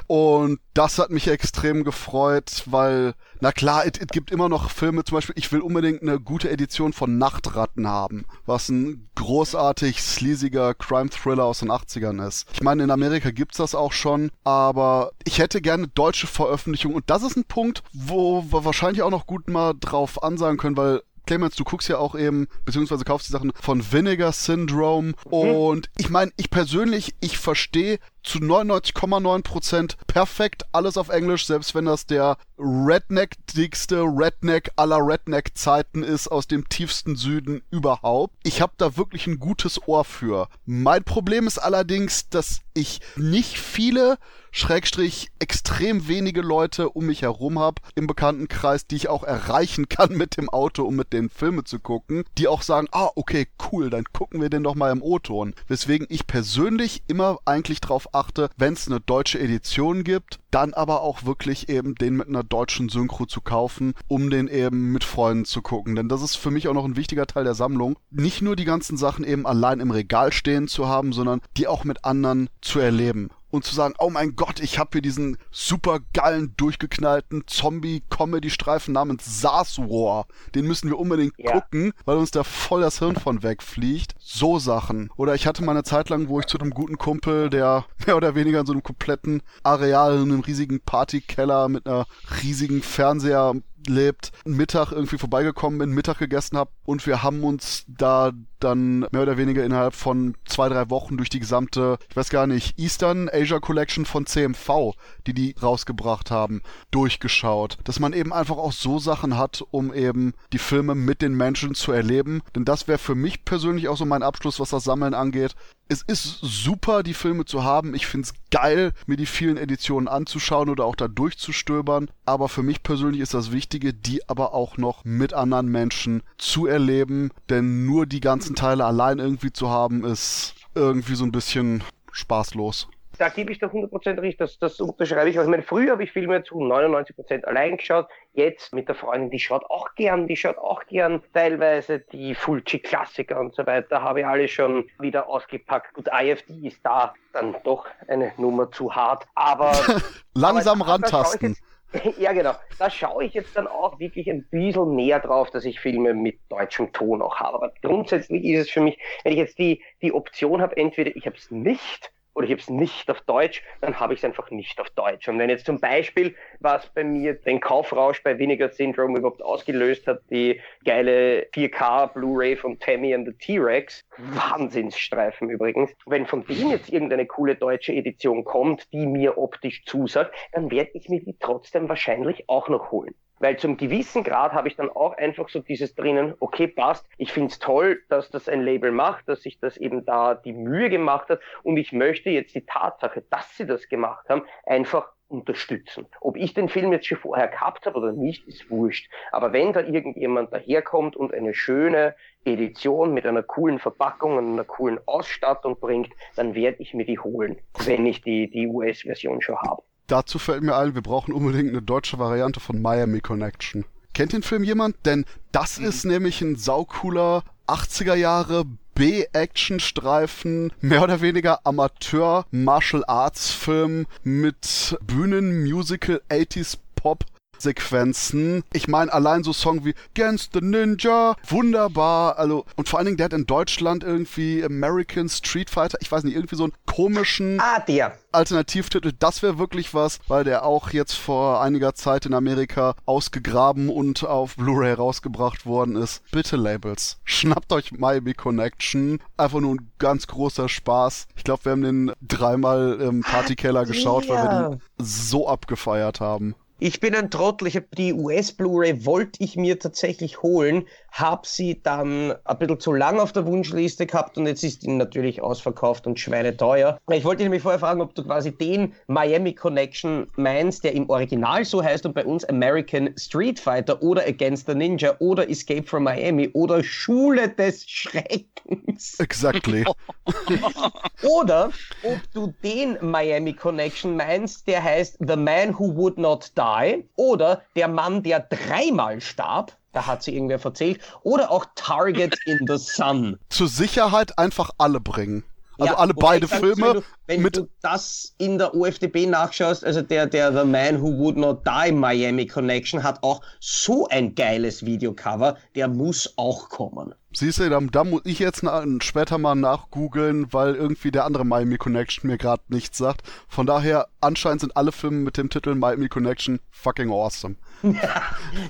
und 0.06 0.60
das 0.74 0.98
hat 0.98 1.10
mich 1.10 1.26
extrem 1.28 1.82
gefreut, 1.82 2.62
weil 2.66 3.14
na 3.40 3.52
klar, 3.52 3.84
es 3.84 3.92
gibt 4.08 4.30
immer 4.30 4.48
noch 4.48 4.70
Filme. 4.70 5.04
Zum 5.04 5.16
Beispiel, 5.16 5.34
ich 5.36 5.52
will 5.52 5.60
unbedingt 5.60 6.02
eine 6.02 6.18
gute 6.18 6.50
Edition 6.50 6.92
von 6.92 7.18
Nachtratten 7.18 7.86
haben, 7.86 8.24
was 8.46 8.68
ein 8.68 9.08
großartig 9.16 10.00
sleasiger 10.02 10.72
Crime-Thriller 10.74 11.44
aus 11.44 11.58
den 11.58 11.70
80ern 11.70 12.26
ist. 12.26 12.46
Ich 12.54 12.62
meine, 12.62 12.84
in 12.84 12.90
Amerika 12.90 13.30
gibt's 13.30 13.58
das 13.58 13.74
auch 13.74 13.92
schon, 13.92 14.30
aber 14.44 15.12
ich 15.24 15.40
hätte 15.40 15.60
gerne 15.60 15.88
deutsche 15.88 16.26
Veröffentlichung 16.26 16.94
und 16.94 17.10
das 17.10 17.23
ist 17.24 17.36
ein 17.36 17.44
Punkt, 17.44 17.82
wo 17.92 18.44
wir 18.50 18.64
wahrscheinlich 18.64 19.02
auch 19.02 19.10
noch 19.10 19.26
gut 19.26 19.48
mal 19.48 19.74
drauf 19.78 20.22
ansagen 20.22 20.58
können, 20.58 20.76
weil 20.76 21.02
Clemens, 21.26 21.56
du 21.56 21.64
guckst 21.64 21.88
ja 21.88 21.98
auch 21.98 22.14
eben, 22.14 22.48
beziehungsweise 22.64 23.04
kaufst 23.04 23.28
die 23.28 23.32
Sachen 23.32 23.52
von 23.60 23.92
Vinegar 23.92 24.32
Syndrome. 24.32 25.14
Mhm. 25.26 25.32
Und 25.32 25.90
ich 25.96 26.10
meine, 26.10 26.32
ich 26.36 26.50
persönlich, 26.50 27.14
ich 27.20 27.38
verstehe 27.38 27.98
zu 28.24 28.38
99,9% 28.38 29.96
perfekt 30.06 30.64
alles 30.72 30.96
auf 30.96 31.10
Englisch, 31.10 31.46
selbst 31.46 31.74
wenn 31.74 31.84
das 31.84 32.06
der 32.06 32.36
redneck-dickste 32.58 34.02
Redneck 34.02 34.70
aller 34.76 34.98
Redneck-Zeiten 34.98 36.02
ist 36.02 36.28
aus 36.28 36.46
dem 36.46 36.68
tiefsten 36.68 37.16
Süden 37.16 37.62
überhaupt. 37.70 38.34
Ich 38.42 38.60
habe 38.60 38.72
da 38.76 38.96
wirklich 38.96 39.26
ein 39.26 39.38
gutes 39.38 39.86
Ohr 39.86 40.04
für. 40.04 40.48
Mein 40.64 41.04
Problem 41.04 41.46
ist 41.46 41.58
allerdings, 41.58 42.28
dass 42.28 42.60
ich 42.74 43.00
nicht 43.16 43.58
viele 43.58 44.18
Schrägstrich 44.50 45.32
extrem 45.40 46.06
wenige 46.06 46.40
Leute 46.40 46.90
um 46.90 47.06
mich 47.06 47.22
herum 47.22 47.58
habe 47.58 47.82
im 47.96 48.06
Bekanntenkreis, 48.06 48.86
die 48.86 48.94
ich 48.94 49.08
auch 49.08 49.24
erreichen 49.24 49.88
kann 49.88 50.12
mit 50.12 50.36
dem 50.36 50.48
Auto, 50.48 50.84
um 50.84 50.94
mit 50.94 51.12
den 51.12 51.28
Filme 51.28 51.64
zu 51.64 51.80
gucken, 51.80 52.24
die 52.38 52.46
auch 52.46 52.62
sagen, 52.62 52.86
ah, 52.92 53.10
okay, 53.16 53.48
cool, 53.72 53.90
dann 53.90 54.04
gucken 54.12 54.40
wir 54.40 54.50
den 54.50 54.62
doch 54.62 54.76
mal 54.76 54.92
im 54.92 55.02
O-Ton. 55.02 55.54
Weswegen 55.66 56.06
ich 56.08 56.28
persönlich 56.28 57.02
immer 57.08 57.38
eigentlich 57.44 57.80
drauf 57.80 58.13
achte, 58.14 58.50
wenn 58.56 58.74
es 58.74 58.86
eine 58.86 59.00
deutsche 59.00 59.40
Edition 59.40 60.04
gibt, 60.04 60.38
dann 60.50 60.74
aber 60.74 61.02
auch 61.02 61.24
wirklich 61.24 61.68
eben 61.68 61.94
den 61.94 62.16
mit 62.16 62.28
einer 62.28 62.44
deutschen 62.44 62.88
Synchro 62.88 63.26
zu 63.26 63.40
kaufen, 63.40 63.94
um 64.08 64.30
den 64.30 64.48
eben 64.48 64.92
mit 64.92 65.04
Freunden 65.04 65.44
zu 65.44 65.62
gucken. 65.62 65.96
Denn 65.96 66.08
das 66.08 66.22
ist 66.22 66.36
für 66.36 66.50
mich 66.50 66.68
auch 66.68 66.74
noch 66.74 66.84
ein 66.84 66.96
wichtiger 66.96 67.26
Teil 67.26 67.44
der 67.44 67.54
Sammlung. 67.54 67.98
Nicht 68.10 68.42
nur 68.42 68.56
die 68.56 68.64
ganzen 68.64 68.96
Sachen 68.96 69.24
eben 69.24 69.46
allein 69.46 69.80
im 69.80 69.90
Regal 69.90 70.32
stehen 70.32 70.68
zu 70.68 70.88
haben, 70.88 71.12
sondern 71.12 71.40
die 71.56 71.66
auch 71.66 71.84
mit 71.84 72.04
anderen 72.04 72.48
zu 72.60 72.78
erleben 72.78 73.30
und 73.54 73.64
zu 73.64 73.74
sagen, 73.74 73.94
oh 73.98 74.10
mein 74.10 74.34
Gott, 74.34 74.60
ich 74.60 74.78
habe 74.78 74.90
hier 74.94 75.02
diesen 75.02 75.38
super 75.50 76.00
geilen, 76.12 76.54
durchgeknallten 76.56 77.44
Zombie-Comedy-Streifen 77.46 78.92
namens 78.92 79.40
SARS 79.40 79.78
War. 79.78 80.26
Den 80.54 80.66
müssen 80.66 80.88
wir 80.88 80.98
unbedingt 80.98 81.34
ja. 81.38 81.52
gucken, 81.52 81.92
weil 82.04 82.16
uns 82.16 82.32
da 82.32 82.42
voll 82.42 82.80
das 82.80 82.98
Hirn 82.98 83.16
von 83.16 83.42
wegfliegt. 83.42 84.14
So 84.18 84.58
Sachen. 84.58 85.10
Oder 85.16 85.34
ich 85.34 85.46
hatte 85.46 85.62
mal 85.62 85.72
eine 85.72 85.84
Zeit 85.84 86.08
lang, 86.08 86.28
wo 86.28 86.40
ich 86.40 86.46
zu 86.46 86.58
einem 86.58 86.70
guten 86.70 86.98
Kumpel, 86.98 87.48
der 87.48 87.86
mehr 88.06 88.16
oder 88.16 88.34
weniger 88.34 88.60
in 88.60 88.66
so 88.66 88.72
einem 88.72 88.82
kompletten 88.82 89.42
Areal, 89.62 90.16
in 90.16 90.32
einem 90.32 90.40
riesigen 90.40 90.80
Partykeller 90.80 91.68
mit 91.68 91.86
einer 91.86 92.06
riesigen 92.42 92.82
Fernseher 92.82 93.54
lebt, 93.86 94.32
Mittag 94.44 94.92
irgendwie 94.92 95.18
vorbeigekommen 95.18 95.78
bin, 95.78 95.90
Mittag 95.90 96.18
gegessen 96.18 96.56
habe 96.56 96.70
und 96.84 97.06
wir 97.06 97.22
haben 97.22 97.44
uns 97.44 97.84
da 97.86 98.32
dann 98.64 99.06
mehr 99.10 99.22
oder 99.22 99.36
weniger 99.36 99.64
innerhalb 99.64 99.94
von 99.94 100.34
zwei, 100.46 100.68
drei 100.68 100.90
Wochen 100.90 101.16
durch 101.16 101.28
die 101.28 101.40
gesamte, 101.40 101.98
ich 102.08 102.16
weiß 102.16 102.30
gar 102.30 102.46
nicht, 102.46 102.78
Eastern 102.78 103.28
Asia 103.32 103.60
Collection 103.60 104.04
von 104.04 104.26
CMV, 104.26 104.94
die 105.26 105.34
die 105.34 105.54
rausgebracht 105.62 106.30
haben, 106.30 106.62
durchgeschaut. 106.90 107.78
Dass 107.84 108.00
man 108.00 108.12
eben 108.12 108.32
einfach 108.32 108.56
auch 108.56 108.72
so 108.72 108.98
Sachen 108.98 109.36
hat, 109.36 109.62
um 109.70 109.92
eben 109.92 110.34
die 110.52 110.58
Filme 110.58 110.94
mit 110.94 111.22
den 111.22 111.34
Menschen 111.34 111.74
zu 111.74 111.92
erleben. 111.92 112.42
Denn 112.56 112.64
das 112.64 112.88
wäre 112.88 112.98
für 112.98 113.14
mich 113.14 113.44
persönlich 113.44 113.88
auch 113.88 113.96
so 113.96 114.04
mein 114.04 114.22
Abschluss, 114.22 114.58
was 114.58 114.70
das 114.70 114.84
Sammeln 114.84 115.14
angeht 115.14 115.54
es 115.88 116.02
ist 116.02 116.38
super, 116.40 117.02
die 117.02 117.14
Filme 117.14 117.44
zu 117.44 117.62
haben. 117.62 117.94
Ich 117.94 118.06
finde 118.06 118.28
es 118.28 118.34
geil, 118.50 118.92
mir 119.06 119.16
die 119.16 119.26
vielen 119.26 119.58
Editionen 119.58 120.08
anzuschauen 120.08 120.70
oder 120.70 120.84
auch 120.84 120.96
da 120.96 121.08
durchzustöbern. 121.08 122.10
Aber 122.24 122.48
für 122.48 122.62
mich 122.62 122.82
persönlich 122.82 123.20
ist 123.20 123.34
das 123.34 123.52
Wichtige, 123.52 123.92
die 123.92 124.26
aber 124.28 124.54
auch 124.54 124.78
noch 124.78 125.04
mit 125.04 125.34
anderen 125.34 125.68
Menschen 125.68 126.22
zu 126.38 126.66
erleben. 126.66 127.30
Denn 127.50 127.84
nur 127.84 128.06
die 128.06 128.20
ganzen 128.20 128.53
Teile 128.54 128.84
allein 128.84 129.18
irgendwie 129.18 129.52
zu 129.52 129.70
haben, 129.70 130.04
ist 130.04 130.54
irgendwie 130.74 131.14
so 131.14 131.24
ein 131.24 131.32
bisschen 131.32 131.82
spaßlos 132.12 132.88
da 133.18 133.28
gebe 133.28 133.52
ich 133.52 133.58
doch 133.58 133.72
100% 133.72 134.20
recht, 134.20 134.40
das, 134.40 134.58
das 134.58 134.80
unterschreibe 134.80 135.28
ich. 135.28 135.38
Also 135.38 135.48
ich 135.48 135.50
meine, 135.50 135.62
früher 135.62 135.92
habe 135.92 136.04
ich 136.04 136.12
Filme 136.12 136.42
zu 136.42 136.56
99% 136.56 137.44
allein 137.44 137.76
geschaut, 137.76 138.08
jetzt 138.32 138.74
mit 138.74 138.88
der 138.88 138.94
Freundin, 138.94 139.30
die 139.30 139.38
schaut 139.38 139.64
auch 139.70 139.94
gern, 139.94 140.26
die 140.26 140.36
schaut 140.36 140.58
auch 140.58 140.84
gern 140.86 141.22
teilweise 141.32 142.00
die 142.00 142.34
Fulci-Klassiker 142.34 143.38
und 143.38 143.54
so 143.54 143.66
weiter, 143.66 144.02
habe 144.02 144.20
ich 144.20 144.26
alle 144.26 144.48
schon 144.48 144.88
wieder 144.98 145.28
ausgepackt. 145.28 145.94
Gut, 145.94 146.08
IFD 146.12 146.66
ist 146.66 146.80
da 146.82 147.14
dann 147.32 147.56
doch 147.64 147.86
eine 148.08 148.32
Nummer 148.36 148.70
zu 148.70 148.94
hart, 148.94 149.26
aber... 149.34 149.72
Langsam 150.34 150.82
aber 150.82 150.92
rantasten. 150.92 151.56
Ja, 152.18 152.32
genau. 152.32 152.54
Da 152.78 152.90
schaue 152.90 153.24
ich 153.24 153.34
jetzt 153.34 153.56
dann 153.56 153.66
auch 153.66 153.98
wirklich 153.98 154.28
ein 154.30 154.46
bisschen 154.48 154.94
näher 154.94 155.20
drauf, 155.20 155.50
dass 155.50 155.64
ich 155.64 155.80
Filme 155.80 156.14
mit 156.14 156.40
deutschem 156.48 156.92
Ton 156.92 157.22
auch 157.22 157.36
habe. 157.36 157.56
Aber 157.56 157.72
grundsätzlich 157.82 158.44
ist 158.44 158.66
es 158.66 158.70
für 158.70 158.80
mich, 158.80 158.98
wenn 159.22 159.32
ich 159.32 159.38
jetzt 159.38 159.58
die, 159.58 159.82
die 160.02 160.12
Option 160.12 160.60
habe, 160.60 160.76
entweder 160.76 161.14
ich 161.16 161.26
habe 161.26 161.36
es 161.36 161.50
nicht 161.50 162.12
oder 162.34 162.46
ich 162.46 162.52
habe 162.52 162.60
es 162.60 162.70
nicht 162.70 163.10
auf 163.10 163.20
Deutsch, 163.22 163.62
dann 163.80 163.98
habe 163.98 164.14
ich 164.14 164.20
es 164.20 164.24
einfach 164.24 164.50
nicht 164.50 164.80
auf 164.80 164.90
Deutsch. 164.90 165.28
Und 165.28 165.38
wenn 165.38 165.50
jetzt 165.50 165.66
zum 165.66 165.80
Beispiel, 165.80 166.34
was 166.60 166.86
bei 166.88 167.04
mir 167.04 167.34
den 167.34 167.60
Kaufrausch 167.60 168.22
bei 168.22 168.38
Vinegar 168.38 168.70
Syndrome 168.70 169.18
überhaupt 169.18 169.42
ausgelöst 169.42 170.06
hat, 170.06 170.20
die 170.30 170.60
geile 170.84 171.46
4K 171.54 172.12
Blu-ray 172.12 172.56
von 172.56 172.78
Tammy 172.78 173.14
and 173.14 173.26
the 173.26 173.32
T-Rex, 173.32 174.04
Wahnsinnsstreifen 174.18 175.50
übrigens, 175.50 175.92
wenn 176.06 176.26
von 176.26 176.44
dem 176.46 176.70
jetzt 176.70 176.90
irgendeine 176.90 177.26
coole 177.26 177.54
deutsche 177.54 177.92
Edition 177.92 178.44
kommt, 178.44 178.92
die 178.92 179.06
mir 179.06 179.38
optisch 179.38 179.84
zusagt, 179.84 180.34
dann 180.52 180.70
werde 180.70 180.90
ich 180.94 181.08
mir 181.08 181.20
die 181.20 181.36
trotzdem 181.38 181.88
wahrscheinlich 181.88 182.48
auch 182.48 182.68
noch 182.68 182.90
holen. 182.90 183.14
Weil 183.44 183.58
zum 183.58 183.76
gewissen 183.76 184.24
Grad 184.24 184.54
habe 184.54 184.68
ich 184.68 184.76
dann 184.76 184.88
auch 184.88 185.18
einfach 185.18 185.50
so 185.50 185.60
dieses 185.60 185.94
drinnen, 185.94 186.32
okay, 186.40 186.66
passt, 186.66 187.06
ich 187.18 187.30
finde 187.30 187.50
es 187.50 187.58
toll, 187.58 188.00
dass 188.08 188.30
das 188.30 188.48
ein 188.48 188.62
Label 188.62 188.90
macht, 188.90 189.28
dass 189.28 189.42
sich 189.42 189.60
das 189.60 189.76
eben 189.76 190.06
da 190.06 190.34
die 190.34 190.54
Mühe 190.54 190.88
gemacht 190.88 191.28
hat 191.28 191.40
und 191.62 191.76
ich 191.76 191.92
möchte 191.92 192.30
jetzt 192.30 192.54
die 192.54 192.64
Tatsache, 192.64 193.22
dass 193.28 193.54
sie 193.54 193.66
das 193.66 193.86
gemacht 193.90 194.30
haben, 194.30 194.44
einfach 194.64 195.12
unterstützen. 195.28 196.06
Ob 196.22 196.38
ich 196.38 196.54
den 196.54 196.70
Film 196.70 196.90
jetzt 196.92 197.06
schon 197.06 197.18
vorher 197.18 197.48
gehabt 197.48 197.84
habe 197.84 197.98
oder 197.98 198.12
nicht, 198.12 198.48
ist 198.48 198.70
wurscht. 198.70 199.10
Aber 199.30 199.52
wenn 199.52 199.74
da 199.74 199.80
irgendjemand 199.80 200.50
daherkommt 200.50 201.14
und 201.14 201.34
eine 201.34 201.52
schöne 201.52 202.14
Edition 202.46 203.12
mit 203.12 203.26
einer 203.26 203.42
coolen 203.42 203.78
Verpackung 203.78 204.38
und 204.38 204.54
einer 204.54 204.64
coolen 204.64 204.98
Ausstattung 205.04 205.78
bringt, 205.78 206.14
dann 206.34 206.54
werde 206.54 206.78
ich 206.80 206.94
mir 206.94 207.04
die 207.04 207.18
holen, 207.18 207.58
wenn 207.84 208.06
ich 208.06 208.22
die, 208.22 208.48
die 208.48 208.66
US-Version 208.68 209.42
schon 209.42 209.58
habe. 209.58 209.82
Dazu 210.06 210.38
fällt 210.38 210.62
mir 210.62 210.76
ein, 210.76 210.94
wir 210.94 211.02
brauchen 211.02 211.32
unbedingt 211.32 211.70
eine 211.70 211.82
deutsche 211.82 212.18
Variante 212.18 212.60
von 212.60 212.82
Miami 212.82 213.20
Connection. 213.20 213.86
Kennt 214.12 214.32
den 214.32 214.42
Film 214.42 214.62
jemand? 214.62 214.96
Denn 215.06 215.24
das 215.50 215.80
mhm. 215.80 215.86
ist 215.86 216.04
nämlich 216.04 216.42
ein 216.42 216.56
saucooler 216.56 217.42
80er 217.66 218.14
Jahre 218.14 218.66
B-Action-Streifen, 218.94 220.72
mehr 220.80 221.02
oder 221.02 221.20
weniger 221.20 221.58
Amateur-Martial-Arts-Film 221.64 224.06
mit 224.22 224.96
Bühnen-Musical 225.02 226.22
80s 226.30 226.78
Pop 226.94 227.26
Sequenzen. 227.64 228.62
Ich 228.72 228.86
meine, 228.86 229.12
allein 229.12 229.42
so 229.42 229.52
Song 229.52 229.84
wie 229.84 229.94
Against 230.14 230.52
the 230.54 230.60
Ninja, 230.60 231.34
wunderbar. 231.48 232.38
Also, 232.38 232.64
und 232.76 232.88
vor 232.88 232.98
allen 232.98 233.06
Dingen, 233.06 233.16
der 233.16 233.24
hat 233.24 233.32
in 233.32 233.46
Deutschland 233.46 234.04
irgendwie 234.04 234.62
American 234.62 235.28
Street 235.28 235.70
Fighter, 235.70 235.98
ich 236.00 236.12
weiß 236.12 236.22
nicht, 236.22 236.36
irgendwie 236.36 236.56
so 236.56 236.64
einen 236.64 236.74
komischen 236.86 237.58
ah, 237.60 237.80
der. 237.80 238.16
Alternativtitel. 238.30 239.12
Das 239.18 239.42
wäre 239.42 239.58
wirklich 239.58 239.94
was, 239.94 240.18
weil 240.28 240.44
der 240.44 240.64
auch 240.64 240.90
jetzt 240.90 241.14
vor 241.14 241.62
einiger 241.62 241.94
Zeit 241.94 242.26
in 242.26 242.34
Amerika 242.34 242.94
ausgegraben 243.06 243.88
und 243.88 244.24
auf 244.24 244.56
Blu-ray 244.56 244.92
rausgebracht 244.92 245.66
worden 245.66 245.96
ist. 245.96 246.22
Bitte 246.30 246.56
Labels, 246.56 247.18
schnappt 247.24 247.72
euch 247.72 247.92
Miami 247.92 248.34
Connection. 248.34 249.20
Einfach 249.36 249.60
nur 249.60 249.76
ein 249.76 249.90
ganz 249.98 250.26
großer 250.26 250.68
Spaß. 250.68 251.28
Ich 251.36 251.44
glaube, 251.44 251.64
wir 251.64 251.72
haben 251.72 251.82
den 251.82 252.12
dreimal 252.20 253.00
im 253.00 253.22
Partykeller 253.22 253.84
geschaut, 253.84 254.28
weil 254.28 254.42
wir 254.42 254.68
den 254.70 254.82
so 254.98 255.48
abgefeiert 255.48 256.20
haben. 256.20 256.54
Ich 256.78 257.00
bin 257.00 257.14
ein 257.14 257.30
Trottel. 257.30 257.68
Ich 257.68 257.76
habe 257.76 257.88
die 257.96 258.12
US 258.12 258.52
Blu-ray 258.52 259.04
wollte 259.06 259.42
ich 259.42 259.56
mir 259.56 259.78
tatsächlich 259.78 260.42
holen, 260.42 260.86
habe 261.14 261.46
sie 261.46 261.80
dann 261.80 262.34
ein 262.44 262.58
bisschen 262.58 262.80
zu 262.80 262.92
lang 262.92 263.20
auf 263.20 263.30
der 263.30 263.46
Wunschliste 263.46 264.04
gehabt 264.04 264.36
und 264.36 264.48
jetzt 264.48 264.64
ist 264.64 264.82
die 264.82 264.90
natürlich 264.90 265.40
ausverkauft 265.40 266.08
und 266.08 266.18
schweineteuer. 266.18 266.98
Ich 267.08 267.24
wollte 267.24 267.38
dich 267.38 267.44
nämlich 267.44 267.62
vorher 267.62 267.78
fragen, 267.78 268.00
ob 268.00 268.16
du 268.16 268.24
quasi 268.24 268.50
den 268.50 268.94
Miami 269.06 269.54
Connection 269.54 270.26
meinst, 270.34 270.82
der 270.82 270.92
im 270.92 271.08
Original 271.08 271.64
so 271.64 271.84
heißt 271.84 272.04
und 272.04 272.14
bei 272.14 272.24
uns 272.24 272.44
American 272.46 273.16
Street 273.16 273.60
Fighter 273.60 274.02
oder 274.02 274.26
Against 274.26 274.66
the 274.66 274.74
Ninja 274.74 275.14
oder 275.20 275.48
Escape 275.48 275.84
from 275.84 276.02
Miami 276.02 276.50
oder 276.52 276.82
Schule 276.82 277.48
des 277.48 277.88
Schreckens. 277.88 279.20
Exactly. 279.20 279.84
oder 281.22 281.70
ob 282.02 282.32
du 282.32 282.52
den 282.64 282.98
Miami 283.00 283.52
Connection 283.52 284.16
meinst, 284.16 284.66
der 284.66 284.82
heißt 284.82 285.18
The 285.20 285.36
Man 285.36 285.78
Who 285.78 285.94
Would 285.94 286.18
Not 286.18 286.50
Die 286.58 287.04
oder 287.14 287.62
der 287.76 287.86
Mann, 287.86 288.24
der 288.24 288.40
dreimal 288.40 289.20
starb 289.20 289.76
da 289.94 290.06
hat 290.06 290.22
sie 290.22 290.34
irgendwer 290.34 290.58
verzählt. 290.58 291.00
Oder 291.22 291.50
auch 291.50 291.66
Target 291.74 292.36
in 292.46 292.66
the 292.66 292.76
Sun. 292.76 293.38
Zur 293.48 293.68
Sicherheit 293.68 294.38
einfach 294.38 294.70
alle 294.78 295.00
bringen. 295.00 295.44
Also 295.78 295.92
ja, 295.92 295.98
alle 295.98 296.14
beide 296.14 296.46
sag, 296.46 296.60
Filme. 296.60 297.02
Wenn, 297.26 297.42
du, 297.42 297.44
wenn 297.44 297.52
du 297.52 297.68
das 297.82 298.34
in 298.38 298.58
der 298.58 298.74
OFDB 298.74 299.26
nachschaust, 299.26 299.84
also 299.84 300.02
der, 300.02 300.26
der 300.26 300.52
The 300.52 300.64
Man 300.68 301.02
Who 301.02 301.18
Would 301.18 301.36
Not 301.36 301.66
Die 301.66 301.92
Miami 301.92 302.46
Connection 302.46 303.02
hat 303.02 303.22
auch 303.22 303.40
so 303.60 304.06
ein 304.08 304.34
geiles 304.34 304.84
Videocover, 304.84 305.56
der 305.74 305.88
muss 305.88 306.32
auch 306.36 306.68
kommen. 306.68 307.14
Siehst 307.32 307.58
du, 307.58 307.68
da, 307.68 307.80
da 307.80 308.04
muss 308.04 308.22
ich 308.24 308.38
jetzt 308.38 308.62
na, 308.62 308.84
später 309.00 309.38
mal 309.38 309.56
nachgoogeln, 309.56 310.52
weil 310.52 310.76
irgendwie 310.76 311.10
der 311.10 311.24
andere 311.24 311.44
Miami 311.44 311.76
Connection 311.76 312.30
mir 312.30 312.38
gerade 312.38 312.62
nichts 312.68 312.98
sagt. 312.98 313.22
Von 313.48 313.66
daher, 313.66 314.06
anscheinend 314.20 314.60
sind 314.60 314.76
alle 314.76 314.92
Filme 314.92 315.18
mit 315.18 315.36
dem 315.36 315.50
Titel 315.50 315.74
Miami 315.74 316.08
Connection 316.08 316.60
fucking 316.70 317.10
awesome. 317.10 317.56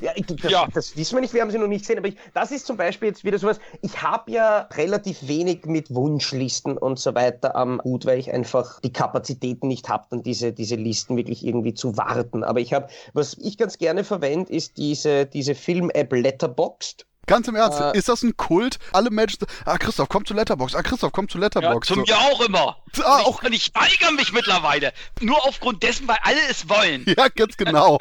Ja, 0.00 0.12
das, 0.26 0.50
ja. 0.50 0.66
das 0.72 0.96
wissen 0.96 1.16
wir 1.16 1.20
nicht, 1.20 1.34
wir 1.34 1.42
haben 1.42 1.50
sie 1.50 1.58
noch 1.58 1.68
nicht 1.68 1.82
gesehen, 1.82 1.98
aber 1.98 2.08
ich, 2.08 2.16
das 2.32 2.50
ist 2.50 2.66
zum 2.66 2.76
Beispiel 2.76 3.08
jetzt 3.08 3.24
wieder 3.24 3.38
sowas, 3.38 3.60
ich 3.82 4.02
habe 4.02 4.30
ja 4.32 4.68
relativ 4.74 5.28
wenig 5.28 5.66
mit 5.66 5.94
Wunschlisten 5.94 6.76
und 6.76 6.98
so 6.98 7.14
weiter 7.14 7.54
am 7.54 7.80
Hut, 7.84 8.06
weil 8.06 8.18
ich 8.18 8.32
einfach 8.32 8.80
die 8.80 8.92
Kapazitäten 8.92 9.68
nicht 9.68 9.88
habe, 9.88 10.06
dann 10.10 10.22
diese, 10.22 10.52
diese 10.52 10.76
Listen 10.76 11.16
wirklich 11.16 11.46
irgendwie 11.46 11.74
zu 11.74 11.96
warten. 11.96 12.44
Aber 12.44 12.60
ich 12.60 12.72
habe, 12.72 12.88
was 13.12 13.36
ich 13.38 13.58
ganz 13.58 13.78
gerne 13.78 14.04
verwende, 14.04 14.52
ist 14.52 14.76
diese, 14.76 15.26
diese 15.26 15.54
Film-App 15.54 16.12
Letterboxd 16.12 17.06
Ganz 17.26 17.48
im 17.48 17.56
Ernst, 17.56 17.80
äh, 17.80 17.96
ist 17.96 18.08
das 18.08 18.22
ein 18.22 18.36
Kult? 18.36 18.78
Alle 18.92 19.10
Menschen, 19.10 19.46
ah 19.64 19.78
Christoph, 19.78 20.08
komm 20.08 20.24
zu 20.24 20.34
Letterbox, 20.34 20.74
ah 20.74 20.82
Christoph, 20.82 21.12
komm 21.12 21.28
zu 21.28 21.38
Letterbox. 21.38 21.88
Ja, 21.88 21.94
zu 21.94 22.00
mir 22.00 22.18
auch 22.18 22.40
immer. 22.40 22.76
Ah, 23.02 23.22
auch. 23.22 23.42
Ich, 23.44 23.52
ich 23.52 23.74
weigere 23.74 24.12
mich 24.12 24.32
mittlerweile. 24.32 24.92
Nur 25.20 25.44
aufgrund 25.46 25.82
dessen, 25.82 26.06
weil 26.06 26.18
alle 26.22 26.40
es 26.50 26.68
wollen. 26.68 27.04
Ja, 27.16 27.28
ganz 27.28 27.56
genau. 27.56 27.98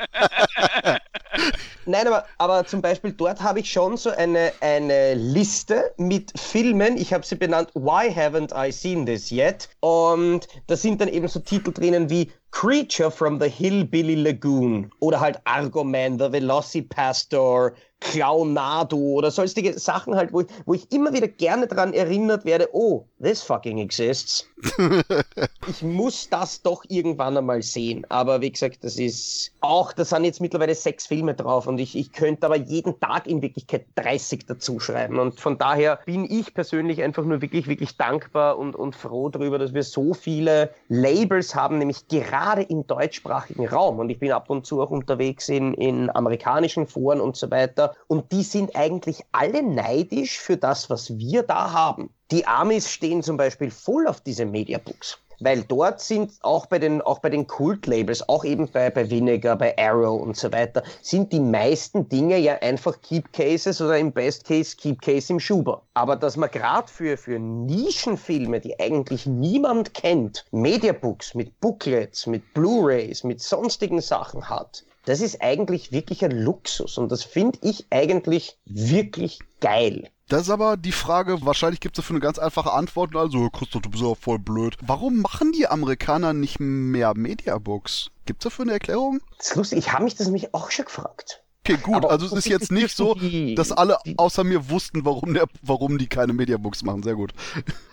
Nein, 1.85 2.07
aber, 2.07 2.25
aber 2.37 2.65
zum 2.65 2.81
Beispiel 2.81 3.11
dort 3.11 3.41
habe 3.41 3.59
ich 3.59 3.71
schon 3.71 3.97
so 3.97 4.09
eine, 4.09 4.51
eine 4.61 5.13
Liste 5.13 5.93
mit 5.97 6.31
Filmen. 6.39 6.97
Ich 6.97 7.13
habe 7.13 7.25
sie 7.25 7.35
benannt 7.35 7.69
Why 7.73 8.09
Haven't 8.09 8.53
I 8.55 8.71
Seen 8.71 9.05
This 9.05 9.31
Yet? 9.31 9.69
Und 9.81 10.47
da 10.67 10.75
sind 10.75 11.01
dann 11.01 11.09
eben 11.09 11.27
so 11.27 11.39
Titel 11.39 11.71
drinnen 11.71 12.09
wie 12.09 12.31
Creature 12.51 13.09
from 13.09 13.39
the 13.39 13.49
Hillbilly 13.49 14.15
Lagoon 14.15 14.91
oder 14.99 15.19
halt 15.19 15.39
Argoman, 15.43 16.19
The 16.19 16.31
Velocipastor, 16.31 17.73
Clownado 18.03 18.97
oder 18.97 19.31
sonstige 19.31 19.79
Sachen 19.79 20.15
halt, 20.15 20.33
wo 20.33 20.41
ich, 20.41 20.47
wo 20.65 20.73
ich 20.73 20.91
immer 20.91 21.13
wieder 21.13 21.27
gerne 21.27 21.67
daran 21.67 21.93
erinnert 21.93 22.43
werde, 22.45 22.69
oh, 22.73 23.05
this 23.21 23.41
fucking 23.41 23.77
exists. 23.77 24.45
ich 25.67 25.81
muss 25.81 26.29
das 26.29 26.61
doch 26.61 26.83
irgendwann 26.89 27.37
einmal 27.37 27.61
sehen. 27.61 28.05
Aber 28.09 28.41
wie 28.41 28.51
gesagt, 28.51 28.83
das 28.83 28.97
ist 28.97 29.51
auch, 29.61 29.93
da 29.93 30.03
sind 30.03 30.25
jetzt 30.25 30.41
mittlerweile 30.41 30.75
sechs 30.75 31.07
Filme 31.07 31.33
drauf 31.33 31.67
und 31.67 31.79
ich, 31.79 31.97
ich 31.97 32.11
könnte 32.11 32.45
aber 32.45 32.57
jeden 32.57 32.99
Tag 32.99 33.27
in 33.27 33.41
Wirklichkeit 33.41 33.85
30 33.95 34.45
dazu 34.45 34.79
schreiben. 34.79 35.19
Und 35.19 35.39
von 35.39 35.57
daher 35.57 35.99
bin 36.05 36.29
ich 36.29 36.53
persönlich 36.53 37.01
einfach 37.01 37.23
nur 37.23 37.41
wirklich, 37.41 37.67
wirklich 37.67 37.97
dankbar 37.97 38.57
und, 38.57 38.75
und 38.75 38.95
froh 38.95 39.29
darüber, 39.29 39.57
dass 39.57 39.73
wir 39.73 39.83
so 39.83 40.13
viele 40.13 40.73
Labels 40.89 41.55
haben, 41.55 41.77
nämlich 41.77 42.07
gerade 42.09 42.63
im 42.63 42.85
deutschsprachigen 42.85 43.67
Raum. 43.67 43.99
Und 43.99 44.09
ich 44.09 44.19
bin 44.19 44.31
ab 44.31 44.49
und 44.49 44.65
zu 44.65 44.81
auch 44.81 44.91
unterwegs 44.91 45.47
in, 45.49 45.73
in 45.75 46.09
amerikanischen 46.09 46.87
Foren 46.87 47.21
und 47.21 47.37
so 47.37 47.49
weiter. 47.49 47.92
Und 48.07 48.31
die 48.31 48.43
sind 48.43 48.75
eigentlich 48.75 49.23
alle 49.31 49.63
neidisch 49.63 50.39
für 50.39 50.57
das, 50.57 50.89
was 50.89 51.17
wir 51.17 51.43
da 51.43 51.71
haben. 51.71 52.13
Die 52.31 52.47
Amis 52.47 52.89
stehen 52.89 53.23
zum 53.23 53.37
Beispiel 53.37 53.71
voll 53.71 54.07
auf 54.07 54.21
diese 54.21 54.45
Mediabooks. 54.45 55.19
Weil 55.39 55.63
dort 55.63 55.99
sind 55.99 56.31
auch 56.41 56.67
bei 56.67 56.79
den, 56.79 57.01
auch 57.01 57.19
bei 57.19 57.29
den 57.29 57.47
Kult-Labels, 57.47 58.29
auch 58.29 58.45
eben 58.45 58.69
bei, 58.71 58.89
bei 58.89 59.09
Vinegar, 59.09 59.57
bei 59.57 59.77
Arrow 59.77 60.21
und 60.21 60.37
so 60.37 60.51
weiter, 60.51 60.83
sind 61.01 61.33
die 61.33 61.39
meisten 61.39 62.07
Dinge 62.07 62.37
ja 62.37 62.55
einfach 62.59 63.01
Keep 63.01 63.33
Cases 63.33 63.81
oder 63.81 63.97
im 63.97 64.11
Best 64.11 64.45
Case 64.45 64.75
Keep 64.77 65.01
Case 65.01 65.33
im 65.33 65.39
Schuber. 65.39 65.81
Aber 65.95 66.15
dass 66.15 66.37
man 66.37 66.49
gerade 66.49 66.87
für, 66.87 67.17
für 67.17 67.39
Nischenfilme, 67.39 68.61
die 68.61 68.79
eigentlich 68.79 69.25
niemand 69.25 69.93
kennt, 69.93 70.45
Mediabooks 70.51 71.35
mit 71.35 71.59
Booklets, 71.59 72.25
mit 72.27 72.53
Blu-rays, 72.53 73.23
mit 73.23 73.41
sonstigen 73.41 74.01
Sachen 74.01 74.49
hat, 74.49 74.85
das 75.05 75.21
ist 75.21 75.41
eigentlich 75.41 75.91
wirklich 75.91 76.23
ein 76.23 76.31
Luxus 76.31 76.97
und 76.97 77.11
das 77.11 77.23
finde 77.23 77.59
ich 77.61 77.87
eigentlich 77.89 78.57
wirklich 78.65 79.39
geil. 79.59 80.09
Das 80.29 80.43
ist 80.43 80.49
aber 80.49 80.77
die 80.77 80.93
Frage, 80.93 81.45
wahrscheinlich 81.45 81.81
gibt 81.81 81.97
es 81.97 82.03
dafür 82.03 82.15
eine 82.15 82.21
ganz 82.21 82.39
einfache 82.39 82.71
Antwort. 82.71 83.15
Also, 83.15 83.49
Christoph, 83.49 83.81
du 83.81 83.89
bist 83.89 84.03
ja 84.03 84.15
voll 84.15 84.39
blöd. 84.39 84.77
Warum 84.81 85.19
machen 85.19 85.51
die 85.51 85.67
Amerikaner 85.67 86.33
nicht 86.33 86.59
mehr 86.59 87.13
Mediabooks? 87.13 88.09
Gibt 88.25 88.41
es 88.41 88.49
dafür 88.49 88.63
eine 88.63 88.73
Erklärung? 88.73 89.19
Das 89.37 89.49
ist 89.49 89.55
lustig, 89.55 89.79
ich 89.79 89.91
habe 89.91 90.05
mich 90.05 90.15
das 90.15 90.27
nämlich 90.27 90.53
auch 90.53 90.71
schon 90.71 90.85
gefragt. 90.85 91.43
Okay, 91.65 91.77
gut. 91.77 91.95
Aber 91.95 92.11
also 92.11 92.25
es 92.25 92.33
ist 92.33 92.47
jetzt 92.47 92.71
nicht 92.71 92.95
so, 92.95 93.15
dass 93.55 93.71
alle 93.71 93.97
außer 94.17 94.43
mir 94.43 94.69
wussten, 94.69 95.05
warum, 95.05 95.33
der, 95.33 95.45
warum 95.61 95.97
die 95.97 96.07
keine 96.07 96.33
Mediabooks 96.33 96.83
machen. 96.83 97.03
Sehr 97.03 97.15
gut. 97.15 97.33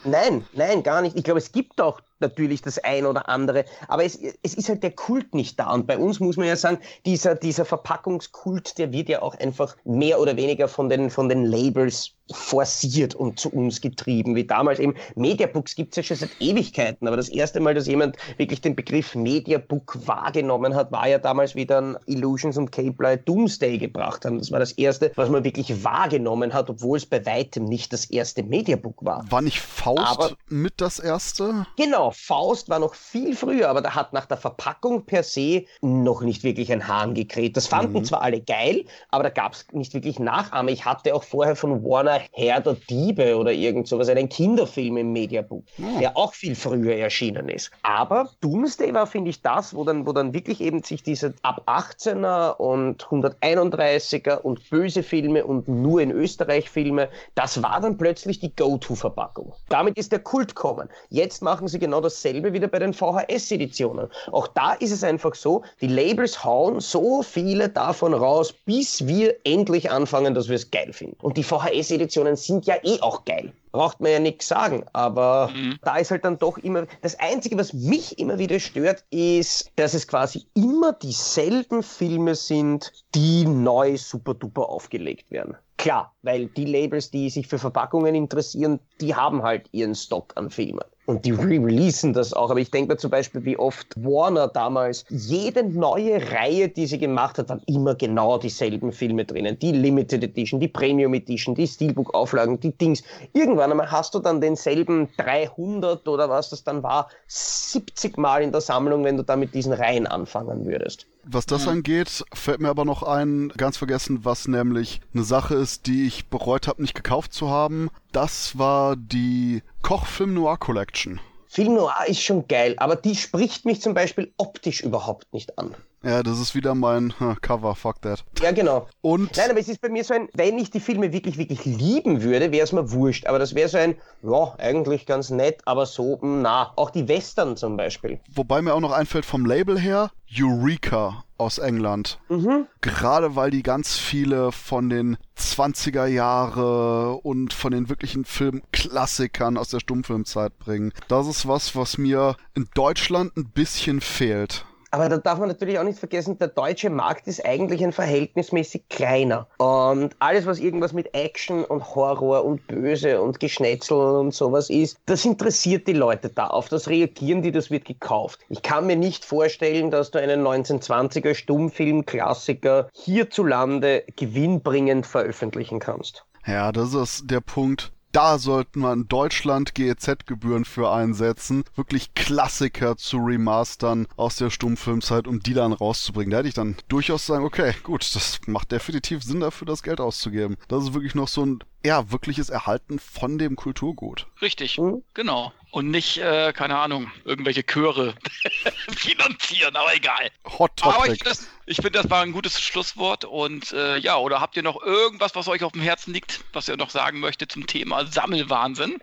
Nein, 0.04 0.44
nein, 0.52 0.82
gar 0.82 1.02
nicht. 1.02 1.16
Ich 1.16 1.22
glaube, 1.22 1.38
es 1.38 1.52
gibt 1.52 1.80
auch 1.80 2.00
natürlich 2.20 2.62
das 2.62 2.78
ein 2.78 3.06
oder 3.06 3.28
andere, 3.28 3.64
aber 3.88 4.04
es, 4.04 4.18
es 4.42 4.54
ist 4.54 4.68
halt 4.68 4.82
der 4.82 4.92
Kult 4.92 5.34
nicht 5.34 5.58
da. 5.58 5.72
Und 5.72 5.86
bei 5.86 5.98
uns 5.98 6.20
muss 6.20 6.36
man 6.36 6.46
ja 6.46 6.56
sagen, 6.56 6.78
dieser, 7.04 7.34
dieser 7.34 7.64
Verpackungskult, 7.64 8.78
der 8.78 8.92
wird 8.92 9.08
ja 9.08 9.22
auch 9.22 9.38
einfach 9.38 9.76
mehr 9.84 10.20
oder 10.20 10.36
weniger 10.36 10.68
von 10.68 10.88
den, 10.88 11.10
von 11.10 11.28
den 11.28 11.44
Labels 11.44 12.14
forciert 12.32 13.14
und 13.14 13.40
zu 13.40 13.50
uns 13.50 13.80
getrieben, 13.80 14.34
wie 14.36 14.44
damals 14.44 14.78
eben. 14.78 14.94
Mediabooks 15.16 15.74
gibt 15.74 15.92
es 15.92 15.96
ja 15.96 16.02
schon 16.02 16.16
seit 16.16 16.30
Ewigkeiten, 16.40 17.06
aber 17.06 17.16
das 17.16 17.28
erste 17.28 17.60
Mal, 17.60 17.74
dass 17.74 17.86
jemand 17.86 18.16
wirklich 18.36 18.60
den 18.60 18.76
Begriff 18.76 19.14
Mediabook 19.14 19.98
wahrgenommen 20.06 20.74
hat, 20.74 20.92
war 20.92 21.08
ja 21.08 21.18
damals, 21.18 21.54
wie 21.54 21.66
dann 21.66 21.98
Illusions 22.06 22.56
und 22.56 22.70
Cape 22.70 23.18
Doomsday 23.24 23.78
gebracht 23.78 24.24
haben. 24.24 24.38
Das 24.38 24.50
war 24.50 24.58
das 24.58 24.72
erste, 24.72 25.12
was 25.16 25.28
man 25.28 25.44
wirklich 25.44 25.84
wahrgenommen 25.84 26.52
hat, 26.52 26.70
obwohl 26.70 26.98
es 26.98 27.06
bei 27.06 27.24
weitem 27.26 27.64
nicht 27.64 27.92
das 27.92 28.04
erste 28.06 28.42
Mediabook 28.42 29.04
war. 29.04 29.24
War 29.30 29.42
nicht 29.42 29.60
Faust 29.60 30.00
aber, 30.00 30.30
mit 30.48 30.74
das 30.80 30.98
erste? 30.98 31.66
Genau, 31.76 32.09
Faust 32.12 32.68
war 32.68 32.78
noch 32.78 32.94
viel 32.94 33.36
früher, 33.36 33.68
aber 33.68 33.80
da 33.80 33.94
hat 33.94 34.12
nach 34.12 34.26
der 34.26 34.36
Verpackung 34.36 35.04
per 35.04 35.22
se 35.22 35.64
noch 35.80 36.22
nicht 36.22 36.42
wirklich 36.42 36.72
ein 36.72 36.86
Hahn 36.86 37.14
gekräht. 37.14 37.56
Das 37.56 37.66
fanden 37.66 37.98
mhm. 37.98 38.04
zwar 38.04 38.22
alle 38.22 38.40
geil, 38.40 38.84
aber 39.10 39.24
da 39.24 39.30
gab 39.30 39.52
es 39.52 39.66
nicht 39.72 39.94
wirklich 39.94 40.18
Nachahmer. 40.18 40.70
Ich 40.70 40.84
hatte 40.84 41.14
auch 41.14 41.22
vorher 41.22 41.56
von 41.56 41.84
Warner 41.84 42.20
Herr 42.32 42.60
der 42.60 42.74
Diebe 42.88 43.36
oder 43.36 43.52
irgend 43.52 43.88
sowas, 43.88 44.08
einen 44.08 44.28
Kinderfilm 44.28 44.96
im 44.96 45.12
Mediabook, 45.12 45.64
oh. 45.78 45.98
der 45.98 46.16
auch 46.16 46.34
viel 46.34 46.54
früher 46.54 46.94
erschienen 46.96 47.48
ist. 47.48 47.70
Aber 47.82 48.30
Doomsday 48.40 48.92
war, 48.94 49.06
finde 49.06 49.30
ich, 49.30 49.42
das, 49.42 49.74
wo 49.74 49.84
dann, 49.84 50.06
wo 50.06 50.12
dann 50.12 50.32
wirklich 50.32 50.60
eben 50.60 50.82
sich 50.82 51.02
diese 51.02 51.34
ab 51.42 51.62
18er 51.66 52.56
und 52.56 53.04
131er 53.04 54.38
und 54.38 54.68
böse 54.70 55.02
Filme 55.02 55.44
und 55.44 55.68
nur 55.68 56.00
in 56.00 56.10
Österreich 56.10 56.70
Filme, 56.70 57.08
das 57.34 57.62
war 57.62 57.80
dann 57.80 57.96
plötzlich 57.96 58.40
die 58.40 58.54
Go-To-Verpackung. 58.54 59.52
Damit 59.68 59.96
ist 59.96 60.12
der 60.12 60.20
Kult 60.20 60.54
kommen. 60.54 60.88
Jetzt 61.08 61.42
machen 61.42 61.68
sie 61.68 61.78
genau 61.78 61.99
dasselbe 62.00 62.52
wieder 62.52 62.68
bei 62.68 62.78
den 62.78 62.92
VHS-Editionen. 62.92 64.08
Auch 64.32 64.48
da 64.48 64.72
ist 64.72 64.92
es 64.92 65.04
einfach 65.04 65.34
so, 65.34 65.62
die 65.80 65.86
Labels 65.86 66.44
hauen 66.44 66.80
so 66.80 67.22
viele 67.22 67.68
davon 67.68 68.14
raus, 68.14 68.52
bis 68.52 69.06
wir 69.06 69.36
endlich 69.44 69.90
anfangen, 69.90 70.34
dass 70.34 70.48
wir 70.48 70.56
es 70.56 70.70
geil 70.70 70.92
finden. 70.92 71.16
Und 71.22 71.36
die 71.36 71.44
VHS-Editionen 71.44 72.36
sind 72.36 72.66
ja 72.66 72.76
eh 72.82 73.00
auch 73.00 73.24
geil 73.24 73.52
braucht 73.72 74.00
man 74.00 74.12
ja 74.12 74.18
nichts 74.18 74.48
sagen. 74.48 74.84
Aber 74.92 75.50
mhm. 75.54 75.78
da 75.82 75.96
ist 75.96 76.10
halt 76.10 76.24
dann 76.24 76.38
doch 76.38 76.58
immer, 76.58 76.86
das 77.02 77.18
Einzige, 77.18 77.56
was 77.56 77.72
mich 77.72 78.18
immer 78.18 78.38
wieder 78.38 78.58
stört, 78.58 79.04
ist, 79.10 79.70
dass 79.76 79.94
es 79.94 80.06
quasi 80.06 80.46
immer 80.54 80.92
dieselben 80.92 81.82
Filme 81.82 82.34
sind, 82.34 82.92
die 83.14 83.46
neu 83.46 83.96
super 83.96 84.34
duper 84.34 84.68
aufgelegt 84.68 85.30
werden. 85.30 85.56
Klar, 85.76 86.14
weil 86.22 86.46
die 86.46 86.66
Labels, 86.66 87.10
die 87.10 87.30
sich 87.30 87.46
für 87.46 87.58
Verpackungen 87.58 88.14
interessieren, 88.14 88.80
die 89.00 89.14
haben 89.14 89.42
halt 89.42 89.66
ihren 89.72 89.94
Stock 89.94 90.32
an 90.36 90.50
Filmen. 90.50 90.84
Und 91.10 91.24
die 91.24 91.32
re-releasen 91.32 92.12
das 92.12 92.32
auch. 92.32 92.50
Aber 92.50 92.60
ich 92.60 92.70
denke 92.70 92.92
mir 92.92 92.96
zum 92.96 93.10
Beispiel, 93.10 93.44
wie 93.44 93.56
oft 93.56 93.88
Warner 93.96 94.46
damals, 94.46 95.04
jede 95.08 95.64
neue 95.64 96.30
Reihe, 96.30 96.68
die 96.68 96.86
sie 96.86 96.98
gemacht 96.98 97.36
hat, 97.36 97.48
waren 97.48 97.62
immer 97.66 97.96
genau 97.96 98.38
dieselben 98.38 98.92
Filme 98.92 99.24
drinnen. 99.24 99.58
Die 99.58 99.72
Limited 99.72 100.22
Edition, 100.22 100.60
die 100.60 100.68
Premium 100.68 101.12
Edition, 101.12 101.56
die 101.56 101.66
Steelbook-Auflagen, 101.66 102.60
die 102.60 102.70
Dings. 102.70 103.02
Irgendwann 103.32 103.72
einmal 103.72 103.90
hast 103.90 104.14
du 104.14 104.20
dann 104.20 104.40
denselben 104.40 105.08
300 105.16 106.06
oder 106.06 106.28
was 106.28 106.50
das 106.50 106.62
dann 106.62 106.84
war, 106.84 107.08
70 107.26 108.16
Mal 108.16 108.42
in 108.42 108.52
der 108.52 108.60
Sammlung, 108.60 109.02
wenn 109.02 109.16
du 109.16 109.24
da 109.24 109.34
mit 109.34 109.52
diesen 109.52 109.72
Reihen 109.72 110.06
anfangen 110.06 110.64
würdest. 110.64 111.08
Was 111.24 111.46
das 111.46 111.64
mhm. 111.64 111.72
angeht, 111.72 112.24
fällt 112.32 112.60
mir 112.60 112.68
aber 112.68 112.84
noch 112.84 113.02
ein, 113.02 113.52
ganz 113.56 113.76
vergessen, 113.76 114.24
was 114.24 114.48
nämlich 114.48 115.00
eine 115.12 115.24
Sache 115.24 115.54
ist, 115.54 115.86
die 115.86 116.06
ich 116.06 116.28
bereut 116.28 116.66
habe, 116.66 116.80
nicht 116.80 116.94
gekauft 116.94 117.32
zu 117.32 117.50
haben. 117.50 117.90
Das 118.12 118.58
war 118.58 118.96
die 118.96 119.62
Kochfilm 119.90 120.34
Noir 120.34 120.56
Collection. 120.56 121.18
Film 121.48 121.74
Noir 121.74 122.04
ist 122.06 122.22
schon 122.22 122.46
geil, 122.46 122.76
aber 122.76 122.94
die 122.94 123.16
spricht 123.16 123.64
mich 123.64 123.82
zum 123.82 123.92
Beispiel 123.92 124.32
optisch 124.36 124.82
überhaupt 124.82 125.32
nicht 125.34 125.58
an. 125.58 125.74
Ja, 126.04 126.22
das 126.22 126.38
ist 126.38 126.54
wieder 126.54 126.76
mein 126.76 127.12
Cover, 127.40 127.74
fuck 127.74 128.00
that. 128.02 128.24
Ja, 128.40 128.52
genau. 128.52 128.86
Und 129.00 129.36
Nein, 129.36 129.50
aber 129.50 129.58
es 129.58 129.66
ist 129.66 129.80
bei 129.80 129.88
mir 129.88 130.04
so 130.04 130.14
ein, 130.14 130.28
wenn 130.32 130.60
ich 130.60 130.70
die 130.70 130.78
Filme 130.78 131.12
wirklich, 131.12 131.38
wirklich 131.38 131.64
lieben 131.64 132.22
würde, 132.22 132.52
wäre 132.52 132.62
es 132.62 132.70
mir 132.70 132.92
wurscht. 132.92 133.26
Aber 133.26 133.40
das 133.40 133.56
wäre 133.56 133.68
so 133.68 133.78
ein, 133.78 133.96
ja, 134.22 134.54
eigentlich 134.58 135.06
ganz 135.06 135.30
nett, 135.30 135.60
aber 135.64 135.86
so, 135.86 136.20
hm, 136.20 136.42
na. 136.42 136.72
Auch 136.76 136.90
die 136.90 137.08
Western 137.08 137.56
zum 137.56 137.76
Beispiel. 137.76 138.20
Wobei 138.32 138.62
mir 138.62 138.74
auch 138.74 138.80
noch 138.80 138.92
einfällt 138.92 139.24
vom 139.24 139.44
Label 139.44 139.76
her, 139.76 140.12
Eureka 140.32 141.24
aus 141.40 141.58
England. 141.58 142.18
Mhm. 142.28 142.66
Gerade 142.82 143.34
weil 143.34 143.50
die 143.50 143.62
ganz 143.62 143.96
viele 143.96 144.52
von 144.52 144.90
den 144.90 145.16
20er 145.38 146.06
Jahre 146.06 147.14
und 147.14 147.52
von 147.52 147.72
den 147.72 147.88
wirklichen 147.88 148.24
Filmklassikern 148.24 149.56
aus 149.56 149.70
der 149.70 149.80
Stummfilmzeit 149.80 150.58
bringen. 150.58 150.92
Das 151.08 151.26
ist 151.26 151.48
was, 151.48 151.74
was 151.74 151.98
mir 151.98 152.36
in 152.54 152.68
Deutschland 152.74 153.36
ein 153.36 153.46
bisschen 153.46 154.00
fehlt. 154.00 154.66
Aber 154.92 155.08
da 155.08 155.18
darf 155.18 155.38
man 155.38 155.48
natürlich 155.48 155.78
auch 155.78 155.84
nicht 155.84 155.98
vergessen, 155.98 156.38
der 156.38 156.48
deutsche 156.48 156.90
Markt 156.90 157.28
ist 157.28 157.44
eigentlich 157.44 157.82
ein 157.84 157.92
verhältnismäßig 157.92 158.88
kleiner. 158.88 159.46
Und 159.58 160.16
alles, 160.18 160.46
was 160.46 160.58
irgendwas 160.58 160.92
mit 160.92 161.14
Action 161.14 161.64
und 161.64 161.94
Horror 161.94 162.44
und 162.44 162.66
Böse 162.66 163.20
und 163.20 163.38
Geschnetzel 163.38 163.96
und 163.96 164.34
sowas 164.34 164.68
ist, 164.68 164.98
das 165.06 165.24
interessiert 165.24 165.86
die 165.86 165.92
Leute 165.92 166.28
da. 166.28 166.48
Auf 166.48 166.68
das 166.68 166.88
reagieren 166.88 167.42
die, 167.42 167.52
das 167.52 167.70
wird 167.70 167.84
gekauft. 167.84 168.40
Ich 168.48 168.62
kann 168.62 168.86
mir 168.86 168.96
nicht 168.96 169.24
vorstellen, 169.24 169.92
dass 169.92 170.10
du 170.10 170.18
einen 170.18 170.44
1920er 170.44 171.34
Stummfilm-Klassiker 171.34 172.88
hierzulande 172.92 174.04
gewinnbringend 174.16 175.06
veröffentlichen 175.06 175.78
kannst. 175.78 176.24
Ja, 176.46 176.72
das 176.72 176.94
ist 176.94 177.30
der 177.30 177.40
Punkt 177.40 177.92
da 178.12 178.38
sollten 178.38 178.80
wir 178.80 178.92
in 178.92 179.08
Deutschland 179.08 179.74
GEZ-Gebühren 179.74 180.64
für 180.64 180.90
einsetzen, 180.90 181.64
wirklich 181.74 182.14
Klassiker 182.14 182.96
zu 182.96 183.18
remastern 183.18 184.06
aus 184.16 184.36
der 184.36 184.50
Stummfilmzeit, 184.50 185.26
um 185.26 185.40
die 185.40 185.54
dann 185.54 185.72
rauszubringen. 185.72 186.30
Da 186.30 186.38
hätte 186.38 186.48
ich 186.48 186.54
dann 186.54 186.76
durchaus 186.88 187.26
sagen, 187.26 187.44
okay, 187.44 187.74
gut, 187.82 188.08
das 188.14 188.40
macht 188.46 188.72
definitiv 188.72 189.22
Sinn 189.22 189.40
dafür, 189.40 189.66
das 189.66 189.82
Geld 189.82 190.00
auszugeben. 190.00 190.56
Das 190.68 190.84
ist 190.84 190.94
wirklich 190.94 191.14
noch 191.14 191.28
so 191.28 191.44
ein 191.44 191.60
ja, 191.84 192.10
wirkliches 192.10 192.50
Erhalten 192.50 192.98
von 192.98 193.38
dem 193.38 193.56
Kulturgut. 193.56 194.26
Richtig, 194.42 194.78
mhm. 194.78 195.02
genau. 195.14 195.52
Und 195.70 195.90
nicht, 195.90 196.18
äh, 196.18 196.52
keine 196.52 196.76
Ahnung, 196.78 197.10
irgendwelche 197.24 197.64
Chöre 197.64 198.14
finanzieren, 198.96 199.76
aber 199.76 199.94
egal. 199.94 200.30
Hot 200.58 200.76
Topic. 200.76 200.96
Aber 200.96 201.08
ich, 201.08 201.20
ich 201.66 201.76
finde, 201.76 201.92
das 201.92 202.10
war 202.10 202.22
ein 202.22 202.32
gutes 202.32 202.60
Schlusswort. 202.60 203.24
Und 203.24 203.72
äh, 203.72 203.96
ja, 203.98 204.16
oder 204.16 204.40
habt 204.40 204.56
ihr 204.56 204.64
noch 204.64 204.82
irgendwas, 204.82 205.34
was 205.36 205.46
euch 205.46 205.62
auf 205.62 205.72
dem 205.72 205.82
Herzen 205.82 206.12
liegt, 206.12 206.40
was 206.52 206.68
ihr 206.68 206.76
noch 206.76 206.90
sagen 206.90 207.20
möchtet 207.20 207.52
zum 207.52 207.66
Thema 207.66 208.06
Sammelwahnsinn? 208.06 208.98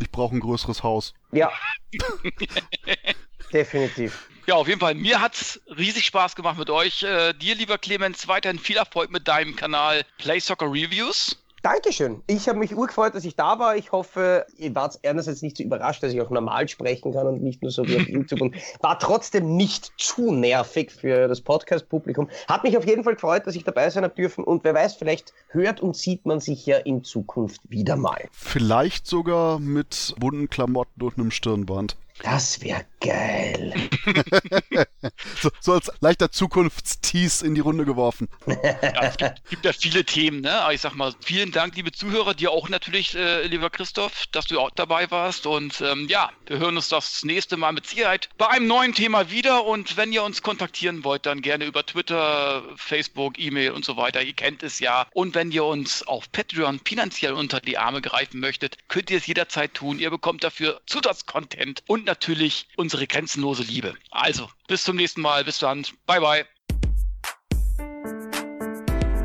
Ich 0.00 0.10
brauche 0.10 0.36
ein 0.36 0.40
größeres 0.40 0.82
Haus. 0.82 1.14
Ja. 1.32 1.50
Definitiv. 3.52 4.28
Ja, 4.46 4.56
auf 4.56 4.66
jeden 4.66 4.80
Fall. 4.80 4.94
Mir 4.94 5.20
hat 5.20 5.34
es 5.34 5.60
riesig 5.76 6.04
Spaß 6.06 6.34
gemacht 6.34 6.58
mit 6.58 6.68
euch. 6.68 7.02
Äh, 7.02 7.32
dir, 7.34 7.54
lieber 7.54 7.78
Clemens, 7.78 8.26
weiterhin 8.26 8.58
viel 8.58 8.76
Erfolg 8.76 9.10
mit 9.10 9.28
deinem 9.28 9.54
Kanal 9.54 10.04
Play 10.18 10.40
Soccer 10.40 10.66
Reviews. 10.66 11.41
Dankeschön. 11.62 12.22
Ich 12.26 12.48
habe 12.48 12.58
mich 12.58 12.74
urgefreut, 12.74 13.14
dass 13.14 13.24
ich 13.24 13.36
da 13.36 13.60
war. 13.60 13.76
Ich 13.76 13.92
hoffe, 13.92 14.46
ihr 14.58 14.74
wart 14.74 14.98
einerseits 15.06 15.42
nicht 15.42 15.56
so 15.56 15.62
überrascht, 15.62 16.02
dass 16.02 16.12
ich 16.12 16.20
auch 16.20 16.30
normal 16.30 16.68
sprechen 16.68 17.12
kann 17.12 17.28
und 17.28 17.40
nicht 17.40 17.62
nur 17.62 17.70
so 17.70 17.86
wie 17.86 17.96
auf 17.96 18.08
YouTube 18.08 18.40
und 18.40 18.56
war 18.80 18.98
trotzdem 18.98 19.56
nicht 19.56 19.92
zu 19.96 20.32
nervig 20.32 20.90
für 20.90 21.28
das 21.28 21.40
Podcast-Publikum. 21.40 22.28
Hat 22.48 22.64
mich 22.64 22.76
auf 22.76 22.84
jeden 22.84 23.04
Fall 23.04 23.14
gefreut, 23.14 23.46
dass 23.46 23.54
ich 23.54 23.62
dabei 23.62 23.88
sein 23.90 24.02
habe 24.02 24.14
dürfen 24.14 24.42
und 24.42 24.64
wer 24.64 24.74
weiß, 24.74 24.94
vielleicht 24.94 25.32
hört 25.50 25.80
und 25.80 25.94
sieht 25.96 26.26
man 26.26 26.40
sich 26.40 26.66
ja 26.66 26.78
in 26.78 27.04
Zukunft 27.04 27.60
wieder 27.68 27.94
mal. 27.94 28.28
Vielleicht 28.32 29.06
sogar 29.06 29.60
mit 29.60 30.16
bunten 30.18 30.50
Klamotten 30.50 31.00
und 31.00 31.16
einem 31.16 31.30
Stirnband. 31.30 31.96
Das 32.20 32.60
wäre 32.60 32.84
geil. 33.00 33.74
so, 35.40 35.50
so, 35.60 35.72
als 35.72 35.90
leichter 36.00 36.30
Zukunftstease 36.30 37.44
in 37.44 37.54
die 37.54 37.60
Runde 37.60 37.84
geworfen. 37.84 38.28
Ja, 38.46 39.02
es 39.02 39.16
gibt, 39.16 39.48
gibt, 39.48 39.64
ja 39.64 39.72
viele 39.72 40.04
Themen, 40.04 40.40
ne? 40.40 40.60
Aber 40.60 40.72
ich 40.72 40.80
sag 40.80 40.94
mal, 40.94 41.12
vielen 41.24 41.52
Dank, 41.52 41.74
liebe 41.74 41.90
Zuhörer, 41.90 42.34
dir 42.34 42.50
auch 42.52 42.68
natürlich, 42.68 43.14
äh, 43.14 43.46
lieber 43.46 43.70
Christoph, 43.70 44.26
dass 44.32 44.46
du 44.46 44.60
auch 44.60 44.70
dabei 44.70 45.10
warst. 45.10 45.46
Und 45.46 45.80
ähm, 45.80 46.06
ja, 46.08 46.30
wir 46.46 46.58
hören 46.58 46.76
uns 46.76 46.88
das 46.88 47.24
nächste 47.24 47.56
Mal 47.56 47.72
mit 47.72 47.86
Sicherheit 47.86 48.28
bei 48.38 48.48
einem 48.48 48.66
neuen 48.66 48.94
Thema 48.94 49.30
wieder. 49.30 49.64
Und 49.64 49.96
wenn 49.96 50.12
ihr 50.12 50.22
uns 50.22 50.42
kontaktieren 50.42 51.04
wollt, 51.04 51.26
dann 51.26 51.42
gerne 51.42 51.64
über 51.64 51.84
Twitter, 51.84 52.62
Facebook, 52.76 53.38
E-Mail 53.38 53.72
und 53.72 53.84
so 53.84 53.96
weiter. 53.96 54.22
Ihr 54.22 54.34
kennt 54.34 54.62
es 54.62 54.78
ja. 54.78 55.06
Und 55.12 55.34
wenn 55.34 55.50
ihr 55.50 55.64
uns 55.64 56.06
auf 56.06 56.30
Patreon 56.30 56.80
finanziell 56.84 57.32
unter 57.32 57.60
die 57.60 57.78
Arme 57.78 58.00
greifen 58.00 58.38
möchtet, 58.38 58.76
könnt 58.88 59.10
ihr 59.10 59.18
es 59.18 59.26
jederzeit 59.26 59.74
tun. 59.74 59.98
Ihr 59.98 60.10
bekommt 60.10 60.44
dafür 60.44 60.80
Zusatzcontent 60.86 61.82
und 62.02 62.06
natürlich 62.06 62.66
unsere 62.76 63.06
grenzenlose 63.06 63.62
Liebe. 63.62 63.94
Also, 64.10 64.50
bis 64.66 64.82
zum 64.82 64.96
nächsten 64.96 65.20
Mal. 65.20 65.44
Bis 65.44 65.58
dann. 65.58 65.84
Bye, 66.06 66.20
bye. 66.20 66.44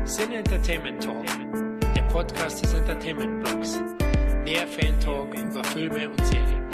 Sin 0.04 0.32
Entertainment 0.32 1.02
Talk, 1.02 1.26
der 1.94 2.02
Podcast 2.02 2.62
des 2.62 2.72
Entertainment 2.74 3.44
Blogs. 3.44 3.80
Mehr 4.44 4.66
Fan 4.66 4.98
Talk 5.00 5.34
über 5.34 5.64
Filme 5.64 6.08
und 6.08 6.26
Serien. 6.26 6.67